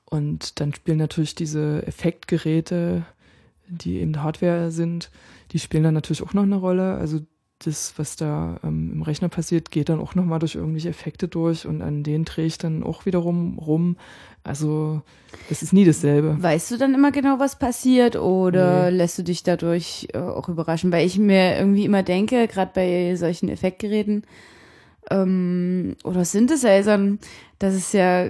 Und 0.05 0.59
dann 0.59 0.73
spielen 0.73 0.99
natürlich 0.99 1.35
diese 1.35 1.85
Effektgeräte, 1.85 3.05
die 3.67 3.97
eben 3.97 4.21
Hardware 4.21 4.71
sind, 4.71 5.09
die 5.55 5.59
spielen 5.59 5.83
dann 5.83 5.93
natürlich 5.93 6.21
auch 6.21 6.33
noch 6.33 6.43
eine 6.43 6.57
Rolle. 6.57 6.95
Also 6.95 7.21
das, 7.59 7.93
was 7.95 8.17
da 8.17 8.59
ähm, 8.61 8.91
im 8.91 9.01
Rechner 9.03 9.29
passiert, 9.29 9.71
geht 9.71 9.87
dann 9.87 10.01
auch 10.01 10.13
nochmal 10.13 10.39
durch 10.39 10.55
irgendwelche 10.55 10.89
Effekte 10.89 11.29
durch 11.29 11.65
und 11.65 11.81
an 11.81 12.03
denen 12.03 12.25
drehe 12.25 12.45
ich 12.45 12.57
dann 12.57 12.83
auch 12.83 13.05
wiederum 13.05 13.57
rum. 13.57 13.95
Also 14.43 15.01
das 15.47 15.63
ist 15.63 15.71
nie 15.71 15.85
dasselbe. 15.85 16.35
Weißt 16.43 16.71
du 16.71 16.77
dann 16.77 16.93
immer 16.93 17.13
genau, 17.13 17.39
was 17.39 17.57
passiert 17.57 18.17
oder 18.17 18.91
Nee. 18.91 18.97
lässt 18.97 19.17
du 19.17 19.23
dich 19.23 19.43
dadurch 19.43 20.09
äh, 20.13 20.17
auch 20.17 20.49
überraschen? 20.49 20.91
Weil 20.91 21.07
ich 21.07 21.17
mir 21.17 21.57
irgendwie 21.57 21.85
immer 21.85 22.03
denke, 22.03 22.49
gerade 22.49 22.71
bei 22.75 23.15
solchen 23.15 23.47
Effektgeräten 23.47 24.25
ähm, 25.09 25.95
oder 26.03 26.25
Synthesizern, 26.25 27.19
das 27.59 27.75
ist 27.75 27.93
ja 27.93 28.25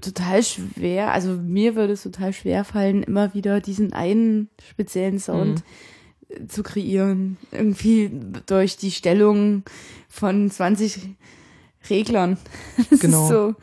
total 0.00 0.42
schwer, 0.42 1.12
also 1.12 1.34
mir 1.34 1.76
würde 1.76 1.92
es 1.92 2.02
total 2.02 2.32
schwer 2.32 2.64
fallen, 2.64 3.02
immer 3.02 3.34
wieder 3.34 3.60
diesen 3.60 3.92
einen 3.92 4.48
speziellen 4.70 5.18
Sound 5.18 5.62
äh, 6.28 6.46
zu 6.46 6.62
kreieren. 6.62 7.36
Irgendwie 7.50 8.10
durch 8.46 8.76
die 8.76 8.90
Stellung 8.90 9.62
von 10.08 10.50
20 10.50 11.10
Reglern. 11.90 12.38
Das 12.90 13.00
Genau. 13.00 13.22
ist 13.24 13.28
so. 13.30 13.54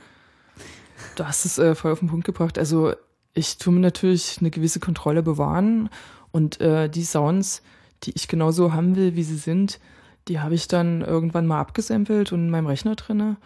Du 1.15 1.25
hast 1.25 1.45
es 1.45 1.57
äh, 1.57 1.75
voll 1.75 1.91
auf 1.91 1.99
den 1.99 2.09
Punkt 2.09 2.25
gebracht. 2.25 2.57
Also 2.57 2.93
ich 3.33 3.57
tue 3.57 3.73
mir 3.73 3.79
natürlich 3.81 4.37
eine 4.39 4.51
gewisse 4.51 4.79
Kontrolle 4.79 5.23
bewahren 5.23 5.89
und 6.31 6.61
äh, 6.61 6.89
die 6.89 7.03
Sounds, 7.03 7.61
die 8.03 8.11
ich 8.15 8.27
genauso 8.27 8.73
haben 8.73 8.95
will, 8.95 9.15
wie 9.15 9.23
sie 9.23 9.37
sind, 9.37 9.79
die 10.27 10.39
habe 10.39 10.55
ich 10.55 10.67
dann 10.67 11.01
irgendwann 11.01 11.47
mal 11.47 11.59
abgesampelt 11.59 12.31
und 12.31 12.39
in 12.45 12.49
meinem 12.49 12.67
Rechner 12.67 12.95
drinne. 12.95 13.37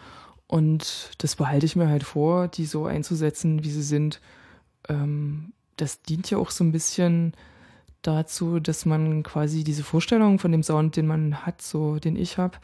Und 0.46 1.10
das 1.18 1.36
behalte 1.36 1.66
ich 1.66 1.76
mir 1.76 1.88
halt 1.88 2.04
vor, 2.04 2.48
die 2.48 2.66
so 2.66 2.86
einzusetzen, 2.86 3.64
wie 3.64 3.70
sie 3.70 3.82
sind. 3.82 4.20
Ähm, 4.88 5.52
das 5.76 6.02
dient 6.02 6.30
ja 6.30 6.38
auch 6.38 6.50
so 6.50 6.62
ein 6.64 6.72
bisschen 6.72 7.32
dazu, 8.02 8.60
dass 8.60 8.84
man 8.84 9.22
quasi 9.22 9.64
diese 9.64 9.82
Vorstellung 9.82 10.38
von 10.38 10.52
dem 10.52 10.62
Sound, 10.62 10.96
den 10.96 11.06
man 11.06 11.46
hat, 11.46 11.62
so 11.62 11.98
den 11.98 12.16
ich 12.16 12.38
habe, 12.38 12.58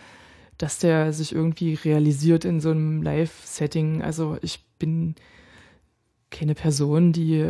dass 0.59 0.79
der 0.79 1.13
sich 1.13 1.35
irgendwie 1.35 1.75
realisiert 1.75 2.45
in 2.45 2.61
so 2.61 2.71
einem 2.71 3.03
Live-Setting. 3.03 4.03
Also 4.03 4.37
ich 4.43 4.63
bin 4.79 5.15
keine 6.31 6.55
Person, 6.55 7.13
die 7.13 7.45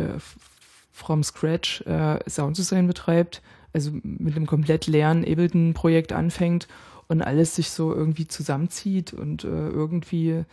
from 0.91 1.23
scratch 1.23 1.81
äh, 1.81 2.19
Sounddesign 2.29 2.87
betreibt, 2.87 3.41
also 3.73 3.91
mit 4.03 4.35
einem 4.35 4.47
komplett 4.47 4.87
leeren 4.87 5.23
Ableton-Projekt 5.23 6.13
anfängt 6.13 6.67
und 7.11 7.21
alles 7.21 7.55
sich 7.55 7.71
so 7.71 7.93
irgendwie 7.93 8.25
zusammenzieht 8.25 9.11
und 9.11 9.43
äh, 9.43 9.47
irgendwie 9.47 10.45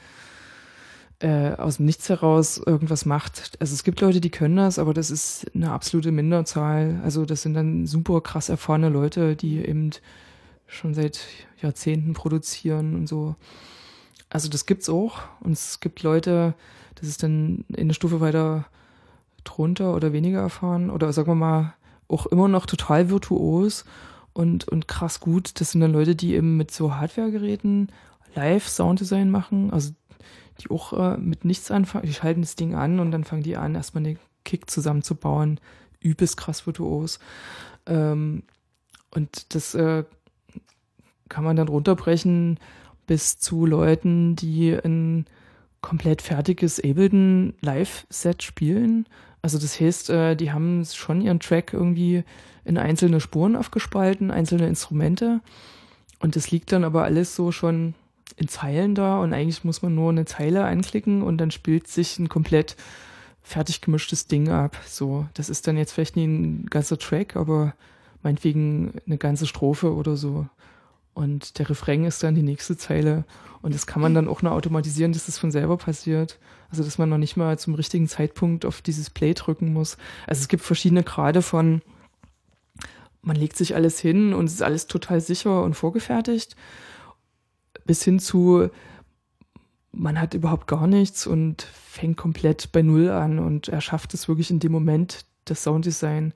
äh, 1.21 1.53
aus 1.53 1.77
dem 1.77 1.87
Nichts 1.87 2.09
heraus 2.09 2.59
irgendwas 2.59 3.07
macht. 3.07 3.53
Also 3.61 3.75
es 3.75 3.85
gibt 3.85 4.01
Leute, 4.01 4.21
die 4.21 4.31
können 4.31 4.57
das, 4.57 4.81
aber 4.81 4.93
das 4.93 5.13
ist 5.13 5.47
eine 5.55 5.71
absolute 5.71 6.11
Minderzahl. 6.11 7.01
Also 7.05 7.25
das 7.25 7.43
sind 7.43 7.55
dann 7.55 7.87
super 7.87 8.21
krass 8.21 8.49
erfahrene 8.49 8.89
Leute, 8.89 9.37
die 9.37 9.65
eben 9.65 9.91
schon 10.67 10.95
seit 10.95 11.21
Jahrzehnten 11.63 12.13
produzieren 12.13 12.97
und 12.97 13.07
so. 13.07 13.37
Also 14.29 14.49
das 14.49 14.67
gibt's 14.67 14.89
auch. 14.89 15.21
Und 15.39 15.53
es 15.53 15.79
gibt 15.79 16.03
Leute, 16.03 16.55
das 16.97 17.09
ist 17.09 17.23
dann 17.23 17.67
in 17.69 17.83
eine 17.83 17.95
Stufe 17.95 18.21
weiter 18.21 18.67
drunter 19.45 19.95
oder 19.95 20.13
weniger 20.13 20.41
erfahren 20.41 20.91
oder 20.91 21.13
sagen 21.13 21.31
wir 21.31 21.37
mal 21.37 21.75
auch 22.09 22.27
immer 22.27 22.49
noch 22.49 22.67
total 22.67 23.11
virtuos 23.11 23.85
und, 24.39 24.69
und 24.69 24.87
krass 24.87 25.19
gut. 25.19 25.61
Das 25.61 25.73
sind 25.73 25.81
dann 25.81 25.93
Leute, 25.93 26.15
die 26.15 26.35
eben 26.35 26.57
mit 26.57 26.71
so 26.71 26.95
Hardware-Geräten 26.95 27.89
live 28.37 28.69
Sounddesign 28.69 29.33
machen, 29.33 29.73
also 29.73 29.93
die 30.61 30.71
auch 30.71 30.93
äh, 30.93 31.17
mit 31.17 31.45
nichts 31.45 31.73
anfangen. 31.73 32.07
Die 32.07 32.15
schalten 32.15 32.43
das 32.43 32.55
Ding 32.55 32.77
an 32.77 33.01
und 33.01 33.11
dann 33.11 33.25
fangen 33.25 33.43
die 33.43 33.57
an, 33.57 33.75
erstmal 33.75 34.05
den 34.05 34.19
Kick 34.45 34.71
zusammenzubauen. 34.71 35.59
Übelst 35.99 36.37
krass 36.37 36.65
virtuos. 36.69 37.19
Ähm, 37.87 38.45
und 39.11 39.57
das 39.57 39.75
äh, 39.75 40.05
kann 41.29 41.43
man 41.43 41.57
dann 41.57 41.67
runterbrechen 41.67 42.61
bis 43.09 43.41
zu 43.41 43.67
Leuten, 43.67 44.37
die 44.37 44.71
ein 44.73 45.27
komplett 45.81 46.23
fertiges 46.23 46.79
Ableton 46.79 47.55
Live-Set 47.61 48.45
spielen. 48.45 49.09
Also 49.43 49.59
das 49.59 49.81
heißt, 49.81 50.11
äh, 50.11 50.37
die 50.37 50.53
haben 50.53 50.85
schon 50.85 51.23
ihren 51.23 51.41
Track 51.41 51.73
irgendwie 51.73 52.23
in 52.69 52.79
einzelne 52.79 53.21
Spuren 53.21 53.57
aufgespalten, 53.57 54.31
einzelne 54.31 54.69
Instrumente. 54.69 55.41
Und 56.21 56.37
das 56.37 56.51
liegt 56.51 56.71
dann 56.71 56.85
aber 56.85 57.05
alles 57.05 57.35
so 57.35 57.51
schon 57.51 57.95
in 58.37 58.49
Zeilen 58.49 58.95
da 58.95 59.21
und 59.21 59.33
eigentlich 59.33 59.65
muss 59.65 59.83
man 59.83 59.95
nur 59.95 60.11
eine 60.11 60.27
Zeile 60.27 60.65
anklicken 60.65 61.23
und 61.23 61.39
dann 61.39 61.51
spielt 61.51 61.89
sich 61.89 62.19
ein 62.19 62.29
komplett 62.29 62.77
fertig 63.43 63.81
gemischtes 63.81 64.27
Ding 64.27 64.51
ab. 64.51 64.77
So, 64.87 65.27
das 65.35 65.49
ist 65.49 65.67
dann 65.67 65.77
jetzt 65.79 65.93
vielleicht 65.93 66.17
nie 66.17 66.27
ein 66.27 66.67
ganzer 66.67 66.99
Track, 66.99 67.35
aber 67.37 67.75
meinetwegen 68.23 68.93
eine 69.07 69.17
ganze 69.17 69.47
Strophe 69.47 69.95
oder 69.95 70.17
so. 70.17 70.47
Und 71.15 71.59
der 71.59 71.71
Refrain 71.71 72.05
ist 72.05 72.23
dann 72.23 72.35
die 72.35 72.43
nächste 72.43 72.77
Zeile. 72.77 73.25
Und 73.63 73.75
das 73.75 73.87
kann 73.87 74.03
man 74.03 74.15
dann 74.15 74.29
auch 74.29 74.43
noch 74.43 74.53
automatisieren, 74.53 75.13
dass 75.13 75.27
das 75.27 75.39
von 75.39 75.51
selber 75.51 75.77
passiert. 75.77 76.39
Also, 76.71 76.85
dass 76.85 76.99
man 76.99 77.09
noch 77.09 77.19
nicht 77.19 77.37
mal 77.37 77.59
zum 77.59 77.75
richtigen 77.75 78.07
Zeitpunkt 78.07 78.65
auf 78.65 78.83
dieses 78.83 79.11
Play 79.11 79.35
drücken 79.35 79.73
muss. 79.73 79.97
Also, 80.29 80.43
es 80.43 80.49
gibt 80.49 80.63
verschiedene 80.63 81.03
Grade 81.03 81.43
von, 81.43 81.83
man 83.29 83.37
legt 83.37 83.57
sich 83.57 83.77
alles 83.77 84.01
hin 84.01 84.33
und 84.33 84.47
es 84.47 84.55
ist 84.55 84.63
alles 84.63 84.87
total 84.87 85.21
sicher 85.21 85.63
und 85.63 85.75
vorgefertigt, 85.75 86.57
bis 87.85 88.03
hin 88.03 88.19
zu, 88.19 88.71
man 89.93 90.21
hat 90.21 90.35
überhaupt 90.35 90.67
gar 90.67 90.87
nichts 90.87 91.27
und 91.27 91.63
fängt 91.63 92.17
komplett 92.17 92.73
bei 92.73 92.83
Null 92.83 93.11
an 93.11 93.39
und 93.39 93.69
erschafft 93.69 94.15
es 94.15 94.29
wirklich 94.29 94.51
in 94.51 94.61
dem 94.61 94.73
Moment, 94.73 95.27
das 95.45 95.63
Sounddesign. 95.63 96.33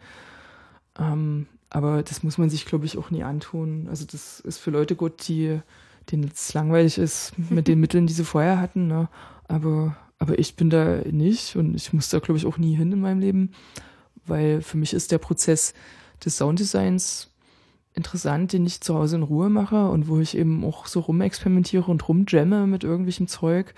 Ähm, 0.98 1.46
aber 1.70 2.02
das 2.02 2.22
muss 2.22 2.36
man 2.36 2.50
sich, 2.50 2.66
glaube 2.66 2.84
ich, 2.84 2.98
auch 2.98 3.10
nie 3.10 3.22
antun. 3.22 3.86
Also 3.88 4.04
das 4.04 4.40
ist 4.40 4.58
für 4.58 4.70
Leute 4.70 4.94
gut, 4.94 5.26
die, 5.28 5.60
denen 6.10 6.30
es 6.32 6.52
langweilig 6.52 6.98
ist 6.98 7.32
mit 7.50 7.68
den 7.68 7.80
Mitteln, 7.80 8.06
die 8.06 8.12
sie 8.12 8.24
vorher 8.24 8.60
hatten. 8.60 8.86
Ne? 8.86 9.08
Aber, 9.48 9.96
aber 10.18 10.38
ich 10.38 10.56
bin 10.56 10.68
da 10.68 11.00
nicht 11.10 11.56
und 11.56 11.74
ich 11.74 11.94
muss 11.94 12.10
da, 12.10 12.18
glaube 12.18 12.36
ich, 12.36 12.44
auch 12.44 12.58
nie 12.58 12.74
hin 12.74 12.92
in 12.92 13.00
meinem 13.00 13.20
Leben, 13.20 13.52
weil 14.26 14.60
für 14.60 14.76
mich 14.76 14.92
ist 14.92 15.10
der 15.10 15.18
Prozess 15.18 15.72
des 16.24 16.36
Sounddesigns 16.36 17.30
interessant, 17.94 18.52
den 18.52 18.66
ich 18.66 18.80
zu 18.80 18.94
Hause 18.94 19.16
in 19.16 19.22
Ruhe 19.22 19.50
mache 19.50 19.88
und 19.88 20.08
wo 20.08 20.18
ich 20.18 20.36
eben 20.36 20.64
auch 20.64 20.86
so 20.86 21.00
rumexperimentiere 21.00 21.90
und 21.90 22.08
rumjamme 22.08 22.66
mit 22.66 22.84
irgendwelchem 22.84 23.28
Zeug 23.28 23.74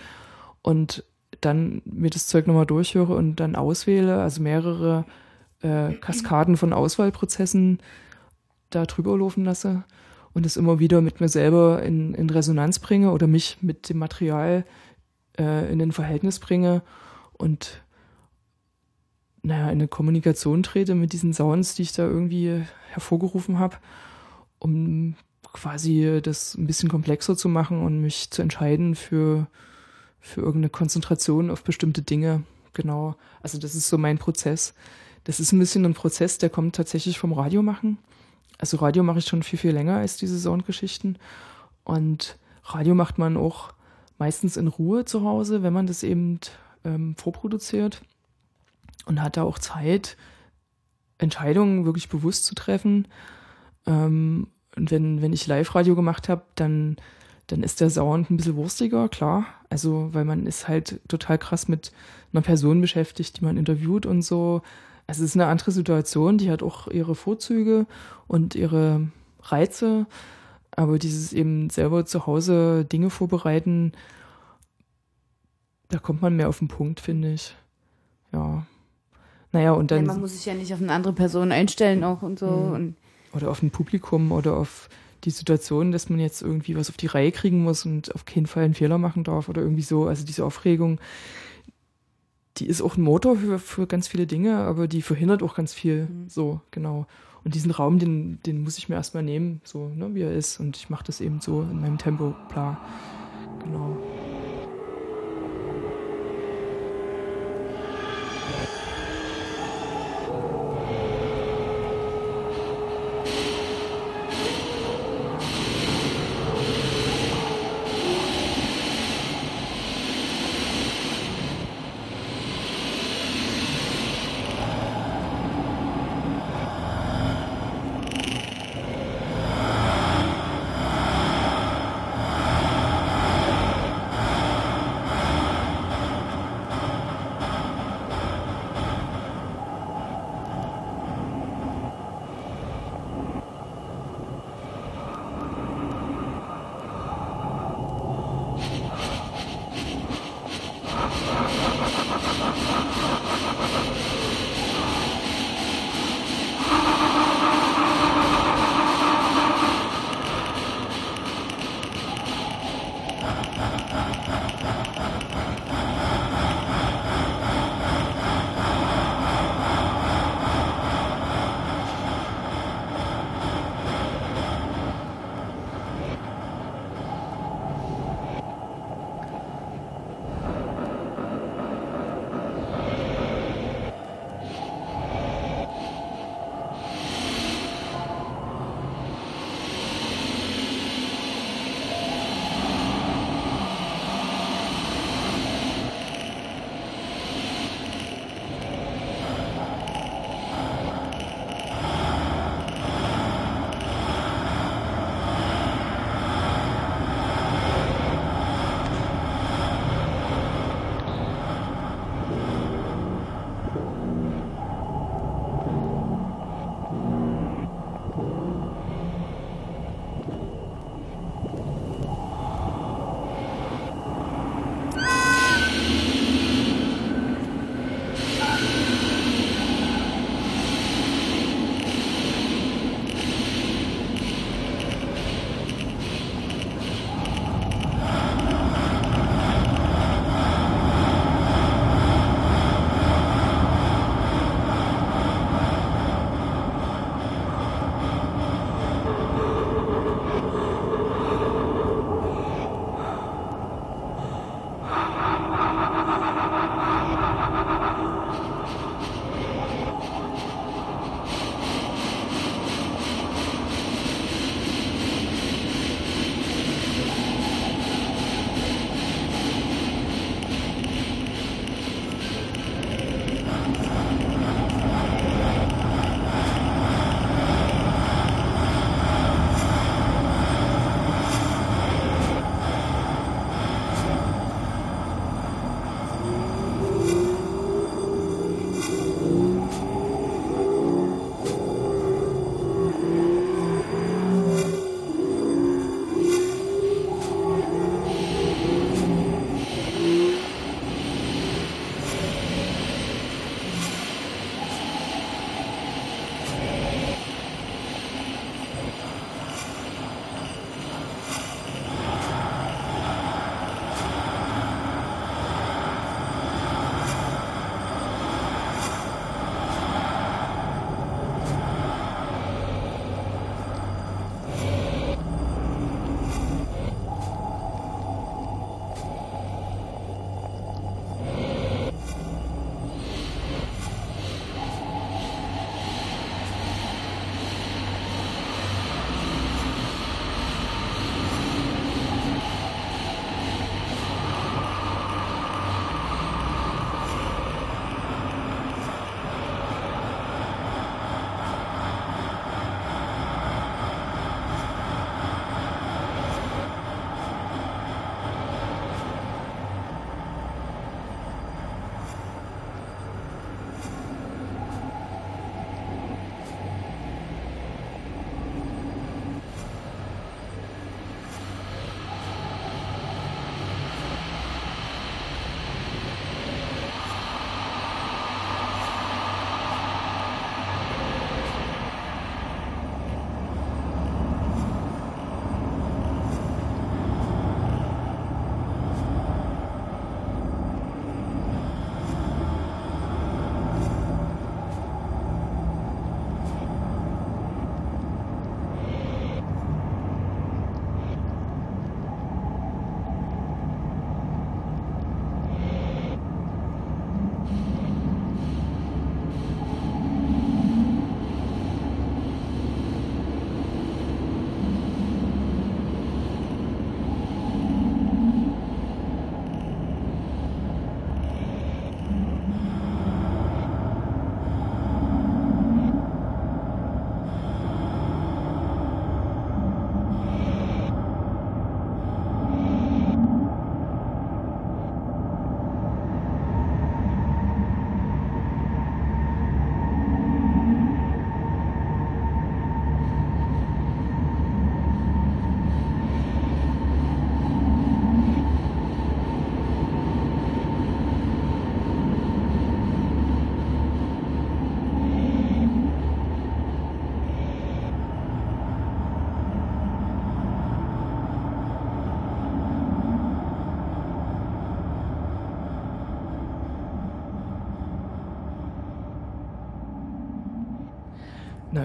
und 0.62 1.04
dann 1.40 1.82
mir 1.84 2.10
das 2.10 2.28
Zeug 2.28 2.46
nochmal 2.46 2.66
durchhöre 2.66 3.14
und 3.14 3.36
dann 3.36 3.56
auswähle, 3.56 4.20
also 4.22 4.40
mehrere 4.40 5.04
äh, 5.62 5.92
Kaskaden 5.94 6.56
von 6.56 6.72
Auswahlprozessen 6.72 7.80
da 8.70 8.86
drüber 8.86 9.18
laufen 9.18 9.44
lasse 9.44 9.84
und 10.32 10.46
es 10.46 10.56
immer 10.56 10.78
wieder 10.78 11.00
mit 11.00 11.20
mir 11.20 11.28
selber 11.28 11.82
in, 11.82 12.14
in 12.14 12.30
Resonanz 12.30 12.78
bringe 12.78 13.10
oder 13.10 13.26
mich 13.26 13.58
mit 13.62 13.88
dem 13.88 13.98
Material 13.98 14.64
äh, 15.38 15.72
in 15.72 15.82
ein 15.82 15.92
Verhältnis 15.92 16.38
bringe 16.38 16.82
und 17.32 17.84
naja, 19.44 19.64
in 19.64 19.72
eine 19.72 19.88
Kommunikation 19.88 20.62
trete 20.62 20.94
mit 20.94 21.12
diesen 21.12 21.34
Sounds, 21.34 21.74
die 21.74 21.82
ich 21.82 21.92
da 21.92 22.04
irgendwie 22.04 22.64
hervorgerufen 22.90 23.58
habe, 23.58 23.76
um 24.58 25.16
quasi 25.52 26.20
das 26.22 26.54
ein 26.54 26.66
bisschen 26.66 26.88
komplexer 26.88 27.36
zu 27.36 27.50
machen 27.50 27.82
und 27.82 28.00
mich 28.00 28.30
zu 28.30 28.40
entscheiden 28.40 28.94
für, 28.94 29.46
für 30.18 30.40
irgendeine 30.40 30.70
Konzentration 30.70 31.50
auf 31.50 31.62
bestimmte 31.62 32.00
Dinge. 32.00 32.42
Genau. 32.72 33.16
Also 33.42 33.58
das 33.58 33.74
ist 33.74 33.88
so 33.88 33.98
mein 33.98 34.16
Prozess. 34.16 34.74
Das 35.24 35.40
ist 35.40 35.52
ein 35.52 35.58
bisschen 35.58 35.84
ein 35.84 35.94
Prozess, 35.94 36.38
der 36.38 36.48
kommt 36.48 36.74
tatsächlich 36.74 37.18
vom 37.18 37.34
Radio 37.34 37.62
machen. 37.62 37.98
Also 38.56 38.78
Radio 38.78 39.02
mache 39.02 39.18
ich 39.18 39.26
schon 39.26 39.42
viel, 39.42 39.58
viel 39.58 39.72
länger 39.72 39.98
als 39.98 40.16
diese 40.16 40.38
Soundgeschichten. 40.38 41.18
Und 41.84 42.38
Radio 42.64 42.94
macht 42.94 43.18
man 43.18 43.36
auch 43.36 43.74
meistens 44.16 44.56
in 44.56 44.68
Ruhe 44.68 45.04
zu 45.04 45.22
Hause, 45.22 45.62
wenn 45.62 45.74
man 45.74 45.86
das 45.86 46.02
eben 46.02 46.40
ähm, 46.84 47.14
vorproduziert 47.16 48.00
und 49.06 49.22
hat 49.22 49.36
da 49.36 49.43
auch 49.43 49.59
Zeit, 49.59 50.16
Entscheidungen 51.18 51.85
wirklich 51.85 52.09
bewusst 52.09 52.44
zu 52.44 52.55
treffen. 52.55 53.09
Ähm, 53.86 54.48
und 54.76 54.90
wenn, 54.90 55.22
wenn 55.22 55.32
ich 55.32 55.47
Live-Radio 55.47 55.94
gemacht 55.94 56.28
habe, 56.28 56.43
dann, 56.56 56.97
dann 57.47 57.62
ist 57.62 57.81
der 57.81 57.90
Sound 57.90 58.31
ein 58.31 58.36
bisschen 58.36 58.56
wurstiger, 58.56 59.09
klar. 59.09 59.47
Also, 59.70 60.10
weil 60.12 60.24
man 60.24 60.47
ist 60.47 60.68
halt 60.68 61.01
total 61.09 61.39
krass 61.39 61.68
mit 61.68 61.93
einer 62.32 62.43
Person 62.43 62.81
beschäftigt, 62.81 63.39
die 63.39 63.44
man 63.44 63.56
interviewt 63.56 64.06
und 64.06 64.22
so. 64.22 64.62
Also, 65.06 65.22
es 65.22 65.31
ist 65.31 65.36
eine 65.36 65.47
andere 65.47 65.70
Situation, 65.70 66.39
die 66.39 66.51
hat 66.51 66.62
auch 66.62 66.89
ihre 66.89 67.14
Vorzüge 67.14 67.86
und 68.26 68.55
ihre 68.55 69.09
Reize. 69.43 70.06
Aber 70.72 70.98
dieses 70.98 71.32
eben 71.32 71.70
selber 71.70 72.05
zu 72.05 72.26
Hause 72.26 72.85
Dinge 72.85 73.10
vorbereiten, 73.10 73.93
da 75.89 75.98
kommt 76.01 76.22
man 76.22 76.35
mehr 76.35 76.48
auf 76.48 76.59
den 76.59 76.68
Punkt, 76.68 76.98
finde 76.98 77.32
ich. 77.32 77.55
Ja. 78.32 78.66
Naja, 79.55 79.72
und 79.72 79.90
dann. 79.93 80.05
Ja, 80.05 80.12
man 80.12 80.20
muss 80.20 80.32
sich 80.32 80.44
ja 80.44 80.52
nicht 80.52 80.74
auf 80.74 80.82
eine 80.82 80.93
andere 80.93 81.12
Person 81.12 81.52
einstellen 81.52 82.02
auch 82.02 82.22
und 82.22 82.40
so. 82.40 82.47
Mhm. 82.47 82.72
Und 82.72 82.97
oder 83.32 83.51
auf 83.51 83.62
ein 83.62 83.70
Publikum 83.70 84.32
oder 84.32 84.56
auf 84.56 84.89
die 85.24 85.31
Situation, 85.31 85.93
dass 85.93 86.10
man 86.10 86.18
jetzt 86.18 86.43
irgendwie 86.43 86.76
was 86.76 86.90
auf 86.90 86.97
die 86.97 87.06
Reihe 87.06 87.32
kriegen 87.32 87.62
muss 87.62 87.86
und 87.86 88.14
auf 88.14 88.24
keinen 88.24 88.47
Fall 88.47 88.64
einen 88.64 88.74
Fehler 88.74 88.98
machen 88.98 89.24
darf 89.24 89.48
oder 89.48 89.62
irgendwie 89.62 89.82
so. 89.82 90.06
Also 90.06 90.24
diese 90.24 90.44
Aufregung, 90.44 91.01
die 92.56 92.66
ist 92.66 92.82
auch 92.82 92.97
ein 92.97 93.02
Motor 93.02 93.36
für, 93.36 93.59
für 93.59 93.86
ganz 93.86 94.09
viele 94.09 94.26
Dinge, 94.26 94.56
aber 94.59 94.89
die 94.89 95.02
verhindert 95.02 95.43
auch 95.43 95.55
ganz 95.55 95.72
viel. 95.72 96.06
Mhm. 96.06 96.28
So, 96.28 96.60
genau. 96.72 97.06
Und 97.44 97.55
diesen 97.55 97.70
Raum, 97.70 97.98
den, 97.98 98.40
den 98.44 98.62
muss 98.62 98.78
ich 98.78 98.89
mir 98.89 98.97
erstmal 98.97 99.22
nehmen, 99.22 99.60
so, 99.64 99.89
ne, 99.89 100.14
wie 100.14 100.22
er 100.22 100.32
ist. 100.32 100.59
Und 100.59 100.76
ich 100.76 100.90
mache 100.90 101.05
das 101.05 101.20
eben 101.20 101.40
so 101.40 101.62
in 101.62 101.81
meinem 101.81 101.98
Tempo, 101.98 102.35
klar. 102.51 102.81
Genau. 103.62 103.97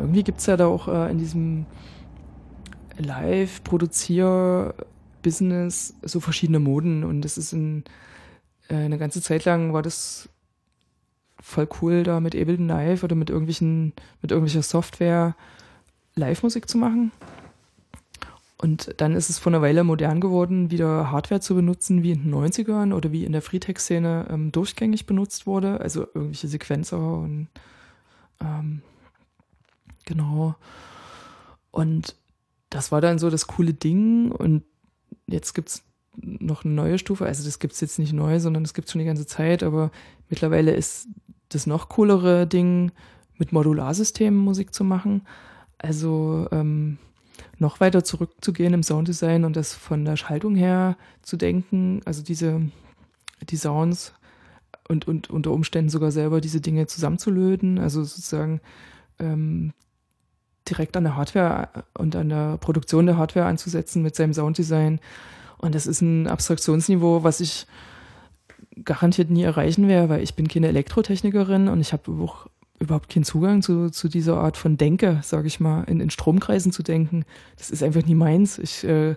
Irgendwie 0.09 0.23
gibt 0.23 0.39
es 0.39 0.47
ja 0.47 0.57
da 0.57 0.65
auch 0.65 0.87
äh, 0.87 1.11
in 1.11 1.19
diesem 1.19 1.67
Live-Produzier-Business 2.97 5.93
so 6.01 6.19
verschiedene 6.19 6.57
Moden 6.59 7.03
und 7.03 7.21
das 7.21 7.37
ist 7.37 7.53
in, 7.53 7.83
äh, 8.69 8.75
eine 8.75 8.97
ganze 8.97 9.21
Zeit 9.21 9.45
lang 9.45 9.71
war 9.71 9.83
das 9.83 10.29
voll 11.39 11.69
cool, 11.81 12.01
da 12.01 12.19
mit 12.19 12.35
Ableton 12.35 12.67
Live 12.67 13.03
oder 13.03 13.15
mit 13.15 13.29
irgendwelchen, 13.29 13.93
mit 14.23 14.31
irgendwelcher 14.31 14.63
Software 14.63 15.35
Live-Musik 16.15 16.67
zu 16.67 16.79
machen. 16.79 17.11
Und 18.57 18.95
dann 18.97 19.13
ist 19.15 19.29
es 19.29 19.37
vor 19.39 19.53
einer 19.53 19.61
Weile 19.61 19.85
modern 19.85 20.19
geworden, 20.19 20.69
wieder 20.71 21.11
Hardware 21.11 21.39
zu 21.39 21.55
benutzen, 21.55 22.03
wie 22.03 22.11
in 22.11 22.23
den 22.23 22.33
90ern 22.33 22.93
oder 22.93 23.13
wie 23.13 23.23
in 23.25 23.31
der 23.31 23.43
Freetech-Szene 23.43 24.27
ähm, 24.29 24.51
durchgängig 24.51 25.05
benutzt 25.05 25.47
wurde. 25.47 25.79
Also 25.79 26.01
irgendwelche 26.01 26.49
Sequenzer 26.49 26.99
und 26.99 27.47
ähm, 28.41 28.81
genau. 30.09 30.55
Und 31.71 32.15
das 32.69 32.91
war 32.91 32.99
dann 32.99 33.19
so 33.19 33.29
das 33.29 33.47
coole 33.47 33.73
Ding. 33.73 34.31
Und 34.31 34.63
jetzt 35.27 35.53
gibt's 35.53 35.83
noch 36.17 36.65
eine 36.65 36.73
neue 36.73 36.97
Stufe. 36.97 37.25
Also 37.25 37.45
das 37.45 37.59
gibt's 37.59 37.79
jetzt 37.79 37.99
nicht 37.99 38.11
neu, 38.11 38.39
sondern 38.39 38.63
das 38.63 38.73
gibt's 38.73 38.91
schon 38.91 38.99
die 38.99 39.05
ganze 39.05 39.25
Zeit. 39.25 39.63
Aber 39.63 39.91
mittlerweile 40.27 40.73
ist 40.73 41.07
das 41.49 41.65
noch 41.65 41.89
coolere 41.89 42.45
Ding, 42.45 42.91
mit 43.37 43.53
Modularsystemen 43.53 44.37
Musik 44.37 44.73
zu 44.73 44.83
machen. 44.83 45.21
Also 45.77 46.47
ähm, 46.51 46.97
noch 47.57 47.79
weiter 47.79 48.03
zurückzugehen 48.03 48.73
im 48.73 48.83
Sounddesign 48.83 49.45
und 49.45 49.55
das 49.55 49.73
von 49.73 50.03
der 50.03 50.17
Schaltung 50.17 50.55
her 50.55 50.97
zu 51.21 51.37
denken, 51.37 52.01
also 52.03 52.21
diese 52.21 52.61
die 53.49 53.55
Sounds 53.55 54.13
und, 54.89 55.07
und 55.07 55.29
unter 55.29 55.51
Umständen 55.51 55.89
sogar 55.89 56.11
selber 56.11 56.41
diese 56.41 56.59
Dinge 56.59 56.87
zusammenzulöten, 56.87 57.79
also 57.79 58.03
sozusagen 58.03 58.59
ähm, 59.19 59.71
direkt 60.69 60.95
an 60.97 61.03
der 61.03 61.15
Hardware 61.15 61.69
und 61.97 62.15
an 62.15 62.29
der 62.29 62.57
Produktion 62.57 63.05
der 63.05 63.17
Hardware 63.17 63.45
anzusetzen 63.45 64.01
mit 64.01 64.15
seinem 64.15 64.33
Sounddesign. 64.33 64.99
Und 65.57 65.75
das 65.75 65.87
ist 65.87 66.01
ein 66.01 66.27
Abstraktionsniveau, 66.27 67.23
was 67.23 67.39
ich 67.39 67.67
garantiert 68.83 69.29
nie 69.29 69.43
erreichen 69.43 69.87
werde, 69.87 70.09
weil 70.09 70.23
ich 70.23 70.35
bin 70.35 70.47
keine 70.47 70.67
Elektrotechnikerin 70.67 71.67
und 71.67 71.81
ich 71.81 71.91
habe 71.91 72.11
auch 72.23 72.47
überhaupt 72.79 73.09
keinen 73.09 73.25
Zugang 73.25 73.61
zu, 73.61 73.89
zu 73.89 74.07
dieser 74.07 74.37
Art 74.37 74.55
von 74.55 74.77
Denke, 74.77 75.19
sage 75.21 75.47
ich 75.47 75.59
mal, 75.59 75.83
in, 75.83 75.99
in 75.99 76.09
Stromkreisen 76.09 76.71
zu 76.71 76.81
denken. 76.81 77.25
Das 77.57 77.71
ist 77.71 77.83
einfach 77.83 78.05
nie 78.05 78.15
meins. 78.15 78.57
Ich 78.57 78.85
äh, 78.85 79.15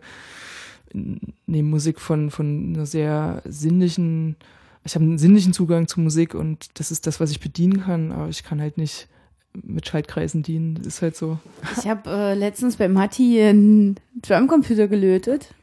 nehme 0.93 1.69
Musik 1.69 2.01
von, 2.01 2.31
von 2.31 2.74
einer 2.74 2.87
sehr 2.87 3.43
sinnlichen, 3.45 4.37
ich 4.85 4.95
habe 4.95 5.05
einen 5.05 5.19
sinnlichen 5.19 5.53
Zugang 5.53 5.87
zu 5.87 6.01
Musik 6.01 6.35
und 6.35 6.79
das 6.79 6.91
ist 6.91 7.07
das, 7.07 7.20
was 7.20 7.31
ich 7.31 7.41
bedienen 7.41 7.83
kann, 7.83 8.11
aber 8.11 8.29
ich 8.29 8.43
kann 8.43 8.61
halt 8.61 8.79
nicht 8.79 9.09
mit 9.55 9.87
Schaltkreisen 9.87 10.43
dienen. 10.43 10.77
Das 10.77 10.87
ist 10.87 11.03
halt 11.03 11.16
so. 11.16 11.39
Ich 11.79 11.89
habe 11.89 12.11
äh, 12.11 12.35
letztens 12.35 12.77
bei 12.77 12.89
Matti 12.89 13.41
einen 13.41 13.97
Drumcomputer 14.23 14.89
gelötet. 14.89 15.55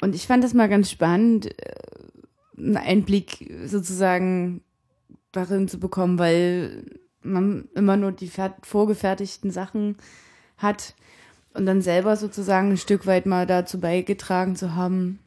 Und 0.00 0.14
ich 0.14 0.26
fand 0.26 0.42
das 0.44 0.54
mal 0.54 0.68
ganz 0.68 0.90
spannend, 0.90 1.46
äh, 1.46 1.74
einen 2.58 2.76
Einblick 2.76 3.50
sozusagen 3.66 4.62
darin 5.32 5.68
zu 5.68 5.78
bekommen, 5.78 6.18
weil 6.18 6.84
man 7.22 7.68
immer 7.74 7.96
nur 7.96 8.12
die 8.12 8.28
fer- 8.28 8.54
vorgefertigten 8.62 9.50
Sachen 9.50 9.96
hat 10.58 10.94
und 11.54 11.66
dann 11.66 11.80
selber 11.82 12.16
sozusagen 12.16 12.70
ein 12.72 12.76
Stück 12.76 13.06
weit 13.06 13.26
mal 13.26 13.46
dazu 13.46 13.80
beigetragen 13.80 14.56
zu 14.56 14.74
haben, 14.74 15.18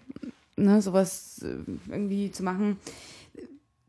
ne, 0.55 0.81
sowas 0.81 1.43
äh, 1.43 1.55
irgendwie 1.91 2.31
zu 2.31 2.43
machen. 2.43 2.77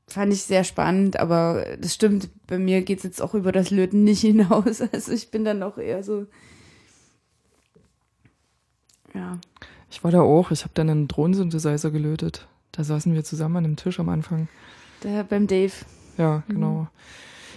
Fand 0.08 0.32
ich 0.32 0.42
sehr 0.42 0.64
spannend, 0.64 1.18
aber 1.20 1.64
das 1.78 1.94
stimmt, 1.94 2.30
bei 2.46 2.58
mir 2.58 2.82
geht 2.82 2.98
es 2.98 3.04
jetzt 3.04 3.22
auch 3.22 3.34
über 3.34 3.52
das 3.52 3.70
Löten 3.70 4.04
nicht 4.04 4.20
hinaus. 4.22 4.80
Also 4.92 5.12
ich 5.12 5.30
bin 5.30 5.44
dann 5.44 5.62
auch 5.62 5.78
eher 5.78 6.02
so. 6.02 6.26
Ja. 9.14 9.38
Ich 9.90 10.04
war 10.04 10.10
da 10.10 10.20
auch, 10.20 10.50
ich 10.50 10.62
habe 10.62 10.72
dann 10.74 10.90
einen 10.90 11.08
Drohnensynthesizer 11.08 11.90
gelötet. 11.90 12.46
Da 12.72 12.84
saßen 12.84 13.12
wir 13.14 13.24
zusammen 13.24 13.56
an 13.56 13.64
einem 13.64 13.76
Tisch 13.76 13.98
am 14.00 14.08
Anfang. 14.08 14.48
Der 15.02 15.24
beim 15.24 15.46
Dave. 15.46 15.72
Ja, 16.16 16.42
genau. 16.48 16.88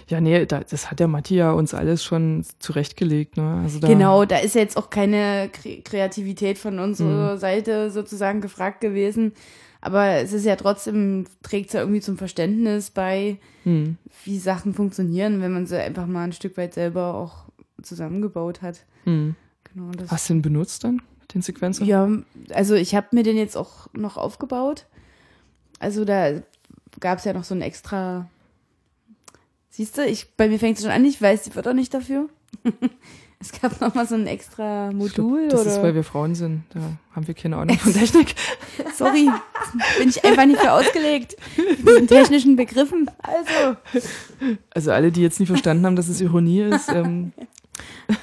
Ja, 0.08 0.20
nee, 0.20 0.44
da, 0.46 0.60
das 0.60 0.90
hat 0.90 1.00
der 1.00 1.08
Matti 1.08 1.36
ja 1.36 1.52
uns 1.52 1.74
alles 1.74 2.04
schon 2.04 2.44
zurechtgelegt. 2.58 3.36
Ne? 3.36 3.60
Also 3.62 3.80
da, 3.80 3.88
Genau, 3.88 4.24
da 4.24 4.38
ist 4.38 4.54
jetzt 4.54 4.76
auch 4.76 4.90
keine 4.90 5.48
Kre 5.52 5.80
Kreativität 5.82 6.58
von 6.58 6.78
unserer 6.78 7.38
Seite 7.38 7.90
sozusagen 7.90 8.40
gefragt 8.40 8.80
gewesen. 8.80 9.32
Aber 9.84 10.06
es 10.06 10.32
ist 10.32 10.46
ja 10.46 10.54
trotzdem, 10.56 11.26
trägt 11.42 11.66
es 11.68 11.72
ja 11.74 11.80
irgendwie 11.80 12.00
zum 12.00 12.16
Verständnis 12.16 12.90
bei, 12.90 13.38
Hm. 13.64 13.98
wie 14.24 14.38
Sachen 14.38 14.74
funktionieren, 14.74 15.42
wenn 15.42 15.52
man 15.52 15.66
sie 15.66 15.76
einfach 15.82 16.06
mal 16.06 16.22
ein 16.24 16.32
Stück 16.32 16.56
weit 16.56 16.72
selber 16.74 17.14
auch 17.14 17.44
zusammengebaut 17.82 18.62
hat. 18.62 18.84
Hm. 19.04 19.34
Genau, 19.74 19.90
Hast 20.08 20.30
du 20.30 20.34
den 20.34 20.42
benutzt 20.42 20.84
dann, 20.84 21.02
den 21.34 21.42
Sequenzer? 21.42 21.84
Ja, 21.84 22.08
also 22.50 22.74
ich 22.76 22.94
habe 22.94 23.08
mir 23.10 23.24
den 23.24 23.36
jetzt 23.36 23.56
auch 23.56 23.88
noch 23.92 24.16
aufgebaut. 24.16 24.86
Also 25.80 26.04
da 26.04 26.40
gab 27.00 27.18
es 27.18 27.24
ja 27.24 27.32
noch 27.32 27.44
so 27.44 27.54
ein 27.54 27.62
extra. 27.62 28.28
Siehst 29.70 29.98
du, 29.98 30.04
ich, 30.06 30.36
bei 30.36 30.48
mir 30.48 30.60
fängt 30.60 30.78
es 30.78 30.84
schon 30.84 30.92
an, 30.92 31.04
ich 31.04 31.20
weiß 31.20 31.42
die 31.42 31.54
Wörter 31.56 31.74
nicht 31.74 31.92
dafür. 31.92 32.28
es 33.42 33.52
gab 33.60 33.80
noch 33.80 33.94
mal 33.94 34.06
so 34.06 34.14
ein 34.14 34.26
extra 34.26 34.90
Modul 34.92 35.48
Das 35.48 35.60
oder. 35.62 35.70
ist, 35.70 35.82
weil 35.82 35.94
wir 35.94 36.04
Frauen 36.04 36.34
sind. 36.34 36.62
Da 36.72 36.80
haben 37.14 37.26
wir 37.26 37.34
keine 37.34 37.56
Ahnung 37.58 37.76
von 37.78 37.92
Technik. 37.92 38.34
Sorry, 38.96 39.28
bin 39.98 40.08
ich 40.08 40.24
einfach 40.24 40.46
nicht 40.46 40.60
für 40.60 40.72
ausgelegt. 40.72 41.36
Mit 41.56 41.88
den 41.88 42.06
technischen 42.08 42.56
Begriffen. 42.56 43.10
Also, 43.18 43.76
Also 44.70 44.92
alle, 44.92 45.12
die 45.12 45.20
jetzt 45.22 45.40
nicht 45.40 45.48
verstanden 45.48 45.84
haben, 45.84 45.96
dass 45.96 46.08
es 46.08 46.20
Ironie 46.20 46.62
ist, 46.62 46.88
ähm, 46.88 47.32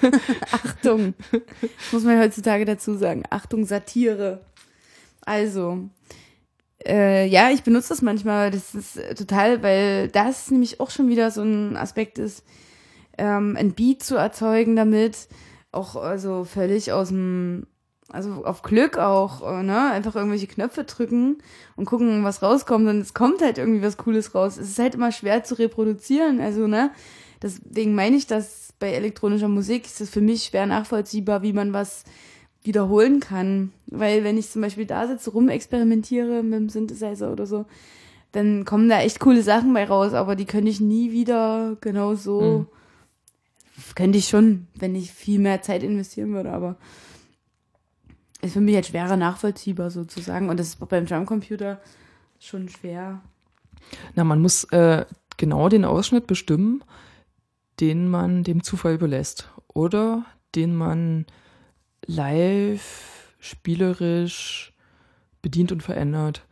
Achtung. 0.51 1.13
Das 1.31 1.91
muss 1.91 2.03
man 2.03 2.19
heutzutage 2.19 2.65
dazu 2.65 2.95
sagen. 2.95 3.23
Achtung, 3.29 3.65
Satire. 3.65 4.41
Also, 5.21 5.89
äh, 6.85 7.27
ja, 7.27 7.49
ich 7.51 7.63
benutze 7.63 7.89
das 7.89 8.01
manchmal. 8.01 8.51
Das 8.51 8.73
ist 8.73 8.99
total, 9.17 9.61
weil 9.63 10.07
das 10.09 10.49
nämlich 10.51 10.79
auch 10.79 10.89
schon 10.89 11.09
wieder 11.09 11.29
so 11.31 11.41
ein 11.41 11.75
Aspekt 11.77 12.17
ist, 12.19 12.43
ähm, 13.19 13.55
ein 13.57 13.73
Beat 13.73 14.01
zu 14.01 14.15
erzeugen 14.15 14.75
damit. 14.75 15.27
Auch 15.71 15.95
also 15.95 16.45
völlig 16.45 16.91
aus 16.91 17.09
dem, 17.09 17.67
also 18.09 18.43
auf 18.45 18.63
Glück 18.63 18.97
auch, 18.97 19.47
äh, 19.47 19.61
ne? 19.61 19.91
Einfach 19.91 20.15
irgendwelche 20.15 20.47
Knöpfe 20.47 20.85
drücken 20.85 21.37
und 21.75 21.85
gucken, 21.85 22.23
was 22.23 22.41
rauskommt. 22.41 22.87
Und 22.87 23.01
es 23.01 23.13
kommt 23.13 23.41
halt 23.41 23.57
irgendwie 23.57 23.83
was 23.83 23.97
Cooles 23.97 24.33
raus. 24.33 24.57
Es 24.57 24.69
ist 24.69 24.79
halt 24.79 24.95
immer 24.95 25.11
schwer 25.11 25.43
zu 25.43 25.59
reproduzieren. 25.59 26.41
Also, 26.41 26.65
ne? 26.65 26.91
Deswegen 27.41 27.93
meine 27.93 28.15
ich, 28.15 28.25
dass 28.25 28.73
bei 28.79 28.91
elektronischer 28.93 29.47
Musik 29.47 29.85
ist 29.85 30.01
es 30.01 30.09
für 30.09 30.21
mich 30.21 30.45
schwer 30.45 30.65
nachvollziehbar, 30.65 31.41
wie 31.41 31.53
man 31.53 31.73
was 31.73 32.05
wiederholen 32.63 33.19
kann. 33.19 33.71
Weil 33.87 34.23
wenn 34.23 34.37
ich 34.37 34.49
zum 34.49 34.61
Beispiel 34.61 34.85
da 34.85 35.07
sitze, 35.07 35.31
rumexperimentiere 35.31 36.41
mit 36.43 36.59
dem 36.59 36.69
Synthesizer 36.69 37.31
oder 37.31 37.45
so, 37.45 37.65
dann 38.31 38.65
kommen 38.65 38.89
da 38.89 39.01
echt 39.01 39.19
coole 39.19 39.41
Sachen 39.41 39.73
bei 39.73 39.85
raus, 39.85 40.13
aber 40.13 40.35
die 40.35 40.45
könnte 40.45 40.69
ich 40.69 40.81
nie 40.81 41.11
wieder 41.11 41.77
genau 41.81 42.15
so. 42.15 42.41
Mhm. 42.41 42.78
Könnte 43.95 44.17
ich 44.17 44.27
schon, 44.27 44.67
wenn 44.75 44.95
ich 44.95 45.11
viel 45.11 45.39
mehr 45.39 45.61
Zeit 45.61 45.83
investieren 45.83 46.33
würde, 46.33 46.51
aber 46.51 46.77
ist 48.41 48.53
für 48.53 48.61
mich 48.61 48.75
halt 48.75 48.87
schwerer 48.87 49.17
nachvollziehbar 49.17 49.91
sozusagen. 49.91 50.49
Und 50.49 50.59
das 50.59 50.69
ist 50.69 50.89
beim 50.89 51.05
Drumcomputer 51.05 51.81
schon 52.39 52.69
schwer. 52.69 53.21
na, 54.15 54.23
man 54.23 54.41
muss 54.41 54.63
äh, 54.65 55.05
genau 55.37 55.69
den 55.69 55.85
Ausschnitt 55.85 56.27
bestimmen, 56.27 56.83
den 57.79 58.07
man 58.07 58.43
dem 58.43 58.63
Zufall 58.63 58.95
überlässt. 58.95 59.49
Oder 59.67 60.25
den 60.55 60.75
man 60.75 61.25
live, 62.05 63.33
spielerisch 63.39 64.73
bedient 65.41 65.71
und 65.71 65.83
verändert. 65.83 66.45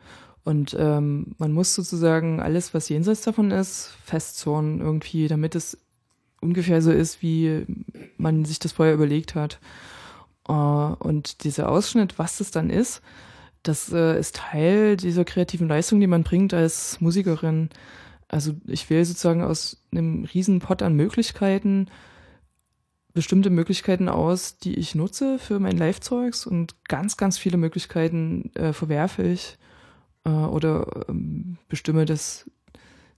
Und 0.43 0.75
ähm, 0.79 1.35
man 1.37 1.51
muss 1.51 1.75
sozusagen 1.75 2.39
alles, 2.39 2.73
was 2.73 2.87
jenseits 2.89 3.21
davon 3.21 3.51
ist, 3.51 3.91
festzornen 4.03 4.79
irgendwie, 4.79 5.27
damit 5.27 5.55
es 5.55 5.77
ungefähr 6.41 6.81
so 6.81 6.91
ist, 6.91 7.21
wie 7.21 7.65
man 8.17 8.45
sich 8.45 8.59
das 8.59 8.71
vorher 8.71 8.93
überlegt 8.93 9.35
hat. 9.35 9.59
Äh, 10.47 10.51
und 10.51 11.43
dieser 11.43 11.69
Ausschnitt, 11.69 12.19
was 12.19 12.37
das 12.37 12.51
dann 12.51 12.69
ist, 12.69 13.01
das 13.63 13.91
äh, 13.91 14.19
ist 14.19 14.35
Teil 14.35 14.97
dieser 14.97 15.25
kreativen 15.25 15.67
Leistung, 15.67 15.99
die 15.99 16.07
man 16.07 16.23
bringt 16.23 16.53
als 16.53 17.01
Musikerin. 17.01 17.69
Also 18.27 18.53
ich 18.65 18.89
wähle 18.89 19.05
sozusagen 19.05 19.41
aus 19.41 19.83
einem 19.91 20.25
riesen 20.25 20.59
Pot 20.59 20.81
an 20.81 20.93
Möglichkeiten 20.93 21.87
bestimmte 23.17 23.49
Möglichkeiten 23.49 24.09
aus, 24.09 24.59
die 24.59 24.75
ich 24.75 24.93
nutze 24.93 25.39
für 25.39 25.59
mein 25.59 25.75
Live-Zeugs 25.75 26.45
und 26.45 26.75
ganz, 26.87 27.17
ganz 27.17 27.39
viele 27.39 27.57
Möglichkeiten 27.57 28.51
äh, 28.53 28.73
verwerfe 28.73 29.23
ich 29.23 29.57
äh, 30.23 30.29
oder 30.29 31.07
ähm, 31.09 31.57
bestimme, 31.67 32.05
dass 32.05 32.47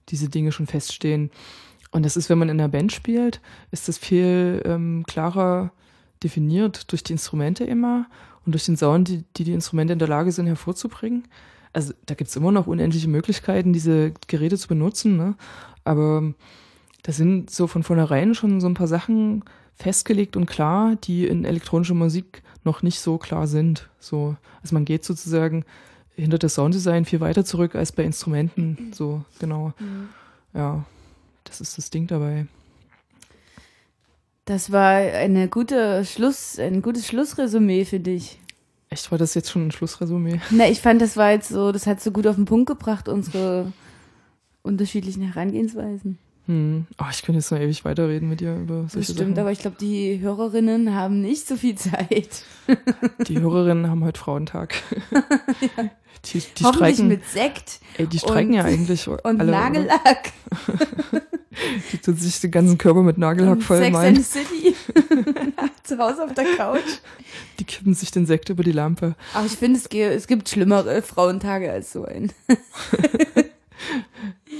diese 0.08 0.30
Dinge 0.30 0.52
schon 0.52 0.66
feststehen. 0.66 1.30
Und 1.90 2.04
das 2.04 2.16
ist, 2.16 2.30
wenn 2.30 2.38
man 2.38 2.48
in 2.48 2.60
einer 2.60 2.68
Band 2.68 2.92
spielt, 2.92 3.40
ist 3.70 3.88
das 3.88 3.98
viel 3.98 4.62
ähm, 4.64 5.04
klarer 5.06 5.72
definiert 6.22 6.90
durch 6.92 7.02
die 7.02 7.12
Instrumente 7.12 7.64
immer 7.64 8.06
und 8.46 8.52
durch 8.52 8.66
den 8.66 8.76
Sound, 8.76 9.08
die, 9.08 9.24
die 9.36 9.44
die 9.44 9.52
Instrumente 9.52 9.92
in 9.92 9.98
der 9.98 10.08
Lage 10.08 10.32
sind 10.32 10.46
hervorzubringen. 10.46 11.24
Also 11.72 11.92
da 12.06 12.14
gibt's 12.14 12.36
immer 12.36 12.52
noch 12.52 12.66
unendliche 12.66 13.08
Möglichkeiten, 13.08 13.72
diese 13.72 14.12
Geräte 14.26 14.58
zu 14.58 14.68
benutzen, 14.68 15.16
ne? 15.16 15.36
aber 15.84 16.34
da 17.02 17.12
sind 17.12 17.50
so 17.50 17.66
von 17.66 17.82
vornherein 17.82 18.34
schon 18.34 18.60
so 18.60 18.66
ein 18.66 18.74
paar 18.74 18.88
Sachen 18.88 19.44
festgelegt 19.74 20.36
und 20.36 20.46
klar, 20.46 20.96
die 20.96 21.26
in 21.26 21.44
elektronischer 21.44 21.94
Musik 21.94 22.42
noch 22.64 22.82
nicht 22.82 23.00
so 23.00 23.18
klar 23.18 23.46
sind. 23.46 23.88
So, 23.98 24.36
also 24.62 24.74
man 24.74 24.84
geht 24.84 25.04
sozusagen 25.04 25.64
hinter 26.14 26.38
das 26.38 26.54
Sounddesign 26.54 27.06
viel 27.06 27.20
weiter 27.20 27.44
zurück 27.44 27.74
als 27.74 27.92
bei 27.92 28.04
Instrumenten. 28.04 28.92
So, 28.92 29.24
genau. 29.38 29.72
Ja, 30.52 30.84
das 31.50 31.60
ist 31.60 31.76
das 31.78 31.90
Ding 31.90 32.06
dabei. 32.06 32.46
Das 34.46 34.72
war 34.72 34.94
eine 34.96 35.48
gute 35.48 36.04
Schluss, 36.04 36.58
ein 36.58 36.82
gutes 36.82 37.06
Schlussresümee 37.06 37.84
für 37.84 38.00
dich. 38.00 38.38
Echt, 38.88 39.10
war 39.12 39.18
das 39.18 39.34
jetzt 39.34 39.50
schon 39.50 39.68
ein 39.68 39.70
Schlussresümee? 39.70 40.40
Na, 40.50 40.68
ich 40.68 40.80
fand, 40.80 41.00
das 41.00 41.16
war 41.16 41.30
jetzt 41.30 41.48
so, 41.50 41.70
das 41.70 41.86
hat 41.86 42.00
so 42.00 42.10
gut 42.10 42.26
auf 42.26 42.34
den 42.34 42.46
Punkt 42.46 42.66
gebracht, 42.68 43.08
unsere 43.08 43.72
unterschiedlichen 44.62 45.22
Herangehensweisen. 45.22 46.18
Hm. 46.46 46.86
Oh, 46.98 47.04
ich 47.10 47.22
könnte 47.22 47.38
jetzt 47.38 47.52
noch 47.52 47.60
ewig 47.60 47.84
weiterreden 47.84 48.28
mit 48.28 48.40
dir 48.40 48.56
über 48.56 48.80
solche 48.88 48.96
Das 48.98 49.04
stimmt, 49.14 49.18
Sachen. 49.36 49.38
aber 49.38 49.52
ich 49.52 49.60
glaube, 49.60 49.76
die 49.80 50.18
Hörerinnen 50.18 50.94
haben 50.96 51.20
nicht 51.20 51.46
so 51.46 51.54
viel 51.56 51.76
Zeit. 51.76 52.42
Die 53.28 53.38
Hörerinnen 53.38 53.88
haben 53.88 54.02
heute 54.04 54.18
Frauentag. 54.18 54.74
Die, 56.24 56.40
die 56.40 56.64
Hoffentlich 56.64 56.96
streiken, 56.96 57.08
mit 57.08 57.24
Sekt 57.24 57.80
ey, 57.96 58.06
die 58.06 58.18
streiken 58.18 58.48
und- 58.50 58.56
ja 58.56 58.64
eigentlich 58.64 59.06
und 59.08 59.24
alle. 59.24 59.50
Nagellack. 59.52 60.32
Die 61.92 61.98
tun 61.98 62.16
sich 62.16 62.40
den 62.40 62.50
ganzen 62.52 62.78
Körper 62.78 63.02
mit 63.02 63.18
Nagellack 63.18 63.62
voll 63.62 63.78
Sex 63.78 63.96
and 63.96 64.16
the 64.18 64.22
City. 64.22 64.74
Zu 65.82 65.98
Hause 65.98 66.24
auf 66.24 66.32
der 66.34 66.44
Couch. 66.56 66.80
Die 67.58 67.64
kippen 67.64 67.92
sich 67.94 68.10
den 68.12 68.24
Sekt 68.26 68.48
über 68.50 68.62
die 68.62 68.70
Lampe. 68.72 69.16
Aber 69.34 69.46
ich 69.46 69.52
finde, 69.56 69.78
es, 69.78 69.86
es 69.86 70.26
gibt 70.28 70.48
schlimmere 70.48 71.02
Frauentage 71.02 71.70
als 71.72 71.92
so 71.92 72.04
ein. 72.04 72.32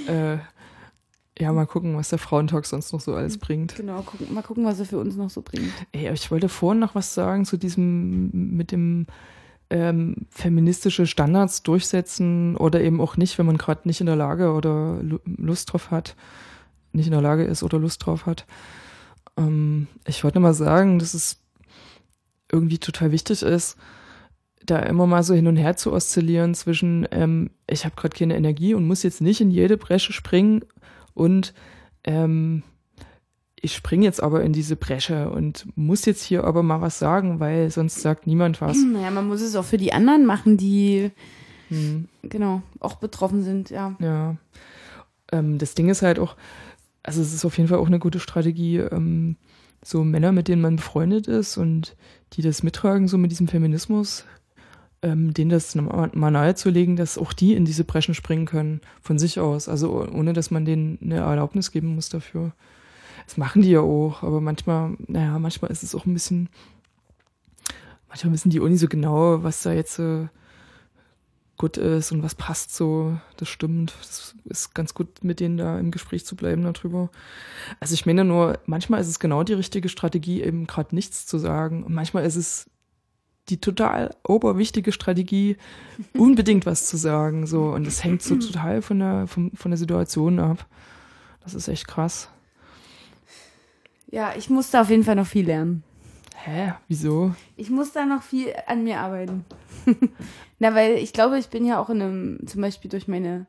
Äh, 0.06 0.38
ja, 1.38 1.52
mal 1.52 1.66
gucken, 1.66 1.96
was 1.96 2.08
der 2.08 2.18
Frauentag 2.18 2.66
sonst 2.66 2.92
noch 2.92 3.00
so 3.00 3.14
alles 3.14 3.38
bringt. 3.38 3.76
Genau, 3.76 4.02
gucken, 4.02 4.32
mal 4.32 4.42
gucken, 4.42 4.64
was 4.64 4.78
er 4.78 4.86
für 4.86 4.98
uns 4.98 5.16
noch 5.16 5.30
so 5.30 5.42
bringt. 5.42 5.72
Ey, 5.92 6.06
aber 6.06 6.14
ich 6.14 6.30
wollte 6.30 6.48
vorhin 6.48 6.80
noch 6.80 6.94
was 6.94 7.14
sagen 7.14 7.44
zu 7.44 7.56
diesem 7.56 8.30
mit 8.32 8.72
dem 8.72 9.06
ähm, 9.70 10.26
feministische 10.30 11.06
Standards 11.06 11.62
durchsetzen 11.62 12.56
oder 12.56 12.80
eben 12.80 13.00
auch 13.00 13.16
nicht, 13.16 13.38
wenn 13.38 13.46
man 13.46 13.58
gerade 13.58 13.82
nicht 13.86 14.00
in 14.00 14.06
der 14.06 14.16
Lage 14.16 14.52
oder 14.52 14.98
Lu- 15.02 15.20
Lust 15.24 15.72
drauf 15.72 15.90
hat, 15.90 16.16
nicht 16.92 17.06
in 17.06 17.12
der 17.12 17.22
Lage 17.22 17.44
ist 17.44 17.62
oder 17.62 17.78
Lust 17.78 18.04
drauf 18.04 18.26
hat. 18.26 18.46
Ähm, 19.36 19.86
ich 20.06 20.24
wollte 20.24 20.40
mal 20.40 20.54
sagen, 20.54 20.98
dass 20.98 21.14
es 21.14 21.40
irgendwie 22.50 22.78
total 22.78 23.12
wichtig 23.12 23.42
ist, 23.42 23.76
da 24.64 24.78
immer 24.80 25.06
mal 25.06 25.22
so 25.22 25.34
hin 25.34 25.46
und 25.46 25.56
her 25.56 25.76
zu 25.76 25.92
oszillieren 25.92 26.54
zwischen, 26.54 27.06
ähm, 27.10 27.50
ich 27.68 27.84
habe 27.84 27.96
gerade 27.96 28.16
keine 28.16 28.36
Energie 28.36 28.74
und 28.74 28.86
muss 28.86 29.02
jetzt 29.02 29.20
nicht 29.20 29.40
in 29.40 29.50
jede 29.50 29.76
Bresche 29.76 30.12
springen 30.12 30.64
und 31.14 31.54
ähm, 32.04 32.62
ich 33.62 33.74
springe 33.74 34.04
jetzt 34.04 34.22
aber 34.22 34.42
in 34.42 34.52
diese 34.52 34.74
Bresche 34.74 35.30
und 35.30 35.66
muss 35.76 36.06
jetzt 36.06 36.24
hier 36.24 36.44
aber 36.44 36.62
mal 36.62 36.80
was 36.80 36.98
sagen, 36.98 37.40
weil 37.40 37.70
sonst 37.70 38.00
sagt 38.00 38.26
niemand 38.26 38.60
was. 38.60 38.76
Naja, 38.76 39.10
man 39.10 39.28
muss 39.28 39.42
es 39.42 39.54
auch 39.54 39.64
für 39.64 39.76
die 39.76 39.92
anderen 39.92 40.24
machen, 40.24 40.56
die, 40.56 41.10
Hm, 41.70 42.08
genau, 42.22 42.62
auch 42.80 42.96
betroffen 42.96 43.42
sind, 43.42 43.70
ja. 43.70 43.94
ja. 44.00 44.36
Ähm, 45.32 45.58
das 45.58 45.74
Ding 45.74 45.88
ist 45.88 46.02
halt 46.02 46.18
auch, 46.18 46.36
also 47.02 47.22
es 47.22 47.32
ist 47.32 47.44
auf 47.44 47.56
jeden 47.56 47.68
Fall 47.68 47.78
auch 47.78 47.86
eine 47.86 47.98
gute 47.98 48.20
Strategie, 48.20 48.78
ähm, 48.78 49.36
so 49.82 50.04
Männer, 50.04 50.32
mit 50.32 50.48
denen 50.48 50.62
man 50.62 50.76
befreundet 50.76 51.26
ist 51.26 51.56
und 51.56 51.96
die 52.34 52.42
das 52.42 52.62
mittragen, 52.62 53.08
so 53.08 53.16
mit 53.16 53.30
diesem 53.30 53.48
Feminismus, 53.48 54.24
ähm, 55.02 55.32
denen 55.32 55.50
das 55.50 55.74
mal 55.74 56.10
nahezulegen, 56.12 56.96
dass 56.96 57.16
auch 57.16 57.32
die 57.32 57.54
in 57.54 57.64
diese 57.64 57.84
Breschen 57.84 58.14
springen 58.14 58.44
können, 58.44 58.82
von 59.00 59.18
sich 59.18 59.40
aus. 59.40 59.68
Also 59.68 60.06
ohne, 60.06 60.34
dass 60.34 60.50
man 60.50 60.64
denen 60.64 60.98
eine 61.02 61.16
Erlaubnis 61.16 61.72
geben 61.72 61.94
muss 61.94 62.10
dafür. 62.10 62.52
Das 63.26 63.36
machen 63.36 63.62
die 63.62 63.70
ja 63.70 63.80
auch, 63.80 64.22
aber 64.22 64.40
manchmal, 64.40 64.96
naja, 65.06 65.38
manchmal 65.38 65.70
ist 65.70 65.82
es 65.82 65.94
auch 65.94 66.04
ein 66.04 66.12
bisschen, 66.12 66.48
manchmal 68.08 68.32
wissen 68.34 68.50
die 68.50 68.60
nicht 68.60 68.80
so 68.80 68.88
genau, 68.88 69.42
was 69.42 69.62
da 69.62 69.72
jetzt 69.72 69.98
äh, 69.98 70.26
gut 71.60 71.76
ist 71.76 72.10
und 72.10 72.22
was 72.22 72.34
passt 72.34 72.74
so. 72.74 73.18
Das 73.36 73.48
stimmt. 73.50 73.92
Das 74.00 74.34
ist 74.44 74.74
ganz 74.74 74.94
gut, 74.94 75.22
mit 75.22 75.40
denen 75.40 75.58
da 75.58 75.78
im 75.78 75.90
Gespräch 75.90 76.24
zu 76.24 76.34
bleiben 76.34 76.62
darüber. 76.62 77.10
Also 77.80 77.92
ich 77.92 78.06
meine 78.06 78.24
nur, 78.24 78.58
manchmal 78.64 79.02
ist 79.02 79.08
es 79.08 79.18
genau 79.18 79.42
die 79.42 79.52
richtige 79.52 79.90
Strategie, 79.90 80.42
eben 80.42 80.66
gerade 80.66 80.94
nichts 80.94 81.26
zu 81.26 81.36
sagen. 81.36 81.84
Und 81.84 81.92
manchmal 81.92 82.24
ist 82.24 82.36
es 82.36 82.70
die 83.50 83.60
total 83.60 84.16
oberwichtige 84.26 84.90
Strategie, 84.90 85.58
unbedingt 86.14 86.64
was 86.64 86.86
zu 86.86 86.96
sagen. 86.96 87.46
So. 87.46 87.64
Und 87.64 87.86
es 87.86 88.02
hängt 88.02 88.22
so 88.22 88.36
total 88.36 88.80
von 88.80 88.98
der, 88.98 89.26
von, 89.26 89.50
von 89.52 89.70
der 89.70 89.78
Situation 89.78 90.38
ab. 90.38 90.66
Das 91.44 91.52
ist 91.52 91.68
echt 91.68 91.86
krass. 91.86 92.30
Ja, 94.10 94.32
ich 94.34 94.48
muss 94.48 94.70
da 94.70 94.80
auf 94.80 94.88
jeden 94.88 95.04
Fall 95.04 95.16
noch 95.16 95.26
viel 95.26 95.44
lernen. 95.44 95.84
Hä? 96.44 96.72
Wieso? 96.88 97.34
Ich 97.56 97.70
muss 97.70 97.92
da 97.92 98.06
noch 98.06 98.22
viel 98.22 98.52
an 98.66 98.82
mir 98.84 99.00
arbeiten. 99.00 99.44
Na, 100.58 100.74
weil 100.74 100.94
ich 100.94 101.12
glaube, 101.12 101.38
ich 101.38 101.48
bin 101.48 101.64
ja 101.66 101.78
auch 101.78 101.90
in 101.90 102.00
einem, 102.00 102.46
zum 102.46 102.62
Beispiel 102.62 102.90
durch 102.90 103.08
meine 103.08 103.46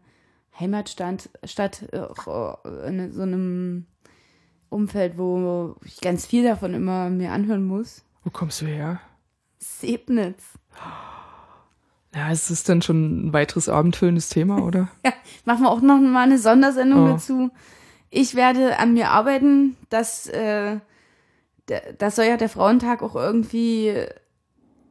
Heimatstadt 0.60 1.30
Stadt, 1.46 1.84
äh, 1.94 1.98
äh, 2.00 2.88
in 2.88 3.12
so 3.14 3.22
einem 3.22 3.86
Umfeld, 4.70 5.18
wo 5.18 5.76
ich 5.86 6.02
ganz 6.02 6.26
viel 6.26 6.44
davon 6.44 6.74
immer 6.74 7.10
mir 7.10 7.32
anhören 7.32 7.66
muss. 7.66 8.04
Wo 8.24 8.30
kommst 8.30 8.62
du 8.62 8.66
her? 8.66 9.00
Sebnitz. 9.60 10.44
Ja, 12.14 12.30
ist 12.32 12.50
das 12.52 12.64
dann 12.64 12.82
schon 12.82 13.28
ein 13.28 13.34
weiteres 13.34 13.70
abendfüllendes 13.70 14.30
Thema, 14.30 14.62
oder? 14.64 14.90
Ja, 15.06 15.14
machen 15.46 15.64
wir 15.64 15.72
auch 15.72 15.82
noch 15.82 16.00
mal 16.00 16.24
eine 16.24 16.38
Sondersendung 16.40 17.06
Oh. 17.06 17.08
dazu. 17.14 17.52
Ich 18.10 18.36
werde 18.36 18.78
an 18.80 18.94
mir 18.94 19.12
arbeiten, 19.12 19.78
dass 19.90 20.28
äh, 20.28 20.80
das 21.98 22.16
soll 22.16 22.26
ja 22.26 22.38
der 22.38 22.50
Frauentag 22.50 23.02
auch 23.02 23.16
irgendwie 23.16 23.94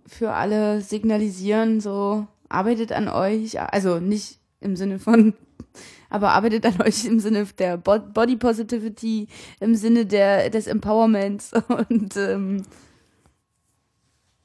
für 0.06 0.32
alle 0.32 0.80
signalisieren, 0.80 1.80
so 1.80 2.26
arbeitet 2.48 2.92
an 2.92 3.08
euch, 3.08 3.60
also 3.60 4.00
nicht 4.00 4.38
im 4.60 4.76
Sinne 4.76 4.98
von, 4.98 5.34
aber 6.10 6.30
arbeitet 6.32 6.66
an 6.66 6.80
euch 6.82 7.04
im 7.04 7.20
Sinne 7.20 7.44
der 7.58 7.76
Bo- 7.76 7.98
Body 8.00 8.36
Positivity, 8.36 9.28
im 9.60 9.74
Sinne 9.74 10.06
der, 10.06 10.50
des 10.50 10.66
Empowerments 10.66 11.52
und 11.88 12.16
ähm, 12.16 12.62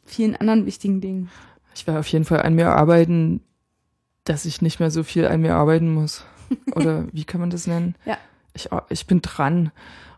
vielen 0.06 0.36
anderen 0.36 0.66
wichtigen 0.66 1.02
Dingen. 1.02 1.30
Ich 1.74 1.86
werde 1.88 2.00
auf 2.00 2.08
jeden 2.08 2.26
Fall 2.26 2.42
an 2.42 2.54
mir 2.54 2.70
arbeiten, 2.72 3.42
dass 4.24 4.46
ich 4.46 4.62
nicht 4.62 4.80
mehr 4.80 4.92
so 4.92 5.04
viel 5.04 5.28
an 5.28 5.42
mir 5.42 5.56
arbeiten 5.56 5.94
muss. 5.94 6.24
Oder 6.76 7.06
wie 7.12 7.26
kann 7.26 7.42
man 7.42 7.50
das 7.50 7.68
nennen? 7.68 7.96
Ja. 8.06 8.18
Ich, 8.54 8.70
ich 8.90 9.08
bin 9.08 9.22
dran, 9.22 9.72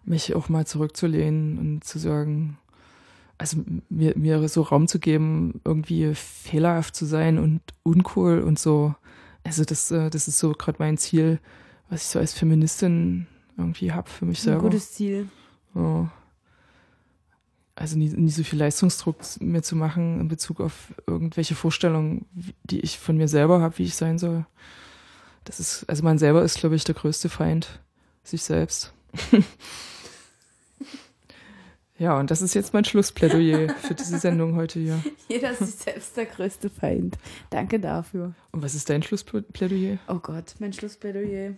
mich 0.08 0.34
auch 0.36 0.50
mal 0.50 0.66
zurückzulehnen 0.66 1.58
und 1.58 1.84
zu 1.84 2.00
sagen, 2.00 2.58
also 3.38 3.58
mir, 3.90 4.18
mir 4.18 4.48
so 4.50 4.62
Raum 4.64 4.88
zu 4.88 5.00
geben, 5.00 5.62
irgendwie 5.64 6.16
fehlerhaft 6.16 6.96
zu 6.96 7.06
sein 7.06 7.38
und 7.38 7.62
uncool 7.84 8.40
und 8.42 8.58
so. 8.58 8.96
Also 9.44 9.64
das, 9.64 9.92
äh, 9.92 10.10
das 10.10 10.28
ist 10.28 10.40
so 10.40 10.54
gerade 10.54 10.78
mein 10.80 10.98
Ziel, 10.98 11.40
was 11.90 12.04
ich 12.04 12.08
so 12.08 12.20
als 12.20 12.34
Feministin 12.34 13.28
irgendwie 13.58 13.92
habe 13.92 14.10
für 14.10 14.26
mich 14.26 14.40
Ein 14.40 14.44
selber. 14.44 14.62
gutes 14.62 14.94
Ziel. 14.94 15.28
Ja. 15.76 16.12
Also 17.76 17.98
nie, 17.98 18.10
nie 18.10 18.32
so 18.32 18.44
viel 18.44 18.58
Leistungsdruck 18.58 19.18
mir 19.40 19.62
zu 19.62 19.76
machen 19.76 20.20
in 20.20 20.28
Bezug 20.28 20.60
auf 20.62 20.94
irgendwelche 21.06 21.54
Vorstellungen, 21.54 22.26
die 22.64 22.80
ich 22.80 22.98
von 22.98 23.18
mir 23.18 23.28
selber 23.28 23.62
habe, 23.62 23.78
wie 23.78 23.84
ich 23.84 23.96
sein 23.96 24.18
soll. 24.18 24.48
Das 25.44 25.60
ist, 25.60 25.88
also 25.88 26.04
man 26.04 26.18
selber 26.18 26.44
ist, 26.44 26.58
glaube 26.58 26.76
ich, 26.76 26.84
der 26.86 26.96
größte 26.96 27.30
Feind, 27.30 27.82
sich 28.24 28.42
selbst. 28.42 28.94
ja, 32.00 32.20
und 32.20 32.30
das 32.32 32.42
ist 32.42 32.54
jetzt 32.54 32.74
mein 32.74 32.86
Schlussplädoyer 32.86 33.70
für 33.82 33.94
diese 33.96 34.20
Sendung 34.20 34.56
heute 34.56 34.80
hier. 34.80 35.00
Jeder 35.28 35.52
ist 35.52 35.60
sich 35.60 35.76
selbst 35.76 36.16
der 36.18 36.26
größte 36.26 36.70
Feind. 36.70 37.18
Danke 37.50 37.80
dafür. 37.80 38.34
Und 38.52 38.62
was 38.64 38.76
ist 38.76 38.90
dein 38.90 39.02
Schlussplädoyer? 39.04 39.98
Oh 40.08 40.20
Gott, 40.20 40.56
mein 40.60 40.74
Schlussplädoyer. 40.74 41.54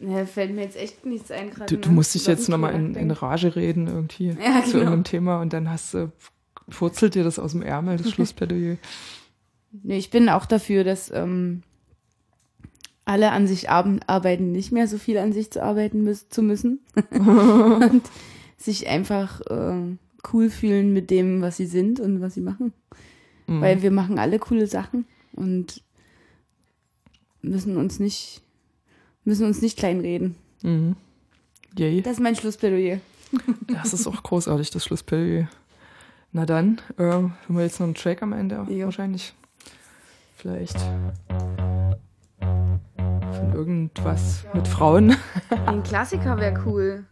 Ja, 0.00 0.26
fällt 0.26 0.52
mir 0.54 0.62
jetzt 0.62 0.76
echt 0.76 1.06
nichts 1.06 1.30
ein 1.30 1.50
gerade. 1.50 1.74
Du, 1.74 1.80
du 1.80 1.88
ne? 1.90 1.94
musst 1.94 2.14
dich 2.14 2.26
jetzt 2.26 2.48
nochmal 2.48 2.74
in, 2.74 2.94
in. 2.96 3.10
Rage 3.12 3.54
reden 3.54 3.86
irgendwie 3.86 4.28
Ja, 4.30 4.34
zu 4.64 4.72
genau. 4.72 4.78
irgendeinem 4.78 5.04
Thema 5.04 5.40
und 5.40 5.52
dann 5.52 5.70
hast 5.70 5.94
du, 5.94 6.10
furzelt 6.68 7.14
dir 7.14 7.22
das 7.24 7.38
aus 7.38 7.52
dem 7.52 7.62
Ärmel, 7.62 7.96
das 7.98 8.10
Schlussplädoyer. 8.10 8.78
Nee, 9.70 9.96
ich 9.98 10.10
bin 10.10 10.28
auch 10.28 10.44
dafür, 10.44 10.82
dass 10.84 11.10
ähm, 11.12 11.62
alle 13.04 13.30
an 13.30 13.46
sich 13.46 13.70
ar- 13.70 14.00
arbeiten, 14.06 14.52
nicht 14.52 14.72
mehr 14.72 14.86
so 14.88 14.98
viel 14.98 15.18
an 15.18 15.32
sich 15.32 15.50
zu 15.50 15.62
arbeiten 15.62 16.02
müß 16.02 16.28
zu 16.28 16.42
müssen. 16.42 16.80
und 17.10 18.02
sich 18.64 18.88
einfach 18.88 19.40
äh, 19.42 19.96
cool 20.32 20.50
fühlen 20.50 20.92
mit 20.92 21.10
dem, 21.10 21.42
was 21.42 21.56
sie 21.56 21.66
sind 21.66 22.00
und 22.00 22.20
was 22.20 22.34
sie 22.34 22.40
machen. 22.40 22.72
Mhm. 23.46 23.60
Weil 23.60 23.82
wir 23.82 23.90
machen 23.90 24.18
alle 24.18 24.38
coole 24.38 24.66
Sachen 24.66 25.04
und 25.32 25.82
müssen 27.42 27.76
uns 27.76 27.98
nicht, 27.98 28.42
müssen 29.24 29.46
uns 29.46 29.60
nicht 29.62 29.78
kleinreden. 29.78 30.36
Mhm. 30.62 30.96
Yay. 31.76 32.02
Das 32.02 32.14
ist 32.14 32.20
mein 32.20 32.36
Schlussplädoyer. 32.36 33.00
Das 33.66 33.94
ist 33.94 34.06
auch 34.06 34.22
großartig, 34.22 34.70
das 34.70 34.84
Schlussplädoyer. 34.84 35.48
Na 36.32 36.44
dann, 36.46 36.80
äh, 36.98 37.02
hören 37.02 37.34
wir 37.48 37.62
jetzt 37.62 37.80
noch 37.80 37.86
einen 37.86 37.94
Track 37.94 38.22
am 38.22 38.32
Ende 38.32 38.66
Jo. 38.68 38.86
wahrscheinlich. 38.86 39.34
Vielleicht. 40.36 40.76
Von 42.38 43.52
irgendwas 43.54 44.44
mit 44.54 44.68
Frauen. 44.68 45.16
Ein 45.66 45.82
Klassiker 45.82 46.36
wäre 46.38 46.62
cool. 46.66 47.04